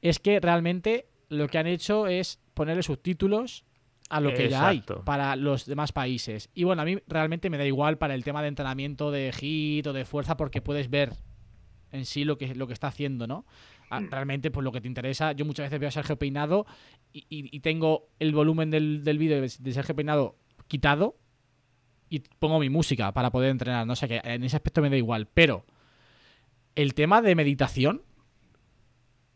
es 0.00 0.20
que 0.20 0.38
realmente 0.38 1.06
lo 1.28 1.48
que 1.48 1.58
han 1.58 1.66
hecho 1.66 2.06
es 2.06 2.38
ponerle 2.54 2.84
subtítulos 2.84 3.64
a 4.08 4.20
lo 4.20 4.30
que 4.34 4.48
ya 4.50 4.68
hay 4.68 4.80
para 5.04 5.34
los 5.36 5.66
demás 5.66 5.92
países. 5.92 6.48
Y 6.54 6.64
bueno, 6.64 6.82
a 6.82 6.84
mí 6.84 6.98
realmente 7.08 7.50
me 7.50 7.58
da 7.58 7.64
igual 7.66 7.98
para 7.98 8.14
el 8.14 8.22
tema 8.24 8.40
de 8.42 8.48
entrenamiento 8.48 9.10
de 9.10 9.32
hit 9.32 9.86
o 9.86 9.92
de 9.92 10.04
fuerza 10.04 10.36
porque 10.36 10.62
puedes 10.62 10.88
ver 10.90 11.12
en 11.92 12.04
sí 12.04 12.24
lo 12.24 12.36
que, 12.38 12.54
lo 12.54 12.66
que 12.66 12.72
está 12.72 12.88
haciendo, 12.88 13.26
¿no? 13.26 13.46
Ah, 13.90 14.00
Mm. 14.00 14.10
Realmente, 14.10 14.50
pues 14.50 14.64
lo 14.64 14.72
que 14.72 14.80
te 14.80 14.88
interesa, 14.88 15.32
yo 15.32 15.44
muchas 15.44 15.66
veces 15.66 15.78
veo 15.80 15.88
a 15.88 15.92
Sergio 15.92 16.16
Peinado 16.18 16.66
y, 17.12 17.20
y- 17.30 17.56
y 17.56 17.60
tengo 17.60 18.08
el 18.18 18.32
volumen 18.32 18.70
del, 18.70 19.02
del 19.04 19.18
vídeo 19.18 19.40
de 19.40 19.48
Sergio 19.72 19.94
Peinado 19.94 20.36
quitado 20.68 21.16
y 22.08 22.20
pongo 22.38 22.58
mi 22.60 22.68
música 22.70 23.12
para 23.12 23.30
poder 23.30 23.50
entrenar. 23.50 23.86
No 23.86 23.96
sé, 23.96 24.08
que 24.08 24.20
en 24.24 24.42
ese 24.44 24.56
aspecto 24.56 24.82
me 24.82 24.90
da 24.90 24.96
igual. 24.96 25.26
Pero 25.32 25.64
el 26.74 26.94
tema 26.94 27.22
de 27.22 27.34
meditación, 27.34 28.02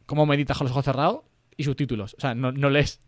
cómo 0.06 0.26
meditas 0.26 0.58
con 0.58 0.66
los 0.66 0.72
ojos 0.72 0.84
cerrados 0.84 1.20
y 1.56 1.64
subtítulos. 1.64 2.14
O 2.14 2.20
sea, 2.20 2.34
no, 2.34 2.52
no 2.52 2.70
lees. 2.70 3.00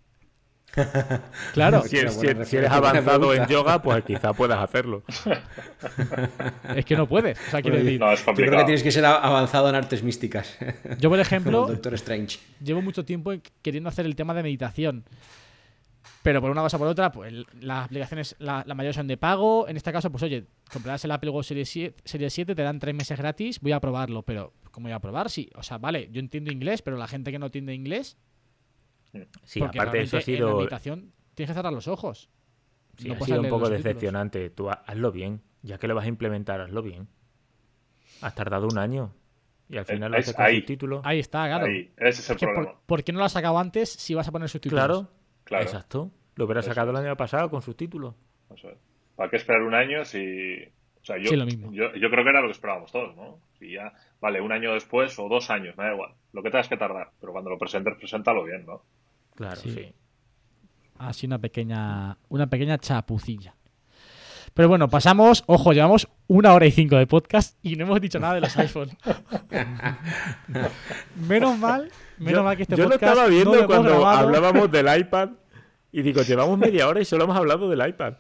Claro, 1.53 1.83
Si, 1.83 1.97
eres 1.99 2.71
avanzado 2.71 3.35
en 3.35 3.47
yoga, 3.47 3.83
pues 3.83 4.05
quizá 4.05 4.33
puedas 4.33 4.59
hacerlo. 4.59 5.03
es 6.77 6.85
que 6.85 6.97
no 6.97 7.07
puedes. 7.07 7.39
O 7.39 7.51
sea, 7.51 7.63
quiero 7.63 7.77
Bueno, 7.77 7.85
decir, 7.85 8.01
No, 8.01 8.13
es 8.13 8.25
Yo 8.25 8.33
creo 8.35 8.59
que 8.59 8.65
tienes 8.65 8.83
que 8.83 8.91
ser 8.91 9.05
avanzado 9.05 9.69
en 9.69 9.75
artes 9.75 10.03
místicas. 10.03 10.59
yo 10.99 11.11
por 11.11 11.21
ejemplo, 11.21 11.67
el 11.67 11.75
Doctor 11.75 11.95
Strange. 11.95 12.39
llevo 12.63 12.81
mucho 12.83 13.05
tiempo 13.05 13.33
queriendo 13.61 13.89
hacer 13.89 14.07
el 14.07 14.17
tema 14.17 14.35
de 14.35 14.43
meditación. 14.43 15.05
Pero 16.23 16.41
por 16.41 16.51
una 16.51 16.63
cosa 16.63 16.77
o 16.77 16.81
por 16.81 16.89
otra, 16.89 17.11
pues 17.11 17.33
las 17.61 17.87
aplicaciones, 17.87 18.37
la, 18.39 18.63
la 18.67 18.75
mayoría 18.75 18.93
son 18.93 19.09
de 19.09 19.17
pago. 19.17 19.67
En 19.69 19.77
este 19.77 19.93
caso, 19.93 20.11
pues 20.11 20.23
oye, 20.23 20.47
comprarás 20.73 21.05
el 21.05 21.11
Apple 21.11 21.31
Watch 21.31 21.49
Series 21.49 21.69
7, 21.69 22.03
Series 22.05 22.33
7, 22.33 22.55
te 22.55 22.63
dan 22.63 22.79
tres 22.79 22.95
meses 22.95 23.19
gratis, 23.19 23.61
voy 23.61 23.73
a 23.73 23.81
probarlo. 23.81 24.23
Pero, 24.23 24.53
¿cómo 24.71 24.85
voy 24.85 24.93
a 24.93 25.01
probar? 25.01 25.31
Sí, 25.31 25.51
o 25.57 25.63
sea, 25.65 25.79
vale, 25.79 26.09
yo 26.13 26.21
entiendo 26.21 26.53
inglés, 26.53 26.81
pero 26.81 26.97
la 26.97 27.09
gente 27.09 27.33
que 27.33 27.41
no 27.41 27.47
entiende 27.47 27.75
inglés, 27.75 28.17
Sí, 29.45 29.61
porque 29.61 29.79
aparte 29.79 30.01
eso 30.03 30.17
ha 30.17 30.21
realmente 30.21 30.33
en 30.35 30.41
la 30.41 30.47
sido, 30.49 30.57
meditación 30.59 31.13
tienes 31.35 31.51
que 31.51 31.55
cerrar 31.55 31.73
los 31.73 31.89
ojos. 31.89 32.31
sí, 32.97 33.09
no 33.09 33.15
ha 33.15 33.21
sido 33.21 33.41
un 33.43 33.49
poco 33.49 33.69
decepcionante. 33.71 34.51
Tú 34.51 34.71
ha- 34.71 34.83
hazlo 34.87 35.13
bien. 35.13 35.43
Ya 35.63 35.79
que 35.79 35.87
lo 35.89 35.95
vas 35.95 36.05
a 36.05 36.09
implementar, 36.09 36.61
hazlo 36.61 36.83
bien. 36.83 37.09
Has 38.21 38.35
tardado 38.35 38.67
un 38.69 38.79
año. 38.79 39.13
Y 39.69 39.77
al 39.79 39.85
final 39.85 40.11
lo 40.13 40.19
es 40.19 40.25
haces 40.25 40.37
con 40.37 40.45
ahí. 40.45 40.59
subtítulos. 40.61 41.01
Ahí 41.05 41.19
está, 41.21 41.47
claro. 41.47 41.67
Ahí, 41.67 41.91
ese 41.97 42.21
es 42.21 42.31
el 42.31 42.35
Es 42.37 42.41
que 42.41 42.47
problema. 42.47 42.73
por, 42.73 42.81
¿por 42.87 43.05
qué 43.05 43.13
no 43.13 43.19
lo 43.21 43.25
has 43.25 43.33
sacado 43.33 43.59
antes 43.59 43.91
si 43.91 44.15
vas 44.15 44.29
a 44.29 44.33
poner 44.33 44.49
subtítulos? 44.49 44.85
Claro, 44.85 45.09
Claro. 45.45 45.65
exacto. 45.65 46.11
Lo 46.37 46.45
hubieras 46.45 46.65
Eso 46.65 46.75
sacado 46.75 46.91
el 46.91 46.97
año 46.97 47.17
pasado 47.17 47.49
con 47.51 47.63
subtítulos. 47.63 48.15
Eso 48.55 48.71
es. 48.71 48.79
¿Para 49.17 49.31
qué 49.31 49.37
esperar 49.37 49.63
un 49.63 49.75
año 49.75 50.05
si... 50.05 50.57
O 51.01 51.05
sea, 51.05 51.17
yo, 51.19 51.29
Sí, 51.31 51.37
lo 51.37 51.45
mismo. 51.47 51.73
Yo, 51.73 51.95
yo 51.95 52.11
creo 52.11 52.23
que 52.25 52.31
era 52.31 52.41
lo 52.41 52.47
que 52.49 52.53
esperábamos 52.53 52.93
todos, 52.93 53.17
¿no? 53.17 53.39
Si 53.59 53.73
ya, 53.73 53.93
vale, 54.21 54.41
un 54.41 54.53
año 54.53 54.73
después 54.75 55.19
o 55.19 55.29
dos 55.29 55.51
años, 55.51 55.77
me 55.77 55.85
da 55.85 55.93
igual. 55.95 56.13
Lo 56.33 56.43
que 56.43 56.51
tengas 56.51 56.69
que 56.69 56.77
tardar, 56.77 57.11
pero 57.21 57.33
cuando 57.33 57.51
lo 57.51 57.59
presentes, 57.59 57.97
preséntalo 57.97 58.45
bien, 58.45 58.65
¿no? 58.67 58.83
Claro, 59.43 59.61
Sí. 59.61 59.71
sí. 59.73 59.95
Así 60.99 61.27
una 61.27 61.39
pequeña, 61.39 62.17
una 62.29 62.47
pequeña 62.49 62.79
chapucilla. 62.79 63.55
Pero 64.55 64.69
bueno, 64.69 64.89
pasamos, 64.89 65.43
ojo, 65.47 65.73
llevamos 65.73 66.09
una 66.27 66.53
hora 66.53 66.67
y 66.67 66.71
cinco 66.71 66.97
de 66.97 67.07
podcast 67.07 67.57
y 67.63 67.75
no 67.77 67.85
hemos 67.85 68.01
dicho 68.01 68.21
nada 68.21 68.35
de 68.35 68.43
los 68.43 68.57
iPhone. 68.59 68.91
menos 71.29 71.59
mal, 71.59 71.91
menos 72.19 72.35
yo, 72.41 72.45
mal 72.45 72.57
que 72.57 72.63
este 72.63 72.77
yo 72.77 72.85
lo 72.85 72.91
podcast 72.91 73.13
estaba 73.13 73.29
no 73.29 73.35
viendo 73.35 73.51
lo 73.53 73.57
hemos 73.59 73.67
cuando 73.67 73.89
grabado. 73.91 74.19
hablábamos 74.19 74.71
del 74.71 74.99
iPad 75.01 75.31
y 75.91 76.03
digo, 76.03 76.23
llevamos 76.23 76.59
media 76.59 76.89
hora 76.89 77.01
y 77.01 77.05
solo 77.05 77.25
hemos 77.25 77.37
hablado 77.37 77.69
del 77.69 77.87
iPad. 77.89 78.15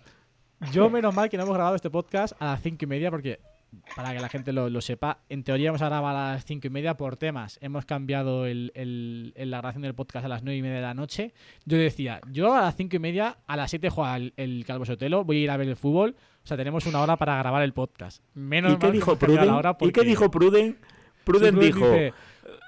Yo, 0.73 0.89
menos 0.91 1.15
mal 1.15 1.29
que 1.29 1.37
no 1.37 1.43
hemos 1.43 1.55
grabado 1.55 1.77
este 1.77 1.91
podcast 1.91 2.35
a 2.41 2.47
las 2.53 2.63
cinco 2.63 2.85
y 2.85 2.89
media, 2.89 3.11
porque 3.11 3.41
para 3.97 4.13
que 4.13 4.21
la 4.21 4.29
gente 4.29 4.53
lo, 4.53 4.69
lo 4.71 4.81
sepa, 4.81 5.19
en 5.29 5.43
teoría 5.45 5.71
vamos 5.71 5.83
a 5.83 5.89
grabar 5.89 6.15
a 6.15 6.33
las 6.33 6.45
cinco 6.45 6.67
y 6.67 6.71
media 6.71 6.97
por 6.97 7.17
temas. 7.17 7.59
Hemos 7.63 7.85
cambiado 7.85 8.47
el, 8.47 8.71
el- 8.75 9.33
el- 9.37 9.51
la 9.51 9.59
grabación 9.59 9.83
del 9.83 9.95
podcast 9.95 10.25
a 10.25 10.29
las 10.29 10.43
nueve 10.43 10.59
y 10.59 10.63
media 10.63 10.77
de 10.77 10.83
la 10.83 10.95
noche. 10.95 11.33
Yo 11.65 11.77
decía, 11.79 12.21
yo 12.31 12.55
a 12.55 12.61
las 12.63 12.77
cinco 12.77 12.97
y 12.97 12.99
media, 12.99 13.39
a 13.47 13.57
las 13.57 13.71
siete 13.71 13.91
juega 13.91 14.17
el, 14.17 14.33
el 14.37 14.65
Calvo 14.67 14.85
Sotelo, 14.85 15.25
voy 15.25 15.39
a 15.39 15.41
ir 15.41 15.51
a 15.51 15.57
ver 15.57 15.69
el 15.69 15.77
fútbol. 15.77 16.17
O 16.43 16.47
sea, 16.47 16.57
tenemos 16.57 16.87
una 16.87 17.01
hora 17.01 17.17
para 17.17 17.39
grabar 17.39 17.63
el 17.63 17.73
podcast. 17.73 18.23
Menos 18.35 18.73
¿Y 18.73 18.77
qué 18.77 18.87
que 18.87 18.93
dijo 18.93 19.17
Pruden? 19.17 19.51
hora 19.51 19.71
¿Y 19.71 19.73
qué 19.75 19.79
porque- 19.93 20.05
dijo 20.05 20.31
Pruden? 20.31 20.79
Sí, 20.81 20.87
Pruden 21.25 21.59
dijo, 21.61 21.79
dice- 21.91 22.13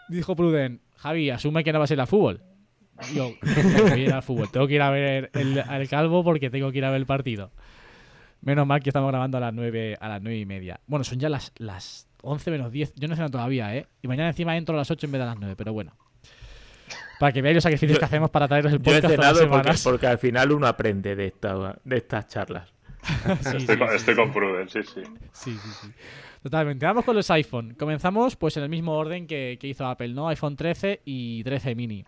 dijo 0.09 0.37
Pruden, 0.37 0.81
Javi, 0.97 1.31
asume 1.31 1.65
que 1.65 1.73
no 1.73 1.81
vas 1.81 1.91
a 1.91 1.95
ir 1.95 2.01
al 2.01 2.07
fútbol. 2.07 2.41
Yo, 3.13 3.31
"No 3.43 3.83
voy 3.83 3.91
a 3.91 3.97
ir 3.97 4.13
al 4.13 4.23
fútbol, 4.23 4.49
tengo 4.53 4.69
que 4.69 4.75
ir 4.75 4.83
a 4.83 4.91
ver 4.91 5.29
el, 5.35 5.59
al 5.59 5.89
calvo 5.89 6.23
porque 6.23 6.51
tengo 6.51 6.71
que 6.71 6.79
ir 6.79 6.85
a 6.85 6.91
ver 6.91 7.01
el 7.01 7.07
partido. 7.07 7.51
Menos 8.45 8.67
mal 8.67 8.83
que 8.83 8.91
estamos 8.91 9.11
grabando 9.11 9.39
a 9.39 9.41
las 9.41 9.55
9, 9.55 9.97
a 10.01 10.09
las 10.09 10.23
nueve 10.23 10.39
y 10.39 10.47
media. 10.47 10.79
Bueno, 10.87 11.03
son 11.05 11.19
ya 11.19 11.29
las, 11.29 11.53
las 11.57 12.09
11 12.23 12.51
menos 12.51 12.71
10. 12.71 12.95
Yo 12.97 13.09
no 13.09 13.17
sé 13.17 13.29
todavía, 13.31 13.75
¿eh? 13.75 13.87
Y 14.03 14.09
mañana 14.09 14.29
encima 14.29 14.57
entro 14.57 14.75
a 14.75 14.79
las 14.79 14.91
8 14.91 15.07
en 15.07 15.13
vez 15.13 15.19
de 15.19 15.23
a 15.23 15.27
las 15.27 15.39
9, 15.39 15.55
pero 15.57 15.73
bueno. 15.73 15.97
Para 17.19 17.33
que 17.33 17.41
veáis 17.43 17.55
los 17.57 17.63
sacrificios 17.63 17.97
Yo- 17.97 17.99
que 18.01 18.05
hacemos 18.05 18.31
para 18.31 18.47
traeros 18.49 18.73
el 18.73 18.83
yo 18.83 18.91
he 18.93 18.95
podcast 19.01 19.15
todas 19.15 19.19
las 19.19 19.39
cenado 19.81 19.93
porque, 19.93 20.07
al 20.07 20.19
final 20.19 20.53
uno 20.53 20.67
aprende 20.67 21.17
de, 21.17 21.27
esta, 21.29 21.79
de 21.85 21.97
estas 21.97 22.27
charlas. 22.29 22.73
Sí, 23.05 23.57
Estoy, 23.57 23.61
sí, 23.61 23.67
con, 23.79 23.89
sí, 23.91 23.97
estoy 23.97 24.15
sí. 24.15 24.21
con 24.21 24.33
Pruden, 24.33 24.69
sí, 24.69 24.81
sí. 24.83 25.03
Sí, 25.33 25.53
sí, 25.63 25.69
sí. 25.83 25.93
Totalmente. 26.43 26.85
Vamos 26.87 27.05
con 27.05 27.15
los 27.15 27.31
iPhone. 27.31 27.75
Comenzamos 27.79 28.37
pues 28.37 28.57
en 28.57 28.63
el 28.65 28.69
mismo 28.69 28.93
orden 28.93 29.27
que, 29.27 29.57
que 29.61 29.69
hizo 29.69 29.87
Apple, 29.87 30.09
¿no? 30.09 30.29
iPhone 30.29 30.57
13 30.57 31.01
y 31.05 31.43
13 31.45 31.75
mini. 31.75 32.05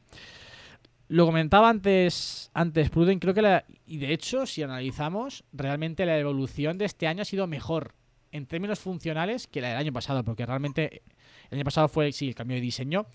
Lo 1.09 1.24
comentaba 1.24 1.68
antes, 1.68 2.50
antes 2.52 2.90
Pruden, 2.90 3.20
creo 3.20 3.32
que 3.32 3.42
la, 3.42 3.64
y 3.86 3.98
de 3.98 4.12
hecho, 4.12 4.44
si 4.44 4.62
analizamos, 4.62 5.44
realmente 5.52 6.04
la 6.04 6.18
evolución 6.18 6.78
de 6.78 6.84
este 6.84 7.07
año 7.07 7.22
ha 7.22 7.24
sido 7.24 7.46
mejor 7.46 7.94
en 8.32 8.46
términos 8.46 8.80
funcionales 8.80 9.46
que 9.46 9.61
la 9.61 9.68
del 9.68 9.76
año 9.78 9.92
pasado, 9.92 10.24
porque 10.24 10.44
realmente 10.44 11.02
el 11.50 11.59
año 11.59 11.64
pasado 11.64 11.88
fue 11.88 12.11
sí 12.11 12.28
el 12.28 12.34
cambio 12.34 12.57
de 12.57 12.61
diseño, 12.61 13.07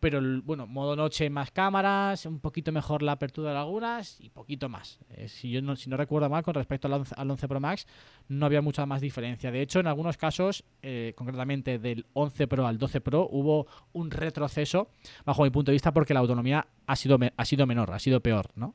pero 0.00 0.20
bueno, 0.42 0.66
modo 0.66 0.94
noche 0.94 1.28
más 1.30 1.50
cámaras, 1.50 2.24
un 2.26 2.38
poquito 2.40 2.70
mejor 2.72 3.02
la 3.02 3.12
apertura 3.12 3.50
de 3.50 3.58
algunas 3.58 4.20
y 4.20 4.30
poquito 4.30 4.68
más. 4.68 4.98
Eh, 5.10 5.28
si 5.28 5.50
yo 5.50 5.60
no, 5.60 5.76
si 5.76 5.90
no 5.90 5.96
recuerdo 5.96 6.28
mal, 6.28 6.42
con 6.42 6.54
respecto 6.54 6.86
al 6.86 6.94
11, 6.94 7.14
al 7.16 7.30
11 7.30 7.48
Pro 7.48 7.60
Max, 7.60 7.86
no 8.28 8.46
había 8.46 8.62
mucha 8.62 8.86
más 8.86 9.00
diferencia. 9.00 9.50
De 9.50 9.60
hecho, 9.60 9.80
en 9.80 9.88
algunos 9.88 10.16
casos, 10.16 10.64
eh, 10.82 11.14
concretamente 11.16 11.78
del 11.78 12.06
11 12.12 12.46
Pro 12.46 12.66
al 12.66 12.78
12 12.78 13.00
Pro, 13.00 13.28
hubo 13.30 13.66
un 13.92 14.10
retroceso, 14.10 14.90
bajo 15.24 15.42
mi 15.42 15.50
punto 15.50 15.70
de 15.70 15.74
vista, 15.74 15.92
porque 15.92 16.14
la 16.14 16.20
autonomía 16.20 16.66
ha 16.86 16.96
sido, 16.96 17.18
ha 17.36 17.44
sido 17.44 17.66
menor, 17.66 17.92
ha 17.92 17.98
sido 17.98 18.20
peor, 18.20 18.50
¿no? 18.54 18.74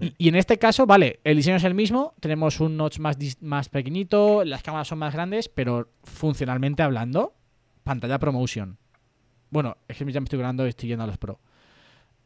Y, 0.00 0.14
y 0.18 0.28
en 0.28 0.36
este 0.36 0.58
caso, 0.58 0.86
vale, 0.86 1.20
el 1.24 1.36
diseño 1.36 1.56
es 1.56 1.64
el 1.64 1.74
mismo, 1.74 2.14
tenemos 2.20 2.60
un 2.60 2.76
notch 2.76 2.98
más, 2.98 3.16
más 3.40 3.68
pequeñito, 3.70 4.44
las 4.44 4.62
cámaras 4.62 4.88
son 4.88 4.98
más 4.98 5.14
grandes, 5.14 5.48
pero 5.48 5.90
funcionalmente 6.04 6.82
hablando, 6.82 7.34
pantalla 7.82 8.18
ProMotion. 8.18 8.78
Bueno, 9.50 9.76
es 9.88 9.96
que 9.96 10.10
ya 10.12 10.20
me 10.20 10.24
estoy 10.24 10.38
grabando 10.38 10.66
y 10.66 10.70
estoy 10.70 10.88
yendo 10.88 11.04
a 11.04 11.06
los 11.06 11.18
Pro. 11.18 11.40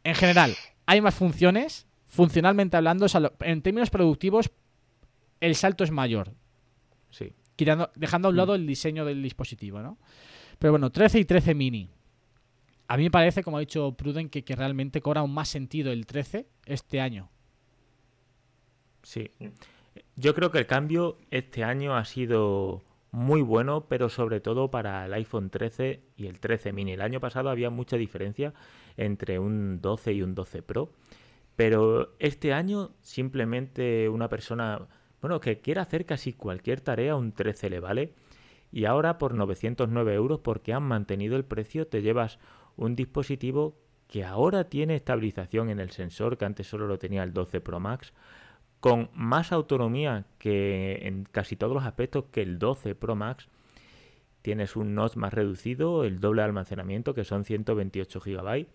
En 0.04 0.14
general, 0.14 0.54
hay 0.86 1.00
más 1.00 1.14
funciones, 1.14 1.86
funcionalmente 2.06 2.76
hablando, 2.76 3.06
o 3.06 3.08
sea, 3.08 3.20
lo- 3.20 3.32
en 3.40 3.62
términos 3.62 3.90
productivos, 3.90 4.50
el 5.40 5.54
salto 5.54 5.84
es 5.84 5.90
mayor, 5.90 6.32
Sí. 7.10 7.32
quitando, 7.56 7.90
dejando 7.94 8.28
a 8.28 8.30
un 8.30 8.36
lado 8.36 8.54
el 8.54 8.66
diseño 8.66 9.04
del 9.04 9.22
dispositivo, 9.22 9.80
¿no? 9.80 9.98
Pero 10.58 10.72
bueno, 10.72 10.90
13 10.90 11.18
y 11.20 11.24
13 11.24 11.54
mini. 11.54 11.88
A 12.88 12.96
mí 12.96 13.04
me 13.04 13.10
parece, 13.10 13.42
como 13.42 13.56
ha 13.56 13.60
dicho 13.60 13.92
Pruden, 13.92 14.28
que, 14.28 14.44
que 14.44 14.54
realmente 14.56 15.00
cobra 15.00 15.20
aún 15.20 15.32
más 15.32 15.48
sentido 15.48 15.92
el 15.92 16.04
13 16.06 16.46
este 16.66 17.00
año. 17.00 17.30
Sí. 19.02 19.30
Yo 20.16 20.34
creo 20.34 20.50
que 20.50 20.58
el 20.58 20.66
cambio 20.66 21.18
este 21.30 21.64
año 21.64 21.96
ha 21.96 22.04
sido 22.04 22.82
muy 23.12 23.42
bueno, 23.42 23.86
pero 23.88 24.08
sobre 24.08 24.40
todo 24.40 24.70
para 24.70 25.04
el 25.04 25.12
iPhone 25.12 25.50
13 25.50 26.02
y 26.16 26.26
el 26.26 26.40
13 26.40 26.72
mini. 26.72 26.92
El 26.92 27.02
año 27.02 27.20
pasado 27.20 27.50
había 27.50 27.70
mucha 27.70 27.96
diferencia 27.96 28.54
entre 28.96 29.38
un 29.38 29.80
12 29.80 30.14
y 30.14 30.22
un 30.22 30.34
12 30.34 30.62
Pro, 30.62 30.90
pero 31.54 32.14
este 32.18 32.54
año 32.54 32.92
simplemente 33.02 34.08
una 34.08 34.28
persona, 34.28 34.88
bueno, 35.20 35.40
que 35.40 35.60
quiera 35.60 35.82
hacer 35.82 36.06
casi 36.06 36.32
cualquier 36.32 36.80
tarea, 36.80 37.14
un 37.14 37.32
13 37.32 37.70
le 37.70 37.80
vale. 37.80 38.14
Y 38.72 38.86
ahora 38.86 39.18
por 39.18 39.34
909 39.34 40.14
euros, 40.14 40.40
porque 40.40 40.72
han 40.72 40.84
mantenido 40.84 41.36
el 41.36 41.44
precio, 41.44 41.86
te 41.86 42.00
llevas 42.00 42.38
un 42.76 42.96
dispositivo 42.96 43.76
que 44.08 44.24
ahora 44.24 44.64
tiene 44.64 44.94
estabilización 44.94 45.68
en 45.68 45.80
el 45.80 45.90
sensor, 45.90 46.38
que 46.38 46.46
antes 46.46 46.66
solo 46.66 46.86
lo 46.86 46.98
tenía 46.98 47.22
el 47.22 47.34
12 47.34 47.60
Pro 47.60 47.80
Max, 47.80 48.14
con 48.82 49.10
más 49.14 49.52
autonomía 49.52 50.24
que 50.40 51.06
en 51.06 51.22
casi 51.22 51.54
todos 51.54 51.72
los 51.72 51.84
aspectos 51.84 52.24
que 52.32 52.42
el 52.42 52.58
12 52.58 52.96
Pro 52.96 53.14
Max. 53.14 53.46
Tienes 54.42 54.74
un 54.74 54.96
notch 54.96 55.14
más 55.14 55.32
reducido, 55.32 56.02
el 56.02 56.18
doble 56.18 56.42
de 56.42 56.46
almacenamiento, 56.46 57.14
que 57.14 57.22
son 57.22 57.44
128 57.44 58.18
GB. 58.18 58.66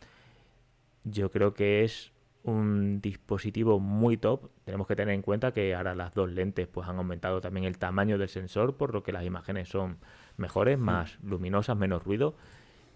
Yo 1.03 1.30
creo 1.30 1.53
que 1.53 1.84
es 1.84 2.14
un 2.43 3.01
dispositivo 3.01 3.82
muy 3.82 4.16
top. 4.16 4.49
Tenemos 4.64 4.88
que 4.88 4.95
tener 4.95 5.14
en 5.14 5.22
cuenta 5.22 5.51
que 5.51 5.76
ahora 5.76 5.93
las 5.93 6.14
dos 6.14 6.32
lentes 6.32 6.70
pues 6.70 6.88
han 6.88 6.99
aumentado 6.99 7.41
también 7.41 7.66
el 7.66 7.78
tamaño 7.78 8.18
del 8.18 8.30
sensor, 8.30 8.78
por 8.78 8.93
lo 8.93 9.03
que 9.03 9.12
las 9.12 9.26
imágenes 9.26 9.68
son 9.68 9.97
mejores, 10.38 10.80
más 10.80 11.20
luminosas, 11.22 11.76
menos 11.76 12.05
ruido. 12.05 12.34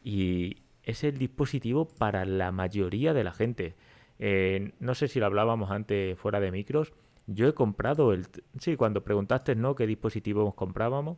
Y 0.02 0.60
es 0.84 1.04
el 1.04 1.18
dispositivo 1.18 1.90
para 1.90 2.24
la 2.24 2.54
mayoría 2.54 3.14
de 3.14 3.26
la 3.26 3.34
gente. 3.34 3.76
Eh, 4.24 4.74
no 4.80 4.94
sé 4.94 5.08
si 5.08 5.20
lo 5.20 5.26
hablábamos 5.26 5.72
antes 5.72 6.18
fuera 6.18 6.40
de 6.40 6.52
micros. 6.52 6.94
Yo 7.28 7.48
he 7.48 7.54
comprado 7.54 8.14
el... 8.14 8.28
Sí, 8.60 8.76
cuando 8.76 9.04
preguntaste, 9.04 9.56
¿no? 9.56 9.74
¿Qué 9.76 9.88
dispositivos 9.88 10.54
comprábamos? 10.54 11.18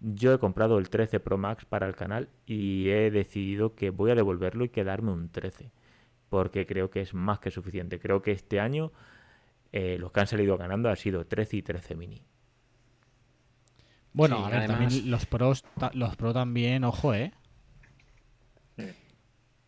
Yo 0.00 0.34
he 0.34 0.38
comprado 0.38 0.78
el 0.78 0.90
13 0.90 1.20
Pro 1.20 1.38
Max 1.38 1.64
para 1.64 1.86
el 1.86 1.96
canal 1.96 2.28
y 2.46 2.90
he 2.90 3.10
decidido 3.10 3.74
que 3.74 3.88
voy 3.90 4.10
a 4.10 4.14
devolverlo 4.14 4.64
y 4.64 4.68
quedarme 4.68 5.10
un 5.12 5.30
13. 5.30 5.70
Porque 6.28 6.66
creo 6.66 6.90
que 6.90 7.00
es 7.00 7.14
más 7.14 7.38
que 7.38 7.50
suficiente. 7.50 7.98
Creo 7.98 8.20
que 8.20 8.32
este 8.32 8.60
año 8.60 8.92
eh, 9.72 9.96
los 9.98 10.12
que 10.12 10.20
han 10.20 10.26
salido 10.26 10.58
ganando 10.58 10.90
han 10.90 10.96
sido 10.96 11.24
13 11.26 11.56
y 11.56 11.62
13 11.62 11.94
mini. 11.94 12.22
Bueno, 14.12 14.36
Sí, 14.36 14.42
a 14.44 14.48
ver, 14.48 14.58
además- 14.58 14.78
también 14.80 15.10
los 15.10 15.26
pros, 15.26 15.64
los 15.94 16.16
pro 16.16 16.32
también, 16.34 16.84
ojo, 16.84 17.14
¿eh? 17.14 17.32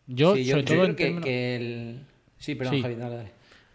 Yo, 0.09 0.35
Sí, 0.35 0.45
sobre 0.45 0.61
yo 0.63 0.65
todo 0.65 0.75
creo 0.77 0.85
en 0.85 0.95
que, 0.95 1.03
términos- 1.03 1.23
que 1.25 1.55
el... 1.55 2.05
Sí, 2.37 2.55
perdón, 2.55 2.75
Sí. 2.75 2.81
Javi, 2.81 2.95
dale, 2.95 3.15
dale. 3.17 3.31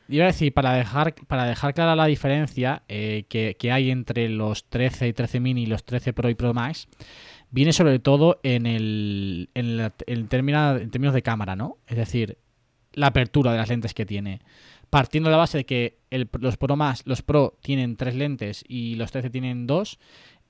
Iba 0.09 0.25
a 0.25 0.27
decir, 0.29 0.53
para 0.53 0.73
dejar, 0.75 1.15
para 1.27 1.45
dejar 1.47 1.75
clara 1.75 1.97
la 1.97 2.07
diferencia 2.07 2.83
eh, 2.89 3.25
que, 3.29 3.57
que 3.59 3.73
hay 3.73 3.91
entre 3.91 4.29
los 4.29 4.65
13 4.69 5.09
y 5.09 5.13
13 5.13 5.41
mini 5.41 5.63
y 5.63 5.67
los 5.67 5.85
13 5.85 6.13
Pro 6.13 6.29
y 6.29 6.35
Pro 6.35 6.53
Max, 6.53 6.89
viene 7.51 7.73
sobre 7.73 7.99
todo 7.99 8.39
en 8.43 8.67
el 8.67 9.49
en, 9.55 9.77
la- 9.77 9.93
en 10.07 10.29
término- 10.29 10.77
en 10.77 10.91
términos 10.91 11.15
de 11.15 11.23
cámara, 11.23 11.57
¿no? 11.57 11.79
Es 11.87 11.97
decir, 11.97 12.37
la 12.93 13.07
apertura 13.07 13.53
de 13.53 13.59
las 13.59 13.69
lentes 13.71 13.95
que 13.95 14.05
tiene. 14.05 14.41
Partiendo 14.91 15.31
de 15.31 15.33
la 15.33 15.39
base 15.39 15.59
de 15.59 15.65
que 15.65 15.99
el- 16.11 16.29
los 16.41 16.59
Pro 16.59 16.77
Max, 16.77 17.03
los 17.07 17.23
Pro 17.23 17.57
tienen 17.63 17.97
tres 17.97 18.15
lentes 18.15 18.65
y 18.69 18.97
los 18.97 19.11
13 19.13 19.31
tienen 19.31 19.67
dos, 19.67 19.99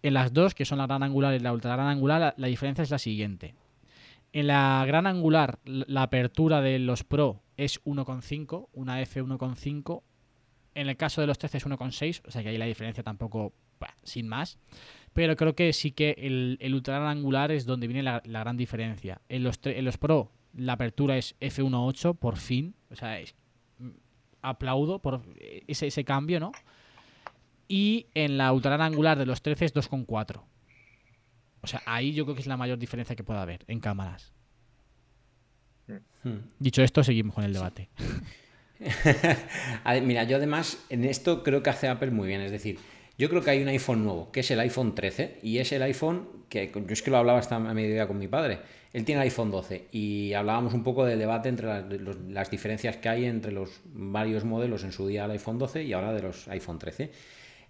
en 0.03 0.15
las 0.15 0.33
dos, 0.33 0.55
que 0.55 0.65
son 0.65 0.79
la 0.79 0.87
gran 0.89 1.05
angular 1.05 1.33
y 1.35 1.39
la 1.39 1.53
ultra 1.53 1.77
gran 1.77 1.87
angular, 1.87 2.21
la, 2.21 2.35
la 2.37 2.47
diferencia 2.49 2.83
es 2.83 2.91
la 2.91 2.99
siguiente. 2.99 3.55
En 4.33 4.47
la 4.47 4.85
gran 4.87 5.07
angular, 5.07 5.59
la 5.65 6.03
apertura 6.05 6.61
de 6.63 6.79
los 6.79 7.05
Pro 7.05 7.43
es 7.57 7.83
1,5, 7.85 8.69
una 8.73 9.03
F1,5. 9.03 10.03
En 10.75 10.89
el 10.89 10.97
caso 10.97 11.21
de 11.21 11.27
los 11.27 11.37
13 11.39 11.59
es 11.59 11.67
1,6, 11.67 12.23
o 12.27 12.31
sea 12.31 12.43
que 12.43 12.49
ahí 12.49 12.57
la 12.59 12.65
diferencia 12.65 13.03
tampoco, 13.05 13.53
sin 14.05 14.27
más. 14.29 14.59
Pero 15.13 15.37
creo 15.37 15.55
que 15.55 15.73
sí 15.75 15.93
que 15.93 16.15
el, 16.17 16.57
el 16.63 16.75
ultra 16.75 16.95
gran 16.99 17.19
angular 17.19 17.53
es 17.53 17.67
donde 17.67 17.87
viene 17.87 18.03
la, 18.03 18.23
la 18.25 18.41
gran 18.41 18.57
diferencia. 18.57 19.21
En 19.29 19.43
los, 19.45 19.61
en 19.65 19.85
los 19.85 19.99
Pro, 19.99 20.33
la 20.57 20.73
apertura 20.75 21.19
es 21.19 21.37
F1,8, 21.41 22.17
por 22.17 22.37
fin. 22.37 22.75
O 22.91 22.97
sea, 22.97 23.21
es- 23.21 23.35
mm, 23.79 23.91
aplaudo 24.41 24.99
por 25.01 25.21
ese, 25.67 25.89
ese 25.89 26.05
cambio, 26.05 26.41
¿no? 26.41 26.53
Y 27.69 28.07
en 28.15 28.39
la 28.39 28.53
ultra 28.53 28.71
gran 28.77 28.93
angular 28.93 29.19
de 29.19 29.27
los 29.27 29.43
13 29.43 29.67
es 29.67 29.75
2,4. 29.75 30.43
O 31.63 31.67
sea, 31.67 31.83
ahí 31.87 32.13
yo 32.13 32.25
creo 32.25 32.35
que 32.35 32.41
es 32.43 32.47
la 32.47 32.57
mayor 32.57 32.79
diferencia 32.79 33.15
que 33.17 33.25
puede 33.25 33.41
haber 33.41 33.65
en 33.69 33.81
cámaras. 33.81 34.33
Hmm. 36.25 36.37
Dicho 36.59 36.83
esto, 36.83 37.03
seguimos 37.03 37.35
con 37.35 37.45
el 37.45 37.53
debate. 37.53 37.89
Ver, 39.85 40.03
Mira, 40.03 40.25
yo 40.25 40.37
además 40.37 40.79
en 40.89 41.05
esto 41.05 41.43
creo 41.43 41.63
que 41.63 41.71
hace 41.71 41.89
Apple 41.89 42.11
muy 42.11 42.29
bien. 42.29 42.41
Es 42.41 42.51
decir, 42.53 42.79
Yo 43.19 43.29
creo 43.29 43.43
que 43.43 43.51
hay 43.51 43.63
un 43.63 43.69
iPhone 43.69 44.03
nuevo, 44.05 44.33
que 44.33 44.41
es 44.41 44.51
el 44.51 44.59
iPhone 44.61 44.95
13, 44.95 45.39
y 45.43 45.59
es 45.59 45.71
el 45.73 45.83
iPhone 45.83 46.27
que 46.49 46.73
yo 46.75 46.83
es 46.93 47.03
que 47.03 47.11
lo 47.11 47.19
hablaba 47.19 47.39
hasta 47.39 47.57
a 47.57 47.61
mediodía 47.61 48.07
con 48.09 48.19
mi 48.19 48.27
padre. 48.27 48.59
Él 48.93 49.05
tiene 49.05 49.21
el 49.21 49.25
iPhone 49.29 49.51
12 49.51 49.89
y 49.93 50.33
hablábamos 50.33 50.75
un 50.75 50.83
poco 50.83 51.05
del 51.05 51.19
debate 51.19 51.49
entre 51.49 51.99
los- 51.99 52.17
las 52.29 52.51
diferencias 52.51 52.97
que 52.97 53.09
hay 53.09 53.25
entre 53.27 53.53
los 53.53 53.81
varios 53.85 54.45
modelos 54.45 54.83
en 54.85 54.93
su 54.93 55.07
día 55.07 55.23
del 55.23 55.33
iPhone 55.33 55.59
12 55.59 55.85
y 55.85 55.93
ahora 55.93 56.13
de 56.13 56.23
los 56.23 56.49
iPhone 56.49 56.79
13. 56.79 57.13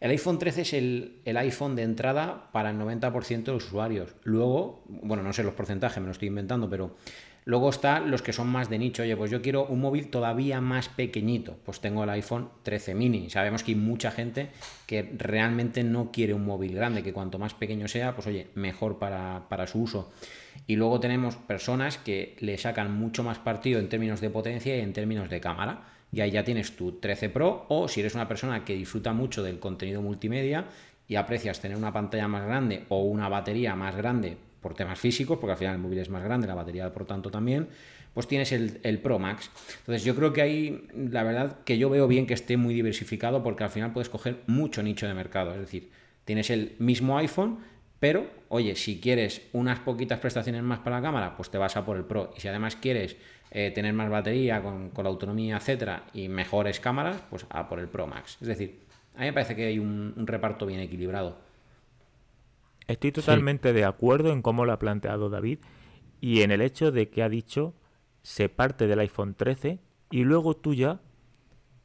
El 0.03 0.11
iPhone 0.11 0.41
13 0.41 0.63
es 0.63 0.73
el, 0.73 1.23
iPhone 1.25 1.77
de 1.77 1.85
entrada 1.85 2.51
para 2.51 2.71
el 2.71 2.77
90% 2.77 3.45
de 3.45 3.53
los 3.53 3.67
usuarios. 3.67 4.17
Luego, 4.25 4.83
bueno, 4.89 5.23
no 5.23 5.33
sé 5.33 5.45
los 5.45 5.55
porcentajes, 5.55 6.01
me 6.01 6.07
lo 6.07 6.11
estoy 6.11 6.27
inventando, 6.27 6.69
pero 6.69 6.97
luego 7.45 7.71
están 7.71 8.11
los 8.11 8.21
que 8.21 8.33
son 8.33 8.49
más 8.49 8.69
de 8.69 8.81
nicho. 8.81 9.05
Oye, 9.05 9.17
pues 9.17 9.31
yo 9.31 9.41
quiero 9.41 9.65
un 9.65 9.81
móvil 9.81 10.09
todavía 10.09 10.61
más 10.61 10.89
pequeñito. 10.89 11.57
Pues 11.65 11.79
tengo 11.79 12.03
el 12.03 12.11
iPhone 12.11 12.49
13 12.65 12.97
mini. 12.97 13.31
Sabemos 13.31 13.63
que 13.63 13.71
hay 13.71 13.77
mucha 13.77 14.11
gente 14.11 14.49
que 14.89 15.09
realmente 15.17 15.85
no 15.85 16.11
quiere 16.11 16.35
un 16.35 16.47
móvil 16.47 16.75
grande, 16.75 17.05
que 17.05 17.13
cuanto 17.13 17.39
más 17.39 17.55
pequeño 17.55 17.87
sea, 17.87 18.17
pues 18.17 18.27
oye, 18.27 18.49
mejor 18.57 18.99
para, 18.99 19.47
para 19.49 19.69
su 19.69 19.83
uso. 19.83 20.13
Y 20.67 20.75
luego 20.75 20.99
tenemos 20.99 21.37
personas 21.37 21.97
que 21.97 22.35
le 22.41 22.59
sacan 22.59 22.93
mucho 22.93 23.23
más 23.23 23.39
partido 23.39 23.79
en 23.79 23.89
términos 23.89 24.21
de 24.21 24.31
potencia 24.31 24.77
y 24.77 24.81
en 24.81 24.95
términos 24.95 25.31
de 25.31 25.41
cámara. 25.41 25.92
Y 26.13 26.21
ahí 26.21 26.31
ya 26.31 26.45
tienes 26.45 26.77
tu 26.77 26.93
13 26.93 27.31
Pro 27.31 27.65
o 27.69 27.89
si 27.89 28.01
eres 28.01 28.15
una 28.15 28.29
persona 28.29 28.65
que 28.65 28.75
disfruta 28.75 29.13
mucho 29.13 29.43
del 29.43 29.59
contenido 29.59 30.03
multimedia 30.03 30.67
y 31.09 31.17
aprecias 31.17 31.61
tener 31.61 31.77
una 31.77 31.93
pantalla 31.93 32.29
más 32.29 32.45
grande 32.45 32.85
o 32.89 33.03
una 33.03 33.29
batería 33.29 33.75
más 33.75 33.97
grande 33.97 34.37
por 34.61 34.75
temas 34.75 34.99
físicos, 34.99 35.39
porque 35.39 35.53
al 35.53 35.59
final 35.59 35.75
el 35.75 35.81
móvil 35.81 35.99
es 35.99 36.09
más 36.09 36.23
grande, 36.23 36.47
la 36.47 36.55
batería 36.55 36.93
por 36.93 37.05
tanto 37.07 37.31
también, 37.31 37.69
pues 38.15 38.29
tienes 38.29 38.53
el, 38.53 38.79
el 38.83 38.99
Pro 38.99 39.19
Max. 39.19 39.51
Entonces 39.81 40.05
yo 40.05 40.15
creo 40.15 40.33
que 40.33 40.43
ahí, 40.43 40.87
la 40.95 41.23
verdad 41.23 41.59
que 41.65 41.79
yo 41.79 41.91
veo 41.91 42.07
bien 42.07 42.27
que 42.27 42.35
esté 42.35 42.57
muy 42.57 42.75
diversificado 42.75 43.43
porque 43.43 43.65
al 43.65 43.71
final 43.71 43.93
puedes 43.93 44.09
coger 44.09 44.43
mucho 44.47 44.83
nicho 44.83 45.09
de 45.09 45.15
mercado. 45.15 45.53
Es 45.53 45.61
decir, 45.61 45.91
tienes 46.25 46.51
el 46.51 46.77
mismo 46.79 47.19
iPhone, 47.19 47.59
pero 47.99 48.27
oye, 48.49 48.77
si 48.77 49.01
quieres 49.01 49.43
unas 49.53 49.81
poquitas 49.81 50.21
prestaciones 50.21 50.63
más 50.63 50.81
para 50.81 50.97
la 50.97 51.03
cámara, 51.03 51.37
pues 51.37 51.51
te 51.51 51.59
vas 51.59 51.77
a 51.77 51.85
por 51.85 51.97
el 51.97 52.05
Pro. 52.05 52.33
Y 52.37 52.41
si 52.41 52.49
además 52.49 52.77
quieres 52.77 53.17
eh, 53.51 53.71
tener 53.75 53.93
más 53.93 54.09
batería 54.11 54.63
con, 54.63 54.91
con 54.91 55.05
la 55.05 55.11
autonomía, 55.11 55.57
etcétera, 55.57 56.05
y 56.15 56.29
mejores 56.29 56.81
cámaras, 56.81 57.23
pues 57.29 57.47
a 57.51 57.69
por 57.69 57.79
el 57.81 57.89
Pro 57.89 58.07
Max. 58.07 58.39
Es 58.41 58.49
decir, 58.49 58.81
a 59.15 59.21
mí 59.21 59.27
me 59.27 59.33
parece 59.33 59.55
que 59.57 59.67
hay 59.67 59.79
un, 59.79 60.15
un 60.17 60.27
reparto 60.27 60.65
bien 60.67 60.81
equilibrado. 60.81 61.39
Estoy 62.89 63.13
totalmente 63.13 63.73
de 63.73 63.85
acuerdo 63.85 64.33
en 64.33 64.43
cómo 64.43 64.65
lo 64.65 64.73
ha 64.73 64.79
planteado 64.79 65.31
David 65.31 65.59
y 66.21 66.43
en 66.43 66.51
el 66.51 66.61
hecho 66.61 66.91
de 66.93 67.09
que 67.11 67.23
ha 67.23 67.29
dicho 67.29 67.75
se 68.23 68.49
parte 68.49 68.87
del 68.87 68.99
iPhone 69.01 69.35
13 69.35 69.79
y 70.11 70.25
luego 70.25 70.57
tú 70.57 70.75
ya, 70.75 71.01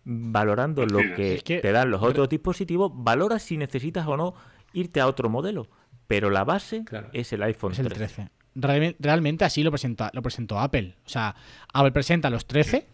valorando 0.03 0.85
lo 0.85 0.99
que, 1.15 1.35
Es 1.35 1.43
que- 1.43 1.59
te 1.59 1.71
dan 1.71 1.91
los 1.91 2.01
otros 2.01 2.29
dispositivos, 2.29 2.91
valoras 2.93 3.43
si 3.43 3.57
necesitas 3.57 4.07
o 4.07 4.17
no 4.17 4.33
irte 4.73 4.99
a 4.99 5.07
otro 5.07 5.29
modelo. 5.29 5.67
Pero 6.07 6.29
la 6.29 6.43
base 6.45 6.83
Claro. 6.85 7.09
es 7.13 7.33
el 7.33 7.43
iPhone 7.43 7.73
Es 7.73 7.79
el 7.79 7.89
13. 7.89 8.29
13. 8.59 8.67
Realme- 8.67 8.95
Realmente 8.99 9.45
así 9.45 9.63
lo 9.63 9.71
presentó, 9.71 10.09
lo 10.13 10.21
presentó 10.21 10.59
Apple. 10.59 10.95
O 11.05 11.09
sea, 11.09 11.35
Apple 11.73 11.91
presenta 11.91 12.29
los 12.29 12.45
13 12.45 12.85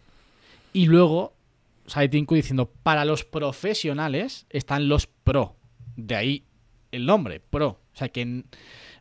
y 0.72 0.86
luego 0.86 1.34
sale 1.86 2.08
diciendo, 2.08 2.70
para 2.82 3.04
los 3.04 3.24
profesionales 3.24 4.46
están 4.50 4.88
los 4.88 5.06
Pro. 5.06 5.56
De 5.96 6.16
ahí 6.16 6.44
el 6.92 7.06
nombre, 7.06 7.40
Pro. 7.40 7.80
O 7.92 7.96
sea 7.96 8.08
que 8.08 8.44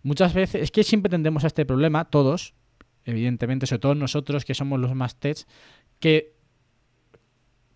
muchas 0.04 0.34
veces, 0.34 0.62
es 0.64 0.72
que 0.72 0.84
siempre 0.84 1.10
tendemos 1.10 1.44
a 1.44 1.48
este 1.48 1.66
problema, 1.66 2.06
todos, 2.06 2.54
evidentemente, 3.06 3.66
sobre 3.68 3.80
todo 3.80 3.96
nosotros 3.96 4.46
que 4.46 4.54
somos 4.54 4.80
los 4.80 4.94
más 4.96 5.16
techs, 5.20 5.48
que 6.00 6.34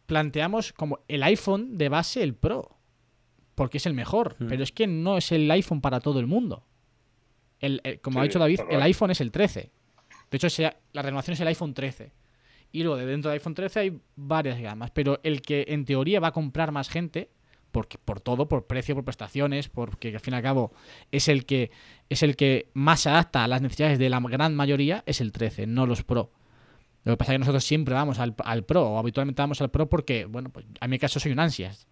planteamos 0.06 0.74
como 0.74 1.00
el 1.08 1.24
iPhone 1.24 1.78
de 1.78 1.90
base 1.90 2.24
el 2.24 2.34
Pro, 2.34 2.78
porque 3.56 3.78
es 3.78 3.86
el 3.86 3.94
mejor, 3.94 4.36
Mm. 4.40 4.48
pero 4.48 4.64
es 4.64 4.72
que 4.72 4.88
no 4.88 5.18
es 5.18 5.32
el 5.32 5.50
iPhone 5.52 5.82
para 5.82 6.00
todo 6.00 6.20
el 6.20 6.28
mundo. 6.28 6.64
El- 7.60 7.82
el- 7.84 8.00
como 8.02 8.20
ha 8.20 8.24
dicho 8.24 8.40
David, 8.40 8.60
el 8.70 8.82
iPhone 8.84 9.12
es 9.12 9.22
el 9.22 9.32
13. 9.32 9.72
De 10.30 10.36
hecho, 10.38 10.50
sea- 10.50 10.78
la 10.94 11.02
renovación 11.02 11.34
es 11.34 11.40
el 11.42 11.48
iPhone 11.48 11.74
13. 11.74 12.12
Y 12.72 12.84
luego 12.84 12.98
de 12.98 13.06
dentro 13.06 13.32
del 13.32 13.40
iPhone 13.40 13.54
13 13.56 13.80
hay 13.80 14.00
varias 14.16 14.60
gamas, 14.60 14.92
pero 14.92 15.20
el 15.24 15.42
que 15.42 15.66
en 15.70 15.86
teoría 15.86 16.20
va 16.20 16.28
a 16.30 16.32
comprar 16.34 16.72
más 16.72 16.90
gente, 16.90 17.30
porque, 17.72 17.98
por 17.98 18.20
todo, 18.22 18.48
por 18.48 18.66
precio, 18.68 18.96
por 18.96 19.04
prestaciones, 19.06 19.70
porque 19.70 20.14
al 20.14 20.20
fin 20.20 20.34
y 20.34 20.38
al 20.38 20.44
cabo 20.44 20.74
es 21.12 21.28
el 21.28 21.46
que 21.46 21.72
es 22.10 22.24
el 22.24 22.36
que 22.36 22.70
más 22.74 23.02
se 23.02 23.10
adapta 23.10 23.44
a 23.44 23.48
las 23.48 23.62
necesidades 23.62 24.00
de 24.00 24.10
la 24.10 24.20
gran 24.22 24.56
mayoría, 24.56 25.04
es 25.06 25.22
el 25.22 25.32
13, 25.32 25.66
no 25.68 25.86
los 25.86 26.04
Pro. 26.04 26.32
Lo 27.04 27.14
que 27.14 27.18
pasa 27.18 27.32
es 27.32 27.36
que 27.36 27.40
nosotros 27.40 27.64
siempre 27.64 27.94
vamos 27.94 28.20
al, 28.20 28.36
al 28.44 28.64
Pro, 28.66 28.90
o 28.90 28.98
habitualmente 29.00 29.42
vamos 29.42 29.62
al 29.62 29.70
Pro 29.72 29.88
porque, 29.90 30.26
bueno, 30.26 30.50
pues 30.50 30.66
a 30.80 30.88
mi 30.88 31.00
caso 31.00 31.20
soy 31.20 31.32
un 31.32 31.40
ansias. 31.40 31.88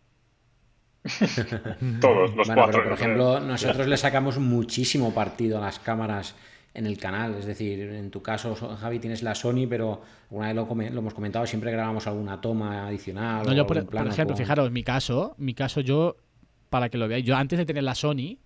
Todos, 2.01 2.35
los 2.35 2.47
bueno, 2.47 2.63
cuatro. 2.63 2.71
pero 2.71 2.83
por 2.83 2.93
ejemplo, 2.93 3.39
nosotros 3.39 3.87
le 3.87 3.97
sacamos 3.97 4.39
muchísimo 4.39 5.13
partido 5.13 5.57
a 5.59 5.61
las 5.61 5.79
cámaras 5.79 6.35
en 6.73 6.85
el 6.85 6.97
canal. 6.97 7.35
Es 7.35 7.45
decir, 7.45 7.79
en 7.79 8.11
tu 8.11 8.21
caso, 8.21 8.55
Javi, 8.55 8.99
tienes 8.99 9.23
la 9.23 9.33
Sony, 9.33 9.67
pero 9.69 10.01
una 10.29 10.47
vez 10.47 10.55
lo, 10.55 10.99
hemos 10.99 11.13
comentado, 11.13 11.47
siempre 11.47 11.71
grabamos 11.71 12.05
alguna 12.07 12.41
toma 12.41 12.87
adicional. 12.87 13.45
No, 13.45 13.51
o 13.51 13.55
yo, 13.55 13.65
por, 13.65 13.77
ejemplo, 13.77 14.25
con- 14.27 14.37
fijaros, 14.37 14.71
mi 14.71 14.83
caso, 14.83 15.35
mi 15.37 15.53
caso, 15.53 15.81
yo, 15.81 16.17
para 16.69 16.89
que 16.89 16.97
lo 16.97 17.07
veáis, 17.07 17.25
yo 17.25 17.35
antes 17.35 17.57
de 17.57 17.65
tener 17.65 17.83
la 17.83 17.95
Sony, 17.95 18.39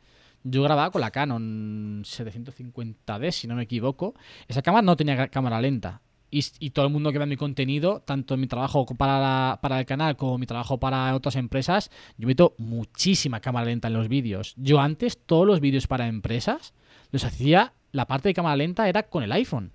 yo 0.44 0.64
grababa 0.64 0.92
con 0.92 1.02
la 1.02 1.12
Canon 1.12 2.04
750D, 2.04 3.32
si 3.32 3.48
no 3.48 3.56
me 3.56 3.64
equivoco. 3.64 4.14
Esa 4.48 4.62
cámara 4.62 4.84
no 4.84 4.96
tenía 4.96 5.28
cámara 5.28 5.60
lenta. 5.60 6.02
Y, 6.32 6.70
todo 6.70 6.86
el 6.86 6.92
mundo 6.92 7.12
que 7.12 7.18
ve 7.18 7.26
mi 7.26 7.38
contenido, 7.38 8.02
tanto 8.02 8.36
en 8.36 8.42
mi 8.42 8.48
trabajo 8.48 8.86
para, 8.86 9.60
para 9.62 9.80
el 9.80 9.86
canal 9.86 10.16
como 10.16 10.38
mi 10.38 10.46
trabajo 10.46 10.80
para 10.80 11.16
otras 11.16 11.36
empresas, 11.36 11.90
yo 12.18 12.28
meto 12.28 12.54
muchísima 12.58 13.40
cámara 13.40 13.66
lenta 13.66 13.88
en 13.88 13.96
los 13.96 14.08
vídeos. 14.08 14.54
Yo 14.56 14.80
antes, 14.80 15.18
todos 15.26 15.48
los 15.48 15.60
vídeos 15.60 15.88
para 15.88 16.08
empresas, 16.08 16.74
los 17.12 17.24
hacía, 17.24 17.74
la 17.92 18.06
parte 18.06 18.30
de 18.30 18.36
cámara 18.36 18.56
lenta 18.56 18.88
era 18.88 19.04
con 19.04 19.24
el 19.24 19.32
iPhone. 19.32 19.72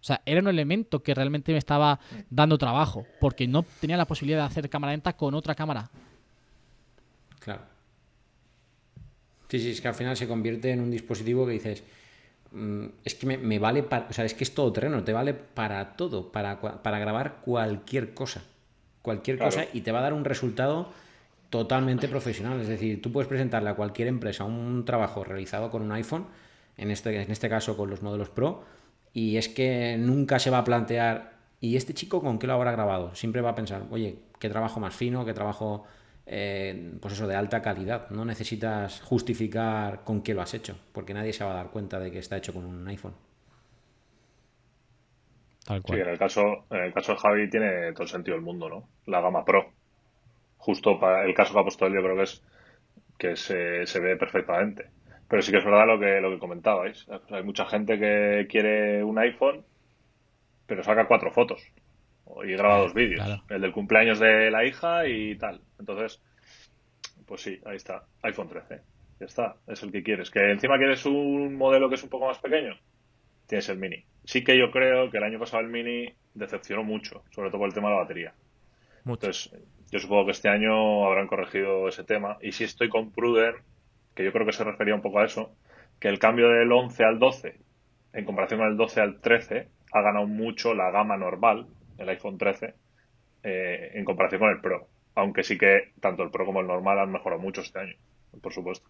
O 0.00 0.04
sea, 0.06 0.22
era 0.24 0.40
un 0.40 0.48
elemento 0.48 1.02
que 1.02 1.14
realmente 1.14 1.52
me 1.52 1.58
estaba 1.58 1.98
dando 2.30 2.58
trabajo, 2.58 3.06
porque 3.18 3.48
no 3.48 3.64
tenía 3.80 3.96
la 3.96 4.06
posibilidad 4.06 4.40
de 4.40 4.46
hacer 4.46 4.70
cámara 4.70 4.92
lenta 4.92 5.16
con 5.16 5.34
otra 5.34 5.54
cámara. 5.54 5.90
Claro. 7.40 7.62
Sí, 9.48 9.58
sí, 9.58 9.70
es 9.70 9.80
que 9.80 9.88
al 9.88 9.94
final 9.94 10.16
se 10.16 10.28
convierte 10.28 10.70
en 10.70 10.80
un 10.80 10.90
dispositivo 10.90 11.46
que 11.46 11.52
dices, 11.52 11.82
es 13.04 13.14
que 13.14 13.26
me, 13.26 13.38
me 13.38 13.58
vale 13.58 13.82
para, 13.82 14.06
o 14.08 14.12
sea, 14.12 14.24
es 14.24 14.34
que 14.34 14.44
es 14.44 14.54
todo 14.54 14.72
terreno, 14.72 15.02
te 15.04 15.12
vale 15.12 15.34
para 15.34 15.96
todo, 15.96 16.30
para, 16.32 16.60
para 16.60 16.98
grabar 16.98 17.36
cualquier 17.44 18.14
cosa, 18.14 18.42
cualquier 19.02 19.36
Claro. 19.36 19.52
cosa 19.52 19.66
y 19.72 19.80
te 19.82 19.92
va 19.92 19.98
a 19.98 20.02
dar 20.02 20.12
un 20.12 20.24
resultado 20.24 20.90
totalmente 21.50 22.08
profesional. 22.08 22.60
Es 22.60 22.68
decir, 22.68 23.00
tú 23.02 23.12
puedes 23.12 23.28
presentarle 23.28 23.70
a 23.70 23.74
cualquier 23.74 24.08
empresa 24.08 24.44
un 24.44 24.84
trabajo 24.84 25.24
realizado 25.24 25.70
con 25.70 25.82
un 25.82 25.92
iPhone, 25.92 26.26
en 26.76 26.90
este, 26.90 27.22
en 27.22 27.30
este 27.30 27.48
caso 27.48 27.76
con 27.76 27.88
los 27.90 28.02
modelos 28.02 28.28
Pro, 28.30 28.64
y 29.12 29.36
es 29.38 29.48
que 29.48 29.96
nunca 29.98 30.38
se 30.38 30.50
va 30.50 30.58
a 30.58 30.64
plantear, 30.64 31.32
¿y 31.60 31.76
este 31.76 31.94
chico 31.94 32.20
con 32.20 32.38
qué 32.38 32.46
lo 32.46 32.52
habrá 32.54 32.72
grabado? 32.72 33.14
Siempre 33.14 33.40
va 33.40 33.50
a 33.50 33.54
pensar, 33.54 33.84
oye, 33.90 34.18
qué 34.38 34.50
trabajo 34.50 34.78
más 34.80 34.94
fino, 34.94 35.24
qué 35.24 35.32
trabajo, 35.32 35.84
eh, 36.26 36.98
pues 37.00 37.14
eso, 37.14 37.26
de 37.26 37.36
alta 37.36 37.62
calidad. 37.62 38.10
No 38.10 38.24
necesitas 38.24 39.00
justificar 39.00 40.02
con 40.04 40.22
qué 40.22 40.34
lo 40.34 40.42
has 40.42 40.54
hecho, 40.54 40.78
porque 40.92 41.14
nadie 41.14 41.32
se 41.32 41.44
va 41.44 41.52
a 41.52 41.56
dar 41.56 41.70
cuenta 41.70 42.00
de 42.00 42.10
que 42.10 42.18
está 42.18 42.36
hecho 42.36 42.52
con 42.52 42.64
un 42.66 42.86
iPhone. 42.88 43.14
Tal 45.64 45.82
Sí, 45.84 45.94
en 45.94 46.08
el 46.08 46.18
caso, 46.18 46.64
en 46.70 46.84
el 46.84 46.92
caso 46.92 47.12
de 47.12 47.18
Javi 47.18 47.50
tiene 47.50 47.92
todo 47.92 48.04
el 48.04 48.08
sentido 48.08 48.36
del 48.36 48.44
mundo, 48.44 48.68
¿no? 48.68 48.88
La 49.06 49.20
gama 49.20 49.44
Pro. 49.44 49.72
Justo 50.58 50.98
para 50.98 51.24
el 51.24 51.34
caso 51.34 51.54
que 51.54 51.60
ha 51.60 51.62
puesto 51.62 51.86
él, 51.86 51.94
yo 51.94 52.02
creo 52.02 52.16
que 52.16 52.22
es 52.22 52.42
que 53.18 53.36
se, 53.36 53.86
se 53.86 54.00
ve 54.00 54.16
perfectamente. 54.16 54.90
Pero 55.28 55.42
sí 55.42 55.50
que 55.50 55.58
es 55.58 55.64
verdad 55.64 55.86
lo 55.86 55.98
que, 55.98 56.20
lo 56.20 56.30
que 56.30 56.38
comentabais. 56.38 57.06
Hay 57.30 57.42
mucha 57.42 57.66
gente 57.66 57.98
que 57.98 58.46
quiere 58.48 59.02
un 59.02 59.18
iPhone, 59.18 59.64
pero 60.66 60.82
saca 60.82 61.08
cuatro 61.08 61.32
fotos. 61.32 61.62
Y 62.44 62.52
graba 62.52 62.78
dos 62.78 62.94
vídeos. 62.94 63.24
claro. 63.24 63.42
El 63.48 63.60
del 63.60 63.72
cumpleaños 63.72 64.18
de 64.18 64.50
la 64.50 64.64
hija 64.64 65.06
y 65.06 65.36
tal. 65.36 65.60
Entonces, 65.78 66.22
pues 67.26 67.40
sí, 67.40 67.60
ahí 67.64 67.76
está. 67.76 68.04
iPhone 68.22 68.48
13. 68.48 68.80
Ya 69.20 69.26
está. 69.26 69.56
Es 69.66 69.82
el 69.82 69.92
que 69.92 70.02
quieres. 70.02 70.30
Que 70.30 70.50
encima 70.50 70.78
quieres 70.78 71.06
un 71.06 71.56
modelo 71.56 71.88
que 71.88 71.94
es 71.94 72.02
un 72.02 72.10
poco 72.10 72.26
más 72.26 72.38
pequeño. 72.38 72.76
Tienes 73.46 73.68
el 73.68 73.78
Mini. 73.78 74.04
Sí 74.24 74.42
que 74.44 74.58
yo 74.58 74.70
creo 74.70 75.10
que 75.10 75.18
el 75.18 75.24
año 75.24 75.38
pasado 75.38 75.62
el 75.62 75.68
Mini 75.68 76.12
decepcionó 76.34 76.82
mucho. 76.82 77.22
Sobre 77.30 77.50
todo 77.50 77.58
por 77.58 77.68
el 77.68 77.74
tema 77.74 77.88
de 77.88 77.94
la 77.94 78.02
batería. 78.02 78.34
Mucho. 79.04 79.26
Entonces, 79.26 79.52
yo 79.90 79.98
supongo 80.00 80.26
que 80.26 80.32
este 80.32 80.48
año 80.48 81.06
habrán 81.06 81.28
corregido 81.28 81.88
ese 81.88 82.04
tema. 82.04 82.38
Y 82.42 82.52
si 82.52 82.64
estoy 82.64 82.88
con 82.88 83.12
Pruden, 83.12 83.54
que 84.14 84.24
yo 84.24 84.32
creo 84.32 84.46
que 84.46 84.52
se 84.52 84.64
refería 84.64 84.94
un 84.94 85.02
poco 85.02 85.20
a 85.20 85.24
eso, 85.26 85.52
que 86.00 86.08
el 86.08 86.18
cambio 86.18 86.48
del 86.48 86.70
11 86.72 87.04
al 87.04 87.18
12, 87.18 87.56
en 88.12 88.24
comparación 88.24 88.60
con 88.60 88.68
el 88.68 88.76
12 88.76 89.00
al 89.00 89.20
13, 89.20 89.68
ha 89.92 90.02
ganado 90.02 90.26
mucho 90.26 90.74
la 90.74 90.90
gama 90.90 91.16
normal, 91.16 91.66
el 91.98 92.08
iPhone 92.08 92.38
13, 92.38 92.74
eh, 93.42 93.90
en 93.94 94.04
comparación 94.04 94.40
con 94.40 94.50
el 94.50 94.60
Pro. 94.60 94.88
Aunque 95.14 95.42
sí 95.42 95.56
que 95.56 95.92
tanto 96.00 96.22
el 96.22 96.30
Pro 96.30 96.44
como 96.44 96.60
el 96.60 96.66
normal 96.66 96.98
han 96.98 97.12
mejorado 97.12 97.40
mucho 97.40 97.60
este 97.60 97.78
año, 97.78 97.94
por 98.42 98.52
supuesto. 98.52 98.88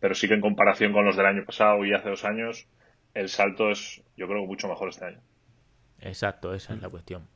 Pero 0.00 0.14
sí 0.14 0.28
que 0.28 0.34
en 0.34 0.40
comparación 0.40 0.92
con 0.92 1.04
los 1.04 1.16
del 1.16 1.26
año 1.26 1.44
pasado 1.44 1.84
y 1.84 1.94
hace 1.94 2.10
dos 2.10 2.24
años, 2.24 2.66
el 3.14 3.28
salto 3.28 3.70
es, 3.70 4.02
yo 4.16 4.26
creo, 4.26 4.44
mucho 4.46 4.68
mejor 4.68 4.88
este 4.88 5.06
año. 5.06 5.20
Exacto, 6.00 6.54
esa 6.54 6.74
es 6.74 6.82
la 6.82 6.88
cuestión. 6.88 7.28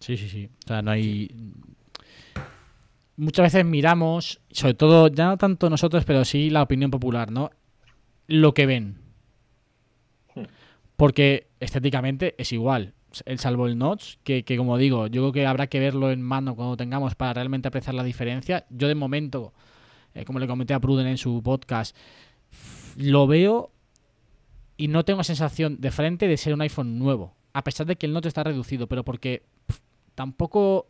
Sí, 0.00 0.16
sí, 0.16 0.28
sí. 0.28 0.50
O 0.64 0.68
sea, 0.68 0.82
no 0.82 0.90
hay. 0.92 1.30
muchas 3.16 3.44
veces 3.52 3.64
miramos, 3.64 4.40
sobre 4.50 4.74
todo, 4.74 5.08
ya 5.08 5.26
no 5.26 5.36
tanto 5.36 5.68
nosotros, 5.68 6.04
pero 6.04 6.24
sí 6.24 6.48
la 6.48 6.62
opinión 6.62 6.90
popular, 6.90 7.30
¿no? 7.30 7.50
Lo 8.26 8.54
que 8.54 8.66
ven. 8.66 8.98
Porque 10.96 11.48
estéticamente 11.60 12.34
es 12.38 12.52
igual. 12.52 12.94
El 13.24 13.38
salvo 13.38 13.66
el 13.66 13.78
notch, 13.78 14.16
que, 14.24 14.44
que 14.44 14.56
como 14.56 14.78
digo, 14.78 15.06
yo 15.06 15.22
creo 15.22 15.32
que 15.32 15.46
habrá 15.46 15.66
que 15.66 15.80
verlo 15.80 16.10
en 16.10 16.22
mano 16.22 16.54
cuando 16.54 16.76
tengamos 16.76 17.14
para 17.14 17.34
realmente 17.34 17.68
apreciar 17.68 17.94
la 17.94 18.04
diferencia. 18.04 18.66
Yo 18.70 18.88
de 18.88 18.94
momento, 18.94 19.52
eh, 20.14 20.24
como 20.24 20.38
le 20.38 20.46
comenté 20.46 20.74
a 20.74 20.80
Pruden 20.80 21.06
en 21.06 21.18
su 21.18 21.42
podcast, 21.42 21.96
lo 22.96 23.26
veo 23.26 23.72
y 24.76 24.88
no 24.88 25.04
tengo 25.04 25.24
sensación 25.24 25.80
de 25.80 25.90
frente 25.90 26.28
de 26.28 26.36
ser 26.36 26.54
un 26.54 26.62
iPhone 26.62 26.98
nuevo. 26.98 27.34
A 27.52 27.64
pesar 27.64 27.86
de 27.86 27.96
que 27.96 28.06
el 28.06 28.12
notch 28.12 28.26
está 28.26 28.44
reducido, 28.44 28.86
pero 28.86 29.04
porque 29.04 29.42
tampoco 30.14 30.86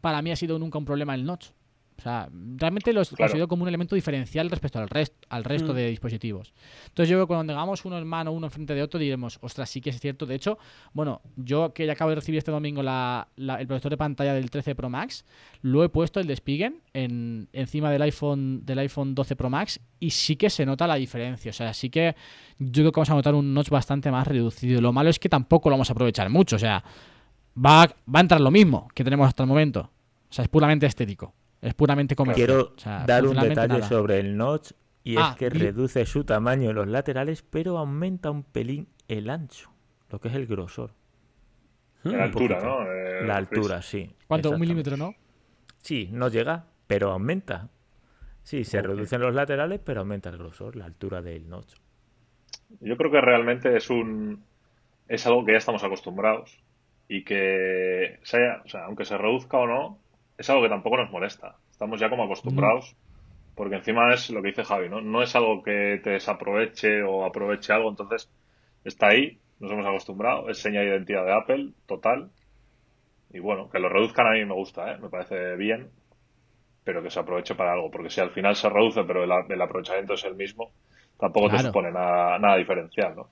para 0.00 0.22
mí 0.22 0.30
ha 0.30 0.36
sido 0.36 0.58
nunca 0.58 0.78
un 0.78 0.84
problema 0.84 1.14
el 1.14 1.24
notch. 1.24 1.48
O 1.96 2.02
sea, 2.02 2.28
realmente 2.56 2.92
lo 2.92 3.02
Claro. 3.04 3.16
considero 3.16 3.48
como 3.48 3.62
un 3.62 3.68
elemento 3.68 3.94
diferencial 3.94 4.50
respecto 4.50 4.78
al, 4.80 4.88
rest, 4.88 5.14
al 5.28 5.44
resto 5.44 5.72
Mm. 5.72 5.76
de 5.76 5.88
dispositivos. 5.90 6.52
Entonces 6.88 7.08
yo 7.08 7.16
creo 7.16 7.26
que 7.26 7.28
cuando 7.28 7.52
tengamos 7.52 7.84
uno 7.84 7.96
en 7.98 8.06
mano, 8.06 8.32
uno 8.32 8.48
enfrente 8.48 8.74
de 8.74 8.82
otro, 8.82 8.98
diremos, 8.98 9.38
ostras, 9.42 9.70
sí 9.70 9.80
que 9.80 9.90
es 9.90 10.00
cierto. 10.00 10.26
De 10.26 10.34
hecho, 10.34 10.58
bueno, 10.92 11.22
yo 11.36 11.72
que 11.72 11.86
ya 11.86 11.92
acabo 11.92 12.10
de 12.10 12.16
recibir 12.16 12.38
este 12.38 12.50
domingo 12.50 12.82
la- 12.82 13.28
la- 13.36 13.60
el 13.60 13.66
protector 13.68 13.90
de 13.90 13.96
pantalla 13.96 14.34
del 14.34 14.50
13 14.50 14.74
Pro 14.74 14.90
Max, 14.90 15.24
lo 15.62 15.84
he 15.84 15.88
puesto 15.88 16.18
el 16.20 16.26
de 16.26 16.34
Spigen 16.36 16.82
en, 16.92 17.48
encima 17.52 17.90
del 17.90 18.02
iPhone, 18.02 18.66
del 18.66 18.80
iPhone 18.80 19.14
12 19.14 19.36
Pro 19.36 19.48
Max 19.48 19.80
y 20.00 20.10
sí 20.10 20.34
que 20.36 20.50
se 20.50 20.66
nota 20.66 20.86
la 20.88 20.96
diferencia. 20.96 21.50
O 21.50 21.54
sea, 21.54 21.72
sí 21.72 21.90
que 21.90 22.16
yo 22.58 22.82
creo 22.82 22.92
que 22.92 22.98
vamos 23.00 23.10
a 23.10 23.14
notar 23.14 23.34
un 23.34 23.54
notch 23.54 23.70
bastante 23.70 24.10
más 24.10 24.26
reducido. 24.26 24.80
Lo 24.80 24.92
malo 24.92 25.10
es 25.10 25.18
que 25.20 25.28
tampoco 25.28 25.68
lo 25.70 25.74
vamos 25.74 25.90
a 25.90 25.92
aprovechar 25.92 26.28
mucho. 26.28 26.56
O 26.56 26.58
sea, 26.58 26.82
va, 27.56 27.86
va 28.12 28.18
a 28.18 28.20
entrar 28.20 28.40
lo 28.40 28.50
mismo 28.50 28.88
que 28.94 29.04
tenemos 29.04 29.28
hasta 29.28 29.44
el 29.44 29.48
momento. 29.48 29.90
O 30.28 30.32
sea, 30.32 30.42
es 30.42 30.48
puramente 30.48 30.86
estético. 30.86 31.32
Es 31.64 31.74
puramente 31.74 32.14
comercial. 32.14 32.46
Quiero 32.48 32.72
O 32.76 32.78
sea, 32.78 33.04
dar 33.06 33.24
un 33.26 33.34
detalle 33.40 33.68
nada. 33.68 33.88
sobre 33.88 34.18
el 34.20 34.36
notch 34.36 34.72
y 35.02 35.16
Ah, 35.16 35.30
es 35.30 35.36
que 35.36 35.50
di- 35.50 35.58
reduce 35.60 36.06
su 36.06 36.24
tamaño 36.24 36.70
en 36.70 36.76
los 36.76 36.88
laterales, 36.88 37.42
pero 37.42 37.78
aumenta 37.78 38.30
un 38.30 38.42
pelín 38.44 38.88
el 39.08 39.28
ancho, 39.30 39.70
lo 40.10 40.20
que 40.20 40.28
es 40.28 40.34
el 40.34 40.46
grosor. 40.46 40.92
La 42.04 42.24
altura, 42.24 42.56
poquito. 42.56 42.66
¿no? 42.66 42.92
Eh, 42.92 43.26
La 43.26 43.36
altura, 43.36 43.82
sí. 43.82 44.14
¿Cuánto? 44.28 44.50
¿Un 44.52 44.60
milímetro, 44.60 44.96
no? 44.96 45.14
Sí, 45.82 46.08
no 46.12 46.28
llega, 46.28 46.66
pero 46.86 47.10
aumenta. 47.12 47.70
Sí, 48.42 48.64
se 48.64 48.82
reducen 48.82 49.20
los 49.22 49.34
laterales, 49.34 49.80
pero 49.84 50.00
aumenta 50.00 50.30
el 50.30 50.38
grosor, 50.38 50.76
la 50.76 50.86
altura 50.86 51.22
del 51.22 51.48
notch. 51.48 51.74
Yo 52.80 52.96
creo 52.96 53.10
que 53.10 53.20
realmente 53.20 53.76
es 53.76 53.90
un 53.90 54.44
es 55.08 55.26
algo 55.26 55.44
que 55.44 55.52
ya 55.52 55.58
estamos 55.58 55.84
acostumbrados 55.84 56.62
y 57.08 57.24
que 57.24 58.20
sea, 58.24 58.62
o 58.64 58.68
sea, 58.68 58.86
aunque 58.86 59.04
se 59.04 59.18
reduzca 59.18 59.58
o 59.58 59.66
no, 59.66 60.03
es 60.38 60.50
algo 60.50 60.62
que 60.62 60.68
tampoco 60.68 60.96
nos 60.96 61.10
molesta. 61.10 61.56
Estamos 61.70 62.00
ya 62.00 62.10
como 62.10 62.24
acostumbrados, 62.24 62.96
porque 63.54 63.76
encima 63.76 64.12
es 64.14 64.30
lo 64.30 64.42
que 64.42 64.48
dice 64.48 64.64
Javi, 64.64 64.88
¿no? 64.88 65.00
No 65.00 65.22
es 65.22 65.34
algo 65.36 65.62
que 65.62 66.00
te 66.02 66.10
desaproveche 66.10 67.02
o 67.02 67.24
aproveche 67.24 67.72
algo, 67.72 67.90
entonces 67.90 68.30
está 68.84 69.08
ahí, 69.08 69.38
nos 69.60 69.70
hemos 69.72 69.86
acostumbrado, 69.86 70.50
es 70.50 70.58
seña 70.58 70.80
de 70.80 70.88
identidad 70.88 71.24
de 71.24 71.32
Apple, 71.34 71.72
total. 71.86 72.30
Y 73.30 73.40
bueno, 73.40 73.68
que 73.70 73.78
lo 73.80 73.88
reduzcan 73.88 74.26
a 74.28 74.32
mí 74.32 74.44
me 74.44 74.54
gusta, 74.54 74.92
¿eh? 74.92 74.98
Me 74.98 75.08
parece 75.10 75.56
bien, 75.56 75.90
pero 76.84 77.02
que 77.02 77.10
se 77.10 77.20
aproveche 77.20 77.54
para 77.54 77.72
algo, 77.72 77.90
porque 77.90 78.10
si 78.10 78.20
al 78.20 78.30
final 78.30 78.56
se 78.56 78.68
reduce, 78.68 79.04
pero 79.04 79.24
el, 79.24 79.32
el 79.50 79.62
aprovechamiento 79.62 80.14
es 80.14 80.24
el 80.24 80.34
mismo, 80.36 80.72
tampoco 81.18 81.50
te 81.50 81.58
supone 81.60 81.90
nada, 81.92 82.38
nada 82.38 82.56
diferencial, 82.56 83.16
¿no? 83.16 83.28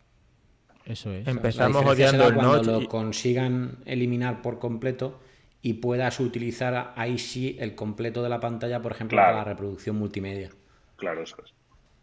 Eso 0.84 1.12
es. 1.12 1.26
Empezamos 1.28 1.84
odiando 1.84 2.26
el 2.28 2.34
cuando 2.34 2.56
notch. 2.56 2.66
lo 2.66 2.82
y- 2.82 2.86
consigan 2.86 3.78
eliminar 3.84 4.42
por 4.42 4.58
completo 4.58 5.20
y 5.62 5.74
puedas 5.74 6.18
utilizar 6.20 6.92
ahí 6.96 7.18
sí 7.18 7.56
el 7.60 7.74
completo 7.74 8.22
de 8.22 8.28
la 8.28 8.40
pantalla, 8.40 8.82
por 8.82 8.92
ejemplo, 8.92 9.16
Claro. 9.16 9.32
para 9.32 9.38
la 9.38 9.44
reproducción 9.52 9.96
multimedia. 9.96 10.50
Claro, 10.96 11.22
eso 11.22 11.36
es. 11.44 11.54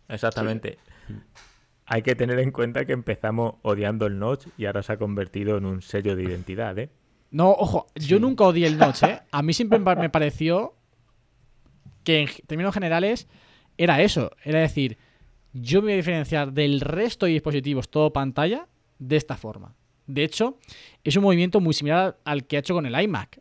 Exactamente. 0.07 0.77
Hay 1.85 2.01
que 2.03 2.15
tener 2.15 2.39
en 2.39 2.51
cuenta 2.51 2.85
que 2.85 2.93
empezamos 2.93 3.55
odiando 3.63 4.05
el 4.05 4.17
notch 4.19 4.47
y 4.57 4.65
ahora 4.65 4.83
se 4.83 4.93
ha 4.93 4.97
convertido 4.97 5.57
en 5.57 5.65
un 5.65 5.81
sello 5.81 6.15
de 6.15 6.23
identidad, 6.23 6.77
¿eh? 6.77 6.89
No, 7.31 7.51
ojo, 7.51 7.87
yo 7.95 8.19
nunca 8.19 8.43
odié 8.45 8.67
el 8.67 8.77
notch, 8.77 9.03
¿eh? 9.03 9.19
A 9.31 9.41
mí 9.41 9.53
siempre 9.53 9.77
me 9.79 10.09
pareció 10.09 10.75
que 12.03 12.21
en 12.21 12.29
términos 12.47 12.73
generales 12.73 13.27
era 13.77 14.01
eso. 14.01 14.31
Era 14.43 14.59
decir, 14.59 14.97
yo 15.53 15.81
me 15.81 15.87
voy 15.87 15.93
a 15.93 15.97
diferenciar 15.97 16.53
del 16.53 16.79
resto 16.81 17.25
de 17.25 17.33
dispositivos 17.33 17.89
todo 17.89 18.13
pantalla 18.13 18.67
de 18.99 19.15
esta 19.15 19.35
forma. 19.35 19.75
De 20.07 20.23
hecho, 20.23 20.57
es 21.03 21.15
un 21.17 21.23
movimiento 21.23 21.59
muy 21.59 21.73
similar 21.73 22.17
al 22.23 22.45
que 22.47 22.55
ha 22.55 22.59
hecho 22.59 22.73
con 22.73 22.85
el 22.85 22.99
iMac, 22.99 23.39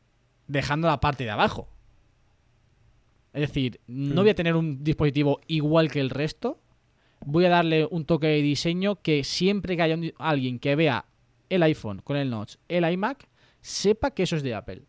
dejando 0.48 0.88
la 0.88 1.00
parte 1.00 1.24
de 1.24 1.30
abajo. 1.30 1.68
Es 3.32 3.42
decir, 3.42 3.80
no 3.86 4.22
voy 4.22 4.30
a 4.30 4.34
tener 4.34 4.56
un 4.56 4.82
dispositivo 4.82 5.40
igual 5.46 5.90
que 5.90 6.00
el 6.00 6.10
resto. 6.10 6.60
Voy 7.24 7.44
a 7.44 7.50
darle 7.50 7.86
un 7.88 8.04
toque 8.04 8.26
de 8.26 8.42
diseño 8.42 9.00
que 9.02 9.22
siempre 9.22 9.76
que 9.76 9.82
haya 9.82 9.94
un 9.94 10.12
alguien 10.18 10.58
que 10.58 10.74
vea 10.74 11.04
el 11.48 11.62
iPhone 11.62 12.00
con 12.02 12.16
el 12.16 12.30
notch, 12.30 12.56
el 12.68 12.90
iMac, 12.90 13.28
sepa 13.60 14.10
que 14.10 14.24
eso 14.24 14.36
es 14.36 14.42
de 14.42 14.54
Apple. 14.54 14.82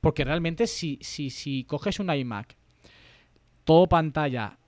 Porque 0.00 0.24
realmente 0.24 0.66
si, 0.66 0.98
si, 1.02 1.30
si 1.30 1.64
coges 1.64 2.00
un 2.00 2.10
iMac, 2.10 2.56
todo 3.64 3.88
pantalla, 3.88 4.58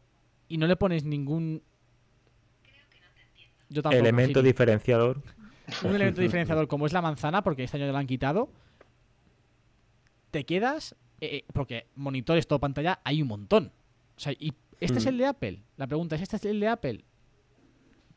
y 0.48 0.58
no 0.58 0.66
le 0.66 0.76
pones 0.76 1.04
ningún... 1.04 1.62
Yo 3.70 3.82
tampoco, 3.82 4.00
Elemento 4.00 4.42
diferenciador. 4.42 5.22
un 5.82 5.94
elemento 5.94 6.20
diferenciador 6.20 6.68
como 6.68 6.86
es 6.86 6.92
la 6.92 7.00
manzana, 7.00 7.42
porque 7.42 7.64
este 7.64 7.78
año 7.78 7.86
ya 7.86 7.92
lo 7.92 7.98
han 7.98 8.06
quitado, 8.06 8.50
te 10.32 10.44
quedas, 10.44 10.96
eh, 11.20 11.36
eh, 11.36 11.44
porque 11.52 11.86
monitores 11.94 12.48
todo 12.48 12.58
pantalla 12.58 12.98
hay 13.04 13.22
un 13.22 13.28
montón. 13.28 13.70
O 14.16 14.20
sea, 14.20 14.32
y 14.32 14.52
este 14.80 14.98
es 14.98 15.06
el 15.06 15.16
de 15.16 15.26
Apple. 15.26 15.62
La 15.76 15.86
pregunta 15.86 16.16
es, 16.16 16.22
¿este 16.22 16.34
es 16.36 16.44
el 16.46 16.58
de 16.58 16.66
Apple? 16.66 17.04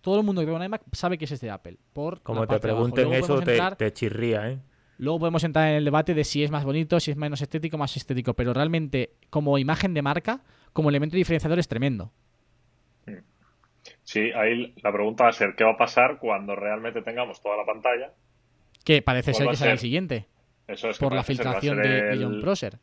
Todo 0.01 0.19
el 0.19 0.25
mundo 0.25 0.41
que 0.41 0.47
ve 0.47 0.53
un 0.53 0.63
iMac 0.63 0.81
sabe 0.93 1.17
que 1.17 1.25
es 1.25 1.31
este 1.31 1.45
de 1.47 1.51
Apple. 1.51 1.77
Por 1.93 2.21
Como 2.21 2.47
te 2.47 2.59
pregunten 2.59 3.13
eso, 3.13 3.39
te, 3.41 3.51
entrar- 3.51 3.75
te 3.75 3.93
chirría, 3.93 4.49
¿eh? 4.51 4.59
Luego 4.97 5.19
podemos 5.19 5.43
entrar 5.43 5.67
en 5.69 5.75
el 5.75 5.85
debate 5.85 6.13
de 6.13 6.23
si 6.23 6.43
es 6.43 6.49
más 6.51 6.63
bonito, 6.63 6.99
si 6.99 7.11
es 7.11 7.17
menos 7.17 7.41
estético, 7.41 7.77
más 7.77 7.95
estético. 7.97 8.33
Pero 8.33 8.53
realmente, 8.53 9.11
como 9.29 9.57
imagen 9.57 9.93
de 9.93 10.01
marca, 10.01 10.41
como 10.73 10.89
elemento 10.89 11.17
diferenciador 11.17 11.59
es 11.59 11.67
tremendo. 11.67 12.11
Sí, 14.03 14.31
ahí 14.31 14.73
la 14.81 14.91
pregunta 14.91 15.25
va 15.25 15.29
a 15.31 15.33
ser, 15.33 15.55
¿qué 15.55 15.63
va 15.63 15.71
a 15.73 15.77
pasar 15.77 16.17
cuando 16.19 16.55
realmente 16.55 17.01
tengamos 17.01 17.41
toda 17.41 17.57
la 17.57 17.65
pantalla? 17.65 18.13
Que 18.83 19.01
parece 19.01 19.31
¿Cuál 19.31 19.43
ser 19.43 19.49
que 19.51 19.57
será 19.57 19.71
el 19.73 19.79
siguiente. 19.79 20.27
Eso 20.67 20.89
es 20.89 20.97
que 20.97 21.05
Por 21.05 21.13
la 21.13 21.23
filtración 21.23 21.81
de, 21.81 22.17
John 22.21 22.41
Prosser. 22.41 22.77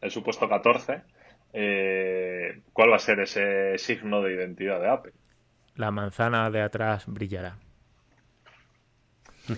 el 0.00 0.10
supuesto 0.10 0.48
14, 0.48 1.02
eh, 1.52 2.60
¿cuál 2.72 2.92
va 2.92 2.96
a 2.96 3.00
ser 3.00 3.20
ese 3.20 3.78
signo 3.78 4.22
de 4.22 4.34
identidad 4.34 4.80
de 4.80 4.88
Apple? 4.88 5.12
La 5.74 5.90
manzana 5.90 6.50
de 6.50 6.62
atrás 6.62 7.04
brillará. 7.06 7.56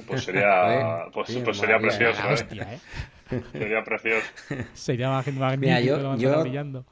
Pues 0.06 0.24
sería, 0.24 1.06
pues, 1.12 1.28
sí, 1.28 1.40
pues 1.44 1.56
sería 1.56 1.78
precioso, 1.78 2.22
¿eh? 2.28 2.32
hostia, 2.32 2.74
¿eh? 2.74 2.78
Sería 3.52 3.84
precioso. 3.84 4.26
Sería 4.74 5.08
mag- 5.10 5.32
magnífico 5.32 5.58
Mira, 5.60 5.80
yo, 5.80 6.16
yo 6.16 6.40
brillando. 6.42 6.86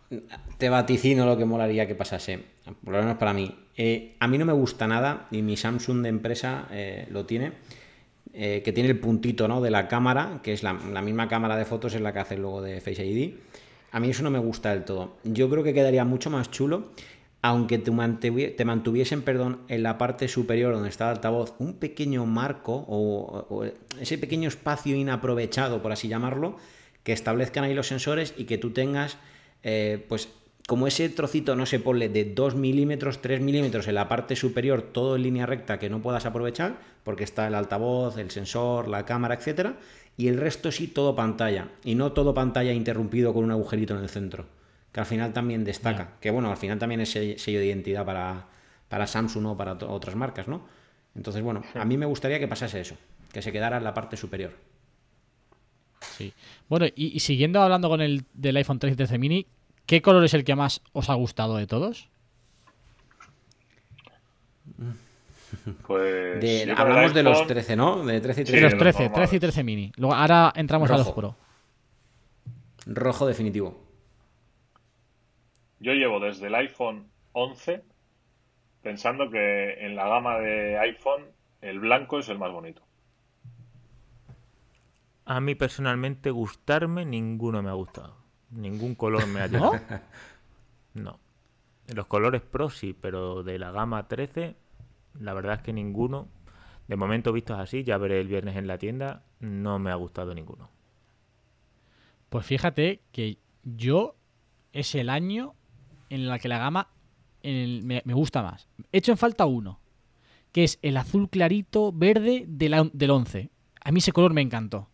te 0.58 0.68
vaticino 0.68 1.24
lo 1.24 1.36
que 1.38 1.44
molaría 1.46 1.86
que 1.86 1.94
pasase, 1.94 2.44
por 2.84 2.92
lo 2.94 3.00
menos 3.00 3.16
para 3.16 3.32
mí. 3.32 3.54
Eh, 3.76 4.16
a 4.20 4.28
mí 4.28 4.36
no 4.38 4.44
me 4.44 4.52
gusta 4.52 4.86
nada, 4.86 5.26
y 5.30 5.40
mi 5.42 5.56
Samsung 5.56 6.02
de 6.02 6.08
empresa 6.10 6.68
eh, 6.70 7.06
lo 7.10 7.24
tiene, 7.26 7.52
eh, 8.38 8.60
que 8.62 8.72
tiene 8.72 8.90
el 8.90 8.98
puntito 8.98 9.48
¿no? 9.48 9.62
de 9.62 9.70
la 9.70 9.88
cámara, 9.88 10.40
que 10.42 10.52
es 10.52 10.62
la, 10.62 10.74
la 10.92 11.00
misma 11.00 11.26
cámara 11.26 11.56
de 11.56 11.64
fotos 11.64 11.94
en 11.94 12.02
la 12.02 12.12
que 12.12 12.18
hace 12.18 12.34
el 12.34 12.42
logo 12.42 12.60
de 12.60 12.82
Face 12.82 13.04
ID. 13.04 13.34
A 13.92 13.98
mí 13.98 14.10
eso 14.10 14.22
no 14.22 14.30
me 14.30 14.38
gusta 14.38 14.70
del 14.70 14.84
todo. 14.84 15.16
Yo 15.24 15.48
creo 15.48 15.64
que 15.64 15.72
quedaría 15.72 16.04
mucho 16.04 16.28
más 16.28 16.50
chulo, 16.50 16.90
aunque 17.40 17.78
te, 17.78 17.90
te 18.50 18.64
mantuviesen 18.64 19.22
perdón, 19.22 19.60
en 19.68 19.82
la 19.82 19.96
parte 19.96 20.28
superior 20.28 20.74
donde 20.74 20.90
está 20.90 21.04
el 21.06 21.16
altavoz 21.16 21.54
un 21.58 21.74
pequeño 21.74 22.26
marco 22.26 22.84
o, 22.88 23.46
o 23.48 23.64
ese 24.00 24.18
pequeño 24.18 24.48
espacio 24.48 24.94
inaprovechado, 24.94 25.80
por 25.80 25.92
así 25.92 26.08
llamarlo, 26.08 26.56
que 27.04 27.12
establezcan 27.12 27.64
ahí 27.64 27.72
los 27.72 27.86
sensores 27.86 28.34
y 28.36 28.44
que 28.44 28.58
tú 28.58 28.70
tengas, 28.70 29.16
eh, 29.62 30.04
pues, 30.08 30.28
como 30.66 30.86
ese 30.88 31.08
trocito, 31.08 31.54
no 31.54 31.64
sé, 31.64 31.78
ponle 31.78 32.08
de 32.08 32.24
2 32.24 32.56
milímetros, 32.56 33.20
3 33.22 33.40
milímetros 33.40 33.86
en 33.86 33.94
la 33.94 34.08
parte 34.08 34.34
superior, 34.34 34.82
todo 34.82 35.14
en 35.16 35.22
línea 35.22 35.46
recta 35.46 35.78
que 35.78 35.88
no 35.88 36.02
puedas 36.02 36.26
aprovechar, 36.26 36.78
porque 37.04 37.22
está 37.24 37.46
el 37.46 37.54
altavoz, 37.54 38.18
el 38.18 38.30
sensor, 38.32 38.88
la 38.88 39.04
cámara, 39.06 39.34
etcétera, 39.34 39.76
y 40.16 40.26
el 40.28 40.38
resto 40.38 40.72
sí 40.72 40.88
todo 40.88 41.14
pantalla, 41.14 41.68
y 41.84 41.94
no 41.94 42.12
todo 42.12 42.34
pantalla 42.34 42.72
interrumpido 42.72 43.32
con 43.32 43.44
un 43.44 43.52
agujerito 43.52 43.94
en 43.94 44.02
el 44.02 44.08
centro, 44.08 44.46
que 44.90 44.98
al 45.00 45.06
final 45.06 45.32
también 45.32 45.62
destaca, 45.64 46.14
que 46.20 46.30
bueno, 46.30 46.50
al 46.50 46.56
final 46.56 46.78
también 46.80 47.00
es 47.00 47.10
se- 47.12 47.38
sello 47.38 47.60
de 47.60 47.66
identidad 47.66 48.04
para, 48.04 48.48
para 48.88 49.06
Samsung 49.06 49.46
o 49.46 49.56
para 49.56 49.74
otras 49.74 50.16
marcas, 50.16 50.48
¿no? 50.48 50.66
Entonces, 51.14 51.42
bueno, 51.42 51.62
a 51.74 51.84
mí 51.84 51.96
me 51.96 52.06
gustaría 52.06 52.40
que 52.40 52.48
pasase 52.48 52.80
eso, 52.80 52.96
que 53.32 53.40
se 53.40 53.52
quedara 53.52 53.76
en 53.76 53.84
la 53.84 53.94
parte 53.94 54.16
superior. 54.16 54.52
Sí. 56.00 56.32
Bueno, 56.68 56.86
y, 56.86 57.14
y 57.16 57.20
siguiendo 57.20 57.60
hablando 57.60 57.88
con 57.88 58.00
el 58.00 58.24
del 58.34 58.56
iPhone 58.56 58.78
13 58.78 58.94
y 58.94 58.96
13 58.96 59.18
mini, 59.18 59.46
¿qué 59.86 60.02
color 60.02 60.24
es 60.24 60.34
el 60.34 60.44
que 60.44 60.54
más 60.56 60.82
os 60.92 61.08
ha 61.10 61.14
gustado 61.14 61.56
de 61.56 61.66
todos? 61.66 62.08
Pues 65.86 66.40
De- 66.40 66.74
hablamos 66.76 67.14
de 67.14 67.22
los 67.22 67.38
iPhone- 67.38 67.46
13, 67.48 67.76
¿no? 67.76 68.04
De 68.04 68.20
13 68.20 68.42
y 68.42 68.46
Sí, 68.46 68.52
de 68.52 68.58
13. 68.58 68.62
los 68.64 68.72
los 68.72 68.78
13, 68.80 69.02
normales. 69.04 69.30
13 69.30 69.36
y 69.36 69.40
13 69.40 69.64
mini. 69.64 69.92
Luego, 69.96 70.14
ahora 70.14 70.52
entramos 70.56 70.90
a 70.90 70.96
los 70.98 71.06
Rojo. 71.06 71.14
Pro. 71.20 71.36
Rojo 72.86 73.26
definitivo. 73.26 73.80
Yo 75.80 75.92
llevo 75.92 76.20
desde 76.20 76.46
el 76.48 76.54
iPhone 76.54 77.08
11 77.32 77.82
pensando 78.82 79.30
que 79.30 79.84
en 79.84 79.96
la 79.96 80.08
gama 80.08 80.38
de 80.38 80.78
iPhone 80.78 81.24
el 81.60 81.80
blanco 81.80 82.18
es 82.18 82.28
el 82.28 82.38
más 82.38 82.52
bonito. 82.52 82.82
A 85.24 85.40
mí 85.40 85.54
personalmente 85.56 86.30
gustarme 86.30 87.04
ninguno 87.04 87.62
me 87.62 87.70
ha 87.70 87.74
gustado. 87.74 88.16
Ningún 88.50 88.94
color 88.94 89.26
me 89.26 89.40
ha 89.40 89.48
¿No? 89.48 89.72
llegado. 89.72 90.00
No. 90.94 91.18
Los 91.94 92.06
colores 92.06 92.40
Pro 92.40 92.70
sí, 92.70 92.96
pero 92.98 93.42
de 93.42 93.58
la 93.58 93.70
gama 93.70 94.08
13, 94.08 94.56
la 95.20 95.34
verdad 95.34 95.56
es 95.56 95.62
que 95.62 95.72
ninguno. 95.74 96.26
De 96.88 96.96
momento 96.96 97.32
vistos 97.32 97.58
así, 97.58 97.84
ya 97.84 97.98
veré 97.98 98.20
el 98.20 98.28
viernes 98.28 98.56
en 98.56 98.66
la 98.66 98.78
tienda, 98.78 99.22
no 99.40 99.78
me 99.78 99.90
ha 99.90 99.94
gustado 99.96 100.34
ninguno. 100.34 100.70
Pues 102.30 102.46
fíjate 102.46 103.02
que 103.12 103.38
yo 103.62 104.16
es 104.72 104.94
el 104.94 105.10
año 105.10 105.54
en 106.08 106.22
el 106.22 106.40
que 106.40 106.48
la 106.48 106.58
gama 106.58 106.88
en 107.42 107.54
el- 107.56 107.82
me, 107.82 108.02
me 108.04 108.14
gusta 108.14 108.42
más. 108.42 108.68
He 108.92 108.98
hecho 108.98 109.12
en 109.12 109.18
falta 109.18 109.46
uno, 109.46 109.78
que 110.52 110.64
es 110.64 110.78
el 110.82 110.96
azul 110.96 111.28
clarito 111.28 111.92
verde 111.92 112.44
de 112.48 112.68
la- 112.68 112.88
del 112.92 113.10
11. 113.10 113.50
A 113.86 113.92
mí 113.92 113.98
ese 113.98 114.10
color 114.10 114.34
me 114.34 114.40
encantó. 114.40 114.88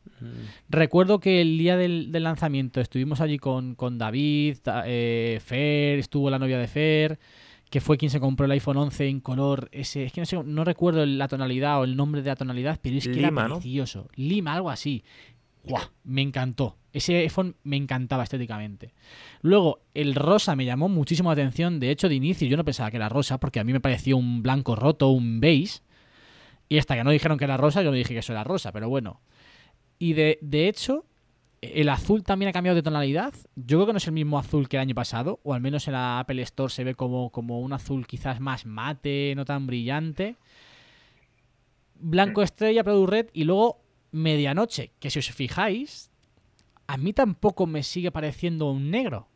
Recuerdo 0.69 1.19
que 1.19 1.40
el 1.40 1.56
día 1.56 1.78
del, 1.78 2.12
del 2.12 2.24
lanzamiento 2.24 2.78
estuvimos 2.78 3.23
allí 3.23 3.39
con, 3.39 3.74
con 3.74 3.97
David, 3.97 4.59
eh, 4.85 5.40
Fer, 5.43 5.98
estuvo 5.98 6.28
la 6.28 6.39
novia 6.39 6.59
de 6.59 6.69
Fer, 6.69 7.19
que 7.70 7.81
fue 7.81 7.97
quien 7.97 8.10
se 8.10 8.20
compró 8.20 8.44
el 8.44 8.52
iPhone 8.52 8.77
11 8.77 9.09
en 9.09 9.20
color 9.20 9.70
ese. 9.73 10.05
Es 10.05 10.12
que 10.12 10.20
no 10.20 10.27
sé, 10.27 10.44
no 10.44 10.62
recuerdo 10.62 11.06
la 11.06 11.27
tonalidad 11.27 11.81
o 11.81 11.85
el 11.85 11.97
nombre 11.97 12.20
de 12.20 12.28
la 12.28 12.36
tonalidad, 12.36 12.81
pero 12.82 12.98
es 12.98 13.09
que 13.09 13.14
Lima, 13.14 13.40
era 13.40 13.48
¿no? 13.48 13.55
precioso. 13.55 14.10
Lima, 14.14 14.52
algo 14.52 14.69
así. 14.69 15.02
¡Guau! 15.64 15.85
Me 16.05 16.20
encantó. 16.20 16.77
Ese 16.93 17.16
iPhone 17.16 17.56
me 17.62 17.77
encantaba 17.78 18.24
estéticamente. 18.24 18.93
Luego, 19.40 19.81
el 19.94 20.14
rosa 20.14 20.55
me 20.55 20.66
llamó 20.66 20.90
muchísimo 20.90 21.31
la 21.31 21.32
atención. 21.32 21.81
De 21.81 21.90
hecho, 21.90 22.10
de 22.10 22.16
inicio 22.16 22.47
yo 22.47 22.59
no 22.59 22.64
pensaba 22.66 22.90
que 22.90 22.98
era 22.98 23.09
rosa, 23.09 23.40
porque 23.40 23.59
a 23.59 23.64
mí 23.64 23.73
me 23.73 23.81
pareció 23.81 24.19
un 24.19 24.43
blanco 24.43 24.77
roto, 24.77 25.09
un 25.09 25.40
beige. 25.40 25.81
Y 26.68 26.78
hasta 26.78 26.97
que 26.97 27.05
no 27.05 27.10
dijeron 27.10 27.39
que 27.39 27.44
era 27.44 27.56
rosa, 27.56 27.82
yo 27.82 27.90
no 27.90 27.97
dije 27.97 28.14
que 28.14 28.20
eso 28.20 28.32
era 28.32 28.44
rosa, 28.44 28.72
pero 28.72 28.89
bueno. 28.89 29.20
Y 29.98 30.14
de, 30.14 30.39
de 30.40 30.68
hecho, 30.68 31.05
el 31.62 31.89
azul 31.89 32.24
también 32.24 32.48
ha 32.48 32.52
cambiado 32.52 32.74
de 32.74 32.82
tonalidad. 32.82 33.34
Yo 33.55 33.78
creo 33.78 33.86
que 33.86 33.93
no 33.93 33.98
es 33.98 34.06
el 34.06 34.12
mismo 34.12 34.39
azul 34.39 34.68
que 34.68 34.76
el 34.76 34.82
año 34.82 34.94
pasado, 34.94 35.40
o 35.44 35.55
al 35.55 35.60
menos 35.60 35.86
en 35.86 35.93
la 35.93 36.18
Apple 36.18 36.43
Store 36.43 36.72
se 36.72 36.82
ve 36.82 36.94
como, 36.94 37.30
como 37.30 37.60
un 37.60 37.72
azul 37.72 38.06
quizás 38.06 38.40
más 38.40 38.66
mate, 38.66 39.32
no 39.36 39.44
tan 39.44 39.66
brillante. 39.66 40.36
Blanco 41.94 42.43
estrella, 42.43 42.82
Product 42.82 43.10
Red, 43.10 43.26
y 43.32 43.44
luego 43.44 43.80
medianoche, 44.10 44.93
que 44.98 45.09
si 45.09 45.20
os 45.20 45.30
fijáis, 45.30 46.10
a 46.89 46.97
mí 46.97 47.12
tampoco 47.12 47.66
me 47.66 47.84
sigue 47.84 48.10
pareciendo 48.10 48.70
un 48.70 48.90
negro. 48.90 49.28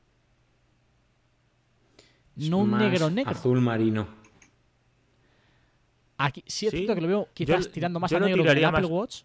No 2.34 2.58
un 2.58 2.70
más 2.70 2.82
negro 2.82 3.08
negro. 3.08 3.30
Azul 3.30 3.60
marino. 3.60 4.08
Aquí 6.18 6.42
sí 6.46 6.66
es 6.66 6.70
Sí, 6.70 6.78
cierto 6.78 6.94
que 6.94 7.00
lo 7.02 7.08
veo 7.08 7.28
quizás 7.34 7.66
yo- 7.66 7.70
tirando 7.72 8.00
más 8.00 8.12
a 8.12 8.18
lo 8.18 8.26
negro 8.26 8.42
que 8.44 8.50
el 8.50 8.64
Apple 8.64 8.82
más- 8.82 8.90
Watch. 8.90 9.22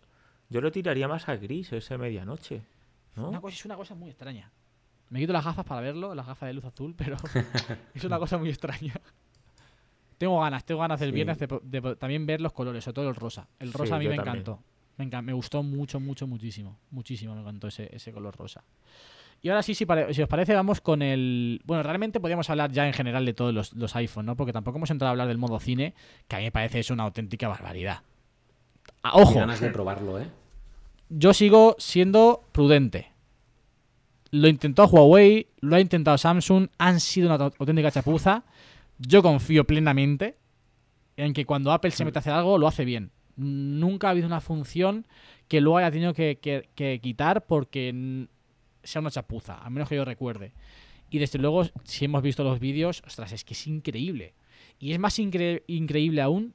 Yo 0.49 0.59
lo 0.61 0.72
tiraría 0.72 1.07
más 1.07 1.30
a 1.30 1.35
gris 1.38 1.72
ese 1.72 1.97
medianoche. 1.97 2.61
¿no? 3.15 3.30
Una 3.30 3.39
cosa, 3.41 3.55
es 3.55 3.65
una 3.65 3.76
cosa 3.76 3.95
muy 3.95 4.09
extraña. 4.09 4.51
Me 5.09 5.19
quito 5.19 5.34
las 5.34 5.43
gafas 5.45 5.65
para 5.65 5.81
verlo, 5.81 6.13
las 6.15 6.26
gafas 6.26 6.47
de 6.47 6.53
luz 6.53 6.65
azul, 6.65 6.93
pero 6.97 7.15
es 7.93 8.03
una 8.03 8.19
cosa 8.19 8.38
muy 8.38 8.49
extraña. 8.49 8.93
Tengo 10.18 10.39
ganas, 10.39 10.63
tengo 10.65 10.81
ganas 10.81 10.99
del 10.99 11.09
Sí. 11.09 11.15
viernes 11.15 11.38
de, 11.39 11.95
también 11.95 12.26
ver 12.26 12.41
los 12.41 12.53
colores, 12.53 12.84
sobre 12.84 12.95
todo 12.95 13.09
el 13.09 13.15
rosa. 13.15 13.47
El 13.59 13.73
rosa 13.73 13.85
Sí, 13.88 13.93
a 13.93 13.97
mí 13.99 14.07
me 14.07 14.15
también. 14.15 14.35
encantó. 14.38 14.63
Me, 14.97 15.09
encan- 15.09 15.23
me 15.23 15.34
gustó 15.34 15.63
mucho, 15.63 15.99
mucho, 15.99 16.27
muchísimo. 16.27 16.77
Muchísimo 16.91 17.34
me 17.34 17.41
encantó 17.41 17.68
ese, 17.68 17.89
ese 17.95 18.11
color 18.11 18.35
rosa. 18.38 18.63
Y 19.43 19.49
ahora 19.49 19.63
sí, 19.63 19.73
si, 19.73 19.85
si 20.11 20.22
os 20.22 20.27
parece, 20.30 20.53
vamos 20.53 20.81
con 20.81 21.01
el... 21.01 21.61
Bueno, 21.65 21.81
realmente 21.81 22.19
podríamos 22.19 22.49
hablar 22.51 22.72
ya 22.72 22.85
en 22.85 22.93
general 22.93 23.26
de 23.26 23.34
todos 23.34 23.53
los, 23.53 23.73
los 23.73 23.95
iPhone, 23.95 24.27
¿no? 24.27 24.35
Porque 24.38 24.53
tampoco 24.53 24.77
hemos 24.77 24.91
entrado 24.91 25.07
a 25.09 25.11
hablar 25.11 25.27
del 25.27 25.39
modo 25.39 25.59
cine, 25.59 25.95
que 26.27 26.35
a 26.35 26.39
mí 26.39 26.45
me 26.45 26.51
parece 26.51 26.80
es 26.80 26.91
una 26.91 27.03
auténtica 27.03 27.47
barbaridad. 27.47 28.01
Ah, 29.01 29.13
Ojo, 29.15 29.39
ganas 29.39 29.59
de 29.59 29.69
probarlo, 29.72 30.19
¿eh? 30.19 30.27
yo 31.09 31.34
sigo 31.34 31.76
siendo 31.80 32.43
prudente. 32.51 33.11
Lo 34.30 34.47
intentó 34.47 34.85
Huawei, 34.85 35.47
lo 35.59 35.76
ha 35.76 35.80
intentado 35.81 36.18
Samsung, 36.18 36.68
han 36.77 36.99
sido 36.99 37.27
una 37.27 37.38
au- 37.43 37.53
auténtica 37.59 37.91
chapuza. 37.91 38.43
Yo 38.99 39.22
confío 39.23 39.65
plenamente 39.65 40.38
en 41.18 41.34
que 41.34 41.45
cuando 41.45 41.72
Apple 41.72 41.91
se 41.91 42.05
mete 42.05 42.19
a 42.19 42.22
hacer 42.22 42.34
algo, 42.34 42.57
lo 42.59 42.68
hace 42.68 42.85
bien. 42.85 43.11
Nunca 43.35 44.07
ha 44.07 44.11
habido 44.11 44.27
una 44.27 44.39
función 44.39 45.05
que 45.47 45.59
luego 45.61 45.80
haya 45.80 45.91
tenido 45.91 46.13
que, 46.13 46.38
que- 46.39 46.69
que 46.76 46.99
quitar 47.01 47.45
porque 47.45 48.27
sea 48.84 49.02
una 49.02 49.12
chapuza, 49.12 49.58
a 49.58 49.70
menos 49.70 49.90
que 49.90 49.95
yo 49.95 50.06
recuerde. 50.06 50.53
Y 51.10 51.20
desde 51.20 51.40
luego, 51.40 51.66
si 51.84 52.06
hemos 52.06 52.22
visto 52.22 52.44
los 52.44 52.60
vídeos, 52.60 53.03
ostras, 53.06 53.32
es 53.34 53.44
que 53.44 53.53
es 53.53 53.68
increíble. 53.68 54.34
Y 54.80 54.94
es 54.94 54.99
más 54.99 55.20
incre- 55.20 55.64
increíble 55.68 56.22
aún 56.22 56.53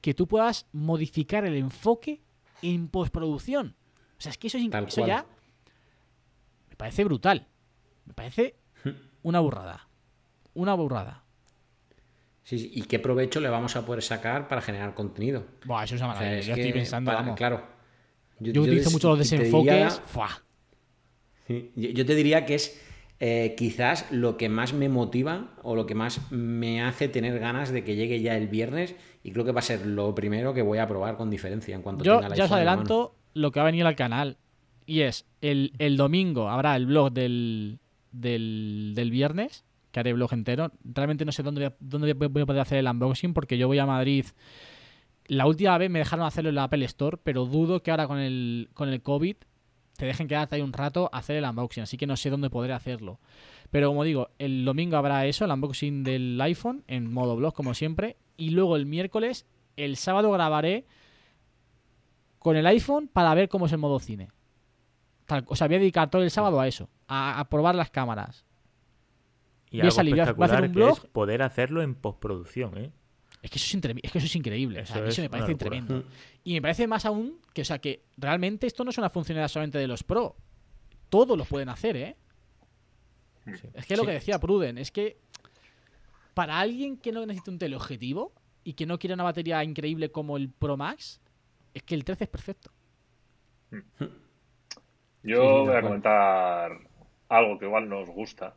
que 0.00 0.14
tú 0.14 0.26
puedas 0.26 0.66
modificar 0.72 1.44
el 1.44 1.54
enfoque 1.56 2.22
en 2.62 2.88
postproducción. 2.88 3.76
O 4.18 4.20
sea, 4.20 4.30
es 4.30 4.38
que 4.38 4.46
eso, 4.48 4.58
es 4.58 4.64
eso 4.64 5.06
ya 5.06 5.26
me 6.70 6.76
parece 6.76 7.04
brutal. 7.04 7.46
Me 8.06 8.14
parece 8.14 8.56
una 9.22 9.40
burrada. 9.40 9.88
Una 10.54 10.74
burrada. 10.74 11.24
Sí, 12.42 12.58
sí. 12.58 12.70
¿Y 12.74 12.82
qué 12.82 12.98
provecho 12.98 13.38
le 13.40 13.48
vamos 13.48 13.76
a 13.76 13.86
poder 13.86 14.02
sacar 14.02 14.48
para 14.48 14.60
generar 14.60 14.94
contenido? 14.94 15.46
Buah, 15.64 15.84
eso 15.84 15.94
es 15.94 16.00
una 16.00 16.10
O 16.10 16.14
sea, 16.14 16.22
maravilla. 16.22 16.40
es 16.40 16.46
yo 16.46 16.54
estoy 16.54 16.72
pensando, 16.72 17.12
para-. 17.12 17.34
Claro. 17.36 17.62
yo, 18.40 18.62
utilizo 18.62 18.90
mucho 18.90 19.10
los 19.10 19.18
desenfoques. 19.18 20.00
Yo, 21.48 22.06
te 22.06 22.14
diría 22.14 22.46
que 22.46 22.54
es 22.54 22.80
eh, 23.20 23.54
quizás 23.56 24.10
lo 24.10 24.36
que 24.36 24.48
más 24.48 24.72
me 24.72 24.88
motiva 24.88 25.50
o 25.62 25.74
lo 25.74 25.86
que 25.86 25.94
más 25.94 26.30
me 26.30 26.82
hace 26.82 27.08
tener 27.08 27.38
ganas 27.38 27.70
de 27.70 27.84
que 27.84 27.96
llegue 27.96 28.20
ya 28.20 28.36
el 28.36 28.48
viernes 28.48 28.94
y 29.22 29.32
creo 29.32 29.44
que 29.44 29.52
va 29.52 29.60
a 29.60 29.62
ser 29.62 29.86
lo 29.86 30.14
primero 30.14 30.54
que 30.54 30.62
voy 30.62 30.78
a 30.78 30.86
probar 30.86 31.16
con 31.16 31.30
diferencia 31.30 31.74
en 31.74 31.82
cuanto 31.82 32.04
Yo 32.04 32.16
tenga 32.16 32.28
el 32.28 32.34
ya 32.34 32.44
os 32.44 32.50
la 32.50 32.56
adelanto 32.56 33.14
lo 33.34 33.50
que 33.50 33.60
va 33.60 33.64
a 33.64 33.70
venir 33.70 33.86
al 33.86 33.96
canal. 33.96 34.38
Y 34.84 35.02
es, 35.02 35.26
el, 35.40 35.72
el 35.78 35.96
domingo 35.96 36.48
habrá 36.48 36.74
el 36.76 36.86
blog 36.86 37.12
del, 37.12 37.78
del, 38.10 38.92
del 38.94 39.10
viernes, 39.10 39.64
que 39.92 40.00
haré 40.00 40.12
blog 40.12 40.32
entero. 40.32 40.72
Realmente 40.82 41.24
no 41.24 41.32
sé 41.32 41.42
dónde 41.42 41.60
voy, 41.60 41.66
a, 41.66 41.76
dónde 41.78 42.12
voy 42.14 42.42
a 42.42 42.46
poder 42.46 42.60
hacer 42.60 42.78
el 42.78 42.88
unboxing, 42.88 43.32
porque 43.32 43.56
yo 43.56 43.68
voy 43.68 43.78
a 43.78 43.86
Madrid. 43.86 44.26
La 45.26 45.46
última 45.46 45.78
vez 45.78 45.88
me 45.90 46.00
dejaron 46.00 46.26
hacerlo 46.26 46.50
en 46.50 46.56
la 46.56 46.64
Apple 46.64 46.84
Store, 46.86 47.18
pero 47.22 47.46
dudo 47.46 47.82
que 47.82 47.92
ahora 47.92 48.08
con 48.08 48.18
el, 48.18 48.68
con 48.74 48.88
el 48.88 49.00
COVID 49.02 49.36
te 49.96 50.06
dejen 50.06 50.26
quedarte 50.28 50.56
ahí 50.56 50.62
un 50.62 50.72
rato 50.72 51.08
a 51.12 51.18
hacer 51.18 51.36
el 51.36 51.44
unboxing, 51.44 51.82
así 51.84 51.96
que 51.96 52.06
no 52.06 52.16
sé 52.16 52.30
dónde 52.30 52.50
podré 52.50 52.72
hacerlo. 52.72 53.20
Pero 53.70 53.88
como 53.88 54.04
digo, 54.04 54.30
el 54.38 54.64
domingo 54.64 54.96
habrá 54.96 55.24
eso, 55.26 55.44
el 55.44 55.50
unboxing 55.50 56.02
del 56.04 56.40
iPhone, 56.40 56.84
en 56.88 57.12
modo 57.12 57.36
blog 57.36 57.54
como 57.54 57.74
siempre, 57.74 58.16
y 58.36 58.50
luego 58.50 58.76
el 58.76 58.86
miércoles, 58.86 59.46
el 59.76 59.96
sábado 59.96 60.30
grabaré 60.32 60.86
con 62.38 62.56
el 62.56 62.66
iPhone 62.66 63.08
para 63.12 63.34
ver 63.34 63.48
cómo 63.48 63.66
es 63.66 63.72
el 63.72 63.78
modo 63.78 63.98
cine. 64.00 64.30
Tal- 65.26 65.44
o 65.46 65.54
sea, 65.56 65.68
voy 65.68 65.76
a 65.76 65.80
dedicar 65.80 66.10
todo 66.10 66.22
el 66.22 66.30
sábado 66.30 66.60
a 66.60 66.66
eso, 66.66 66.88
a, 67.06 67.38
a 67.38 67.48
probar 67.48 67.74
las 67.74 67.90
cámaras. 67.90 68.44
Y 69.70 69.78
Voy 69.78 69.88
a 69.88 69.90
salir, 69.92 70.14
voy 70.14 70.20
a- 70.20 70.32
voy 70.32 70.42
a 70.42 70.46
hacer 70.52 70.64
un 70.64 70.72
que 70.72 70.74
blog. 70.74 70.98
es 70.98 71.00
poder 71.10 71.42
hacerlo 71.42 71.82
en 71.82 71.94
postproducción, 71.94 72.76
¿eh? 72.76 72.90
Es 73.42 73.50
que 73.50 73.58
eso 73.58 73.66
es, 73.66 73.74
intre- 73.82 73.98
es 74.02 74.12
que 74.12 74.18
eso 74.18 74.26
es 74.26 74.36
increíble. 74.36 74.80
o 74.82 74.86
sea, 74.86 74.96
a 74.96 74.98
Eso 75.00 75.08
eso 75.08 75.22
me 75.22 75.30
parece 75.30 75.54
tremendo. 75.56 76.04
Y 76.44 76.54
me 76.54 76.62
parece 76.62 76.86
más 76.86 77.04
aún 77.04 77.38
que, 77.52 77.62
o 77.62 77.64
sea, 77.64 77.78
que 77.80 78.04
realmente 78.16 78.66
esto 78.68 78.84
no 78.84 78.90
es 78.90 78.98
una 78.98 79.10
funcionalidad 79.10 79.48
solamente 79.48 79.78
de 79.78 79.88
los 79.88 80.04
Pro. 80.04 80.36
Todos 81.10 81.36
lo 81.36 81.44
pueden 81.44 81.68
hacer, 81.68 81.96
¿eh? 81.96 82.16
Sí. 83.44 83.68
Es 83.74 83.84
que 83.86 83.96
lo 83.96 84.02
Sí. 84.02 84.06
que 84.06 84.12
decía 84.14 84.38
Pruden, 84.38 84.78
es 84.78 84.92
que 84.92 85.18
para 86.34 86.60
alguien 86.60 86.96
que 86.96 87.10
no 87.10 87.26
necesita 87.26 87.50
un 87.50 87.58
teleobjetivo 87.58 88.32
y 88.62 88.74
que 88.74 88.86
no 88.86 88.98
quiere 89.00 89.14
una 89.14 89.24
batería 89.24 89.62
increíble 89.64 90.12
como 90.12 90.36
el 90.36 90.48
Pro 90.48 90.76
Max, 90.76 91.20
es 91.74 91.82
que 91.82 91.96
el 91.96 92.04
13 92.04 92.24
es 92.24 92.30
perfecto. 92.30 92.70
Yo 95.24 95.40
Sí, 95.62 95.66
voy 95.66 95.74
a 95.76 95.82
comentar 95.82 96.72
algo 97.28 97.58
que 97.58 97.66
igual 97.66 97.88
nos 97.88 98.08
gusta. 98.08 98.54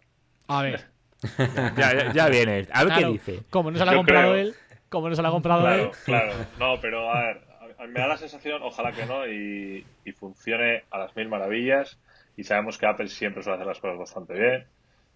A 0.48 0.62
ver, 0.62 0.86
Ya, 1.78 1.94
ya, 1.94 2.14
ya 2.14 2.30
vienes. 2.30 2.68
A 2.72 2.84
ver 2.84 2.94
claro, 2.94 3.08
qué 3.08 3.14
dice. 3.14 3.44
como 3.50 3.72
no 3.72 3.80
se 3.80 3.86
lo 3.86 3.92
ha 3.92 3.96
comprado 3.96 4.34
creo- 4.34 4.42
él, 4.50 4.56
como 4.96 5.10
no 5.10 5.16
se 5.16 5.22
lo 5.22 5.28
ha 5.28 5.32
comprado 5.32 5.68
él, 5.70 5.78
Claro, 5.80 5.92
claro. 6.06 6.46
No, 6.60 6.80
pero 6.82 7.12
a 7.12 7.26
ver, 7.28 7.42
me 7.90 8.00
da 8.00 8.08
la 8.08 8.18
sensación, 8.18 8.62
ojalá 8.64 8.94
que 8.94 9.06
no, 9.06 9.28
y, 9.28 9.86
y 10.04 10.12
funcione 10.14 10.84
a 10.90 10.98
las 11.00 11.16
mil 11.16 11.30
maravillas. 11.30 12.00
Y 12.38 12.44
sabemos 12.44 12.78
que 12.78 12.86
Apple 12.88 13.08
siempre 13.08 13.44
suele 13.44 13.56
hacer 13.58 13.68
las 13.68 13.80
cosas 13.80 13.98
bastante 13.98 14.34
bien. 14.34 14.68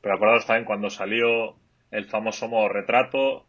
Pero 0.01 0.15
acordaos 0.15 0.45
también 0.45 0.65
cuando 0.65 0.89
salió 0.89 1.57
el 1.91 2.05
famoso 2.05 2.47
modo 2.47 2.69
retrato, 2.69 3.47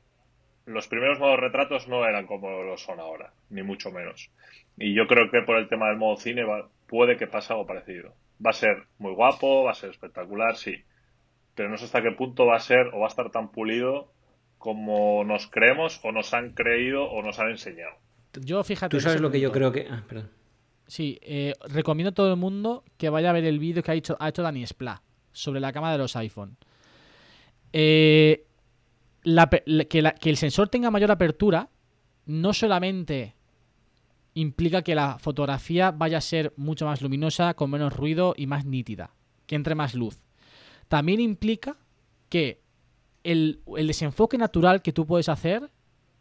los 0.64 0.88
primeros 0.88 1.18
modos 1.18 1.40
retratos 1.40 1.88
no 1.88 2.04
eran 2.06 2.26
como 2.26 2.62
lo 2.62 2.76
son 2.76 3.00
ahora, 3.00 3.32
ni 3.48 3.62
mucho 3.62 3.90
menos. 3.90 4.30
Y 4.76 4.94
yo 4.94 5.06
creo 5.06 5.30
que 5.30 5.42
por 5.42 5.56
el 5.58 5.68
tema 5.68 5.88
del 5.88 5.98
modo 5.98 6.16
cine 6.16 6.44
va- 6.44 6.68
puede 6.86 7.16
que 7.16 7.26
pase 7.26 7.52
algo 7.52 7.66
parecido. 7.66 8.14
Va 8.44 8.50
a 8.50 8.54
ser 8.54 8.86
muy 8.98 9.12
guapo, 9.14 9.64
va 9.64 9.72
a 9.72 9.74
ser 9.74 9.90
espectacular, 9.90 10.56
sí. 10.56 10.74
Pero 11.54 11.68
no 11.68 11.76
sé 11.76 11.84
hasta 11.86 12.02
qué 12.02 12.12
punto 12.12 12.46
va 12.46 12.56
a 12.56 12.60
ser 12.60 12.88
o 12.92 13.00
va 13.00 13.06
a 13.06 13.08
estar 13.08 13.30
tan 13.30 13.50
pulido 13.50 14.12
como 14.60 15.24
nos 15.24 15.46
creemos 15.48 15.98
o 16.04 16.12
nos 16.12 16.32
han 16.34 16.50
creído 16.52 17.04
o 17.10 17.22
nos 17.22 17.38
han 17.40 17.48
enseñado. 17.50 17.94
yo 18.44 18.62
fíjate. 18.62 18.94
Tú 18.96 19.00
sabes 19.00 19.20
lo 19.20 19.30
que 19.30 19.40
yo 19.40 19.50
creo 19.50 19.72
que... 19.72 19.86
Ah, 19.90 20.04
perdón. 20.06 20.30
Sí, 20.86 21.18
eh, 21.22 21.54
recomiendo 21.68 22.10
a 22.10 22.14
todo 22.14 22.30
el 22.32 22.36
mundo 22.38 22.84
que 22.98 23.08
vaya 23.08 23.30
a 23.30 23.32
ver 23.32 23.44
el 23.44 23.58
vídeo 23.58 23.82
que 23.82 23.90
ha 23.90 23.94
hecho, 23.94 24.16
ha 24.20 24.28
hecho 24.28 24.42
Dani 24.42 24.62
Spla 24.66 25.02
sobre 25.32 25.60
la 25.60 25.72
cama 25.72 25.90
de 25.92 25.98
los 25.98 26.14
iPhone. 26.16 26.56
Eh, 27.72 28.44
la 29.22 29.48
pe- 29.48 29.62
la- 29.66 29.84
que, 29.84 30.02
la- 30.02 30.12
que 30.14 30.30
el 30.30 30.36
sensor 30.36 30.68
tenga 30.68 30.90
mayor 30.90 31.10
apertura 31.10 31.68
no 32.26 32.52
solamente 32.52 33.34
implica 34.34 34.82
que 34.82 34.94
la 34.94 35.18
fotografía 35.18 35.90
vaya 35.90 36.18
a 36.18 36.22
ser 36.22 36.52
mucho 36.56 36.86
más 36.86 37.00
luminosa, 37.02 37.54
con 37.54 37.70
menos 37.70 37.96
ruido 37.96 38.34
y 38.36 38.46
más 38.46 38.64
nítida, 38.64 39.10
que 39.46 39.56
entre 39.56 39.74
más 39.74 39.94
luz. 39.94 40.20
También 40.88 41.20
implica 41.20 41.76
que 42.28 42.60
el, 43.24 43.60
el 43.76 43.86
desenfoque 43.86 44.38
natural 44.38 44.82
que 44.82 44.92
tú 44.92 45.06
puedes 45.06 45.28
hacer 45.28 45.70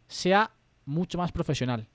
sea 0.06 0.50
mucho 0.84 1.18
más 1.18 1.32
profesional. 1.32 1.88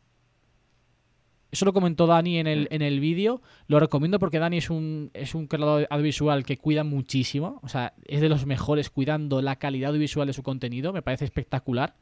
Eso 1.52 1.64
lo 1.64 1.74
comentó 1.74 2.06
Dani 2.06 2.40
en 2.40 2.48
el, 2.48 2.68
en 2.70 2.82
el 2.82 3.00
vídeo. 3.00 3.42
Lo 3.68 3.80
recomiendo 3.80 4.20
porque 4.20 4.40
Dani 4.40 4.58
es 4.58 4.70
un, 4.70 5.10
es 5.14 5.36
un 5.36 5.48
creador 5.48 5.88
audiovisual 5.90 6.44
que 6.44 6.58
cuida 6.58 6.84
muchísimo. 6.84 7.62
O 7.64 7.70
sea, 7.70 7.94
es 8.08 8.20
de 8.20 8.28
los 8.28 8.46
mejores 8.46 8.90
cuidando 8.90 9.42
la 9.42 9.56
calidad 9.56 9.92
audiovisual 9.92 10.28
de 10.28 10.34
su 10.34 10.44
contenido. 10.44 10.92
Me 10.92 11.02
parece 11.02 11.24
espectacular. 11.24 11.96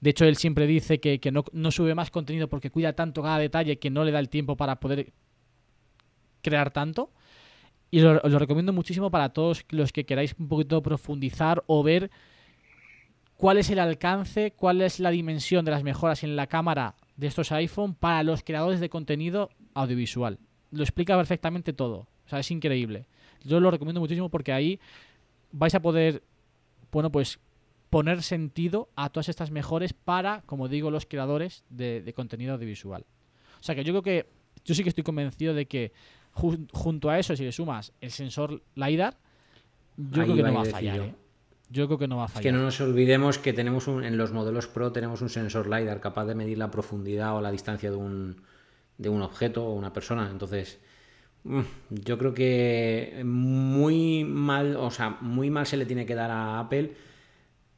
De 0.00 0.10
hecho, 0.10 0.24
él 0.24 0.36
siempre 0.36 0.68
dice 0.68 1.00
que, 1.00 1.18
que 1.18 1.32
no, 1.32 1.44
no 1.52 1.72
sube 1.72 1.96
más 1.96 2.10
contenido 2.10 2.48
porque 2.48 2.70
cuida 2.70 2.92
tanto 2.92 3.22
cada 3.22 3.38
detalle 3.38 3.78
que 3.78 3.90
no 3.90 4.04
le 4.04 4.12
da 4.12 4.20
el 4.20 4.28
tiempo 4.28 4.56
para 4.56 4.78
poder 4.78 5.12
crear 6.42 6.70
tanto. 6.70 7.10
Y 7.90 8.00
lo, 8.00 8.20
os 8.22 8.30
lo 8.30 8.38
recomiendo 8.38 8.72
muchísimo 8.72 9.10
para 9.10 9.30
todos 9.30 9.64
los 9.70 9.92
que 9.92 10.04
queráis 10.04 10.34
un 10.38 10.48
poquito 10.48 10.82
profundizar 10.82 11.62
o 11.66 11.82
ver 11.82 12.10
cuál 13.36 13.58
es 13.58 13.70
el 13.70 13.78
alcance, 13.78 14.52
cuál 14.52 14.80
es 14.82 14.98
la 15.00 15.10
dimensión 15.10 15.64
de 15.64 15.70
las 15.70 15.82
mejoras 15.82 16.24
en 16.24 16.36
la 16.36 16.46
cámara 16.46 16.94
de 17.16 17.26
estos 17.26 17.52
iPhone 17.52 17.94
para 17.94 18.22
los 18.22 18.42
creadores 18.42 18.80
de 18.80 18.88
contenido 18.88 19.50
audiovisual. 19.74 20.38
Lo 20.70 20.82
explica 20.82 21.16
perfectamente 21.16 21.72
todo. 21.72 22.06
O 22.26 22.28
sea, 22.28 22.40
es 22.40 22.50
increíble. 22.50 23.06
Yo 23.44 23.60
lo 23.60 23.70
recomiendo 23.70 24.00
muchísimo 24.00 24.28
porque 24.28 24.52
ahí 24.52 24.80
vais 25.52 25.74
a 25.74 25.80
poder, 25.80 26.22
bueno, 26.90 27.10
pues 27.10 27.38
poner 27.90 28.22
sentido 28.22 28.88
a 28.96 29.10
todas 29.10 29.28
estas 29.28 29.50
mejores 29.50 29.92
para, 29.92 30.42
como 30.42 30.68
digo, 30.68 30.90
los 30.90 31.06
creadores 31.06 31.64
de, 31.70 32.02
de 32.02 32.12
contenido 32.12 32.54
audiovisual. 32.54 33.06
O 33.60 33.62
sea 33.62 33.74
que 33.74 33.84
yo 33.84 33.92
creo 33.92 34.02
que, 34.02 34.26
yo 34.64 34.74
sí 34.74 34.82
que 34.82 34.88
estoy 34.88 35.04
convencido 35.04 35.54
de 35.54 35.66
que 35.66 35.92
jun- 36.36 36.68
junto 36.72 37.08
a 37.10 37.18
eso, 37.18 37.34
si 37.34 37.44
le 37.44 37.52
sumas 37.52 37.92
el 38.00 38.10
sensor 38.10 38.62
LiDAR, 38.74 39.16
yo 39.96 40.22
Ahí 40.22 40.28
creo 40.32 40.36
que 40.36 40.42
no 40.42 40.54
va 40.54 40.62
a 40.62 40.64
fallar. 40.66 40.96
yo. 40.96 41.04
¿eh? 41.04 41.14
Yo 41.68 41.86
creo 41.86 41.98
que 41.98 42.06
no 42.06 42.16
va 42.18 42.24
a 42.24 42.26
Es 42.26 42.32
fallar. 42.32 42.42
que 42.44 42.52
no 42.52 42.62
nos 42.64 42.80
olvidemos 42.80 43.38
que 43.38 43.52
tenemos 43.52 43.88
un, 43.88 44.04
en 44.04 44.16
los 44.16 44.32
modelos 44.32 44.66
Pro 44.68 44.92
tenemos 44.92 45.20
un 45.22 45.28
sensor 45.30 45.66
LiDAR 45.68 46.00
capaz 46.00 46.26
de 46.26 46.34
medir 46.34 46.58
la 46.58 46.70
profundidad 46.70 47.34
o 47.36 47.40
la 47.40 47.50
distancia 47.50 47.90
de 47.90 47.96
un, 47.96 48.36
de 48.98 49.08
un 49.08 49.22
objeto 49.22 49.64
o 49.66 49.74
una 49.74 49.92
persona. 49.92 50.28
Entonces, 50.30 50.78
yo 51.90 52.18
creo 52.18 52.34
que 52.34 53.22
muy 53.24 54.24
mal, 54.24 54.76
o 54.76 54.90
sea, 54.90 55.10
muy 55.20 55.50
mal 55.50 55.66
se 55.66 55.76
le 55.76 55.86
tiene 55.86 56.04
que 56.06 56.14
dar 56.14 56.30
a 56.30 56.60
Apple 56.60 56.92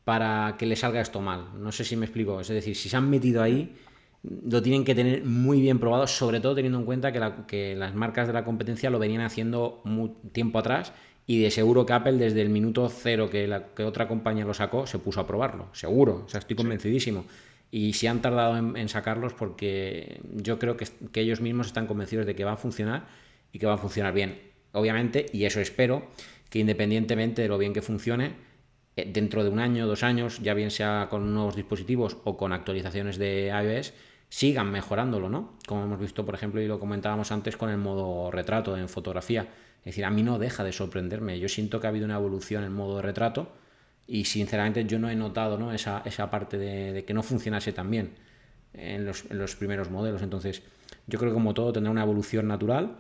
para 0.05 0.57
que 0.59 0.67
le 0.67 0.75
salga 0.77 1.01
esto 1.01 1.21
mal. 1.21 1.49
No 1.59 1.71
sé 1.73 1.85
si 1.85 1.97
me 1.97 2.07
explico. 2.07 2.41
Es 2.41 2.49
decir, 2.49 2.75
si 2.77 2.89
se 2.89 2.97
han 2.97 3.09
metido 3.11 3.43
ahí, 3.43 3.75
lo 4.23 4.63
tienen 4.63 4.85
que 4.85 4.95
tener 4.95 5.25
muy 5.25 5.61
bien 5.61 5.79
probado, 5.79 6.07
sobre 6.07 6.41
todo 6.41 6.55
teniendo 6.55 6.79
en 6.79 6.85
cuenta 6.85 7.13
que, 7.13 7.21
la- 7.21 7.47
que 7.47 7.77
las 7.77 7.95
marcas 7.95 8.27
de 8.27 8.33
la 8.33 8.45
competencia 8.45 8.91
lo 8.91 8.99
venían 8.99 9.23
haciendo 9.23 9.83
tiempo 10.33 10.59
atrás 10.59 10.93
y 11.27 11.41
de 11.43 11.51
seguro 11.51 11.87
que 11.87 11.93
Apple 11.93 12.15
desde 12.15 12.43
el 12.43 12.49
minuto 12.49 12.89
cero 12.89 13.29
que, 13.31 13.47
la, 13.47 13.67
que 13.75 13.85
otra 13.85 14.09
compañía 14.09 14.45
lo 14.45 14.55
sacó 14.55 14.87
se 14.87 14.99
puso 14.99 15.21
a 15.21 15.27
probarlo, 15.27 15.69
seguro, 15.73 16.25
o 16.27 16.29
sea, 16.29 16.41
estoy 16.41 16.57
convencidísimo. 16.57 17.27
Y 17.71 17.93
si 17.93 18.07
han 18.07 18.23
tardado 18.23 18.57
en, 18.57 18.77
en 18.77 18.89
sacarlos 18.89 19.35
porque 19.35 20.21
yo 20.35 20.59
creo 20.59 20.77
que, 20.77 20.87
que 21.13 21.21
ellos 21.21 21.41
mismos 21.41 21.67
están 21.67 21.87
convencidos 21.87 22.25
de 22.27 22.35
que 22.35 22.45
va 22.45 22.53
a 22.53 22.57
funcionar 22.57 23.07
y 23.53 23.59
que 23.59 23.67
va 23.67 23.75
a 23.75 23.79
funcionar 23.79 24.15
bien. 24.15 24.41
Obviamente, 24.73 25.27
y 25.33 25.45
eso 25.45 25.61
espero, 25.61 26.07
que 26.51 26.59
independientemente 26.61 27.43
de 27.43 27.49
lo 27.49 27.59
bien 27.59 27.75
que 27.75 27.83
funcione, 27.83 28.33
eh, 28.97 29.09
dentro 29.13 29.45
de 29.45 29.51
un 29.51 29.59
año, 29.59 29.87
dos 29.87 30.03
años, 30.03 30.41
ya 30.43 30.55
bien 30.55 30.71
sea 30.71 31.09
con 31.11 31.35
nuevos 31.35 31.57
dispositivos 31.57 32.17
o 32.25 32.37
con 32.37 32.53
actualizaciones 32.53 33.19
de 33.19 33.49
iOS, 33.49 33.93
sigan 34.29 34.71
mejorándolo, 34.71 35.29
¿no? 35.29 35.55
Como 35.67 35.85
hemos 35.85 35.99
visto, 36.01 36.25
por 36.25 36.35
ejemplo, 36.35 36.61
y 36.61 36.67
lo 36.67 36.79
comentábamos 36.81 37.33
antes 37.33 37.57
con 37.57 37.71
el 37.71 37.79
modo 37.79 38.31
retrato 38.31 38.77
en 38.77 38.89
fotografía. 38.89 39.43
Es 39.81 39.85
decir, 39.87 40.05
a 40.05 40.11
mí 40.11 40.23
no 40.23 40.39
deja 40.39 40.65
de 40.65 40.73
sorprenderme. 40.73 41.39
Yo 41.41 41.49
siento 41.49 41.81
que 41.81 41.87
ha 41.87 41.91
habido 41.91 42.05
una 42.05 42.17
evolución 42.17 42.65
en 42.65 42.73
modo 42.73 43.01
retrato 43.03 43.49
y 44.07 44.25
sinceramente 44.25 44.85
yo 44.85 44.99
no 44.99 45.11
he 45.11 45.17
notado 45.17 45.59
¿no? 45.59 45.73
Esa, 45.73 46.03
esa 46.05 46.31
parte 46.31 46.59
de, 46.59 46.93
de 46.93 47.05
que 47.05 47.15
no 47.15 47.23
funcionase 47.23 47.73
tan 47.73 47.91
bien 47.91 48.15
en 48.75 49.07
los, 49.07 49.25
en 49.31 49.39
los 49.39 49.57
primeros 49.57 49.91
modelos. 49.91 50.23
Entonces, 50.23 50.63
yo 51.07 51.19
creo 51.19 51.31
que 51.31 51.35
como 51.35 51.55
todo 51.55 51.73
tendrá 51.73 51.91
una 51.91 52.03
evolución 52.03 52.49
natural, 52.49 52.99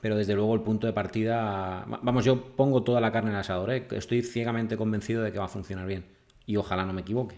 pero 0.00 0.16
desde 0.16 0.34
luego 0.34 0.54
el 0.54 0.62
punto 0.62 0.86
de 0.86 0.92
partida, 0.92 1.84
va- 1.90 2.00
vamos, 2.02 2.24
yo 2.24 2.56
pongo 2.56 2.82
toda 2.82 3.00
la 3.00 3.12
carne 3.12 3.30
en 3.30 3.36
el 3.36 3.40
asador, 3.40 3.70
¿eh? 3.72 3.86
estoy 3.92 4.22
ciegamente 4.22 4.76
convencido 4.76 5.22
de 5.22 5.32
que 5.32 5.38
va 5.38 5.46
a 5.46 5.48
funcionar 5.48 5.86
bien 5.86 6.04
y 6.46 6.56
ojalá 6.56 6.84
no 6.84 6.92
me 6.92 7.02
equivoque. 7.02 7.36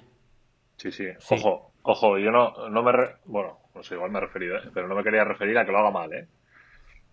Sí, 0.78 0.90
sí. 0.92 1.06
Sí. 1.18 1.36
Ojo, 1.36 1.65
ojo, 1.86 2.18
yo 2.18 2.30
no, 2.30 2.68
no 2.70 2.82
me... 2.82 2.92
re- 2.92 3.16
Bueno, 3.24 3.58
no 3.74 3.82
sé, 3.82 3.94
igual 3.94 4.10
me 4.10 4.18
he 4.18 4.22
referido, 4.22 4.56
¿eh? 4.58 4.70
pero 4.74 4.88
no 4.88 4.94
me 4.94 5.04
quería 5.04 5.24
referir 5.24 5.56
a 5.58 5.64
que 5.66 5.72
lo 5.72 5.78
haga 5.78 5.90
mal, 5.90 6.12
¿eh? 6.12 6.28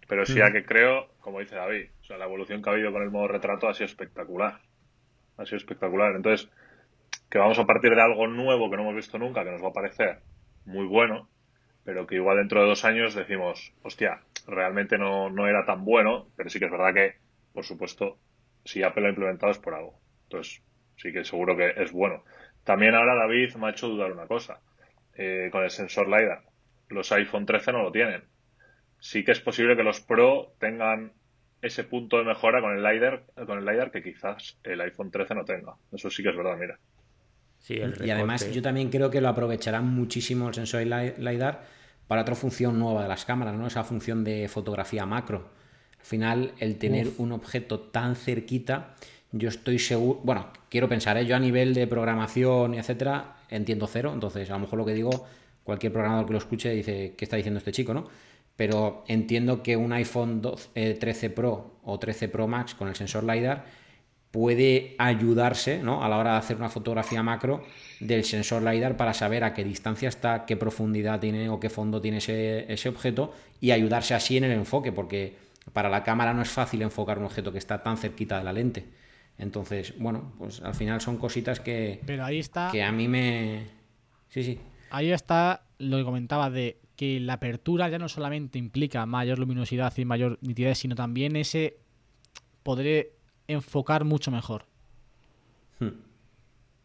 Pero 0.08 0.26
sí 0.26 0.42
a 0.42 0.52
que 0.52 0.66
creo, 0.66 1.10
como 1.20 1.40
dice 1.40 1.56
David, 1.56 1.90
o 2.02 2.06
sea, 2.06 2.18
la 2.18 2.26
evolución 2.26 2.62
que 2.62 2.70
ha 2.70 2.74
habido 2.74 2.92
con 2.92 3.04
el 3.04 3.12
modo 3.12 3.28
retrato 3.30 3.70
ha 3.70 3.74
sido 3.74 3.86
espectacular. 3.88 4.62
Ha 5.38 5.46
sido 5.46 5.58
espectacular. 5.58 6.16
Entonces, 6.16 6.50
que 7.30 7.40
vamos 7.40 7.60
a 7.60 7.66
partir 7.66 7.96
de 7.96 8.02
algo 8.02 8.28
nuevo 8.28 8.70
que 8.70 8.78
no 8.78 8.84
hemos 8.84 8.96
visto 8.96 9.20
nunca, 9.20 9.44
que 9.44 9.52
nos 9.52 9.64
va 9.64 9.70
a 9.70 9.74
parecer 9.74 10.22
muy 10.66 10.86
bueno, 10.88 11.30
pero 11.84 12.08
que 12.08 12.16
igual 12.16 12.38
dentro 12.38 12.62
de 12.62 12.68
dos 12.68 12.86
años 12.86 13.16
decimos, 13.16 13.74
hostia, 13.84 14.22
realmente 14.48 14.98
no, 14.98 15.30
no 15.30 15.48
era 15.48 15.66
tan 15.66 15.86
bueno, 15.86 16.30
pero 16.38 16.50
sí 16.50 16.60
que 16.60 16.66
es 16.66 16.72
verdad 16.72 16.94
que, 16.94 17.16
por 17.54 17.66
supuesto, 17.66 18.20
si 18.66 18.84
Apple 18.84 19.02
lo 19.04 19.08
ha 19.08 19.12
implementado 19.12 19.52
es 19.52 19.60
por 19.60 19.74
algo. 19.76 20.00
Entonces, 20.26 20.64
sí 20.98 21.12
que 21.14 21.26
seguro 21.26 21.58
que 21.58 21.74
es 21.78 21.92
bueno. 21.92 22.24
También 22.64 22.96
ahora 22.96 23.16
David 23.16 23.56
me 23.56 23.68
ha 23.68 23.72
hecho 23.72 23.90
dudar 23.90 24.12
una 24.12 24.28
cosa. 24.28 24.60
Eh, 25.16 25.50
con 25.52 25.64
el 25.64 25.70
sensor 25.70 26.08
LiDAR, 26.08 26.42
los 26.90 27.12
iPhone 27.12 27.46
13 27.46 27.72
no 27.72 27.84
lo 27.84 27.92
tienen. 27.92 28.24
Sí 29.00 29.24
que 29.24 29.32
es 29.32 29.40
posible 29.40 29.76
que 29.76 29.84
los 29.84 30.00
Pro 30.02 30.54
tengan 30.60 31.14
ese 31.62 31.84
punto 31.84 32.18
de 32.18 32.24
mejora 32.26 32.62
con 32.62 32.76
el 32.76 32.84
LiDAR, 32.84 33.24
con 33.46 33.60
el 33.60 33.66
LiDAR 33.66 33.92
que 33.92 34.02
quizás 34.04 34.58
el 34.64 34.82
iPhone 34.82 35.12
13 35.12 35.36
no 35.36 35.46
tenga. 35.46 35.76
Eso 35.92 36.10
sí 36.10 36.24
que 36.24 36.30
es 36.30 36.36
verdad, 36.38 36.58
mira. 36.58 36.80
Sí, 37.60 37.76
el 37.76 38.06
Y 38.06 38.10
además 38.10 38.52
yo 38.52 38.62
también 38.62 38.90
creo 38.90 39.10
que 39.10 39.22
lo 39.22 39.30
aprovecharán 39.30 39.86
muchísimo 39.88 40.48
el 40.50 40.54
sensor 40.54 40.82
Li- 40.82 41.14
LiDAR 41.18 41.64
para 42.08 42.22
otra 42.22 42.36
función 42.36 42.78
nueva 42.80 43.04
de 43.04 43.08
las 43.08 43.24
cámaras, 43.26 43.56
¿no? 43.56 43.68
Esa 43.68 43.84
función 43.84 44.24
de 44.24 44.48
fotografía 44.50 45.06
macro. 45.06 45.50
Al 46.00 46.06
final, 46.06 46.54
el 46.60 46.78
tener 46.78 47.08
un 47.18 47.32
objeto 47.32 47.80
tan 47.80 48.16
cerquita, 48.18 48.96
yo 49.34 49.50
estoy 49.50 49.80
seguro, 49.80 50.22
bueno, 50.24 50.48
quiero 50.70 50.88
pensar, 50.88 51.18
¿eh? 51.18 51.26
yo 51.26 51.36
a 51.36 51.40
nivel 51.40 51.74
de 51.74 51.88
programación 51.88 52.76
etcétera, 52.76 53.38
entiendo 53.50 53.88
cero, 53.88 54.12
entonces 54.14 54.50
a 54.50 54.54
lo 54.54 54.60
mejor 54.60 54.80
lo 54.80 54.86
que 54.86 54.94
digo, 54.94 55.26
cualquier 55.64 55.92
programador 55.92 56.28
que 56.28 56.34
lo 56.34 56.38
escuche 56.38 56.70
dice, 56.70 57.16
¿qué 57.18 57.26
está 57.26 57.36
diciendo 57.36 57.58
este 57.58 57.72
chico, 57.72 57.94
no? 57.94 58.08
Pero 58.56 59.04
entiendo 59.08 59.64
que 59.64 59.76
un 59.76 59.92
iPhone 59.92 60.42
12, 60.42 60.70
eh, 60.76 60.94
13 60.94 61.32
Pro 61.32 61.80
o 61.84 61.98
13 61.98 62.30
Pro 62.30 62.48
Max 62.48 62.76
con 62.76 62.88
el 62.88 62.96
sensor 62.96 63.24
LiDAR 63.24 63.66
puede 64.30 64.96
ayudarse 65.00 65.82
¿no? 65.82 66.04
a 66.04 66.10
la 66.10 66.18
hora 66.18 66.34
de 66.34 66.38
hacer 66.38 66.58
una 66.58 66.70
fotografía 66.70 67.24
macro 67.24 67.64
del 68.00 68.24
sensor 68.24 68.62
LiDAR 68.62 68.96
para 68.96 69.16
saber 69.16 69.44
a 69.44 69.56
qué 69.56 69.64
distancia 69.64 70.10
está, 70.10 70.46
qué 70.46 70.56
profundidad 70.56 71.20
tiene 71.20 71.50
o 71.50 71.60
qué 71.60 71.72
fondo 71.72 72.00
tiene 72.00 72.18
ese, 72.18 72.72
ese 72.72 72.90
objeto 72.90 73.34
y 73.60 73.72
ayudarse 73.72 74.14
así 74.14 74.38
en 74.38 74.44
el 74.44 74.52
enfoque, 74.52 74.92
porque 74.92 75.36
para 75.72 75.90
la 75.90 76.04
cámara 76.04 76.34
no 76.34 76.44
es 76.44 76.50
fácil 76.50 76.84
enfocar 76.84 77.18
un 77.18 77.26
objeto 77.26 77.52
que 77.52 77.58
está 77.58 77.82
tan 77.82 77.98
cerquita 77.98 78.38
de 78.38 78.44
la 78.44 78.54
lente. 78.54 78.86
Entonces, 79.38 79.94
bueno, 79.98 80.34
pues 80.38 80.62
al 80.62 80.76
final 80.76 81.02
son 81.02 81.18
cositas 81.18 81.60
que, 81.60 82.02
Pero 82.06 82.24
ahí 82.24 82.40
está, 82.40 82.70
que 82.72 82.84
a 82.84 82.92
mí 82.92 83.08
me... 83.08 83.66
Sí, 84.30 84.44
sí. 84.44 84.60
ahí 84.90 85.12
está 85.12 85.64
lo 85.78 85.98
que 85.98 86.04
comentaba 86.04 86.50
de 86.50 86.80
que 86.96 87.20
la 87.20 87.34
apertura 87.34 87.90
ya 87.90 88.00
no 88.00 88.08
solamente 88.08 88.60
implica 88.60 89.06
mayor 89.06 89.40
luminosidad 89.40 89.94
y 89.98 90.06
mayor 90.06 90.38
nitidez, 90.42 90.78
sino 90.78 90.96
también 90.96 91.36
ese 91.36 91.78
poder 92.62 93.14
enfocar 93.48 94.06
mucho 94.06 94.32
mejor. 94.32 94.66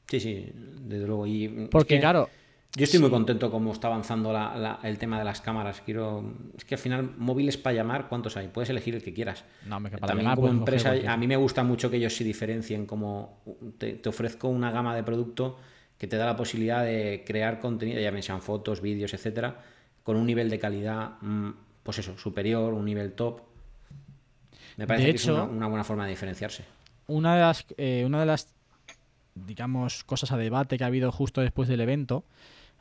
Sí, 0.09 0.21
sí, 0.21 0.51
desde 0.55 1.07
luego. 1.07 1.27
Y 1.27 1.45
es 1.45 1.69
Porque 1.71 1.97
que 1.97 2.01
claro, 2.01 2.31
Yo 2.77 2.85
estoy 2.85 3.01
muy 3.01 3.11
contento 3.11 3.51
cómo 3.51 3.73
está 3.73 3.89
avanzando 3.89 4.33
la- 4.33 4.55
la- 4.57 4.79
el 4.83 4.99
tema 4.99 5.19
de 5.19 5.25
las 5.25 5.41
cámaras. 5.41 5.81
Quiero, 5.81 6.23
es 6.57 6.65
que 6.65 6.75
al 6.75 6.81
final 6.81 7.11
móviles 7.17 7.57
para 7.57 7.75
llamar, 7.75 8.09
¿cuántos 8.09 8.37
hay? 8.37 8.49
Puedes 8.49 8.69
elegir 8.69 8.95
el 8.95 9.03
que 9.03 9.13
quieras. 9.15 9.45
no 9.67 9.81
me 9.81 9.91
para 9.91 10.07
También 10.07 10.25
llamar, 10.27 10.37
como 10.37 10.49
empresa, 10.49 10.95
a 11.09 11.17
mí 11.17 11.27
me 11.27 11.37
gusta 11.37 11.65
mucho 11.65 11.91
que 11.91 11.97
ellos 11.97 12.15
se 12.15 12.25
diferencien 12.25 12.85
como 12.87 13.41
te, 13.79 13.95
te 13.95 14.09
ofrezco 14.09 14.49
una 14.49 14.71
gama 14.71 14.95
de 14.95 15.03
producto 15.03 15.57
que 15.97 16.07
te 16.07 16.17
da 16.17 16.27
la 16.27 16.37
posibilidad 16.37 16.85
de 16.85 17.25
crear 17.27 17.59
contenido, 17.59 18.01
ya 18.01 18.23
sean 18.23 18.43
fotos, 18.43 18.81
vídeos, 18.83 19.13
etcétera, 19.15 19.61
con 20.05 20.17
un 20.17 20.27
nivel 20.27 20.49
de 20.51 20.59
calidad, 20.61 21.13
mm, 21.23 21.49
pues 21.83 21.99
eso, 21.99 22.17
superior, 22.19 22.75
un 22.75 22.85
nivel 22.85 23.13
top. 23.15 23.41
Me 24.77 24.87
parece 24.87 25.07
De 25.07 25.11
que 25.13 25.17
es 25.17 25.27
una, 25.27 25.43
una 25.45 25.67
buena 25.67 25.85
forma 25.85 26.05
de 26.05 26.11
diferenciarse. 26.11 26.65
una 27.09 27.35
de 27.35 27.41
las 27.41 27.65
eh, 27.79 28.05
una 28.07 28.21
de 28.21 28.27
las 28.27 28.47
digamos 29.35 30.05
cosas 30.05 30.31
a 30.33 30.37
debate 30.37 30.77
que 30.79 30.85
ha 30.85 30.89
habido 30.89 31.11
justo 31.11 31.41
después 31.41 31.69
del 31.69 31.81
evento 31.81 32.25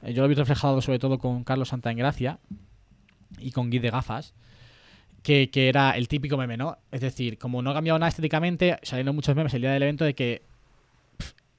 eh, 0.03 0.13
yo 0.13 0.21
lo 0.23 0.27
vi 0.27 0.35
reflejado 0.35 0.81
sobre 0.81 0.99
todo 0.99 1.19
con 1.19 1.43
Carlos 1.43 1.69
Santaengracia 1.69 2.39
y 3.39 3.51
con 3.51 3.69
Guy 3.69 3.79
de 3.79 3.89
Gafas 3.89 4.33
que, 5.23 5.49
que 5.49 5.67
era 5.69 5.91
el 5.91 6.07
típico 6.07 6.37
meme, 6.37 6.55
¿no? 6.57 6.77
Es 6.91 7.01
decir, 7.01 7.37
como 7.37 7.61
no 7.61 7.71
ha 7.71 7.73
cambiado 7.73 7.99
nada 7.99 8.07
estéticamente, 8.09 8.77
salieron 8.83 9.15
muchos 9.15 9.35
memes 9.35 9.53
el 9.53 9.61
día 9.61 9.71
del 9.71 9.83
evento 9.83 10.05
de 10.05 10.15
que 10.15 10.43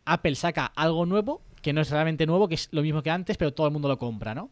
Apple 0.06 0.34
saca 0.36 0.66
algo 0.74 1.04
nuevo, 1.04 1.42
que 1.60 1.72
no 1.72 1.80
es 1.82 1.90
realmente 1.90 2.24
nuevo, 2.26 2.48
que 2.48 2.54
es 2.54 2.68
lo 2.72 2.82
mismo 2.82 3.02
que 3.02 3.10
antes, 3.10 3.36
pero 3.36 3.52
todo 3.52 3.66
el 3.66 3.72
mundo 3.72 3.88
lo 3.88 3.98
compra, 3.98 4.34
¿no? 4.34 4.50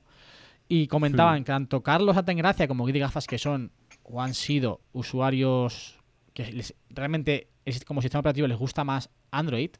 Y 0.68 0.86
comentaban 0.88 1.44
que 1.44 1.46
tanto 1.52 1.82
Carlos 1.82 2.16
Atengracia 2.16 2.68
como 2.68 2.84
Guidi 2.84 2.98
Gafas, 2.98 3.26
que 3.26 3.38
son 3.38 3.70
o 4.02 4.20
han 4.20 4.34
sido 4.34 4.80
usuarios 4.92 5.98
que 6.34 6.52
les- 6.52 6.74
realmente 6.90 7.48
es- 7.64 7.84
como 7.84 8.02
sistema 8.02 8.20
operativo 8.20 8.46
les 8.48 8.58
gusta 8.58 8.84
más 8.84 9.08
Android, 9.30 9.70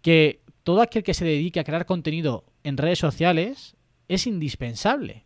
que 0.00 0.40
todo 0.66 0.80
aquel 0.82 1.04
que 1.04 1.14
se 1.14 1.24
dedique 1.24 1.60
a 1.60 1.64
crear 1.64 1.86
contenido 1.86 2.44
en 2.64 2.76
redes 2.76 2.98
sociales 2.98 3.76
es 4.08 4.26
indispensable 4.26 5.24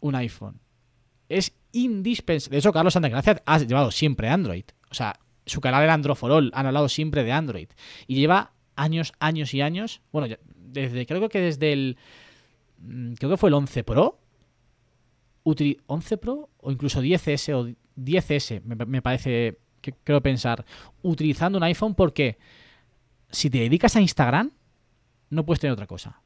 un 0.00 0.14
iPhone. 0.14 0.60
Es 1.30 1.56
indispensable. 1.72 2.56
De 2.56 2.58
hecho, 2.58 2.70
Carlos 2.70 2.94
Atengracia 2.94 3.42
ha 3.46 3.58
llevado 3.60 3.90
siempre 3.90 4.28
Android. 4.28 4.64
O 4.90 4.94
sea, 4.94 5.18
su 5.46 5.62
canal 5.62 5.82
era 5.84 5.94
Android 5.94 6.16
for 6.16 6.30
All, 6.30 6.50
han 6.54 6.66
hablado 6.66 6.90
siempre 6.90 7.24
de 7.24 7.32
Android. 7.32 7.68
Y 8.06 8.16
lleva 8.16 8.52
años, 8.76 9.14
años 9.20 9.54
y 9.54 9.62
años. 9.62 10.02
Bueno, 10.12 10.36
desde 10.54 11.06
creo 11.06 11.30
que 11.30 11.40
desde 11.40 11.72
el. 11.72 11.96
mm, 12.76 13.14
Creo 13.14 13.30
que 13.30 13.36
fue 13.38 13.48
el 13.48 13.54
11 13.54 13.84
Pro. 13.84 14.18
utili- 15.44 15.80
11 15.86 16.18
Pro 16.18 16.50
o 16.58 16.70
incluso 16.70 17.02
10S 17.02 17.54
o 17.54 17.74
10S, 17.96 18.60
me, 18.64 18.76
me 18.84 19.00
parece 19.00 19.58
que 19.80 19.92
creo 20.04 20.20
pensar, 20.22 20.64
utilizando 21.02 21.56
un 21.58 21.64
iPhone 21.64 21.94
porque 21.94 22.36
si 23.30 23.48
te 23.48 23.58
dedicas 23.60 23.96
a 23.96 24.00
Instagram, 24.02 24.50
no 25.34 25.44
puedes 25.44 25.60
tener 25.60 25.72
otra 25.72 25.86
cosa. 25.86 26.20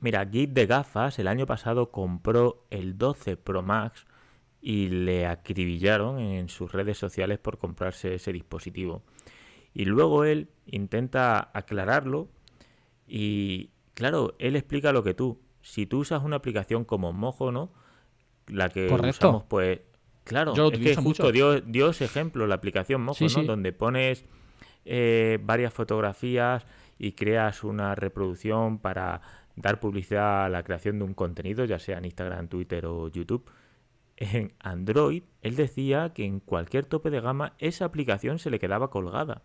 Mira, 0.00 0.26
Git 0.26 0.50
de 0.50 0.66
gafas 0.66 1.18
el 1.18 1.28
año 1.28 1.46
pasado 1.46 1.90
compró 1.90 2.64
el 2.70 2.96
12 2.96 3.36
Pro 3.36 3.62
Max 3.62 4.06
y 4.62 4.88
le 4.88 5.26
acribillaron 5.26 6.18
en 6.18 6.48
sus 6.48 6.72
redes 6.72 6.96
sociales 6.98 7.38
por 7.38 7.58
comprarse 7.58 8.14
ese 8.14 8.32
dispositivo. 8.32 9.02
Y 9.74 9.84
luego 9.84 10.24
él 10.24 10.48
intenta 10.66 11.50
aclararlo 11.52 12.28
y, 13.06 13.70
claro, 13.94 14.34
él 14.38 14.56
explica 14.56 14.92
lo 14.92 15.02
que 15.02 15.12
tú. 15.14 15.38
Si 15.60 15.84
tú 15.86 15.98
usas 15.98 16.22
una 16.24 16.36
aplicación 16.36 16.84
como 16.84 17.12
Mojo, 17.12 17.52
¿no? 17.52 17.70
La 18.46 18.70
que 18.70 18.86
Correcto. 18.88 19.28
usamos, 19.28 19.44
pues, 19.44 19.80
claro, 20.24 20.54
Yo 20.54 20.68
es 20.68 20.78
que 20.78 20.94
justo 20.96 21.24
mucho. 21.24 21.32
dio, 21.32 21.60
dio 21.60 21.90
ese 21.90 22.06
ejemplo, 22.06 22.46
la 22.46 22.54
aplicación 22.54 23.02
Mojo, 23.02 23.16
Sí, 23.18 23.24
¿no? 23.24 23.40
sí. 23.42 23.44
Donde 23.46 23.72
pones 23.72 24.24
eh, 24.86 25.38
varias 25.42 25.74
fotografías 25.74 26.64
y 26.98 27.12
creas 27.12 27.64
una 27.64 27.94
reproducción 27.94 28.78
para 28.78 29.20
dar 29.56 29.80
publicidad 29.80 30.44
a 30.44 30.48
la 30.48 30.62
creación 30.62 30.98
de 30.98 31.04
un 31.04 31.14
contenido, 31.14 31.64
ya 31.64 31.78
sea 31.78 31.98
en 31.98 32.04
Instagram, 32.04 32.48
Twitter 32.48 32.86
o 32.86 33.08
YouTube. 33.08 33.50
En 34.16 34.54
Android, 34.60 35.24
él 35.42 35.56
decía 35.56 36.12
que 36.14 36.24
en 36.24 36.40
cualquier 36.40 36.86
tope 36.86 37.10
de 37.10 37.20
gama 37.20 37.54
esa 37.58 37.84
aplicación 37.84 38.38
se 38.38 38.50
le 38.50 38.58
quedaba 38.58 38.90
colgada. 38.90 39.42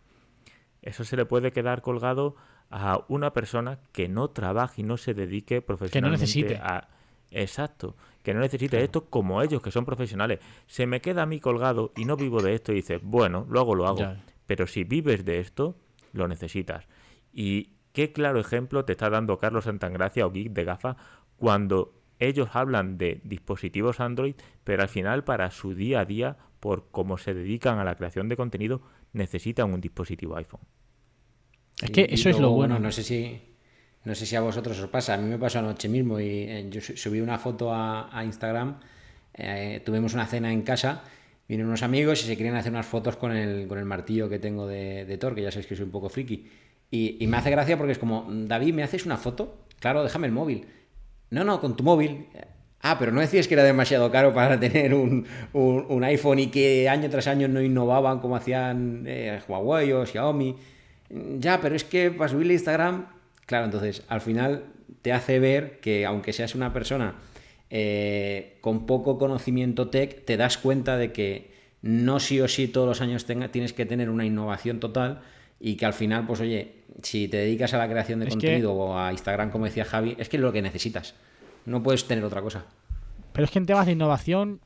Eso 0.82 1.04
se 1.04 1.18
le 1.18 1.26
puede 1.26 1.52
quedar 1.52 1.82
colgado 1.82 2.36
a 2.70 3.04
una 3.10 3.34
persona 3.34 3.80
que 3.92 4.08
no 4.08 4.30
trabaje 4.30 4.82
y 4.82 4.84
no 4.84 4.98
se 4.98 5.14
dedique 5.14 5.62
profesionalmente 5.62 6.24
necesite. 6.24 6.56
a... 6.56 6.88
Exacto, 7.34 7.96
que 8.24 8.34
no 8.34 8.42
necesite 8.42 8.84
esto 8.84 9.06
como 9.06 9.42
ellos, 9.42 9.62
que 9.62 9.72
son 9.72 9.86
profesionales. 9.86 10.40
Se 10.68 10.86
me 10.86 11.00
queda 11.00 11.24
a 11.24 11.26
mí 11.26 11.40
colgado 11.40 11.94
y 11.96 12.04
no 12.04 12.18
vivo 12.18 12.42
de 12.42 12.54
esto 12.56 12.74
y 12.74 12.76
dices, 12.76 13.00
bueno, 13.02 13.46
luego 13.50 13.74
lo 13.74 13.88
hago. 13.88 14.00
Ya. 14.00 14.22
Pero 14.48 14.68
si 14.68 14.84
vives 14.84 15.24
de 15.24 15.40
esto, 15.40 15.76
lo 16.12 16.28
necesitas. 16.28 16.86
Y 17.34 17.74
qué 17.94 18.12
claro 18.14 18.40
ejemplo 18.40 18.86
te 18.86 18.94
está 18.94 19.10
dando 19.10 19.38
Carlos 19.38 19.66
Santangracia 19.66 20.26
o 20.26 20.32
Geek 20.32 20.52
de 20.52 20.64
Gafa 20.64 20.98
cuando 21.38 21.94
ellos 22.20 22.50
hablan 22.54 22.98
de 22.98 23.20
dispositivos 23.24 24.00
Android, 24.00 24.36
pero 24.64 24.84
al 24.84 24.90
final 24.90 25.24
para 25.24 25.50
su 25.52 25.74
día 25.74 26.02
a 26.02 26.06
día, 26.06 26.38
por 26.60 26.90
cómo 26.92 27.18
se 27.18 27.34
dedican 27.34 27.80
a 27.80 27.84
la 27.84 27.96
creación 27.96 28.30
de 28.30 28.38
contenido, 28.38 28.82
necesitan 29.14 29.74
un 29.74 29.82
dispositivo 29.82 30.36
iPhone. 30.36 30.62
Es 31.82 31.90
Y- 31.90 31.94
que 31.94 32.08
y 32.10 32.14
eso 32.14 32.30
es 32.30 32.40
lo 32.40 32.52
bueno. 32.52 32.80
No 32.80 32.92
sé 32.92 33.04
si 33.04 33.42
no 34.04 34.16
sé 34.16 34.26
si 34.26 34.36
a 34.36 34.42
vosotros 34.42 34.80
os 34.80 34.90
pasa. 34.90 35.14
A 35.14 35.18
mí 35.18 35.28
me 35.30 35.38
pasó 35.38 35.60
anoche 35.60 35.88
mismo 35.90 36.20
y 36.20 36.26
eh, 36.28 36.68
yo 36.70 36.82
su- 36.82 36.98
subí 36.98 37.22
una 37.22 37.38
foto 37.40 37.74
a, 37.74 38.16
a 38.16 38.24
Instagram. 38.26 38.80
eh, 39.34 39.82
tuvimos 39.86 40.14
una 40.14 40.26
cena 40.28 40.52
en 40.52 40.62
casa. 40.64 41.04
Vienen 41.48 41.68
unos 41.68 41.84
amigos 41.84 42.24
y 42.24 42.28
se 42.28 42.38
querían 42.38 42.56
hacer 42.56 42.72
unas 42.72 42.86
fotos 42.86 43.16
con 43.18 43.32
el, 43.32 43.68
con 43.68 43.78
el 43.80 43.86
martillo 43.86 44.30
que 44.30 44.40
tengo 44.40 44.68
de, 44.68 45.06
de 45.06 45.18
Thor, 45.18 45.34
que 45.36 45.42
ya 45.42 45.52
sabéis 45.52 45.68
que 45.68 45.76
soy 45.76 45.86
un 45.86 45.92
poco 45.92 46.10
friki. 46.10 46.48
Y, 46.92 47.26
me 47.28 47.38
hace 47.38 47.50
gracia 47.50 47.78
porque 47.78 47.94
es 47.94 47.98
como, 47.98 48.28
David, 48.30 48.74
¿me 48.74 48.84
haces 48.84 49.06
una 49.06 49.18
foto? 49.18 49.58
Claro, 49.80 50.04
déjame 50.04 50.28
el 50.28 50.34
móvil. 50.34 50.66
No, 51.30 51.44
no, 51.46 51.62
con 51.62 51.78
tu 51.78 51.84
móvil. 51.84 52.28
Ah, 52.82 52.98
pero 53.00 53.12
no 53.14 53.22
decías 53.22 53.48
que 53.48 53.54
era 53.54 53.64
demasiado 53.64 54.12
caro 54.12 54.34
para 54.34 54.60
tener 54.60 54.94
un, 54.94 55.26
un- 55.54 55.86
un 55.88 56.04
iPhone 56.04 56.40
y 56.40 56.48
que 56.48 56.90
año 56.90 57.10
tras 57.10 57.28
año 57.28 57.48
no 57.48 57.62
innovaban 57.62 58.20
como 58.20 58.36
hacían 58.36 59.04
eh, 59.08 59.40
Huawei 59.48 59.92
o 59.94 60.06
Xiaomi. 60.06 60.56
Ya, 61.40 61.62
pero 61.62 61.76
es 61.76 61.84
que 61.84 62.12
para 62.12 62.30
subirle 62.30 62.54
a 62.54 62.56
Instagram, 62.56 63.06
claro, 63.46 63.66
entonces 63.66 64.04
al 64.10 64.20
final 64.22 64.66
te 65.02 65.14
hace 65.14 65.40
ver 65.40 65.80
que 65.80 66.06
aunque 66.06 66.34
seas 66.34 66.56
una 66.56 66.74
persona 66.74 67.16
eh, 67.70 68.58
con 68.62 68.86
poco 68.86 69.18
conocimiento 69.18 69.90
tech, 69.90 70.26
te 70.26 70.36
das 70.38 70.58
cuenta 70.58 70.98
de 70.98 71.12
que 71.12 71.52
no 71.82 72.20
sí 72.20 72.40
o 72.42 72.48
sí 72.48 72.68
todos 72.68 72.88
los 72.88 73.02
años 73.02 73.26
tenga- 73.26 73.50
tienes 73.52 73.74
que 73.74 73.86
tener 73.86 74.10
una 74.10 74.26
innovación 74.26 74.80
total 74.80 75.22
y 75.62 75.76
que 75.76 75.86
al 75.86 75.94
final, 75.94 76.26
pues 76.26 76.40
oye, 76.42 76.84
si 77.04 77.28
te 77.28 77.38
dedicas 77.38 77.74
a 77.74 77.78
la 77.78 77.88
creación 77.88 78.20
de 78.20 78.26
Es 78.26 78.30
que- 78.36 78.40
contenido 78.48 78.74
o 78.74 78.98
a 78.98 79.12
Instagram, 79.12 79.52
como 79.52 79.66
decía 79.66 79.86
Javi, 79.86 80.16
es 80.18 80.28
que 80.28 80.38
es 80.38 80.42
lo 80.42 80.52
que 80.52 80.62
necesitas. 80.62 81.14
No 81.66 81.84
puedes 81.84 82.06
tener 82.08 82.24
otra 82.26 82.42
cosa. 82.42 82.66
Pero 83.32 83.46
es 83.46 83.52
que 83.52 83.60
en 83.60 83.66
temas 83.68 83.86
de 83.86 83.92
innovación 83.94 84.60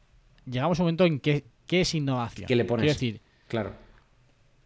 llegamos 0.45 0.79
a 0.79 0.83
un 0.83 0.85
momento 0.85 1.05
en 1.05 1.19
que 1.19 1.43
¿qué 1.67 1.81
es 1.81 1.93
innovación? 1.93 2.47
¿Qué 2.47 2.55
le 2.55 2.63
pones? 2.65 2.83
Quiero 2.83 2.93
decir, 2.93 3.21
Claro. 3.47 3.73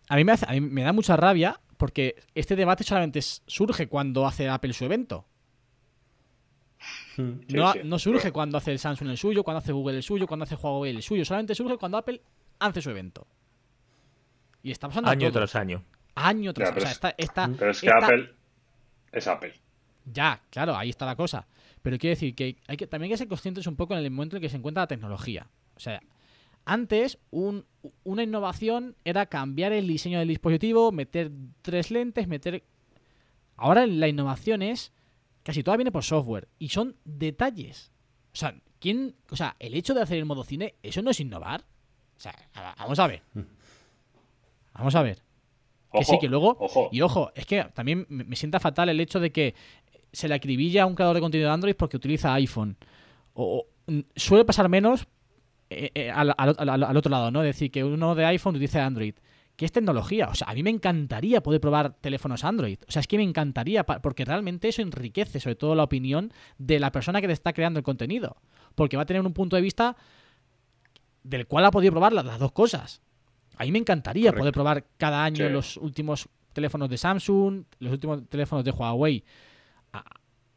a 0.07 0.15
mí, 0.15 0.23
me 0.23 0.31
hace- 0.33 0.45
a 0.47 0.51
mí 0.51 0.61
me 0.61 0.83
da 0.83 0.93
mucha 0.93 1.15
rabia 1.17 1.59
porque 1.77 2.15
este 2.35 2.55
debate 2.55 2.83
solamente 2.83 3.21
surge 3.21 3.87
cuando 3.87 4.27
hace 4.27 4.47
Apple 4.49 4.73
su 4.73 4.85
evento. 4.85 5.25
Sí, 7.15 7.23
no, 7.49 7.73
sí. 7.73 7.79
no 7.83 7.99
surge 7.99 8.31
cuando 8.31 8.57
hace 8.57 8.71
el 8.71 8.79
Samsung 8.79 9.09
el 9.09 9.17
suyo, 9.17 9.43
cuando 9.43 9.57
hace 9.59 9.71
Google 9.73 9.97
el 9.97 10.03
suyo, 10.03 10.27
cuando 10.27 10.43
hace 10.43 10.55
Huawei 10.55 10.95
el 10.95 11.01
suyo. 11.01 11.25
Solamente 11.25 11.53
surge 11.55 11.77
cuando 11.77 11.97
Apple 11.97 12.21
hace 12.59 12.81
su 12.81 12.89
evento. 12.89 13.27
Y 14.63 14.71
está 14.71 14.87
pasando 14.87 15.09
Año 15.09 15.31
tras 15.31 15.55
año. 15.55 15.83
Año 16.15 16.53
tras 16.53 16.69
pero 16.71 16.85
o 16.85 16.89
sea, 16.89 16.95
Pero 17.57 17.71
es 17.71 17.81
que 17.81 17.89
Apple 17.89 18.33
es 19.11 19.27
Apple. 19.27 19.53
Ya, 20.05 20.41
claro, 20.49 20.75
ahí 20.75 20.89
está 20.89 21.05
la 21.05 21.15
cosa. 21.15 21.47
Pero 21.81 21.97
quiero 21.97 22.11
decir 22.15 22.35
que, 22.35 22.57
hay 22.67 22.77
que 22.77 22.87
también 22.87 23.09
hay 23.09 23.13
que 23.13 23.17
ser 23.17 23.27
conscientes 23.27 23.65
un 23.67 23.75
poco 23.75 23.93
en 23.95 24.03
el 24.03 24.11
momento 24.11 24.35
en 24.35 24.41
que 24.41 24.49
se 24.49 24.57
encuentra 24.57 24.83
la 24.83 24.87
tecnología. 24.87 25.47
O 25.75 25.79
sea, 25.79 26.01
antes 26.65 27.17
un- 27.31 27.65
una 28.03 28.23
innovación 28.23 28.95
era 29.05 29.27
cambiar 29.27 29.71
el 29.71 29.87
diseño 29.87 30.19
del 30.19 30.27
dispositivo, 30.27 30.91
meter 30.91 31.31
tres 31.61 31.89
lentes, 31.91 32.27
meter... 32.27 32.63
Ahora 33.55 33.85
la 33.87 34.07
innovación 34.07 34.61
es... 34.61 34.91
Casi 35.43 35.63
toda 35.63 35.77
viene 35.77 35.91
por 35.91 36.03
software. 36.03 36.47
Y 36.59 36.69
son 36.69 36.95
detalles. 37.05 37.91
O 38.33 38.35
sea, 38.35 38.55
¿quién...? 38.79 39.15
O 39.29 39.35
sea, 39.35 39.55
el 39.59 39.73
hecho 39.73 39.93
de 39.93 40.01
hacer 40.01 40.17
el 40.17 40.25
modo 40.25 40.43
cine, 40.43 40.75
¿eso 40.83 41.01
no 41.01 41.11
es 41.11 41.19
innovar? 41.19 41.61
O 42.17 42.19
sea, 42.19 42.35
vamos 42.77 42.99
a 42.99 43.07
ver. 43.07 43.21
Vamos 44.73 44.95
a 44.95 45.01
ver. 45.01 45.21
Que 45.91 46.05
sí, 46.05 46.19
que 46.19 46.27
luego. 46.27 46.55
ojo. 46.59 46.89
Y 46.91 47.01
ojo, 47.01 47.31
es 47.35 47.45
que 47.45 47.63
también 47.73 48.05
me 48.09 48.23
me 48.23 48.35
sienta 48.35 48.59
fatal 48.59 48.89
el 48.89 48.99
hecho 48.99 49.19
de 49.19 49.31
que 49.31 49.55
se 50.11 50.27
le 50.27 50.35
acribilla 50.35 50.83
a 50.83 50.85
un 50.85 50.95
creador 50.95 51.15
de 51.15 51.21
contenido 51.21 51.49
de 51.49 51.53
Android 51.53 51.75
porque 51.75 51.97
utiliza 51.97 52.33
iPhone. 52.33 52.77
O, 53.33 53.65
o, 53.87 53.93
suele 54.15 54.45
pasar 54.45 54.69
menos 54.69 55.07
eh, 55.69 55.91
eh, 55.95 56.09
al, 56.11 56.33
al- 56.37 56.55
al- 56.57 56.83
al 56.83 56.97
otro 56.97 57.09
lado, 57.11 57.31
¿no? 57.31 57.41
Es 57.41 57.47
decir, 57.55 57.71
que 57.71 57.83
uno 57.83 58.15
de 58.15 58.25
iPhone 58.25 58.55
utiliza 58.55 58.85
Android. 58.85 59.13
Que 59.55 59.65
es 59.65 59.71
tecnología. 59.73 60.29
O 60.29 60.35
sea, 60.35 60.47
a 60.49 60.53
mí 60.53 60.63
me 60.63 60.69
encantaría 60.69 61.43
poder 61.43 61.59
probar 61.59 61.93
teléfonos 61.99 62.43
Android. 62.45 62.77
O 62.87 62.91
sea, 62.91 63.01
es 63.01 63.07
que 63.07 63.17
me 63.17 63.23
encantaría, 63.23 63.83
porque 63.85 64.23
realmente 64.23 64.69
eso 64.69 64.81
enriquece 64.81 65.39
sobre 65.41 65.55
todo 65.55 65.75
la 65.75 65.83
opinión 65.83 66.31
de 66.57 66.79
la 66.79 66.91
persona 66.93 67.19
que 67.19 67.27
te 67.27 67.33
está 67.33 67.51
creando 67.51 67.77
el 67.77 67.83
contenido. 67.83 68.37
Porque 68.75 68.95
va 68.95 69.03
a 69.03 69.05
tener 69.05 69.21
un 69.25 69.33
punto 69.33 69.57
de 69.57 69.61
vista 69.61 69.97
del 71.23 71.45
cual 71.45 71.65
ha 71.65 71.71
podido 71.71 71.91
probar 71.91 72.13
las, 72.13 72.25
las 72.25 72.39
dos 72.39 72.51
cosas. 72.53 73.01
A 73.59 73.63
mí 73.65 73.71
me 73.71 73.77
encantaría 73.79 74.31
Correcto. 74.31 74.39
poder 74.41 74.53
probar 74.53 74.85
cada 74.97 75.23
año 75.23 75.45
Sí. 75.47 75.53
los 75.53 75.77
últimos 75.77 76.27
teléfonos 76.53 76.89
de 76.89 76.97
Samsung, 76.97 77.63
los 77.79 77.91
últimos 77.93 78.27
teléfonos 78.27 78.65
de 78.65 78.71
Huawei. 78.71 79.23
Ah, 79.93 80.03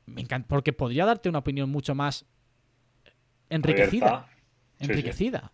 me 0.06 0.22
encanta, 0.22 0.48
porque 0.48 0.72
podría 0.72 1.04
darte 1.04 1.28
una 1.28 1.40
opinión 1.40 1.68
mucho 1.68 1.94
más 1.94 2.24
enriquecida. 3.50 4.26
Sí. 4.78 4.84
enriquecida. 4.84 5.52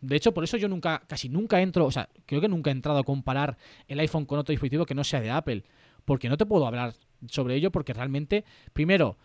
De 0.00 0.16
hecho, 0.16 0.34
por 0.34 0.44
eso 0.44 0.56
yo 0.58 0.68
nunca, 0.68 1.02
casi 1.06 1.28
nunca 1.30 1.62
entro, 1.62 1.86
o 1.86 1.90
sea, 1.90 2.08
creo 2.26 2.40
que 2.42 2.48
nunca 2.48 2.70
he 2.70 2.72
entrado 2.72 2.98
a 2.98 3.04
comparar 3.04 3.56
el 3.88 3.98
iPhone 4.00 4.26
con 4.26 4.38
otro 4.38 4.52
dispositivo 4.52 4.84
que 4.84 4.94
no 4.94 5.02
sea 5.04 5.20
de 5.20 5.30
Apple. 5.30 5.64
Porque 6.04 6.28
no 6.28 6.36
te 6.36 6.44
puedo 6.44 6.66
hablar 6.66 6.92
sobre 7.28 7.54
ello, 7.54 7.70
porque 7.72 7.94
realmente, 7.94 8.44
primero, 8.74 9.16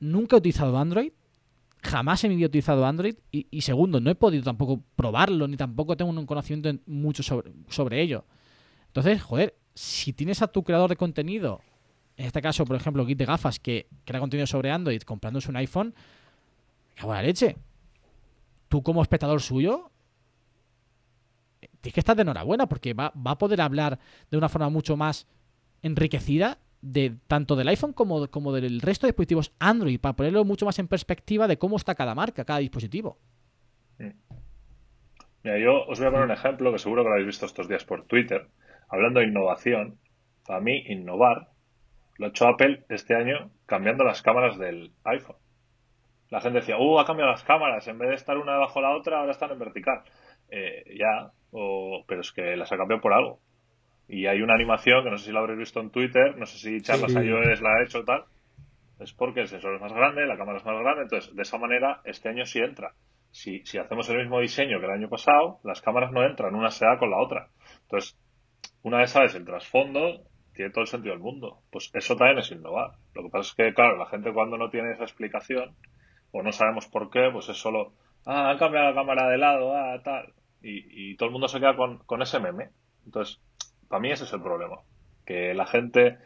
nunca 0.00 0.36
he 0.36 0.38
utilizado 0.40 0.76
Android, 0.76 1.12
jamás 1.82 2.22
he 2.24 2.28
utilizado 2.44 2.84
Android, 2.86 3.16
y, 3.30 3.60
segundo, 3.62 4.00
no 4.00 4.10
he 4.10 4.14
podido 4.14 4.42
tampoco 4.44 4.82
probarlo, 4.96 5.46
ni 5.48 5.56
tampoco 5.56 5.96
tengo 5.96 6.10
un 6.10 6.26
conocimiento 6.26 6.68
en- 6.68 6.82
mucho 6.86 7.22
sobre, 7.22 7.52
sobre 7.68 8.00
ello. 8.02 8.24
Entonces, 8.88 9.22
joder, 9.22 9.56
si 9.74 10.12
tienes 10.12 10.42
a 10.42 10.48
tu 10.48 10.62
creador 10.64 10.90
de 10.90 10.96
contenido, 10.96 11.60
en 12.16 12.26
este 12.26 12.42
caso, 12.42 12.64
por 12.64 12.76
ejemplo, 12.76 13.06
Git 13.06 13.18
de 13.18 13.26
gafas, 13.26 13.60
que 13.60 13.86
crea 14.04 14.20
contenido 14.20 14.46
sobre 14.46 14.70
Android 14.72 15.00
comprándose 15.02 15.50
un 15.50 15.56
iPhone, 15.56 15.94
en 16.96 17.08
la 17.08 17.22
leche. 17.22 17.56
Tú 18.68 18.82
como 18.82 19.00
espectador 19.02 19.40
suyo, 19.40 19.90
tienes 21.80 21.94
que 21.94 22.00
estar 22.00 22.16
de 22.16 22.22
enhorabuena 22.22 22.68
porque 22.68 22.92
va, 22.92 23.12
va 23.14 23.32
a 23.32 23.38
poder 23.38 23.60
hablar 23.60 23.98
de 24.30 24.36
una 24.36 24.48
forma 24.48 24.68
mucho 24.68 24.96
más 24.96 25.26
enriquecida 25.82 26.58
de 26.80 27.16
tanto 27.26 27.56
del 27.56 27.68
iPhone 27.68 27.92
como, 27.92 28.28
como 28.28 28.52
del 28.52 28.80
resto 28.80 29.06
de 29.06 29.10
dispositivos 29.12 29.52
Android, 29.58 30.00
para 30.00 30.14
ponerlo 30.16 30.44
mucho 30.44 30.64
más 30.66 30.78
en 30.78 30.88
perspectiva 30.88 31.48
de 31.48 31.58
cómo 31.58 31.76
está 31.76 31.94
cada 31.94 32.14
marca, 32.14 32.44
cada 32.44 32.60
dispositivo. 32.60 33.18
Mira, 35.42 35.58
yo 35.58 35.84
os 35.86 35.98
voy 35.98 36.08
a 36.08 36.10
poner 36.10 36.26
un 36.26 36.32
ejemplo 36.32 36.72
que 36.72 36.78
seguro 36.78 37.02
que 37.02 37.08
lo 37.08 37.14
habéis 37.14 37.26
visto 37.28 37.46
estos 37.46 37.68
días 37.68 37.84
por 37.84 38.04
Twitter. 38.06 38.48
Hablando 38.88 39.20
de 39.20 39.26
innovación, 39.26 39.98
para 40.46 40.60
mí 40.60 40.84
innovar 40.88 41.48
lo 42.18 42.26
ha 42.26 42.28
hecho 42.30 42.48
Apple 42.48 42.84
este 42.88 43.14
año 43.14 43.50
cambiando 43.66 44.02
las 44.04 44.22
cámaras 44.22 44.58
del 44.58 44.92
iPhone. 45.04 45.36
La 46.30 46.40
gente 46.40 46.60
decía, 46.60 46.76
uh, 46.78 46.98
ha 46.98 47.06
cambiado 47.06 47.30
las 47.30 47.44
cámaras, 47.44 47.86
en 47.88 47.98
vez 47.98 48.10
de 48.10 48.14
estar 48.16 48.36
una 48.36 48.52
debajo 48.54 48.80
de 48.80 48.86
la 48.86 48.96
otra, 48.96 49.20
ahora 49.20 49.32
están 49.32 49.50
en 49.50 49.58
vertical. 49.58 50.02
Eh, 50.50 50.84
ya, 50.98 51.32
o- 51.52 52.04
pero 52.06 52.20
es 52.20 52.32
que 52.32 52.56
las 52.56 52.70
ha 52.72 52.76
cambiado 52.76 53.00
por 53.00 53.12
algo. 53.14 53.40
Y 54.08 54.26
hay 54.26 54.40
una 54.40 54.54
animación 54.54 55.04
que 55.04 55.10
no 55.10 55.18
sé 55.18 55.26
si 55.26 55.32
la 55.32 55.40
habréis 55.40 55.58
visto 55.58 55.80
en 55.80 55.90
Twitter, 55.90 56.36
no 56.36 56.46
sé 56.46 56.58
si 56.58 56.80
Charlas 56.80 57.12
Sí. 57.12 57.18
iOS 57.18 57.60
la 57.60 57.70
ha 57.74 57.82
hecho 57.84 58.00
o 58.00 58.04
tal. 58.04 58.24
Es 58.98 59.12
porque 59.12 59.40
el 59.40 59.48
sensor 59.48 59.74
es 59.74 59.80
más 59.80 59.92
grande, 59.92 60.26
la 60.26 60.36
cámara 60.36 60.58
es 60.58 60.64
más 60.64 60.78
grande, 60.80 61.02
entonces 61.02 61.34
de 61.34 61.42
esa 61.42 61.58
manera 61.58 62.00
este 62.04 62.28
año 62.30 62.44
sí 62.46 62.58
entra. 62.58 62.94
Si, 63.30 63.64
si 63.64 63.78
hacemos 63.78 64.08
el 64.08 64.18
mismo 64.18 64.40
diseño 64.40 64.80
que 64.80 64.86
el 64.86 64.92
año 64.92 65.08
pasado, 65.08 65.60
las 65.62 65.82
cámaras 65.82 66.10
no 66.10 66.24
entran, 66.24 66.54
una 66.54 66.70
se 66.70 66.86
da 66.86 66.98
con 66.98 67.10
la 67.10 67.18
otra. 67.18 67.48
Entonces, 67.82 68.18
una 68.82 68.98
vez 68.98 69.10
sabes 69.10 69.34
el 69.34 69.44
trasfondo, 69.44 70.22
tiene 70.54 70.70
todo 70.72 70.80
el 70.82 70.88
sentido 70.88 71.14
del 71.14 71.22
mundo. 71.22 71.60
Pues 71.70 71.90
eso 71.92 72.16
también 72.16 72.38
es 72.38 72.50
innovar. 72.50 72.92
Lo 73.14 73.22
que 73.22 73.28
pasa 73.28 73.50
es 73.50 73.54
que, 73.54 73.74
claro, 73.74 73.96
la 73.98 74.06
gente 74.06 74.32
cuando 74.32 74.56
no 74.56 74.70
tiene 74.70 74.92
esa 74.92 75.04
explicación, 75.04 75.76
o 76.32 76.42
no 76.42 76.50
sabemos 76.52 76.86
por 76.88 77.10
qué, 77.10 77.28
pues 77.32 77.48
es 77.50 77.58
solo, 77.58 77.92
ah, 78.26 78.50
han 78.50 78.58
cambiado 78.58 78.88
la 78.88 78.94
cámara 78.94 79.28
de 79.28 79.38
lado, 79.38 79.76
ah, 79.76 80.00
tal. 80.02 80.32
Y, 80.62 81.12
y 81.12 81.16
todo 81.16 81.26
el 81.28 81.32
mundo 81.32 81.48
se 81.48 81.60
queda 81.60 81.76
con, 81.76 81.98
con 81.98 82.22
ese 82.22 82.40
meme. 82.40 82.70
Entonces, 83.04 83.40
para 83.88 84.00
mí 84.00 84.10
ese 84.10 84.24
es 84.24 84.32
el 84.32 84.42
problema. 84.42 84.76
Que 85.24 85.54
la 85.54 85.66
gente 85.66 86.18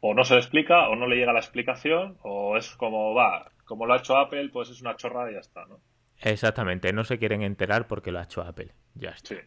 o 0.00 0.12
no 0.12 0.24
se 0.24 0.34
le 0.34 0.40
explica, 0.40 0.88
o 0.88 0.96
no 0.96 1.06
le 1.06 1.16
llega 1.16 1.32
la 1.32 1.38
explicación, 1.38 2.18
o 2.22 2.56
es 2.58 2.76
como, 2.76 3.14
va, 3.14 3.50
como 3.64 3.86
lo 3.86 3.94
ha 3.94 3.98
hecho 3.98 4.18
Apple, 4.18 4.50
pues 4.50 4.68
es 4.68 4.82
una 4.82 4.96
chorrada 4.96 5.30
y 5.30 5.34
ya 5.34 5.40
está, 5.40 5.64
¿no? 5.66 5.80
Exactamente, 6.20 6.92
no 6.92 7.04
se 7.04 7.18
quieren 7.18 7.42
enterar 7.42 7.86
porque 7.86 8.12
lo 8.12 8.18
ha 8.18 8.24
hecho 8.24 8.42
Apple. 8.42 8.72
Ya 8.94 9.10
está. 9.10 9.34
Sí. 9.34 9.40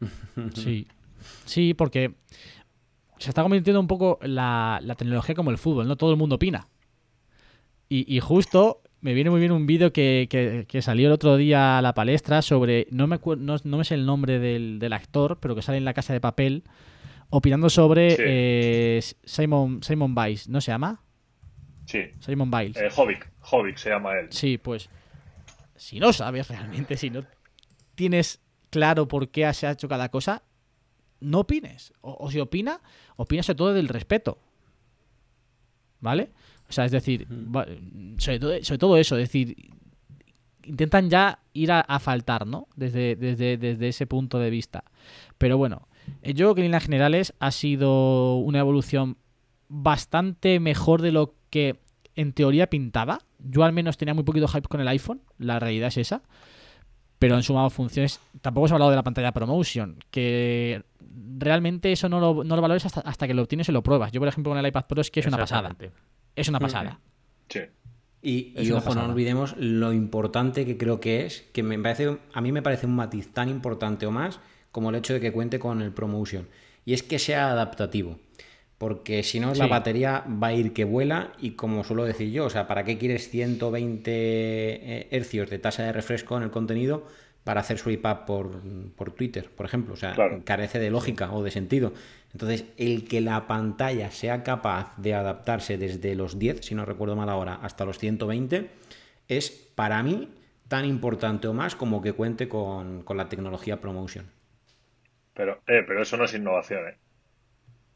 Sí. 0.54 0.88
Sí, 1.44 1.74
porque 1.74 2.14
se 3.18 3.28
está 3.28 3.42
convirtiendo 3.42 3.78
un 3.78 3.86
poco 3.86 4.18
la, 4.22 4.80
la 4.82 4.94
tecnología 4.94 5.34
como 5.34 5.50
el 5.50 5.58
fútbol, 5.58 5.86
¿no? 5.86 5.96
Todo 5.96 6.10
el 6.10 6.16
mundo 6.16 6.36
opina. 6.36 6.66
Y, 7.88 8.16
y 8.16 8.20
justo 8.20 8.82
me 9.00 9.14
viene 9.14 9.30
muy 9.30 9.40
bien 9.40 9.52
un 9.52 9.66
vídeo 9.66 9.92
que, 9.92 10.26
que- 10.30 10.66
que 10.68 10.82
salió 10.82 11.06
el 11.08 11.12
otro 11.12 11.36
día 11.36 11.78
a 11.78 11.82
la 11.82 11.94
palestra 11.94 12.42
sobre, 12.42 12.86
no 12.90 13.06
me, 13.06 13.18
no, 13.38 13.56
no 13.62 13.76
me 13.78 13.84
sé 13.84 13.94
el 13.94 14.04
nombre 14.06 14.38
del, 14.38 14.78
del 14.78 14.92
actor, 14.92 15.38
pero 15.40 15.54
que 15.54 15.62
sale 15.62 15.78
en 15.78 15.84
la 15.84 15.94
casa 15.94 16.12
de 16.12 16.20
papel, 16.20 16.64
opinando 17.30 17.70
sobre 17.70 18.10
Sí. 18.10 18.22
eh, 18.26 19.00
Simon, 19.24 19.82
Simon 19.82 20.14
Biles, 20.14 20.48
¿no 20.48 20.60
se 20.60 20.72
llama? 20.72 21.02
Sí. 21.86 22.02
Simon 22.20 22.50
Biles. 22.50 22.76
Eh, 22.76 22.88
Hobbit, 22.94 23.20
Hobbit 23.50 23.76
se 23.76 23.90
llama 23.90 24.18
él. 24.18 24.26
Sí, 24.30 24.58
pues 24.58 24.90
si 25.76 25.98
no 25.98 26.12
sabes 26.12 26.48
realmente, 26.48 26.96
si 26.96 27.08
no 27.10 27.24
tienes 27.94 28.40
claro 28.68 29.08
por 29.08 29.30
qué 29.30 29.52
se 29.54 29.66
ha 29.66 29.72
hecho 29.72 29.88
cada 29.88 30.10
cosa, 30.10 30.42
no 31.20 31.40
opines. 31.40 31.92
O, 32.02 32.16
o 32.20 32.30
si 32.30 32.38
opina, 32.38 32.80
opina 33.16 33.42
sobre 33.42 33.56
todo 33.56 33.72
del 33.74 33.88
respeto. 33.88 34.38
¿Vale? 36.00 36.30
O 36.70 36.72
sea, 36.72 36.84
es 36.84 36.92
decir, 36.92 37.26
sobre, 38.18 38.38
todo, 38.38 38.62
sobre 38.62 38.78
todo 38.78 38.96
eso, 38.96 39.16
es 39.16 39.24
decir, 39.24 39.56
intentan 40.64 41.10
ya 41.10 41.40
ir 41.52 41.72
a, 41.72 41.80
a 41.80 41.98
faltar, 41.98 42.46
¿no? 42.46 42.68
Desde, 42.76 43.16
desde, 43.16 43.56
desde 43.56 43.88
ese 43.88 44.06
punto 44.06 44.38
de 44.38 44.50
vista. 44.50 44.84
Pero 45.36 45.58
bueno, 45.58 45.88
eh, 46.22 46.32
yo 46.32 46.46
creo 46.46 46.54
que 46.54 46.60
en 46.60 46.66
líneas 46.66 46.84
generales 46.84 47.34
ha 47.40 47.50
sido 47.50 48.36
una 48.36 48.60
evolución 48.60 49.16
bastante 49.68 50.60
mejor 50.60 51.02
de 51.02 51.12
lo 51.12 51.34
que 51.50 51.80
en 52.14 52.32
teoría 52.32 52.68
pintaba. 52.68 53.18
Yo 53.38 53.64
al 53.64 53.72
menos 53.72 53.96
tenía 53.96 54.14
muy 54.14 54.24
poquito 54.24 54.46
hype 54.48 54.68
con 54.68 54.80
el 54.80 54.88
iPhone, 54.88 55.22
la 55.38 55.58
realidad 55.58 55.88
es 55.88 55.96
esa. 55.96 56.22
Pero 57.18 57.34
han 57.34 57.42
sumado 57.42 57.68
funciones. 57.68 58.20
Tampoco 58.40 58.68
se 58.68 58.74
ha 58.74 58.76
hablado 58.76 58.90
de 58.90 58.96
la 58.96 59.02
pantalla 59.02 59.32
promotion, 59.32 59.98
que 60.10 60.82
realmente 61.38 61.92
eso 61.92 62.08
no 62.08 62.18
lo, 62.18 62.44
no 62.44 62.56
lo 62.56 62.62
valores 62.62 62.86
hasta, 62.86 63.00
hasta 63.00 63.26
que 63.26 63.34
lo 63.34 63.42
obtienes 63.42 63.68
y 63.68 63.72
lo 63.72 63.82
pruebas. 63.82 64.10
Yo, 64.12 64.20
por 64.20 64.28
ejemplo, 64.28 64.50
con 64.50 64.58
el 64.58 64.66
iPad 64.66 64.86
Pro 64.86 65.00
es 65.00 65.10
que 65.10 65.20
es 65.20 65.26
una 65.26 65.36
pasada. 65.36 65.76
Es 66.36 66.48
una 66.48 66.60
pasada. 66.60 67.00
Sí. 67.48 67.60
Y, 68.22 68.52
y 68.56 68.70
ojo, 68.72 68.94
no 68.94 69.04
olvidemos 69.04 69.56
lo 69.56 69.92
importante 69.92 70.66
que 70.66 70.76
creo 70.76 71.00
que 71.00 71.24
es, 71.24 71.42
que 71.52 71.62
me 71.62 71.78
parece, 71.78 72.18
a 72.32 72.40
mí 72.40 72.52
me 72.52 72.62
parece 72.62 72.86
un 72.86 72.96
matiz 72.96 73.32
tan 73.32 73.48
importante 73.48 74.06
o 74.06 74.10
más 74.10 74.40
como 74.72 74.90
el 74.90 74.96
hecho 74.96 75.14
de 75.14 75.20
que 75.20 75.32
cuente 75.32 75.58
con 75.58 75.80
el 75.82 75.92
ProMotion. 75.92 76.48
Y 76.84 76.92
es 76.92 77.02
que 77.02 77.18
sea 77.18 77.50
adaptativo. 77.50 78.18
Porque 78.78 79.22
si 79.22 79.40
no, 79.40 79.52
la 79.54 79.66
batería 79.66 80.24
va 80.42 80.46
a 80.48 80.52
ir 80.54 80.72
que 80.72 80.84
vuela 80.84 81.32
y 81.38 81.50
como 81.50 81.84
suelo 81.84 82.04
decir 82.04 82.30
yo, 82.30 82.46
o 82.46 82.50
sea, 82.50 82.66
¿para 82.66 82.82
qué 82.84 82.96
quieres 82.96 83.28
120 83.28 85.14
hercios 85.14 85.50
de 85.50 85.58
tasa 85.58 85.82
de 85.82 85.92
refresco 85.92 86.38
en 86.38 86.44
el 86.44 86.50
contenido 86.50 87.06
para 87.44 87.60
hacer 87.60 87.78
swipe 87.78 88.08
up 88.08 88.24
por, 88.26 88.60
por 88.96 89.12
Twitter, 89.12 89.50
por 89.50 89.66
ejemplo? 89.66 89.94
O 89.94 89.96
sea, 89.96 90.12
Claro. 90.14 90.42
carece 90.44 90.78
de 90.78 90.90
lógica 90.90 91.32
o 91.32 91.42
de 91.42 91.50
sentido. 91.50 91.92
Entonces, 92.32 92.64
el 92.76 93.08
que 93.08 93.20
la 93.20 93.46
pantalla 93.46 94.10
sea 94.10 94.42
capaz 94.44 94.94
de 94.96 95.14
adaptarse 95.14 95.78
desde 95.78 96.14
los 96.14 96.38
10, 96.38 96.60
si 96.64 96.74
no 96.74 96.84
recuerdo 96.84 97.16
mal 97.16 97.28
ahora, 97.28 97.54
hasta 97.62 97.84
los 97.84 97.98
120, 97.98 98.70
es 99.28 99.50
para 99.50 100.02
mí 100.02 100.28
tan 100.68 100.84
importante 100.84 101.48
o 101.48 101.52
más 101.54 101.74
como 101.74 102.00
que 102.02 102.12
cuente 102.12 102.48
con, 102.48 103.02
con 103.02 103.16
la 103.16 103.28
tecnología 103.28 103.80
ProMotion. 103.80 104.26
Pero, 105.34 105.54
eh, 105.66 105.82
pero 105.86 106.02
eso 106.02 106.16
no 106.16 106.24
es 106.24 106.34
innovación, 106.34 106.88
¿eh? 106.88 106.96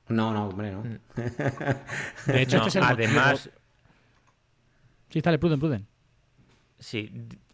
No, 0.09 0.33
no, 0.33 0.49
hombre, 0.49 0.71
no. 0.73 0.83
De 2.27 2.43
hecho, 2.43 2.57
No, 2.59 2.67
este 2.67 2.69
es 2.71 2.77
el 2.77 2.83
motivo- 2.83 2.93
además, 2.95 3.51
Sí, 5.11 5.21
dale, 5.21 5.39
Pruden, 5.39 5.61
Pruden. 5.61 5.87
Sí, 6.79 7.11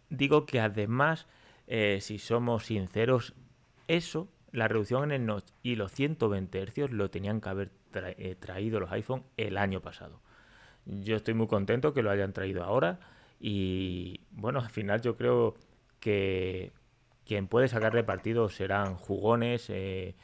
digo 0.09 0.45
que 0.47 0.59
además, 0.59 1.27
eh, 1.73 2.01
si 2.01 2.19
somos 2.19 2.65
sinceros, 2.65 3.33
eso, 3.87 4.27
la 4.51 4.67
reducción 4.67 5.05
en 5.05 5.11
el 5.11 5.25
notch 5.25 5.45
y 5.63 5.75
los 5.75 5.93
120 5.93 6.65
Hz 6.65 6.91
lo 6.91 7.09
tenían 7.09 7.39
que 7.39 7.47
haber 7.47 7.71
eh, 7.93 8.35
traído 8.37 8.81
los 8.81 8.91
iPhone 8.91 9.23
el 9.37 9.55
año 9.55 9.79
pasado. 9.79 10.19
Yo 10.85 11.15
estoy 11.15 11.33
muy 11.33 11.47
contento 11.47 11.93
que 11.93 12.03
lo 12.03 12.11
hayan 12.11 12.33
traído 12.33 12.65
ahora 12.65 12.99
y 13.39 14.19
bueno, 14.31 14.59
al 14.59 14.69
final 14.69 14.99
yo 14.99 15.15
creo 15.15 15.55
que 16.01 16.73
quien 17.25 17.47
puede 17.47 17.69
sacarle 17.69 18.03
partido 18.03 18.49
serán 18.49 18.95
jugones 18.95 19.69
eh, 19.69 20.15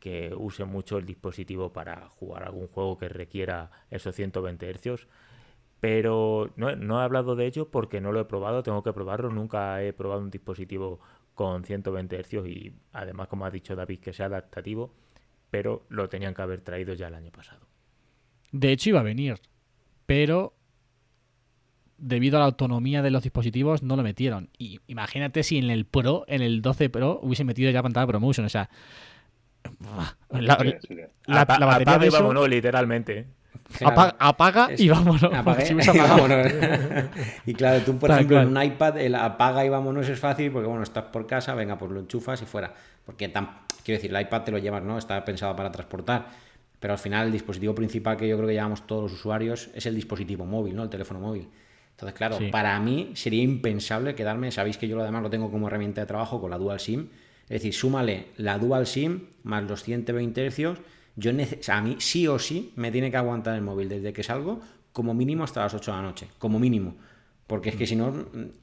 que 0.00 0.34
usen 0.36 0.66
mucho 0.66 0.98
el 0.98 1.06
dispositivo 1.06 1.72
para 1.72 2.08
jugar 2.08 2.42
algún 2.42 2.66
juego 2.66 2.98
que 2.98 3.08
requiera 3.08 3.70
esos 3.88 4.16
120 4.16 4.74
Hz. 4.74 5.06
Pero 5.82 6.52
no, 6.54 6.76
no 6.76 7.00
he 7.00 7.02
hablado 7.04 7.34
de 7.34 7.44
ello 7.44 7.68
porque 7.68 8.00
no 8.00 8.12
lo 8.12 8.20
he 8.20 8.24
probado, 8.24 8.62
tengo 8.62 8.84
que 8.84 8.92
probarlo. 8.92 9.30
Nunca 9.30 9.82
he 9.82 9.92
probado 9.92 10.20
un 10.20 10.30
dispositivo 10.30 11.00
con 11.34 11.64
120 11.64 12.22
Hz 12.22 12.46
y 12.46 12.72
además, 12.92 13.26
como 13.26 13.44
ha 13.46 13.50
dicho 13.50 13.74
David, 13.74 13.98
que 13.98 14.12
sea 14.12 14.26
adaptativo, 14.26 14.94
pero 15.50 15.84
lo 15.88 16.08
tenían 16.08 16.34
que 16.34 16.42
haber 16.42 16.60
traído 16.60 16.94
ya 16.94 17.08
el 17.08 17.14
año 17.16 17.32
pasado. 17.32 17.66
De 18.52 18.70
hecho, 18.70 18.90
iba 18.90 19.00
a 19.00 19.02
venir. 19.02 19.40
Pero 20.06 20.54
debido 21.98 22.36
a 22.36 22.40
la 22.40 22.46
autonomía 22.46 23.02
de 23.02 23.10
los 23.10 23.24
dispositivos, 23.24 23.82
no 23.82 23.96
lo 23.96 24.04
metieron. 24.04 24.50
Y 24.58 24.78
imagínate 24.86 25.42
si 25.42 25.58
en 25.58 25.68
el 25.68 25.84
Pro, 25.84 26.24
en 26.28 26.42
el 26.42 26.62
12 26.62 26.90
Pro, 26.90 27.18
hubiese 27.24 27.42
metido 27.42 27.72
ya 27.72 27.82
pantalla 27.82 28.06
promotion. 28.06 28.46
O 28.46 28.48
sea, 28.48 28.70
la, 30.30 30.58
la- 31.26 31.40
Apa- 31.42 31.58
la 31.58 31.66
batería 31.66 31.98
de 31.98 32.04
y 32.06 32.08
eso- 32.08 32.18
vámonos, 32.18 32.48
literalmente. 32.48 33.26
Apa- 33.84 34.16
apaga 34.18 34.68
Es- 34.70 34.80
y 34.84 34.88
vámonos. 34.88 35.22
Apague 35.24 35.64
Si 35.66 35.72
y 35.74 35.98
vámonos. 35.98 36.46
y 37.46 37.54
claro, 37.54 37.80
tú, 37.84 37.98
por 37.98 38.10
ejemplo, 38.10 38.40
en 38.40 38.48
un 38.56 38.62
iPad, 38.62 38.98
el 38.98 39.14
apaga 39.14 39.64
y 39.64 39.68
vámonos 39.68 40.08
es 40.08 40.18
fácil 40.18 40.50
porque, 40.50 40.68
bueno, 40.68 40.82
estás 40.82 41.04
por 41.04 41.26
casa, 41.26 41.54
venga, 41.54 41.78
pues 41.78 41.90
lo 41.90 42.00
enchufas 42.00 42.40
y 42.42 42.46
fuera. 42.46 42.72
Porque, 43.04 43.30
quiero 43.32 43.98
decir, 43.98 44.14
el 44.14 44.20
iPad 44.20 44.42
te 44.42 44.52
lo 44.52 44.58
llevas, 44.58 44.82
¿no? 44.82 44.98
Está 44.98 45.24
pensado 45.24 45.54
para 45.56 45.70
transportar. 45.72 46.26
Pero 46.78 46.94
al 46.94 46.98
final, 46.98 47.26
el 47.26 47.32
dispositivo 47.32 47.74
principal 47.74 48.16
que 48.16 48.26
yo 48.28 48.36
creo 48.36 48.48
que 48.48 48.54
llevamos 48.54 48.86
todos 48.86 49.04
los 49.04 49.12
usuarios 49.12 49.70
es 49.74 49.86
el 49.86 49.94
dispositivo 49.94 50.44
móvil, 50.44 50.74
¿no? 50.74 50.82
El 50.82 50.88
teléfono 50.90 51.20
móvil. 51.20 51.48
Entonces, 51.92 52.16
claro, 52.16 52.38
Sí. 52.38 52.46
para 52.50 52.78
mí 52.80 53.12
sería 53.14 53.42
impensable 53.42 54.14
quedarme, 54.16 54.50
sabéis 54.50 54.78
que 54.78 54.88
yo 54.88 54.96
lo 54.96 55.02
además 55.02 55.22
lo 55.22 55.30
tengo 55.30 55.50
como 55.50 55.68
herramienta 55.68 56.00
de 56.00 56.06
trabajo 56.08 56.40
con 56.40 56.50
la 56.50 56.58
Dual 56.58 56.80
SIM. 56.80 57.08
Es 57.44 57.48
decir, 57.60 57.74
súmale 57.74 58.28
la 58.38 58.58
Dual 58.58 58.86
SIM 58.86 59.26
más 59.44 59.62
los 59.64 59.82
120 59.84 60.50
Hz. 60.50 60.78
Yo 61.16 61.30
nece- 61.32 61.60
o 61.60 61.62
sea, 61.62 61.78
a 61.78 61.82
mí 61.82 61.96
sí 61.98 62.26
o 62.26 62.38
sí 62.38 62.72
me 62.76 62.90
tiene 62.90 63.10
que 63.10 63.16
aguantar 63.16 63.54
el 63.54 63.62
móvil 63.62 63.88
desde 63.88 64.12
que 64.12 64.22
salgo 64.22 64.60
como 64.92 65.14
mínimo 65.14 65.44
hasta 65.44 65.60
las 65.60 65.74
8 65.74 65.90
de 65.90 65.96
la 65.98 66.02
noche, 66.02 66.28
como 66.38 66.58
mínimo. 66.58 66.96
Porque 67.46 67.68
es 67.70 67.76
que 67.76 67.86
si 67.86 67.96
no, 67.96 68.12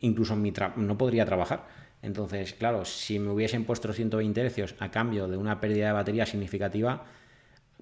incluso 0.02 0.34
en 0.34 0.42
mi 0.42 0.54
no 0.78 0.98
podría 0.98 1.26
trabajar. 1.26 1.68
Entonces, 2.02 2.54
claro, 2.54 2.86
si 2.86 3.20
me 3.20 3.30
hubiesen 3.32 3.66
puesto 3.66 3.88
los 3.88 3.98
120 3.98 4.50
Hz 4.50 4.76
a 4.80 4.90
cambio 4.90 5.28
de 5.28 5.38
una 5.38 5.60
pérdida 5.60 5.88
de 5.88 5.92
batería 5.94 6.26
significativa, 6.26 7.04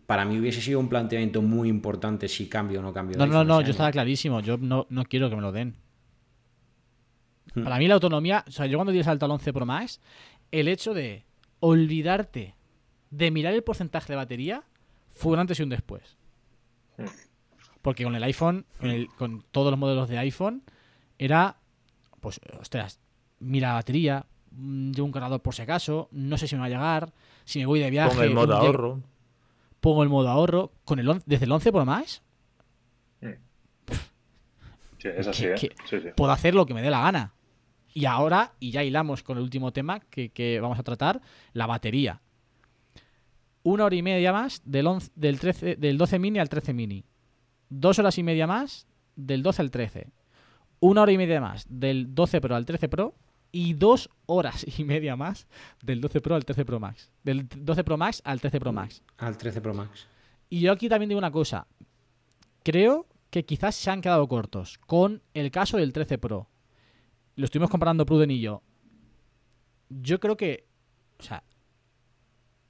para 0.05 0.25
mí 0.25 0.39
hubiese 0.39 0.59
sido 0.61 0.79
un 0.79 0.89
planteamiento 0.89 1.41
muy 1.41 1.69
importante 1.69 2.27
si 2.27 2.47
cambio 2.49 2.79
o 2.79 2.83
no 2.83 2.93
cambio. 2.93 3.17
de 3.17 3.19
No, 3.19 3.25
no, 3.27 3.33
iPhone 3.39 3.47
no, 3.47 3.59
ese 3.59 3.67
yo 3.67 3.71
estaba 3.71 3.91
clarísimo. 3.91 4.39
Yo 4.41 4.57
no, 4.57 4.87
no 4.89 5.03
quiero 5.05 5.29
que 5.29 5.35
me 5.35 5.41
lo 5.41 5.51
den. 5.51 5.75
Hmm. 7.53 7.63
Para 7.63 7.77
mí 7.77 7.87
la 7.87 7.93
autonomía, 7.95 8.43
o 8.47 8.51
sea, 8.51 8.65
yo 8.65 8.77
cuando 8.77 8.91
di 8.91 8.97
el 8.99 9.03
salto 9.05 9.25
al 9.25 9.31
11 9.31 9.53
Pro 9.53 9.65
Max, 9.65 9.99
el 10.51 10.67
hecho 10.67 10.93
de 10.93 11.25
olvidarte 11.59 12.55
de 13.09 13.31
mirar 13.31 13.53
el 13.53 13.63
porcentaje 13.63 14.11
de 14.13 14.17
batería 14.17 14.63
fue 15.09 15.33
un 15.33 15.39
antes 15.39 15.59
y 15.59 15.63
un 15.63 15.69
después. 15.69 16.17
Mm. 16.97 17.05
Porque 17.81 18.03
con 18.03 18.15
el 18.15 18.23
iPhone, 18.23 18.65
con, 18.79 18.89
el- 18.89 19.07
con 19.15 19.43
todos 19.51 19.71
los 19.71 19.79
modelos 19.79 20.09
de 20.09 20.17
iPhone, 20.17 20.63
era, 21.17 21.57
pues, 22.19 22.39
ostras, 22.59 22.99
mira 23.39 23.69
la 23.69 23.73
batería, 23.75 24.25
mm, 24.51 24.91
llevo 24.91 25.05
un 25.05 25.11
cargador 25.11 25.41
por 25.41 25.53
si 25.55 25.61
acaso, 25.61 26.09
no 26.11 26.37
sé 26.37 26.47
si 26.47 26.55
me 26.55 26.59
va 26.61 26.65
a 26.65 26.69
llegar, 26.69 27.13
si 27.45 27.59
me 27.59 27.65
voy 27.65 27.79
de 27.79 27.89
viaje. 27.89 28.15
Con 28.15 28.23
el 28.25 28.33
modo 28.33 28.55
ahorro. 28.57 29.01
Pongo 29.79 30.03
el 30.03 30.09
modo 30.09 30.27
ahorro, 30.29 30.73
con 30.85 30.99
el 30.99 31.07
on- 31.07 31.23
desde 31.25 31.45
el 31.45 31.51
11 31.51 31.71
Pro 31.71 31.85
Max, 31.85 32.21
Sí, 34.99 35.09
es 35.15 35.27
así, 35.27 35.43
que- 35.43 35.51
¿eh? 35.51 35.55
que- 35.55 35.75
Sí, 35.85 35.99
sí. 36.01 36.07
puedo 36.15 36.31
hacer 36.31 36.55
lo 36.55 36.65
que 36.65 36.73
me 36.73 36.81
dé 36.81 36.89
la 36.89 37.01
gana. 37.01 37.33
Y 37.93 38.05
ahora, 38.05 38.53
y 38.59 38.71
ya 38.71 38.83
hilamos 38.83 39.21
con 39.21 39.37
el 39.37 39.43
último 39.43 39.71
tema 39.71 39.99
que, 39.99 40.29
que 40.29 40.59
vamos 40.59 40.79
a 40.79 40.83
tratar, 40.83 41.21
la 41.53 41.67
batería. 41.67 42.19
Una 43.67 43.83
hora 43.83 43.95
y 43.97 44.01
media 44.01 44.31
más 44.31 44.61
del, 44.63 44.87
11 44.87 45.11
del, 45.15 45.41
13, 45.41 45.75
del 45.75 45.97
12 45.97 46.19
mini 46.19 46.39
al 46.39 46.47
13 46.47 46.73
mini. 46.73 47.03
Dos 47.67 47.99
horas 47.99 48.17
y 48.17 48.23
media 48.23 48.47
más 48.47 48.87
del 49.17 49.43
12 49.43 49.61
al 49.61 49.71
13. 49.71 50.07
Una 50.79 51.01
hora 51.01 51.11
y 51.11 51.17
media 51.17 51.41
más 51.41 51.65
del 51.67 52.15
12 52.15 52.39
Pro 52.39 52.55
al 52.55 52.65
13 52.65 52.87
Pro. 52.87 53.13
Y 53.51 53.73
dos 53.73 54.09
horas 54.25 54.65
y 54.79 54.85
media 54.85 55.17
más 55.17 55.47
del 55.83 55.99
12 55.99 56.21
Pro 56.21 56.35
al 56.35 56.45
13 56.45 56.63
Pro 56.63 56.79
Max. 56.79 57.11
Del 57.25 57.45
12 57.45 57.83
Pro 57.83 57.97
Max 57.97 58.21
al 58.23 58.39
13 58.39 58.57
Pro 58.61 58.71
Max. 58.71 59.03
Al 59.17 59.37
13 59.37 59.59
Pro 59.59 59.73
Max. 59.73 60.07
Y 60.49 60.61
yo 60.61 60.71
aquí 60.71 60.87
también 60.87 61.09
digo 61.09 61.19
una 61.19 61.31
cosa. 61.31 61.67
Creo 62.63 63.05
que 63.29 63.43
quizás 63.43 63.75
se 63.75 63.91
han 63.91 63.99
quedado 63.99 64.25
cortos 64.29 64.77
con 64.77 65.21
el 65.33 65.51
caso 65.51 65.75
del 65.75 65.91
13 65.91 66.17
Pro. 66.19 66.47
Lo 67.35 67.43
estuvimos 67.43 67.69
comparando 67.69 68.05
Pruden 68.05 68.31
y 68.31 68.39
yo. 68.39 68.61
Yo 69.89 70.21
creo 70.21 70.37
que. 70.37 70.65
O 71.19 71.23
sea. 71.23 71.43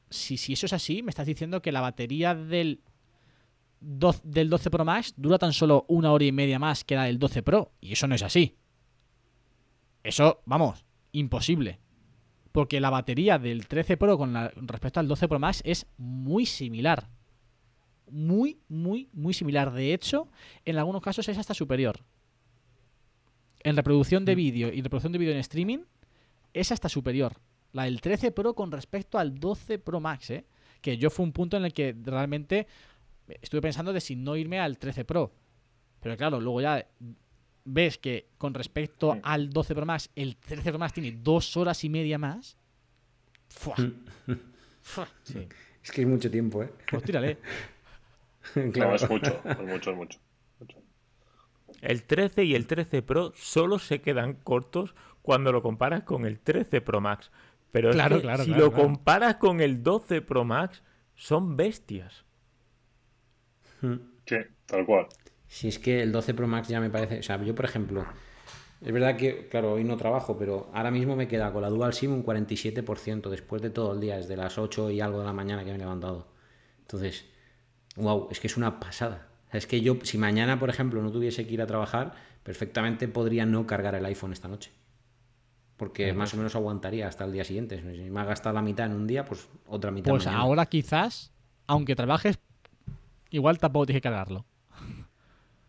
Si, 0.09 0.37
si 0.37 0.53
eso 0.53 0.65
es 0.65 0.73
así, 0.73 1.03
me 1.03 1.09
estás 1.09 1.27
diciendo 1.27 1.61
que 1.61 1.71
la 1.71 1.81
batería 1.81 2.33
del, 2.35 2.81
12, 3.81 4.21
del 4.23 4.49
12 4.49 4.69
Pro 4.71 4.85
Max 4.85 5.13
dura 5.17 5.37
tan 5.37 5.53
solo 5.53 5.85
una 5.89 6.11
hora 6.13 6.23
y 6.25 6.31
media 6.31 6.59
más 6.59 6.83
que 6.83 6.95
la 6.95 7.03
del 7.03 7.19
12 7.19 7.43
Pro. 7.43 7.71
Y 7.81 7.93
eso 7.93 8.07
no 8.07 8.15
es 8.15 8.23
así. 8.23 8.55
Eso, 10.03 10.41
vamos, 10.45 10.85
imposible. 11.11 11.79
Porque 12.51 12.79
la 12.79 12.89
batería 12.89 13.37
del 13.37 13.67
13 13.67 13.97
Pro 13.97 14.17
con 14.17 14.33
la- 14.33 14.51
respecto 14.55 14.99
al 14.99 15.07
12 15.07 15.27
Pro 15.27 15.39
Max 15.39 15.61
es 15.65 15.85
muy 15.97 16.45
similar. 16.45 17.09
Muy, 18.09 18.61
muy, 18.69 19.09
muy 19.11 19.33
similar. 19.33 19.73
De 19.73 19.93
hecho, 19.93 20.29
en 20.63 20.77
algunos 20.77 21.01
casos 21.01 21.27
es 21.27 21.37
hasta 21.37 21.53
superior. 21.53 21.99
En 23.63 23.75
reproducción 23.75 24.23
de 24.23 24.35
vídeo 24.35 24.69
y 24.71 24.81
reproducción 24.81 25.11
de 25.11 25.19
vídeo 25.19 25.33
en 25.33 25.39
streaming 25.39 25.79
es 26.53 26.71
hasta 26.71 26.87
superior. 26.87 27.33
La 27.77 27.83
del 27.83 28.01
13 28.01 28.31
Pro 28.31 28.55
con 28.55 28.71
respecto 28.71 29.19
al 29.19 29.39
12 29.39 29.77
Pro 29.77 29.99
Max, 29.99 30.31
¿eh? 30.31 30.47
Que 30.81 30.97
yo 30.97 31.11
fue 31.11 31.23
un 31.23 31.31
punto 31.31 31.57
en 31.57 31.63
el 31.65 31.73
que 31.73 31.95
realmente 32.05 32.65
estuve 33.39 33.61
pensando 33.61 33.93
de 33.93 34.01
si 34.01 34.15
no 34.15 34.35
irme 34.35 34.59
al 34.59 34.79
13 34.79 35.05
Pro. 35.05 35.31
Pero 36.01 36.17
claro, 36.17 36.41
luego 36.41 36.59
ya 36.59 36.87
ves 37.65 37.99
que 37.99 38.29
con 38.39 38.55
respecto 38.55 39.19
al 39.21 39.51
12 39.51 39.75
Pro 39.75 39.85
Max, 39.85 40.09
el 40.15 40.37
13 40.37 40.71
Pro 40.71 40.79
Max 40.79 40.93
tiene 40.93 41.19
dos 41.21 41.55
horas 41.55 41.83
y 41.83 41.89
media 41.89 42.17
más. 42.17 42.57
¡Fua! 43.47 43.75
¡Fua! 44.81 45.07
Sí. 45.21 45.47
Es 45.83 45.91
que 45.91 46.01
es 46.01 46.07
mucho 46.07 46.31
tiempo, 46.31 46.63
¿eh? 46.63 46.73
Pues 46.89 47.03
tírale. 47.03 47.37
No, 48.55 48.95
es 48.95 49.07
mucho, 49.07 49.41
es 49.43 49.59
mucho, 49.59 49.91
es 49.91 49.97
mucho. 49.97 50.19
mucho. 50.59 50.81
El 51.81 52.03
13 52.03 52.43
y 52.45 52.55
el 52.55 52.65
13 52.65 53.03
Pro 53.03 53.33
solo 53.35 53.77
se 53.77 54.01
quedan 54.01 54.33
cortos 54.33 54.95
cuando 55.21 55.51
lo 55.51 55.61
comparas 55.61 56.03
con 56.03 56.25
el 56.25 56.39
13 56.39 56.81
Pro 56.81 57.01
Max. 57.01 57.29
Pero 57.71 57.91
es 57.91 57.95
Claro, 57.95 58.21
que 58.21 58.21
claro, 58.21 58.45
si 58.45 58.45
claro, 58.45 58.65
lo 58.65 58.71
claro. 58.71 58.73
comparas 58.73 59.35
con 59.37 59.61
el 59.61 59.83
12 59.83 60.21
Pro 60.21 60.45
Max, 60.45 60.83
son 61.15 61.57
bestias. 61.57 62.25
Sí, 64.27 64.37
tal 64.67 64.85
cual. 64.85 65.07
Si 65.47 65.67
es 65.67 65.79
que 65.79 66.01
el 66.03 66.11
12 66.11 66.33
Pro 66.33 66.47
Max 66.47 66.67
ya 66.67 66.79
me 66.81 66.89
parece. 66.89 67.19
O 67.19 67.23
sea, 67.23 67.41
yo, 67.43 67.55
por 67.55 67.65
ejemplo, 67.65 68.13
es 68.81 68.91
verdad 68.93 69.17
que, 69.17 69.47
claro, 69.49 69.73
hoy 69.73 69.83
no 69.83 69.97
trabajo, 69.97 70.37
pero 70.37 70.69
ahora 70.73 70.91
mismo 70.91 71.15
me 71.15 71.27
queda 71.27 71.51
con 71.53 71.61
la 71.61 71.69
Dual 71.69 71.93
SIM 71.93 72.13
un 72.13 72.23
47% 72.23 73.29
después 73.29 73.61
de 73.61 73.69
todo 73.71 73.93
el 73.93 74.01
día, 74.01 74.17
desde 74.17 74.37
las 74.37 74.57
8 74.57 74.91
y 74.91 75.01
algo 75.01 75.19
de 75.19 75.25
la 75.25 75.33
mañana 75.33 75.63
que 75.63 75.71
me 75.71 75.75
he 75.77 75.79
levantado. 75.79 76.27
Entonces, 76.81 77.25
wow, 77.97 78.29
es 78.31 78.39
que 78.39 78.47
es 78.47 78.57
una 78.57 78.79
pasada. 78.79 79.29
O 79.49 79.51
sea, 79.51 79.59
es 79.59 79.67
que 79.67 79.81
yo, 79.81 79.97
si 80.03 80.17
mañana, 80.17 80.59
por 80.59 80.69
ejemplo, 80.69 81.01
no 81.01 81.11
tuviese 81.11 81.47
que 81.47 81.53
ir 81.53 81.61
a 81.61 81.67
trabajar, 81.67 82.13
perfectamente 82.43 83.07
podría 83.07 83.45
no 83.45 83.67
cargar 83.67 83.95
el 83.95 84.05
iPhone 84.05 84.33
esta 84.33 84.47
noche. 84.49 84.71
Porque 85.77 86.11
más 86.11 86.33
o 86.33 86.37
menos 86.37 86.55
aguantaría 86.55 87.07
hasta 87.07 87.23
el 87.23 87.31
día 87.31 87.43
siguiente. 87.43 87.79
Si 87.79 88.09
me 88.09 88.19
ha 88.19 88.25
gastado 88.25 88.55
la 88.55 88.61
mitad 88.63 88.87
en 88.87 88.93
un 88.93 89.05
día, 89.07 89.23
pues 89.25 89.47
otra 89.67 89.91
mitad 89.91 90.09
Pues 90.11 90.25
mañana. 90.25 90.41
ahora 90.43 90.65
quizás, 90.65 91.31
aunque 91.67 91.95
trabajes, 91.95 92.39
igual 93.29 93.59
tampoco 93.59 93.85
tienes 93.85 94.01
que 94.01 94.09
cargarlo. 94.09 94.45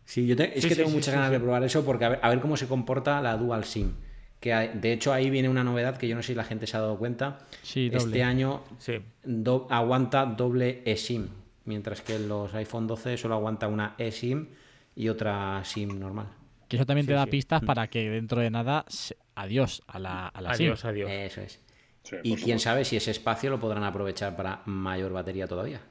Sí, 0.05 0.25
yo 0.25 0.35
te- 0.35 0.57
es 0.57 0.63
Sí, 0.63 0.69
que 0.69 0.73
sí, 0.73 0.79
tengo 0.79 0.89
sí, 0.89 0.95
muchas 0.95 1.11
sí, 1.13 1.15
ganas 1.15 1.27
sí. 1.27 1.33
de 1.33 1.39
probar 1.39 1.63
eso 1.63 1.85
porque 1.85 2.05
a 2.05 2.09
ver, 2.09 2.19
a 2.23 2.29
ver 2.29 2.39
cómo 2.41 2.57
se 2.57 2.67
comporta 2.67 3.21
la 3.21 3.37
Dual 3.37 3.63
SIM. 3.65 3.91
Que 4.39 4.53
hay- 4.53 4.71
de 4.73 4.93
hecho 4.93 5.13
ahí 5.13 5.29
viene 5.29 5.49
una 5.49 5.63
novedad 5.63 5.97
que 5.97 6.07
yo 6.07 6.15
no 6.15 6.23
sé 6.23 6.27
si 6.29 6.35
la 6.35 6.43
gente 6.45 6.65
se 6.65 6.75
ha 6.77 6.79
dado 6.79 6.97
cuenta. 6.97 7.39
Sí, 7.61 7.89
doble. 7.89 8.05
este 8.05 8.23
año 8.23 8.63
Sí. 8.79 8.93
do- 9.23 9.67
aguanta 9.69 10.25
doble 10.25 10.81
eSIM, 10.85 11.27
mientras 11.65 12.01
que 12.01 12.17
los 12.17 12.53
iPhone 12.55 12.87
12 12.87 13.17
solo 13.17 13.35
aguanta 13.35 13.67
una 13.67 13.93
eSIM 13.99 14.47
y 14.95 15.09
otra 15.09 15.61
SIM 15.65 15.99
normal. 15.99 16.27
Que 16.69 16.77
eso 16.77 16.85
también 16.85 17.05
te 17.07 17.13
da 17.13 17.25
sí. 17.25 17.31
pistas 17.31 17.61
para 17.63 17.87
que 17.89 18.09
dentro 18.09 18.39
de 18.41 18.49
nada, 18.49 18.85
se- 18.87 19.17
adiós 19.35 19.81
a 19.87 19.99
la, 19.99 20.27
a 20.27 20.41
la 20.41 20.53
SIM. 20.53 20.67
Adiós, 20.67 20.85
adiós. 20.85 21.09
Eso 21.11 21.41
es. 21.41 21.61
Sí, 22.03 22.15
Y 22.17 22.21
quién 22.21 22.37
supuesto. 22.39 22.59
sabe 22.59 22.85
si 22.85 22.95
ese 22.95 23.11
espacio 23.11 23.49
lo 23.49 23.59
podrán 23.59 23.83
aprovechar 23.83 24.35
para 24.37 24.61
mayor 24.65 25.11
batería 25.11 25.47
todavía. 25.47 25.81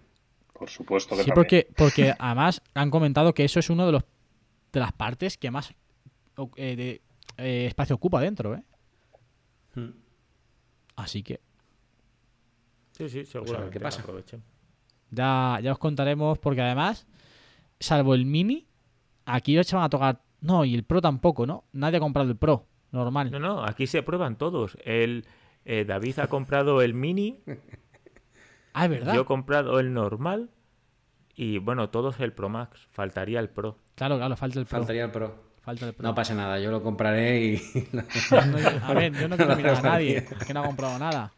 Por 0.55 0.70
supuesto 0.70 1.14
que 1.16 1.22
Sí, 1.24 1.28
también. 1.30 1.34
porque, 1.34 1.68
porque 1.76 2.14
además 2.18 2.62
han 2.74 2.90
comentado 2.90 3.34
que 3.34 3.44
eso 3.44 3.60
es 3.60 3.68
uno 3.70 3.84
de 3.86 3.92
los 3.92 4.05
de 4.72 4.80
las 4.80 4.92
partes 4.92 5.36
que 5.38 5.50
más 5.50 5.72
eh, 6.56 6.76
de, 6.76 7.02
eh, 7.38 7.66
espacio 7.66 7.96
ocupa 7.96 8.20
dentro, 8.20 8.55
¿eh? 8.55 8.62
Hmm. 9.74 9.90
Así 10.96 11.22
que 11.22 11.40
Sí, 12.92 13.09
sí, 13.09 13.24
seguramente 13.24 13.72
qué 13.72 13.78
lo 13.78 13.82
pasa. 13.84 14.02
aprovechen. 14.02 14.42
ya, 15.10 15.59
ya 15.62 15.72
os 15.72 15.78
contaremos, 15.78 16.38
porque 16.38 16.60
además, 16.62 17.06
salvo 17.78 18.14
el 18.14 18.26
mini, 18.26 18.66
aquí 19.24 19.62
se 19.64 19.76
van 19.76 19.84
a 19.84 19.88
tocar. 19.88 20.20
No, 20.40 20.65
y 20.65 20.74
el 20.74 20.85
Pro 20.85 21.01
tampoco, 21.01 21.47
¿no? 21.47 21.65
Nadie 21.73 21.97
ha 21.97 22.01
comprado 22.01 22.28
el 22.31 22.36
Pro, 22.36 22.66
normal. 22.93 23.31
No, 23.31 23.39
no, 23.40 23.65
aquí 23.65 23.86
se 23.86 24.02
prueban 24.02 24.36
todos. 24.36 24.77
El, 24.85 25.27
eh, 25.65 25.85
David 25.86 26.19
ha 26.20 26.27
comprado 26.28 26.81
el 26.82 26.94
mini, 26.94 27.40
Ah, 28.73 28.85
es 28.85 28.90
verdad. 28.90 29.15
yo 29.15 29.23
he 29.23 29.24
comprado 29.24 29.81
el 29.81 29.93
normal 29.93 30.51
y 31.35 31.59
bueno, 31.59 31.90
todos 31.90 32.20
el 32.20 32.32
Pro 32.32 32.48
Max. 32.48 32.86
Faltaría 32.90 33.40
el 33.40 33.48
Pro. 33.48 33.78
Claro, 33.97 34.16
claro, 34.16 34.36
falta 34.36 34.60
el 34.60 34.66
Pro. 34.66 34.78
Faltaría 34.78 35.05
el 35.05 35.10
Pro. 35.10 35.35
Falta 35.60 35.86
el 35.86 35.93
Pro. 35.94 36.09
No 36.09 36.15
pasa 36.15 36.35
nada, 36.35 36.59
yo 36.60 36.70
lo 36.70 36.82
compraré 36.82 37.40
y... 37.44 37.62
A 38.82 38.94
ver, 38.94 39.12
yo 39.15 39.28
no 39.28 39.36
quiero 39.36 39.56
mirar 39.56 39.77
a 39.77 39.82
nadie, 39.82 40.24
que 40.47 40.55
no 40.55 40.60
ha 40.60 40.66
comprado 40.66 40.98
nada. 40.98 41.32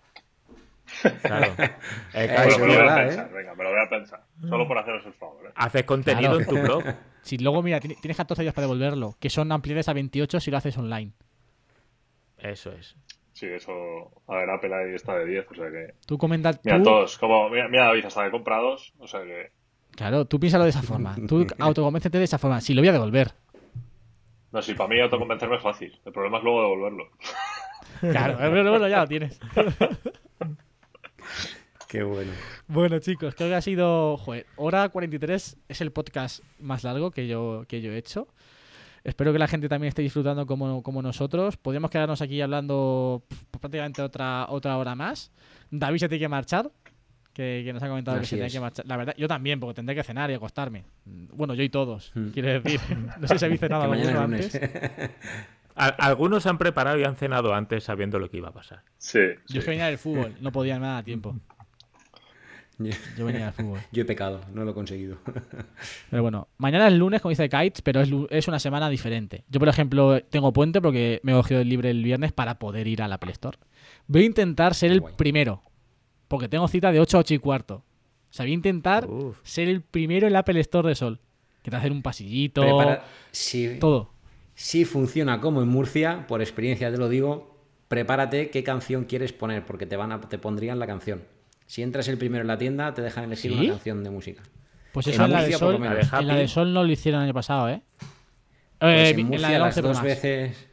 Claro. 1.22 1.52
Eh, 1.58 2.24
Eh, 2.24 2.26
claro, 2.28 2.42
Bueno, 2.44 2.48
eso 2.48 2.48
me 2.48 2.50
es 2.50 2.58
lo 2.58 2.66
voy 2.66 2.74
a 2.74 2.78
verdad, 2.78 3.06
pensar, 3.06 3.32
venga, 3.32 3.54
me 3.54 3.64
lo 3.64 3.70
voy 3.70 3.78
a 3.84 3.88
pensar. 3.88 4.24
Solo 4.48 4.68
por 4.68 4.78
haceros 4.78 5.06
el 5.06 5.12
favor, 5.14 5.46
¿eh? 5.46 5.52
Haces 5.54 5.84
contenido 5.84 6.36
Claro. 6.36 6.40
en 6.40 6.46
tu 6.46 6.58
blog. 6.62 6.84
Si 7.22 7.36
luego, 7.36 7.62
mira, 7.62 7.80
tiene- 7.80 7.96
tienes 8.00 8.16
14 8.16 8.40
días 8.42 8.54
para 8.54 8.62
devolverlo, 8.66 9.14
que 9.20 9.28
son 9.28 9.52
ampliables 9.52 9.88
a 9.90 9.92
28 9.92 10.40
si 10.40 10.50
lo 10.50 10.56
haces 10.56 10.76
online. 10.78 11.12
Eso 12.38 12.72
es. 12.72 12.96
Sí, 13.34 13.46
eso. 13.46 13.72
A 14.26 14.36
ver, 14.36 14.48
Apple 14.48 14.74
ahí 14.74 14.94
está 14.94 15.16
de 15.18 15.26
10, 15.26 15.46
o 15.50 15.54
sea 15.54 15.70
que. 15.70 15.94
Tú 16.06 16.16
comentas. 16.16 16.58
Mira, 16.64 16.78
tú- 16.78 16.84
todos. 16.84 17.18
Como, 17.18 17.50
mira, 17.50 17.68
mira, 17.68 17.84
David, 17.86 18.06
hasta 18.06 18.24
que 18.24 18.30
compra 18.30 18.56
dos, 18.58 18.94
o 18.98 19.06
sea 19.06 19.20
que. 19.22 19.52
Claro, 19.94 20.24
tú 20.24 20.40
piénsalo 20.40 20.64
de 20.64 20.70
esa 20.70 20.82
forma. 20.82 21.14
Tú 21.28 21.46
autoconvéncete 21.58 22.16
de 22.18 22.24
esa 22.24 22.38
forma. 22.38 22.60
Si 22.62 22.72
lo 22.72 22.80
voy 22.80 22.88
a 22.88 22.92
devolver. 22.92 23.32
No, 24.52 24.62
si 24.62 24.72
para 24.74 24.88
mí 24.88 24.98
autoconvencerme 25.00 25.56
es 25.56 25.62
fácil. 25.62 26.00
El 26.06 26.12
problema 26.12 26.38
es 26.38 26.44
luego 26.44 26.62
devolverlo. 26.62 27.10
Claro, 28.00 28.38
bueno, 28.50 28.70
bueno, 28.70 28.88
ya 28.88 29.00
lo 29.02 29.06
tienes. 29.08 29.38
Qué 31.88 32.02
bueno. 32.04 32.30
Bueno, 32.68 32.98
chicos, 33.00 33.34
creo 33.34 33.48
que 33.48 33.54
ha 33.56 33.60
sido. 33.62 34.16
Joder, 34.16 34.46
hora 34.56 34.88
43 34.88 35.56
es 35.68 35.80
el 35.80 35.90
podcast 35.90 36.44
más 36.60 36.84
largo 36.84 37.10
que 37.10 37.26
yo, 37.26 37.64
que 37.66 37.80
yo 37.80 37.90
he 37.92 37.98
hecho. 37.98 38.28
Espero 39.02 39.32
que 39.32 39.38
la 39.38 39.48
gente 39.48 39.68
también 39.68 39.88
esté 39.88 40.02
disfrutando 40.02 40.46
como, 40.46 40.82
como 40.82 41.02
nosotros. 41.02 41.56
Podríamos 41.56 41.90
quedarnos 41.90 42.20
aquí 42.22 42.40
hablando 42.40 43.22
pf, 43.28 43.44
prácticamente 43.58 44.02
otra, 44.02 44.46
otra 44.50 44.76
hora 44.76 44.94
más. 44.94 45.32
David 45.70 45.98
se 45.98 46.08
tiene 46.08 46.20
que 46.20 46.28
marchar. 46.28 46.70
Que, 47.32 47.62
que 47.64 47.72
nos 47.72 47.82
ha 47.82 47.88
comentado 47.88 48.16
que 48.18 48.22
Así 48.22 48.30
se 48.30 48.36
tiene 48.36 48.50
que 48.50 48.60
marchar. 48.60 48.84
La 48.86 48.96
verdad, 48.96 49.14
yo 49.16 49.26
también, 49.28 49.58
porque 49.60 49.74
tendré 49.74 49.94
que 49.94 50.02
cenar 50.02 50.30
y 50.30 50.34
acostarme. 50.34 50.84
Bueno, 51.04 51.54
yo 51.54 51.62
y 51.62 51.68
todos, 51.70 52.10
Mm. 52.14 52.28
quiero 52.30 52.60
decir. 52.60 52.80
No 53.20 53.26
sé 53.28 53.38
si 53.38 53.44
habéis 53.44 53.60
cenado 53.60 53.82
Que 53.84 53.88
mañana 53.88 54.24
antes. 54.24 54.60
Al- 55.80 55.94
algunos 55.98 56.46
han 56.46 56.58
preparado 56.58 56.98
y 56.98 57.04
han 57.04 57.16
cenado 57.16 57.54
antes 57.54 57.84
sabiendo 57.84 58.18
lo 58.18 58.30
que 58.30 58.36
iba 58.38 58.48
a 58.48 58.52
pasar. 58.52 58.82
Sí. 58.98 59.18
sí. 59.46 59.54
Yo 59.54 59.58
es 59.60 59.64
que 59.64 59.70
venía 59.70 59.86
del 59.86 59.98
fútbol, 59.98 60.36
no 60.40 60.52
podía 60.52 60.78
nada 60.78 60.98
a 60.98 61.02
tiempo. 61.02 61.36
Yo- 63.16 63.26
venía 63.26 63.44
del 63.46 63.52
fútbol. 63.52 63.80
Yo 63.92 64.02
he 64.02 64.04
pecado, 64.06 64.40
no 64.54 64.64
lo 64.64 64.70
he 64.70 64.74
conseguido. 64.74 65.18
Pero 66.10 66.22
bueno, 66.22 66.48
mañana 66.56 66.88
es 66.88 66.94
lunes, 66.94 67.20
como 67.20 67.30
dice 67.30 67.48
Kites, 67.48 67.82
pero 67.82 68.00
es, 68.30 68.48
una 68.48 68.58
semana 68.58 68.88
diferente. 68.88 69.44
Yo, 69.50 69.58
por 69.60 69.68
ejemplo, 69.68 70.22
tengo 70.24 70.52
puente 70.52 70.80
porque 70.80 71.20
me 71.22 71.32
he 71.32 71.34
cogido 71.34 71.60
el 71.60 71.68
libre 71.68 71.90
el 71.90 72.02
viernes 72.02 72.32
para 72.32 72.58
poder 72.58 72.86
ir 72.88 73.02
a 73.02 73.08
la 73.08 73.18
Play 73.18 73.32
Store. 73.32 73.58
Voy 74.06 74.22
a 74.22 74.26
intentar 74.26 74.74
ser 74.74 74.92
el 74.92 75.02
primero, 75.02 75.62
porque 76.28 76.48
tengo 76.48 76.66
cita 76.68 76.90
de 76.90 77.00
8 77.00 77.18
a 77.18 77.20
8 77.20 77.34
y 77.34 77.38
cuarto. 77.38 77.74
O 78.30 78.32
sea, 78.32 78.44
voy 78.44 78.52
a 78.52 78.54
intentar 78.54 79.06
Uf. 79.10 79.36
ser 79.42 79.68
el 79.68 79.82
primero 79.82 80.26
en 80.26 80.32
el 80.32 80.36
Apple 80.36 80.58
Store 80.60 80.88
de 80.88 80.94
Sol. 80.94 81.20
Que 81.62 81.70
te 81.70 81.76
hacer 81.76 81.92
un 81.92 82.00
pasillito, 82.00 82.62
Prepara- 82.62 83.02
todo. 83.78 84.10
Si 84.60 84.84
funciona 84.84 85.40
como 85.40 85.62
en 85.62 85.68
Murcia, 85.68 86.26
por 86.26 86.42
experiencia 86.42 86.90
te 86.90 86.98
lo 86.98 87.08
digo, 87.08 87.56
prepárate 87.88 88.50
qué 88.50 88.62
canción 88.62 89.04
quieres 89.04 89.32
poner, 89.32 89.64
porque 89.64 89.86
te, 89.86 89.96
van 89.96 90.12
a, 90.12 90.20
te 90.20 90.36
pondrían 90.38 90.78
la 90.78 90.86
canción. 90.86 91.22
Si 91.64 91.80
entras 91.80 92.08
el 92.08 92.18
primero 92.18 92.42
en 92.42 92.48
la 92.48 92.58
tienda, 92.58 92.92
te 92.92 93.00
dejan 93.00 93.24
elegir 93.24 93.52
¿Sí? 93.52 93.58
una 93.58 93.68
canción 93.70 94.04
de 94.04 94.10
música. 94.10 94.42
Pues 94.92 95.06
En 95.06 95.14
eso 95.14 95.24
en 95.24 95.30
la 95.30 95.38
de 95.38 95.42
Murcia, 95.44 95.58
por 95.58 95.66
lo 95.68 95.78
Sol, 95.78 95.88
menos. 95.88 96.12
en 96.12 96.26
la 96.26 96.34
de 96.34 96.46
Sol 96.46 96.74
no 96.74 96.84
lo 96.84 96.92
hicieron 96.92 97.22
el 97.22 97.24
año 97.28 97.32
pasado, 97.32 97.70
¿eh? 97.70 97.80
Pues 98.78 98.98
Eh, 98.98 99.08
en 99.12 99.20
en 99.20 99.26
Murcia, 99.28 99.48
la 99.48 99.58
las 99.60 99.78
11 99.78 99.80
Pro 99.80 99.88
dos 99.88 100.02
veces 100.02 100.66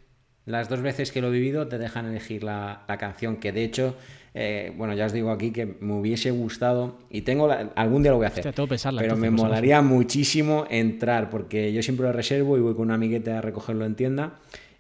las 0.46 0.68
dos 0.68 0.82
veces 0.82 1.14
que 1.14 1.22
lo 1.22 1.30
he 1.30 1.32
vivido 1.32 1.68
te 1.70 1.78
dejan 1.78 2.08
elegir 2.08 2.44
la, 2.44 2.84
la 2.90 2.98
canción 2.98 3.38
que 3.38 3.54
de 3.54 3.64
hecho 3.64 3.96
eh, 4.40 4.72
bueno 4.78 4.94
ya 4.94 5.08
os 5.08 5.14
digo 5.14 5.32
aquí 5.32 5.50
que 5.52 5.66
me 5.80 5.94
hubiese 5.94 6.30
gustado 6.30 7.00
y 7.10 7.22
tengo 7.22 7.48
la- 7.48 7.72
algún 7.76 8.04
día 8.04 8.12
lo 8.12 8.18
voy 8.18 8.26
a 8.26 8.28
hacer 8.28 8.46
Hostia, 8.48 8.54
tengo 8.54 8.68
pero 8.68 8.92
entonces, 9.16 9.18
me 9.18 9.32
molaría 9.32 9.82
muchísimo 9.82 10.66
entrar 10.70 11.32
porque 11.32 11.74
yo 11.74 11.82
siempre 11.82 12.06
lo 12.06 12.14
reservo 12.14 12.56
y 12.56 12.62
voy 12.62 12.74
con 12.76 12.84
un 12.84 12.92
amiguete 12.92 13.32
a 13.32 13.42
recogerlo 13.42 13.86
en 13.86 13.96
tienda 13.96 14.34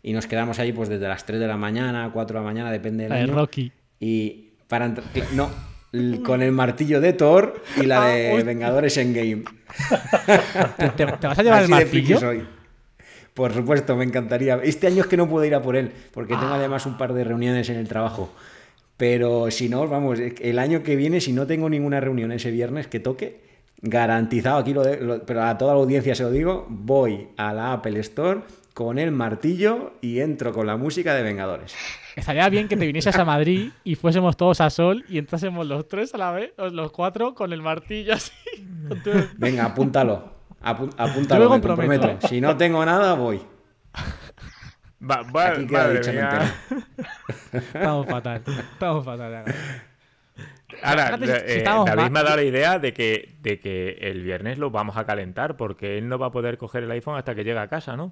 y 0.03 0.13
nos 0.13 0.27
quedamos 0.27 0.59
ahí 0.59 0.73
pues 0.73 0.89
desde 0.89 1.07
las 1.07 1.25
3 1.25 1.39
de 1.39 1.47
la 1.47 1.57
mañana 1.57 2.11
4 2.13 2.37
de 2.37 2.43
la 2.45 2.47
mañana 2.47 2.71
depende 2.71 3.03
del 3.05 3.09
La 3.09 3.15
de 3.15 3.23
año 3.23 3.33
Rocky. 3.33 3.71
y 3.99 4.49
para 4.67 4.85
entrar 4.85 5.05
no 5.33 5.49
con 6.23 6.41
el 6.43 6.51
martillo 6.51 7.01
de 7.01 7.13
Thor 7.13 7.61
y 7.81 7.85
la 7.87 8.03
Ah, 8.03 8.07
de. 8.09 8.43
Vengadores 8.43 8.95
en 8.97 9.13
Game 9.13 9.43
¿Te, 10.77 10.89
te- 10.89 11.05
te 11.13 11.27
vas 11.27 11.39
a 11.39 11.43
llevar 11.43 11.59
el 11.59 11.63
Así 11.63 11.71
martillo? 11.71 12.19
soy. 12.19 12.43
Por 13.33 13.53
supuesto, 13.53 13.95
me 13.95 14.03
encantaría. 14.03 14.55
Este 14.63 14.87
año 14.87 15.01
es 15.01 15.07
que 15.07 15.15
no 15.17 15.29
puedo 15.29 15.45
ir 15.45 15.53
a 15.53 15.61
por 15.61 15.75
él, 15.75 15.91
porque 16.11 16.33
tengo 16.33 16.53
Ah. 16.53 16.55
además 16.57 16.85
un 16.87 16.97
par 16.97 17.13
de 17.13 17.23
reuniones 17.23 17.69
en 17.69 17.75
el 17.77 17.87
trabajo. 17.87 18.33
Pero 18.97 19.51
si 19.51 19.69
no, 19.69 19.87
vamos, 19.87 20.19
el 20.19 20.59
año 20.59 20.81
que 20.83 20.95
viene, 20.95 21.21
si 21.21 21.31
no 21.31 21.45
tengo 21.45 21.69
ninguna 21.69 21.99
reunión 21.99 22.31
ese 22.31 22.49
viernes 22.51 22.87
que 22.87 22.99
toque, 22.99 23.41
garantizado, 23.81 24.57
aquí 24.57 24.73
lo, 24.73 24.81
de- 24.83 24.99
lo- 25.01 25.23
pero 25.23 25.43
a 25.43 25.55
toda 25.57 25.73
la 25.75 25.79
audiencia 25.79 26.15
se 26.15 26.23
lo 26.23 26.31
digo, 26.31 26.65
voy 26.67 27.27
a 27.37 27.53
la 27.53 27.73
Apple 27.73 27.99
Store 27.99 28.41
con 28.73 28.97
el 28.99 29.11
martillo 29.11 29.93
y 30.01 30.19
entro 30.19 30.51
con 30.51 30.65
la 30.67 30.77
música 30.77 31.13
de 31.13 31.21
Vengadores. 31.23 31.75
Estaría 32.15 32.49
bien 32.49 32.67
que 32.67 32.75
te 32.75 32.85
vinieses 32.87 33.15
a 33.15 33.23
Madrid 33.25 33.69
y 33.83 33.93
fuésemos 33.95 34.35
todos 34.35 34.61
a 34.61 34.69
Sol 34.71 35.05
y 35.07 35.19
entrásemos 35.19 35.67
los 35.67 35.87
tres 35.87 36.15
a 36.15 36.17
la 36.17 36.31
vez, 36.31 36.53
los 36.57 36.91
cuatro, 36.91 37.35
con 37.35 37.53
el 37.53 37.61
martillo 37.61 38.13
así. 38.15 38.31
tu- 39.03 39.11
Venga, 39.37 39.65
apúntalo. 39.65 40.31
apu- 40.63 40.89
Yo 40.89 40.93
apúntalo, 40.97 41.49
me 41.49 41.55
me 41.57 41.61
comprometo, 41.61 42.01
comprometo. 42.01 42.27
Si 42.27 42.41
no 42.41 42.57
tengo 42.57 42.83
nada, 42.83 43.13
voy. 43.13 43.39
Va- 44.99 45.21
va- 45.23 45.47
Aquí 45.49 45.67
queda 45.67 45.83
madre 45.87 46.11
mía. 46.13 46.55
Estamos 47.53 48.07
fatal. 48.07 48.41
Estamos 48.47 49.05
fatal. 49.05 49.43
Ahora, 50.83 51.17
Fíjate 51.17 51.25
si- 51.49 51.59
eh, 51.59 51.63
David 51.63 52.09
me 52.11 52.19
ha 52.19 52.23
dado 52.23 52.35
la 52.37 52.43
idea 52.43 52.79
de 52.79 52.93
que, 52.93 53.35
de 53.41 53.59
que 53.59 53.97
el 54.01 54.23
viernes 54.23 54.57
lo 54.57 54.69
vamos 54.71 54.97
a 54.97 55.05
calentar 55.05 55.55
porque 55.57 55.97
él 55.97 56.07
no 56.07 56.17
va 56.19 56.27
a 56.27 56.31
poder 56.31 56.57
coger 56.57 56.83
el 56.83 56.91
iPhone 56.91 57.17
hasta 57.17 57.33
que 57.35 57.43
llegue 57.43 57.59
a 57.59 57.67
casa, 57.67 57.95
¿no? 57.95 58.11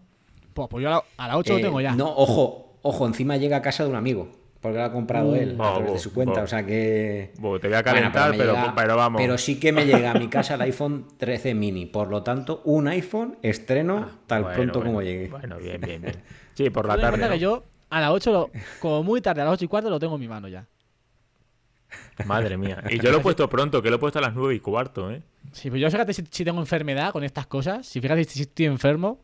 Pues, 0.54 0.68
pues 0.70 0.82
yo 0.84 0.90
a 0.90 0.92
la- 0.92 1.04
a 1.18 1.28
las 1.28 1.38
8 1.38 1.54
lo 1.54 1.60
Eh, 1.60 1.62
tengo 1.64 1.82
ya. 1.82 1.92
No, 1.96 2.08
ojo, 2.16 2.78
ojo, 2.82 3.06
encima 3.08 3.36
llega 3.38 3.58
a 3.58 3.62
casa 3.62 3.84
de 3.84 3.90
un 3.90 3.96
amigo, 3.96 4.30
porque 4.62 4.78
lo 4.78 4.84
ha 4.86 4.92
comprado 4.92 5.36
él 5.36 5.56
a 5.60 5.72
Oh, 5.72 5.76
través 5.78 5.94
de 5.94 6.00
su 6.00 6.14
cuenta, 6.14 6.42
oh. 6.42 6.44
o 6.46 6.48
sea 6.48 6.66
que... 6.66 7.34
Bueno, 7.40 7.60
te 7.60 7.68
voy 7.68 7.78
a 7.78 7.84
calentar, 7.84 8.32
pero, 8.38 8.54
llega- 8.54 8.74
pero 8.76 8.96
vamos. 8.96 9.22
pero 9.22 9.38
sí 9.38 9.60
que 9.60 9.72
me 9.72 9.86
llega 9.86 10.12
a 10.12 10.14
mi 10.16 10.28
casa 10.30 10.54
el 10.56 10.62
iPhone 10.62 11.08
13 11.18 11.54
mini, 11.56 11.86
por 11.88 12.08
lo 12.10 12.24
tanto, 12.24 12.62
un 12.64 12.88
iPhone 12.88 13.38
estreno 13.42 14.10
tan 14.28 14.44
Bueno, 14.44 14.56
pronto 14.56 14.80
bueno, 14.80 14.92
como 14.92 15.02
llegue. 15.02 15.28
Bueno, 15.28 15.58
bien, 15.58 15.82
bien, 15.82 16.02
bien. 16.04 16.16
Sí, 16.56 16.70
por 16.72 16.88
la 16.88 16.96
tarde. 16.96 17.10
cuenta 17.20 17.28
que 17.30 17.36
¿no? 17.36 17.42
yo 17.42 17.64
a 17.90 18.02
las 18.02 18.10
8, 18.12 18.32
lo- 18.32 18.52
como 18.80 19.04
muy 19.04 19.22
tarde, 19.22 19.42
a 19.42 19.46
las 19.46 19.54
8 19.54 19.66
y 19.66 19.68
cuarto, 19.68 19.90
lo 19.90 20.00
tengo 20.00 20.16
en 20.16 20.22
mi 20.22 20.28
mano 20.28 20.48
ya. 20.48 20.66
Madre 22.26 22.58
mía. 22.58 22.84
Y 22.90 23.00
yo 23.00 23.12
lo 23.12 23.18
he 23.20 23.22
puesto 23.22 23.48
pronto, 23.50 23.82
que 23.82 23.90
lo 23.90 23.98
he 23.98 24.00
puesto 24.00 24.20
a 24.20 24.22
las 24.22 24.34
nueve 24.34 24.56
y 24.56 24.60
cuarto, 24.60 25.12
¿eh? 25.12 25.22
Sí, 25.52 25.70
pues 25.70 25.82
yo 25.82 25.90
fíjate 25.92 26.14
si, 26.14 26.24
si 26.30 26.44
tengo 26.44 26.60
enfermedad 26.60 27.12
con 27.12 27.24
estas 27.24 27.46
cosas, 27.48 27.86
si 27.88 28.02
fíjate 28.02 28.24
si 28.26 28.42
estoy 28.42 28.66
enfermo, 28.66 29.20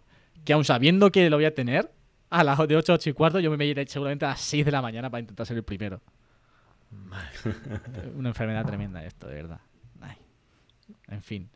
que 0.45 0.53
aun 0.53 0.63
sabiendo 0.63 1.11
que 1.11 1.29
lo 1.29 1.37
voy 1.37 1.45
a 1.45 1.53
tener, 1.55 1.91
a 2.29 2.43
las 2.43 2.57
de 2.67 2.75
8, 2.77 2.93
8 2.93 3.09
y 3.09 3.13
cuarto, 3.13 3.39
yo 3.39 3.51
me 3.57 3.65
iré 3.65 3.85
seguramente 3.87 4.25
a 4.25 4.29
las 4.29 4.41
6 4.41 4.63
de 4.65 4.71
la 4.71 4.81
mañana 4.81 5.09
para 5.09 5.19
intentar 5.19 5.45
ser 5.45 5.57
el 5.57 5.63
primero. 5.63 6.01
Una 8.15 8.29
enfermedad 8.29 8.65
tremenda 8.65 9.03
esto, 9.03 9.27
de 9.27 9.35
verdad. 9.35 9.59
Ay. 10.01 10.15
En 11.09 11.21
fin. 11.21 11.49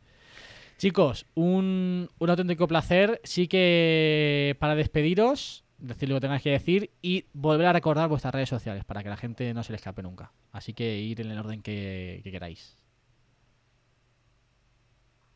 Chicos, 0.78 1.26
un, 1.34 2.10
un 2.18 2.30
auténtico 2.30 2.66
placer. 2.68 3.20
Sí 3.24 3.48
que 3.48 4.56
para 4.58 4.74
despediros, 4.74 5.64
decir 5.78 6.08
lo 6.08 6.16
que 6.16 6.20
tengáis 6.20 6.42
que 6.42 6.50
decir 6.50 6.90
y 7.02 7.26
volver 7.32 7.66
a 7.66 7.72
recordar 7.72 8.08
vuestras 8.08 8.34
redes 8.34 8.48
sociales 8.48 8.84
para 8.84 9.02
que 9.02 9.08
la 9.08 9.16
gente 9.16 9.52
no 9.54 9.62
se 9.62 9.72
le 9.72 9.76
escape 9.76 10.02
nunca. 10.02 10.32
Así 10.52 10.72
que 10.72 10.98
ir 10.98 11.20
en 11.20 11.30
el 11.30 11.38
orden 11.38 11.62
que, 11.62 12.20
que 12.24 12.30
queráis. 12.30 12.76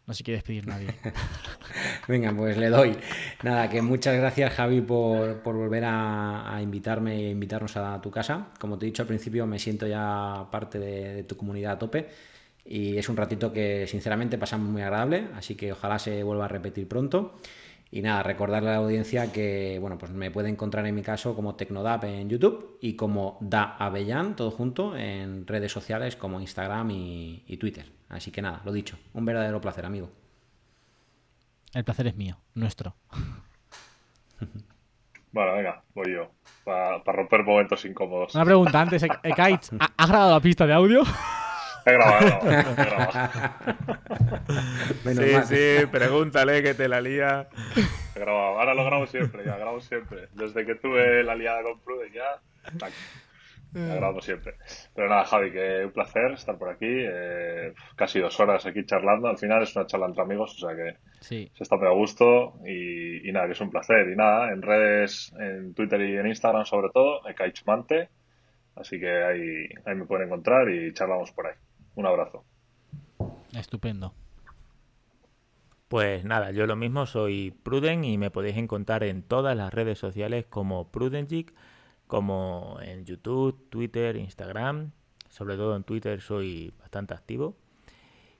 No 0.07 0.15
se 0.15 0.25
quiere 0.25 0.39
despedir 0.39 0.67
nadie. 0.67 0.89
Venga, 2.09 2.35
pues 2.35 2.57
le 2.57 2.69
doy. 2.69 2.97
Nada, 3.45 3.69
que 3.69 3.81
muchas 3.81 4.17
gracias 4.17 4.53
Javi 4.55 4.81
por, 4.81 5.41
por 5.43 5.55
volver 5.55 5.85
a, 5.85 6.53
a 6.53 6.61
invitarme 6.61 7.15
e 7.15 7.31
invitarnos 7.31 7.77
a 7.77 8.01
tu 8.01 8.11
casa. 8.11 8.49
Como 8.59 8.77
te 8.77 8.87
he 8.87 8.89
dicho 8.89 9.03
al 9.03 9.09
principio, 9.09 9.47
me 9.47 9.59
siento 9.59 9.87
ya 9.87 10.49
parte 10.51 10.79
de, 10.79 11.15
de 11.15 11.23
tu 11.25 11.37
comunidad 11.37 11.73
a 11.73 11.79
tope 11.79 12.09
y 12.65 12.97
es 12.97 13.09
un 13.09 13.17
ratito 13.17 13.53
que 13.53 13.87
sinceramente 13.87 14.39
pasamos 14.39 14.69
muy 14.69 14.83
agradable, 14.83 15.29
así 15.35 15.55
que 15.55 15.73
ojalá 15.73 15.99
se 15.99 16.23
vuelva 16.23 16.45
a 16.45 16.49
repetir 16.49 16.87
pronto. 16.89 17.39
Y 17.93 18.03
nada, 18.03 18.23
recordarle 18.23 18.69
a 18.69 18.73
la 18.73 18.79
audiencia 18.79 19.33
que 19.33 19.79
bueno, 19.81 19.99
pues 19.99 20.12
me 20.12 20.31
puede 20.31 20.49
encontrar 20.49 20.87
en 20.87 20.95
mi 20.95 21.03
caso 21.03 21.35
como 21.35 21.57
Tecnodap 21.57 22.05
en 22.05 22.29
YouTube 22.29 22.79
y 22.81 22.95
como 22.95 23.37
Da 23.41 23.77
Avellán, 23.79 24.37
todo 24.37 24.53
junto, 24.53 24.97
en 24.97 25.45
redes 25.47 25.73
sociales 25.73 26.15
como 26.15 26.41
Instagram 26.41 26.91
y, 26.93 27.43
y 27.49 27.57
Twitter. 27.57 27.87
Así 28.09 28.31
que 28.31 28.43
nada, 28.43 28.61
lo 28.65 28.73
dicho, 28.73 28.97
un 29.12 29.25
verdadero 29.25 29.61
placer, 29.61 29.85
amigo. 29.87 30.09
El 31.75 31.85
placer 31.85 32.07
es 32.07 32.17
mío, 32.17 32.39
nuestro. 32.55 32.95
Bueno, 35.33 35.53
venga, 35.55 35.83
voy 35.95 36.12
yo. 36.12 36.29
Para 36.65 36.99
romper 37.05 37.45
momentos 37.45 37.85
incómodos. 37.85 38.35
Una 38.35 38.45
pregunta 38.45 38.81
antes, 38.81 39.01
Ek- 39.05 39.21
Ekaich, 39.23 39.71
¿ha- 39.79 39.93
¿has 39.97 40.09
grabado 40.09 40.33
la 40.33 40.41
pista 40.41 40.67
de 40.67 40.73
audio? 40.73 41.03
He 41.86 41.93
grabado. 41.93 42.40
Menos 45.05 45.24
Sí, 45.24 45.32
mal. 45.32 45.47
sí, 45.47 45.86
pregúntale 45.90 46.62
que 46.62 46.74
te 46.74 46.89
la 46.89 47.01
lía. 47.01 47.48
He 48.15 48.19
grabado. 48.20 48.59
Ahora 48.59 48.74
lo 48.74 48.85
grabo 48.85 49.07
siempre, 49.07 49.44
ya 49.44 49.57
grabo 49.57 49.81
siempre. 49.81 50.28
Desde 50.35 50.66
que 50.66 50.74
tuve 50.77 51.23
la 51.24 51.35
liada 51.35 51.62
con 51.62 51.81
Pruden 51.81 52.12
ya, 52.12 52.40
tac, 52.78 52.93
ya 53.73 53.94
grabo 53.97 54.20
siempre. 54.20 54.55
Pero 54.94 55.09
nada, 55.09 55.24
Javi, 55.24 55.52
que 55.52 55.85
un 55.86 55.93
placer 55.93 56.32
estar 56.32 56.59
por 56.59 56.69
aquí. 56.70 56.86
eh, 56.89 57.73
casi 57.97 58.20
dos 58.20 58.39
horas 58.40 58.66
aquí 58.66 58.85
charlando. 58.85 59.28
Al 59.28 59.39
final 59.39 59.62
es 59.62 59.74
una 59.77 59.86
charla 59.86 60.07
entre 60.07 60.23
amigos, 60.23 60.62
o 60.62 60.66
sea 60.69 60.77
que 60.77 60.97
Sí. 61.20 61.51
se 61.55 61.62
está 61.62 61.77
muy 61.77 61.86
a 61.86 61.90
gusto 61.90 62.55
y, 62.66 63.28
y 63.28 63.32
nada, 63.32 63.47
que 63.47 63.52
es 63.52 63.61
un 63.61 63.70
placer. 63.70 64.09
Y 64.09 64.16
nada, 64.16 64.51
en 64.52 64.62
redes, 64.62 65.32
en 65.39 65.74
Twitter 65.74 66.01
y 66.02 66.16
en 66.16 66.27
Instagram 66.27 66.65
sobre 66.66 66.90
todo, 66.93 67.27
Ekaichmante. 67.28 68.09
Así 68.77 68.98
que 68.98 69.11
ahí, 69.24 69.66
ahí 69.85 69.94
me 69.94 70.07
pueden 70.07 70.27
encontrar 70.27 70.69
y 70.70 70.93
charlamos 70.94 71.31
por 71.32 71.47
ahí. 71.48 71.55
Un 71.95 72.07
abrazo. 72.07 72.45
Estupendo. 73.53 74.15
Pues 75.89 76.25
nada, 76.25 76.53
yo 76.53 76.67
lo 76.67 76.77
mismo, 76.77 77.05
soy 77.05 77.51
Pruden 77.51 78.05
y 78.05 78.17
me 78.17 78.31
podéis 78.31 78.57
encontrar 78.57 79.03
en 79.03 79.23
todas 79.25 79.57
las 79.57 79.75
redes 79.75 79.99
sociales 79.99 80.47
como 80.49 80.93
Prudengic, 80.93 81.53
como 82.07 82.79
en 82.81 83.05
YouTube, 83.05 83.69
Twitter, 83.71 84.17
Instagram. 84.17 84.93
Sobre 85.29 85.57
todo 85.57 85.75
en 85.75 85.83
Twitter 85.83 86.21
soy 86.21 86.73
bastante 86.79 87.15
activo. 87.15 87.57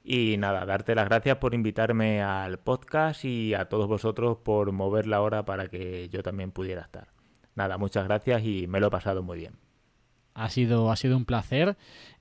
Y 0.05 0.37
nada, 0.39 0.65
darte 0.65 0.95
las 0.95 1.09
gracias 1.09 1.39
por 1.39 1.55
invitarme 1.55 2.23
al 2.23 2.59
podcast 2.59 3.25
y 3.25 3.55
a 3.55 3.69
todos 3.69 3.87
vosotros 3.89 4.39
por 4.39 4.73
mover 4.73 5.07
la 5.07 5.21
hora 5.21 5.45
para 5.45 5.69
que 5.69 6.09
yo 6.09 6.23
también 6.23 6.53
pudiera 6.53 6.83
estar. 6.83 7.09
Nada, 7.55 7.79
muchas 7.79 8.05
gracias 8.05 8.45
y 8.45 8.67
me 8.67 8.81
lo 8.81 8.87
he 8.87 8.91
pasado 8.91 9.23
muy 9.23 9.39
bien. 9.39 9.55
Ha 10.35 10.49
sido, 10.49 10.91
ha 10.91 10.97
sido 10.97 11.17
un 11.17 11.25
placer. 11.25 11.77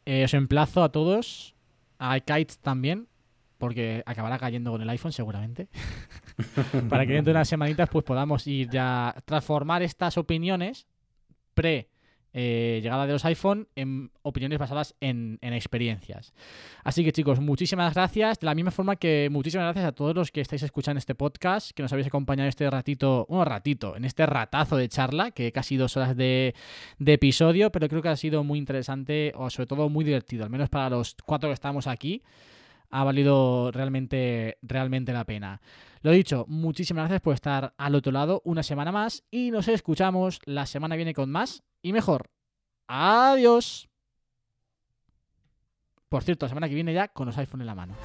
Eh, 0.09 0.23
os 0.23 0.33
emplazo 0.33 0.81
a 0.81 0.89
todos, 0.89 1.53
a 1.99 2.19
Kites 2.19 2.57
también, 2.57 3.07
porque 3.59 4.01
acabará 4.07 4.39
cayendo 4.39 4.71
con 4.71 4.81
el 4.81 4.89
iPhone 4.89 5.11
seguramente. 5.11 5.67
Para 6.89 7.05
que 7.05 7.13
dentro 7.13 7.31
de 7.31 7.37
unas 7.37 7.47
semanitas 7.47 7.87
pues 7.89 8.03
podamos 8.03 8.47
ir 8.47 8.71
ya 8.71 9.13
transformar 9.25 9.83
estas 9.83 10.17
opiniones 10.17 10.87
pre 11.53 11.88
eh, 12.33 12.79
llegada 12.83 13.07
de 13.07 13.13
los 13.13 13.25
iPhone 13.25 13.67
en 13.75 14.11
opiniones 14.21 14.59
basadas 14.59 14.95
en, 15.01 15.39
en 15.41 15.53
experiencias. 15.53 16.33
Así 16.83 17.03
que 17.03 17.11
chicos, 17.11 17.39
muchísimas 17.39 17.93
gracias. 17.93 18.39
De 18.39 18.45
la 18.45 18.55
misma 18.55 18.71
forma 18.71 18.95
que 18.95 19.29
muchísimas 19.31 19.65
gracias 19.65 19.85
a 19.85 19.91
todos 19.91 20.15
los 20.15 20.31
que 20.31 20.41
estáis 20.41 20.63
escuchando 20.63 20.99
este 20.99 21.15
podcast, 21.15 21.71
que 21.71 21.81
nos 21.81 21.91
habéis 21.91 22.07
acompañado 22.07 22.49
este 22.49 22.69
ratito, 22.69 23.25
bueno, 23.29 23.45
ratito, 23.45 23.95
en 23.95 24.05
este 24.05 24.25
ratazo 24.25 24.77
de 24.77 24.89
charla, 24.89 25.31
que 25.31 25.51
casi 25.51 25.77
dos 25.77 25.97
horas 25.97 26.15
de 26.15 26.53
episodio, 27.05 27.71
pero 27.71 27.87
creo 27.87 28.01
que 28.01 28.09
ha 28.09 28.15
sido 28.15 28.43
muy 28.43 28.59
interesante 28.59 29.33
o 29.35 29.49
sobre 29.49 29.67
todo 29.67 29.89
muy 29.89 30.05
divertido, 30.05 30.43
al 30.43 30.49
menos 30.49 30.69
para 30.69 30.89
los 30.89 31.15
cuatro 31.25 31.49
que 31.49 31.53
estamos 31.53 31.87
aquí. 31.87 32.21
Ha 32.89 33.03
valido 33.03 33.71
realmente, 33.71 34.57
realmente 34.61 35.13
la 35.13 35.25
pena. 35.25 35.61
Lo 36.01 36.11
dicho, 36.11 36.45
muchísimas 36.47 37.03
gracias 37.03 37.21
por 37.21 37.33
estar 37.33 37.73
al 37.77 37.95
otro 37.95 38.11
lado 38.11 38.41
una 38.45 38.63
semana 38.63 38.91
más 38.91 39.23
y 39.29 39.51
nos 39.51 39.67
escuchamos 39.67 40.39
la 40.45 40.65
semana 40.65 40.95
que 40.95 40.99
viene 40.99 41.13
con 41.13 41.29
más 41.29 41.63
y 41.81 41.93
mejor. 41.93 42.29
Adiós. 42.87 43.89
Por 46.07 46.23
cierto, 46.23 46.45
la 46.45 46.49
semana 46.49 46.67
que 46.67 46.75
viene 46.75 46.93
ya 46.93 47.09
con 47.09 47.27
los 47.27 47.37
iPhone 47.37 47.61
en 47.61 47.67
la 47.67 47.75
mano. 47.75 47.95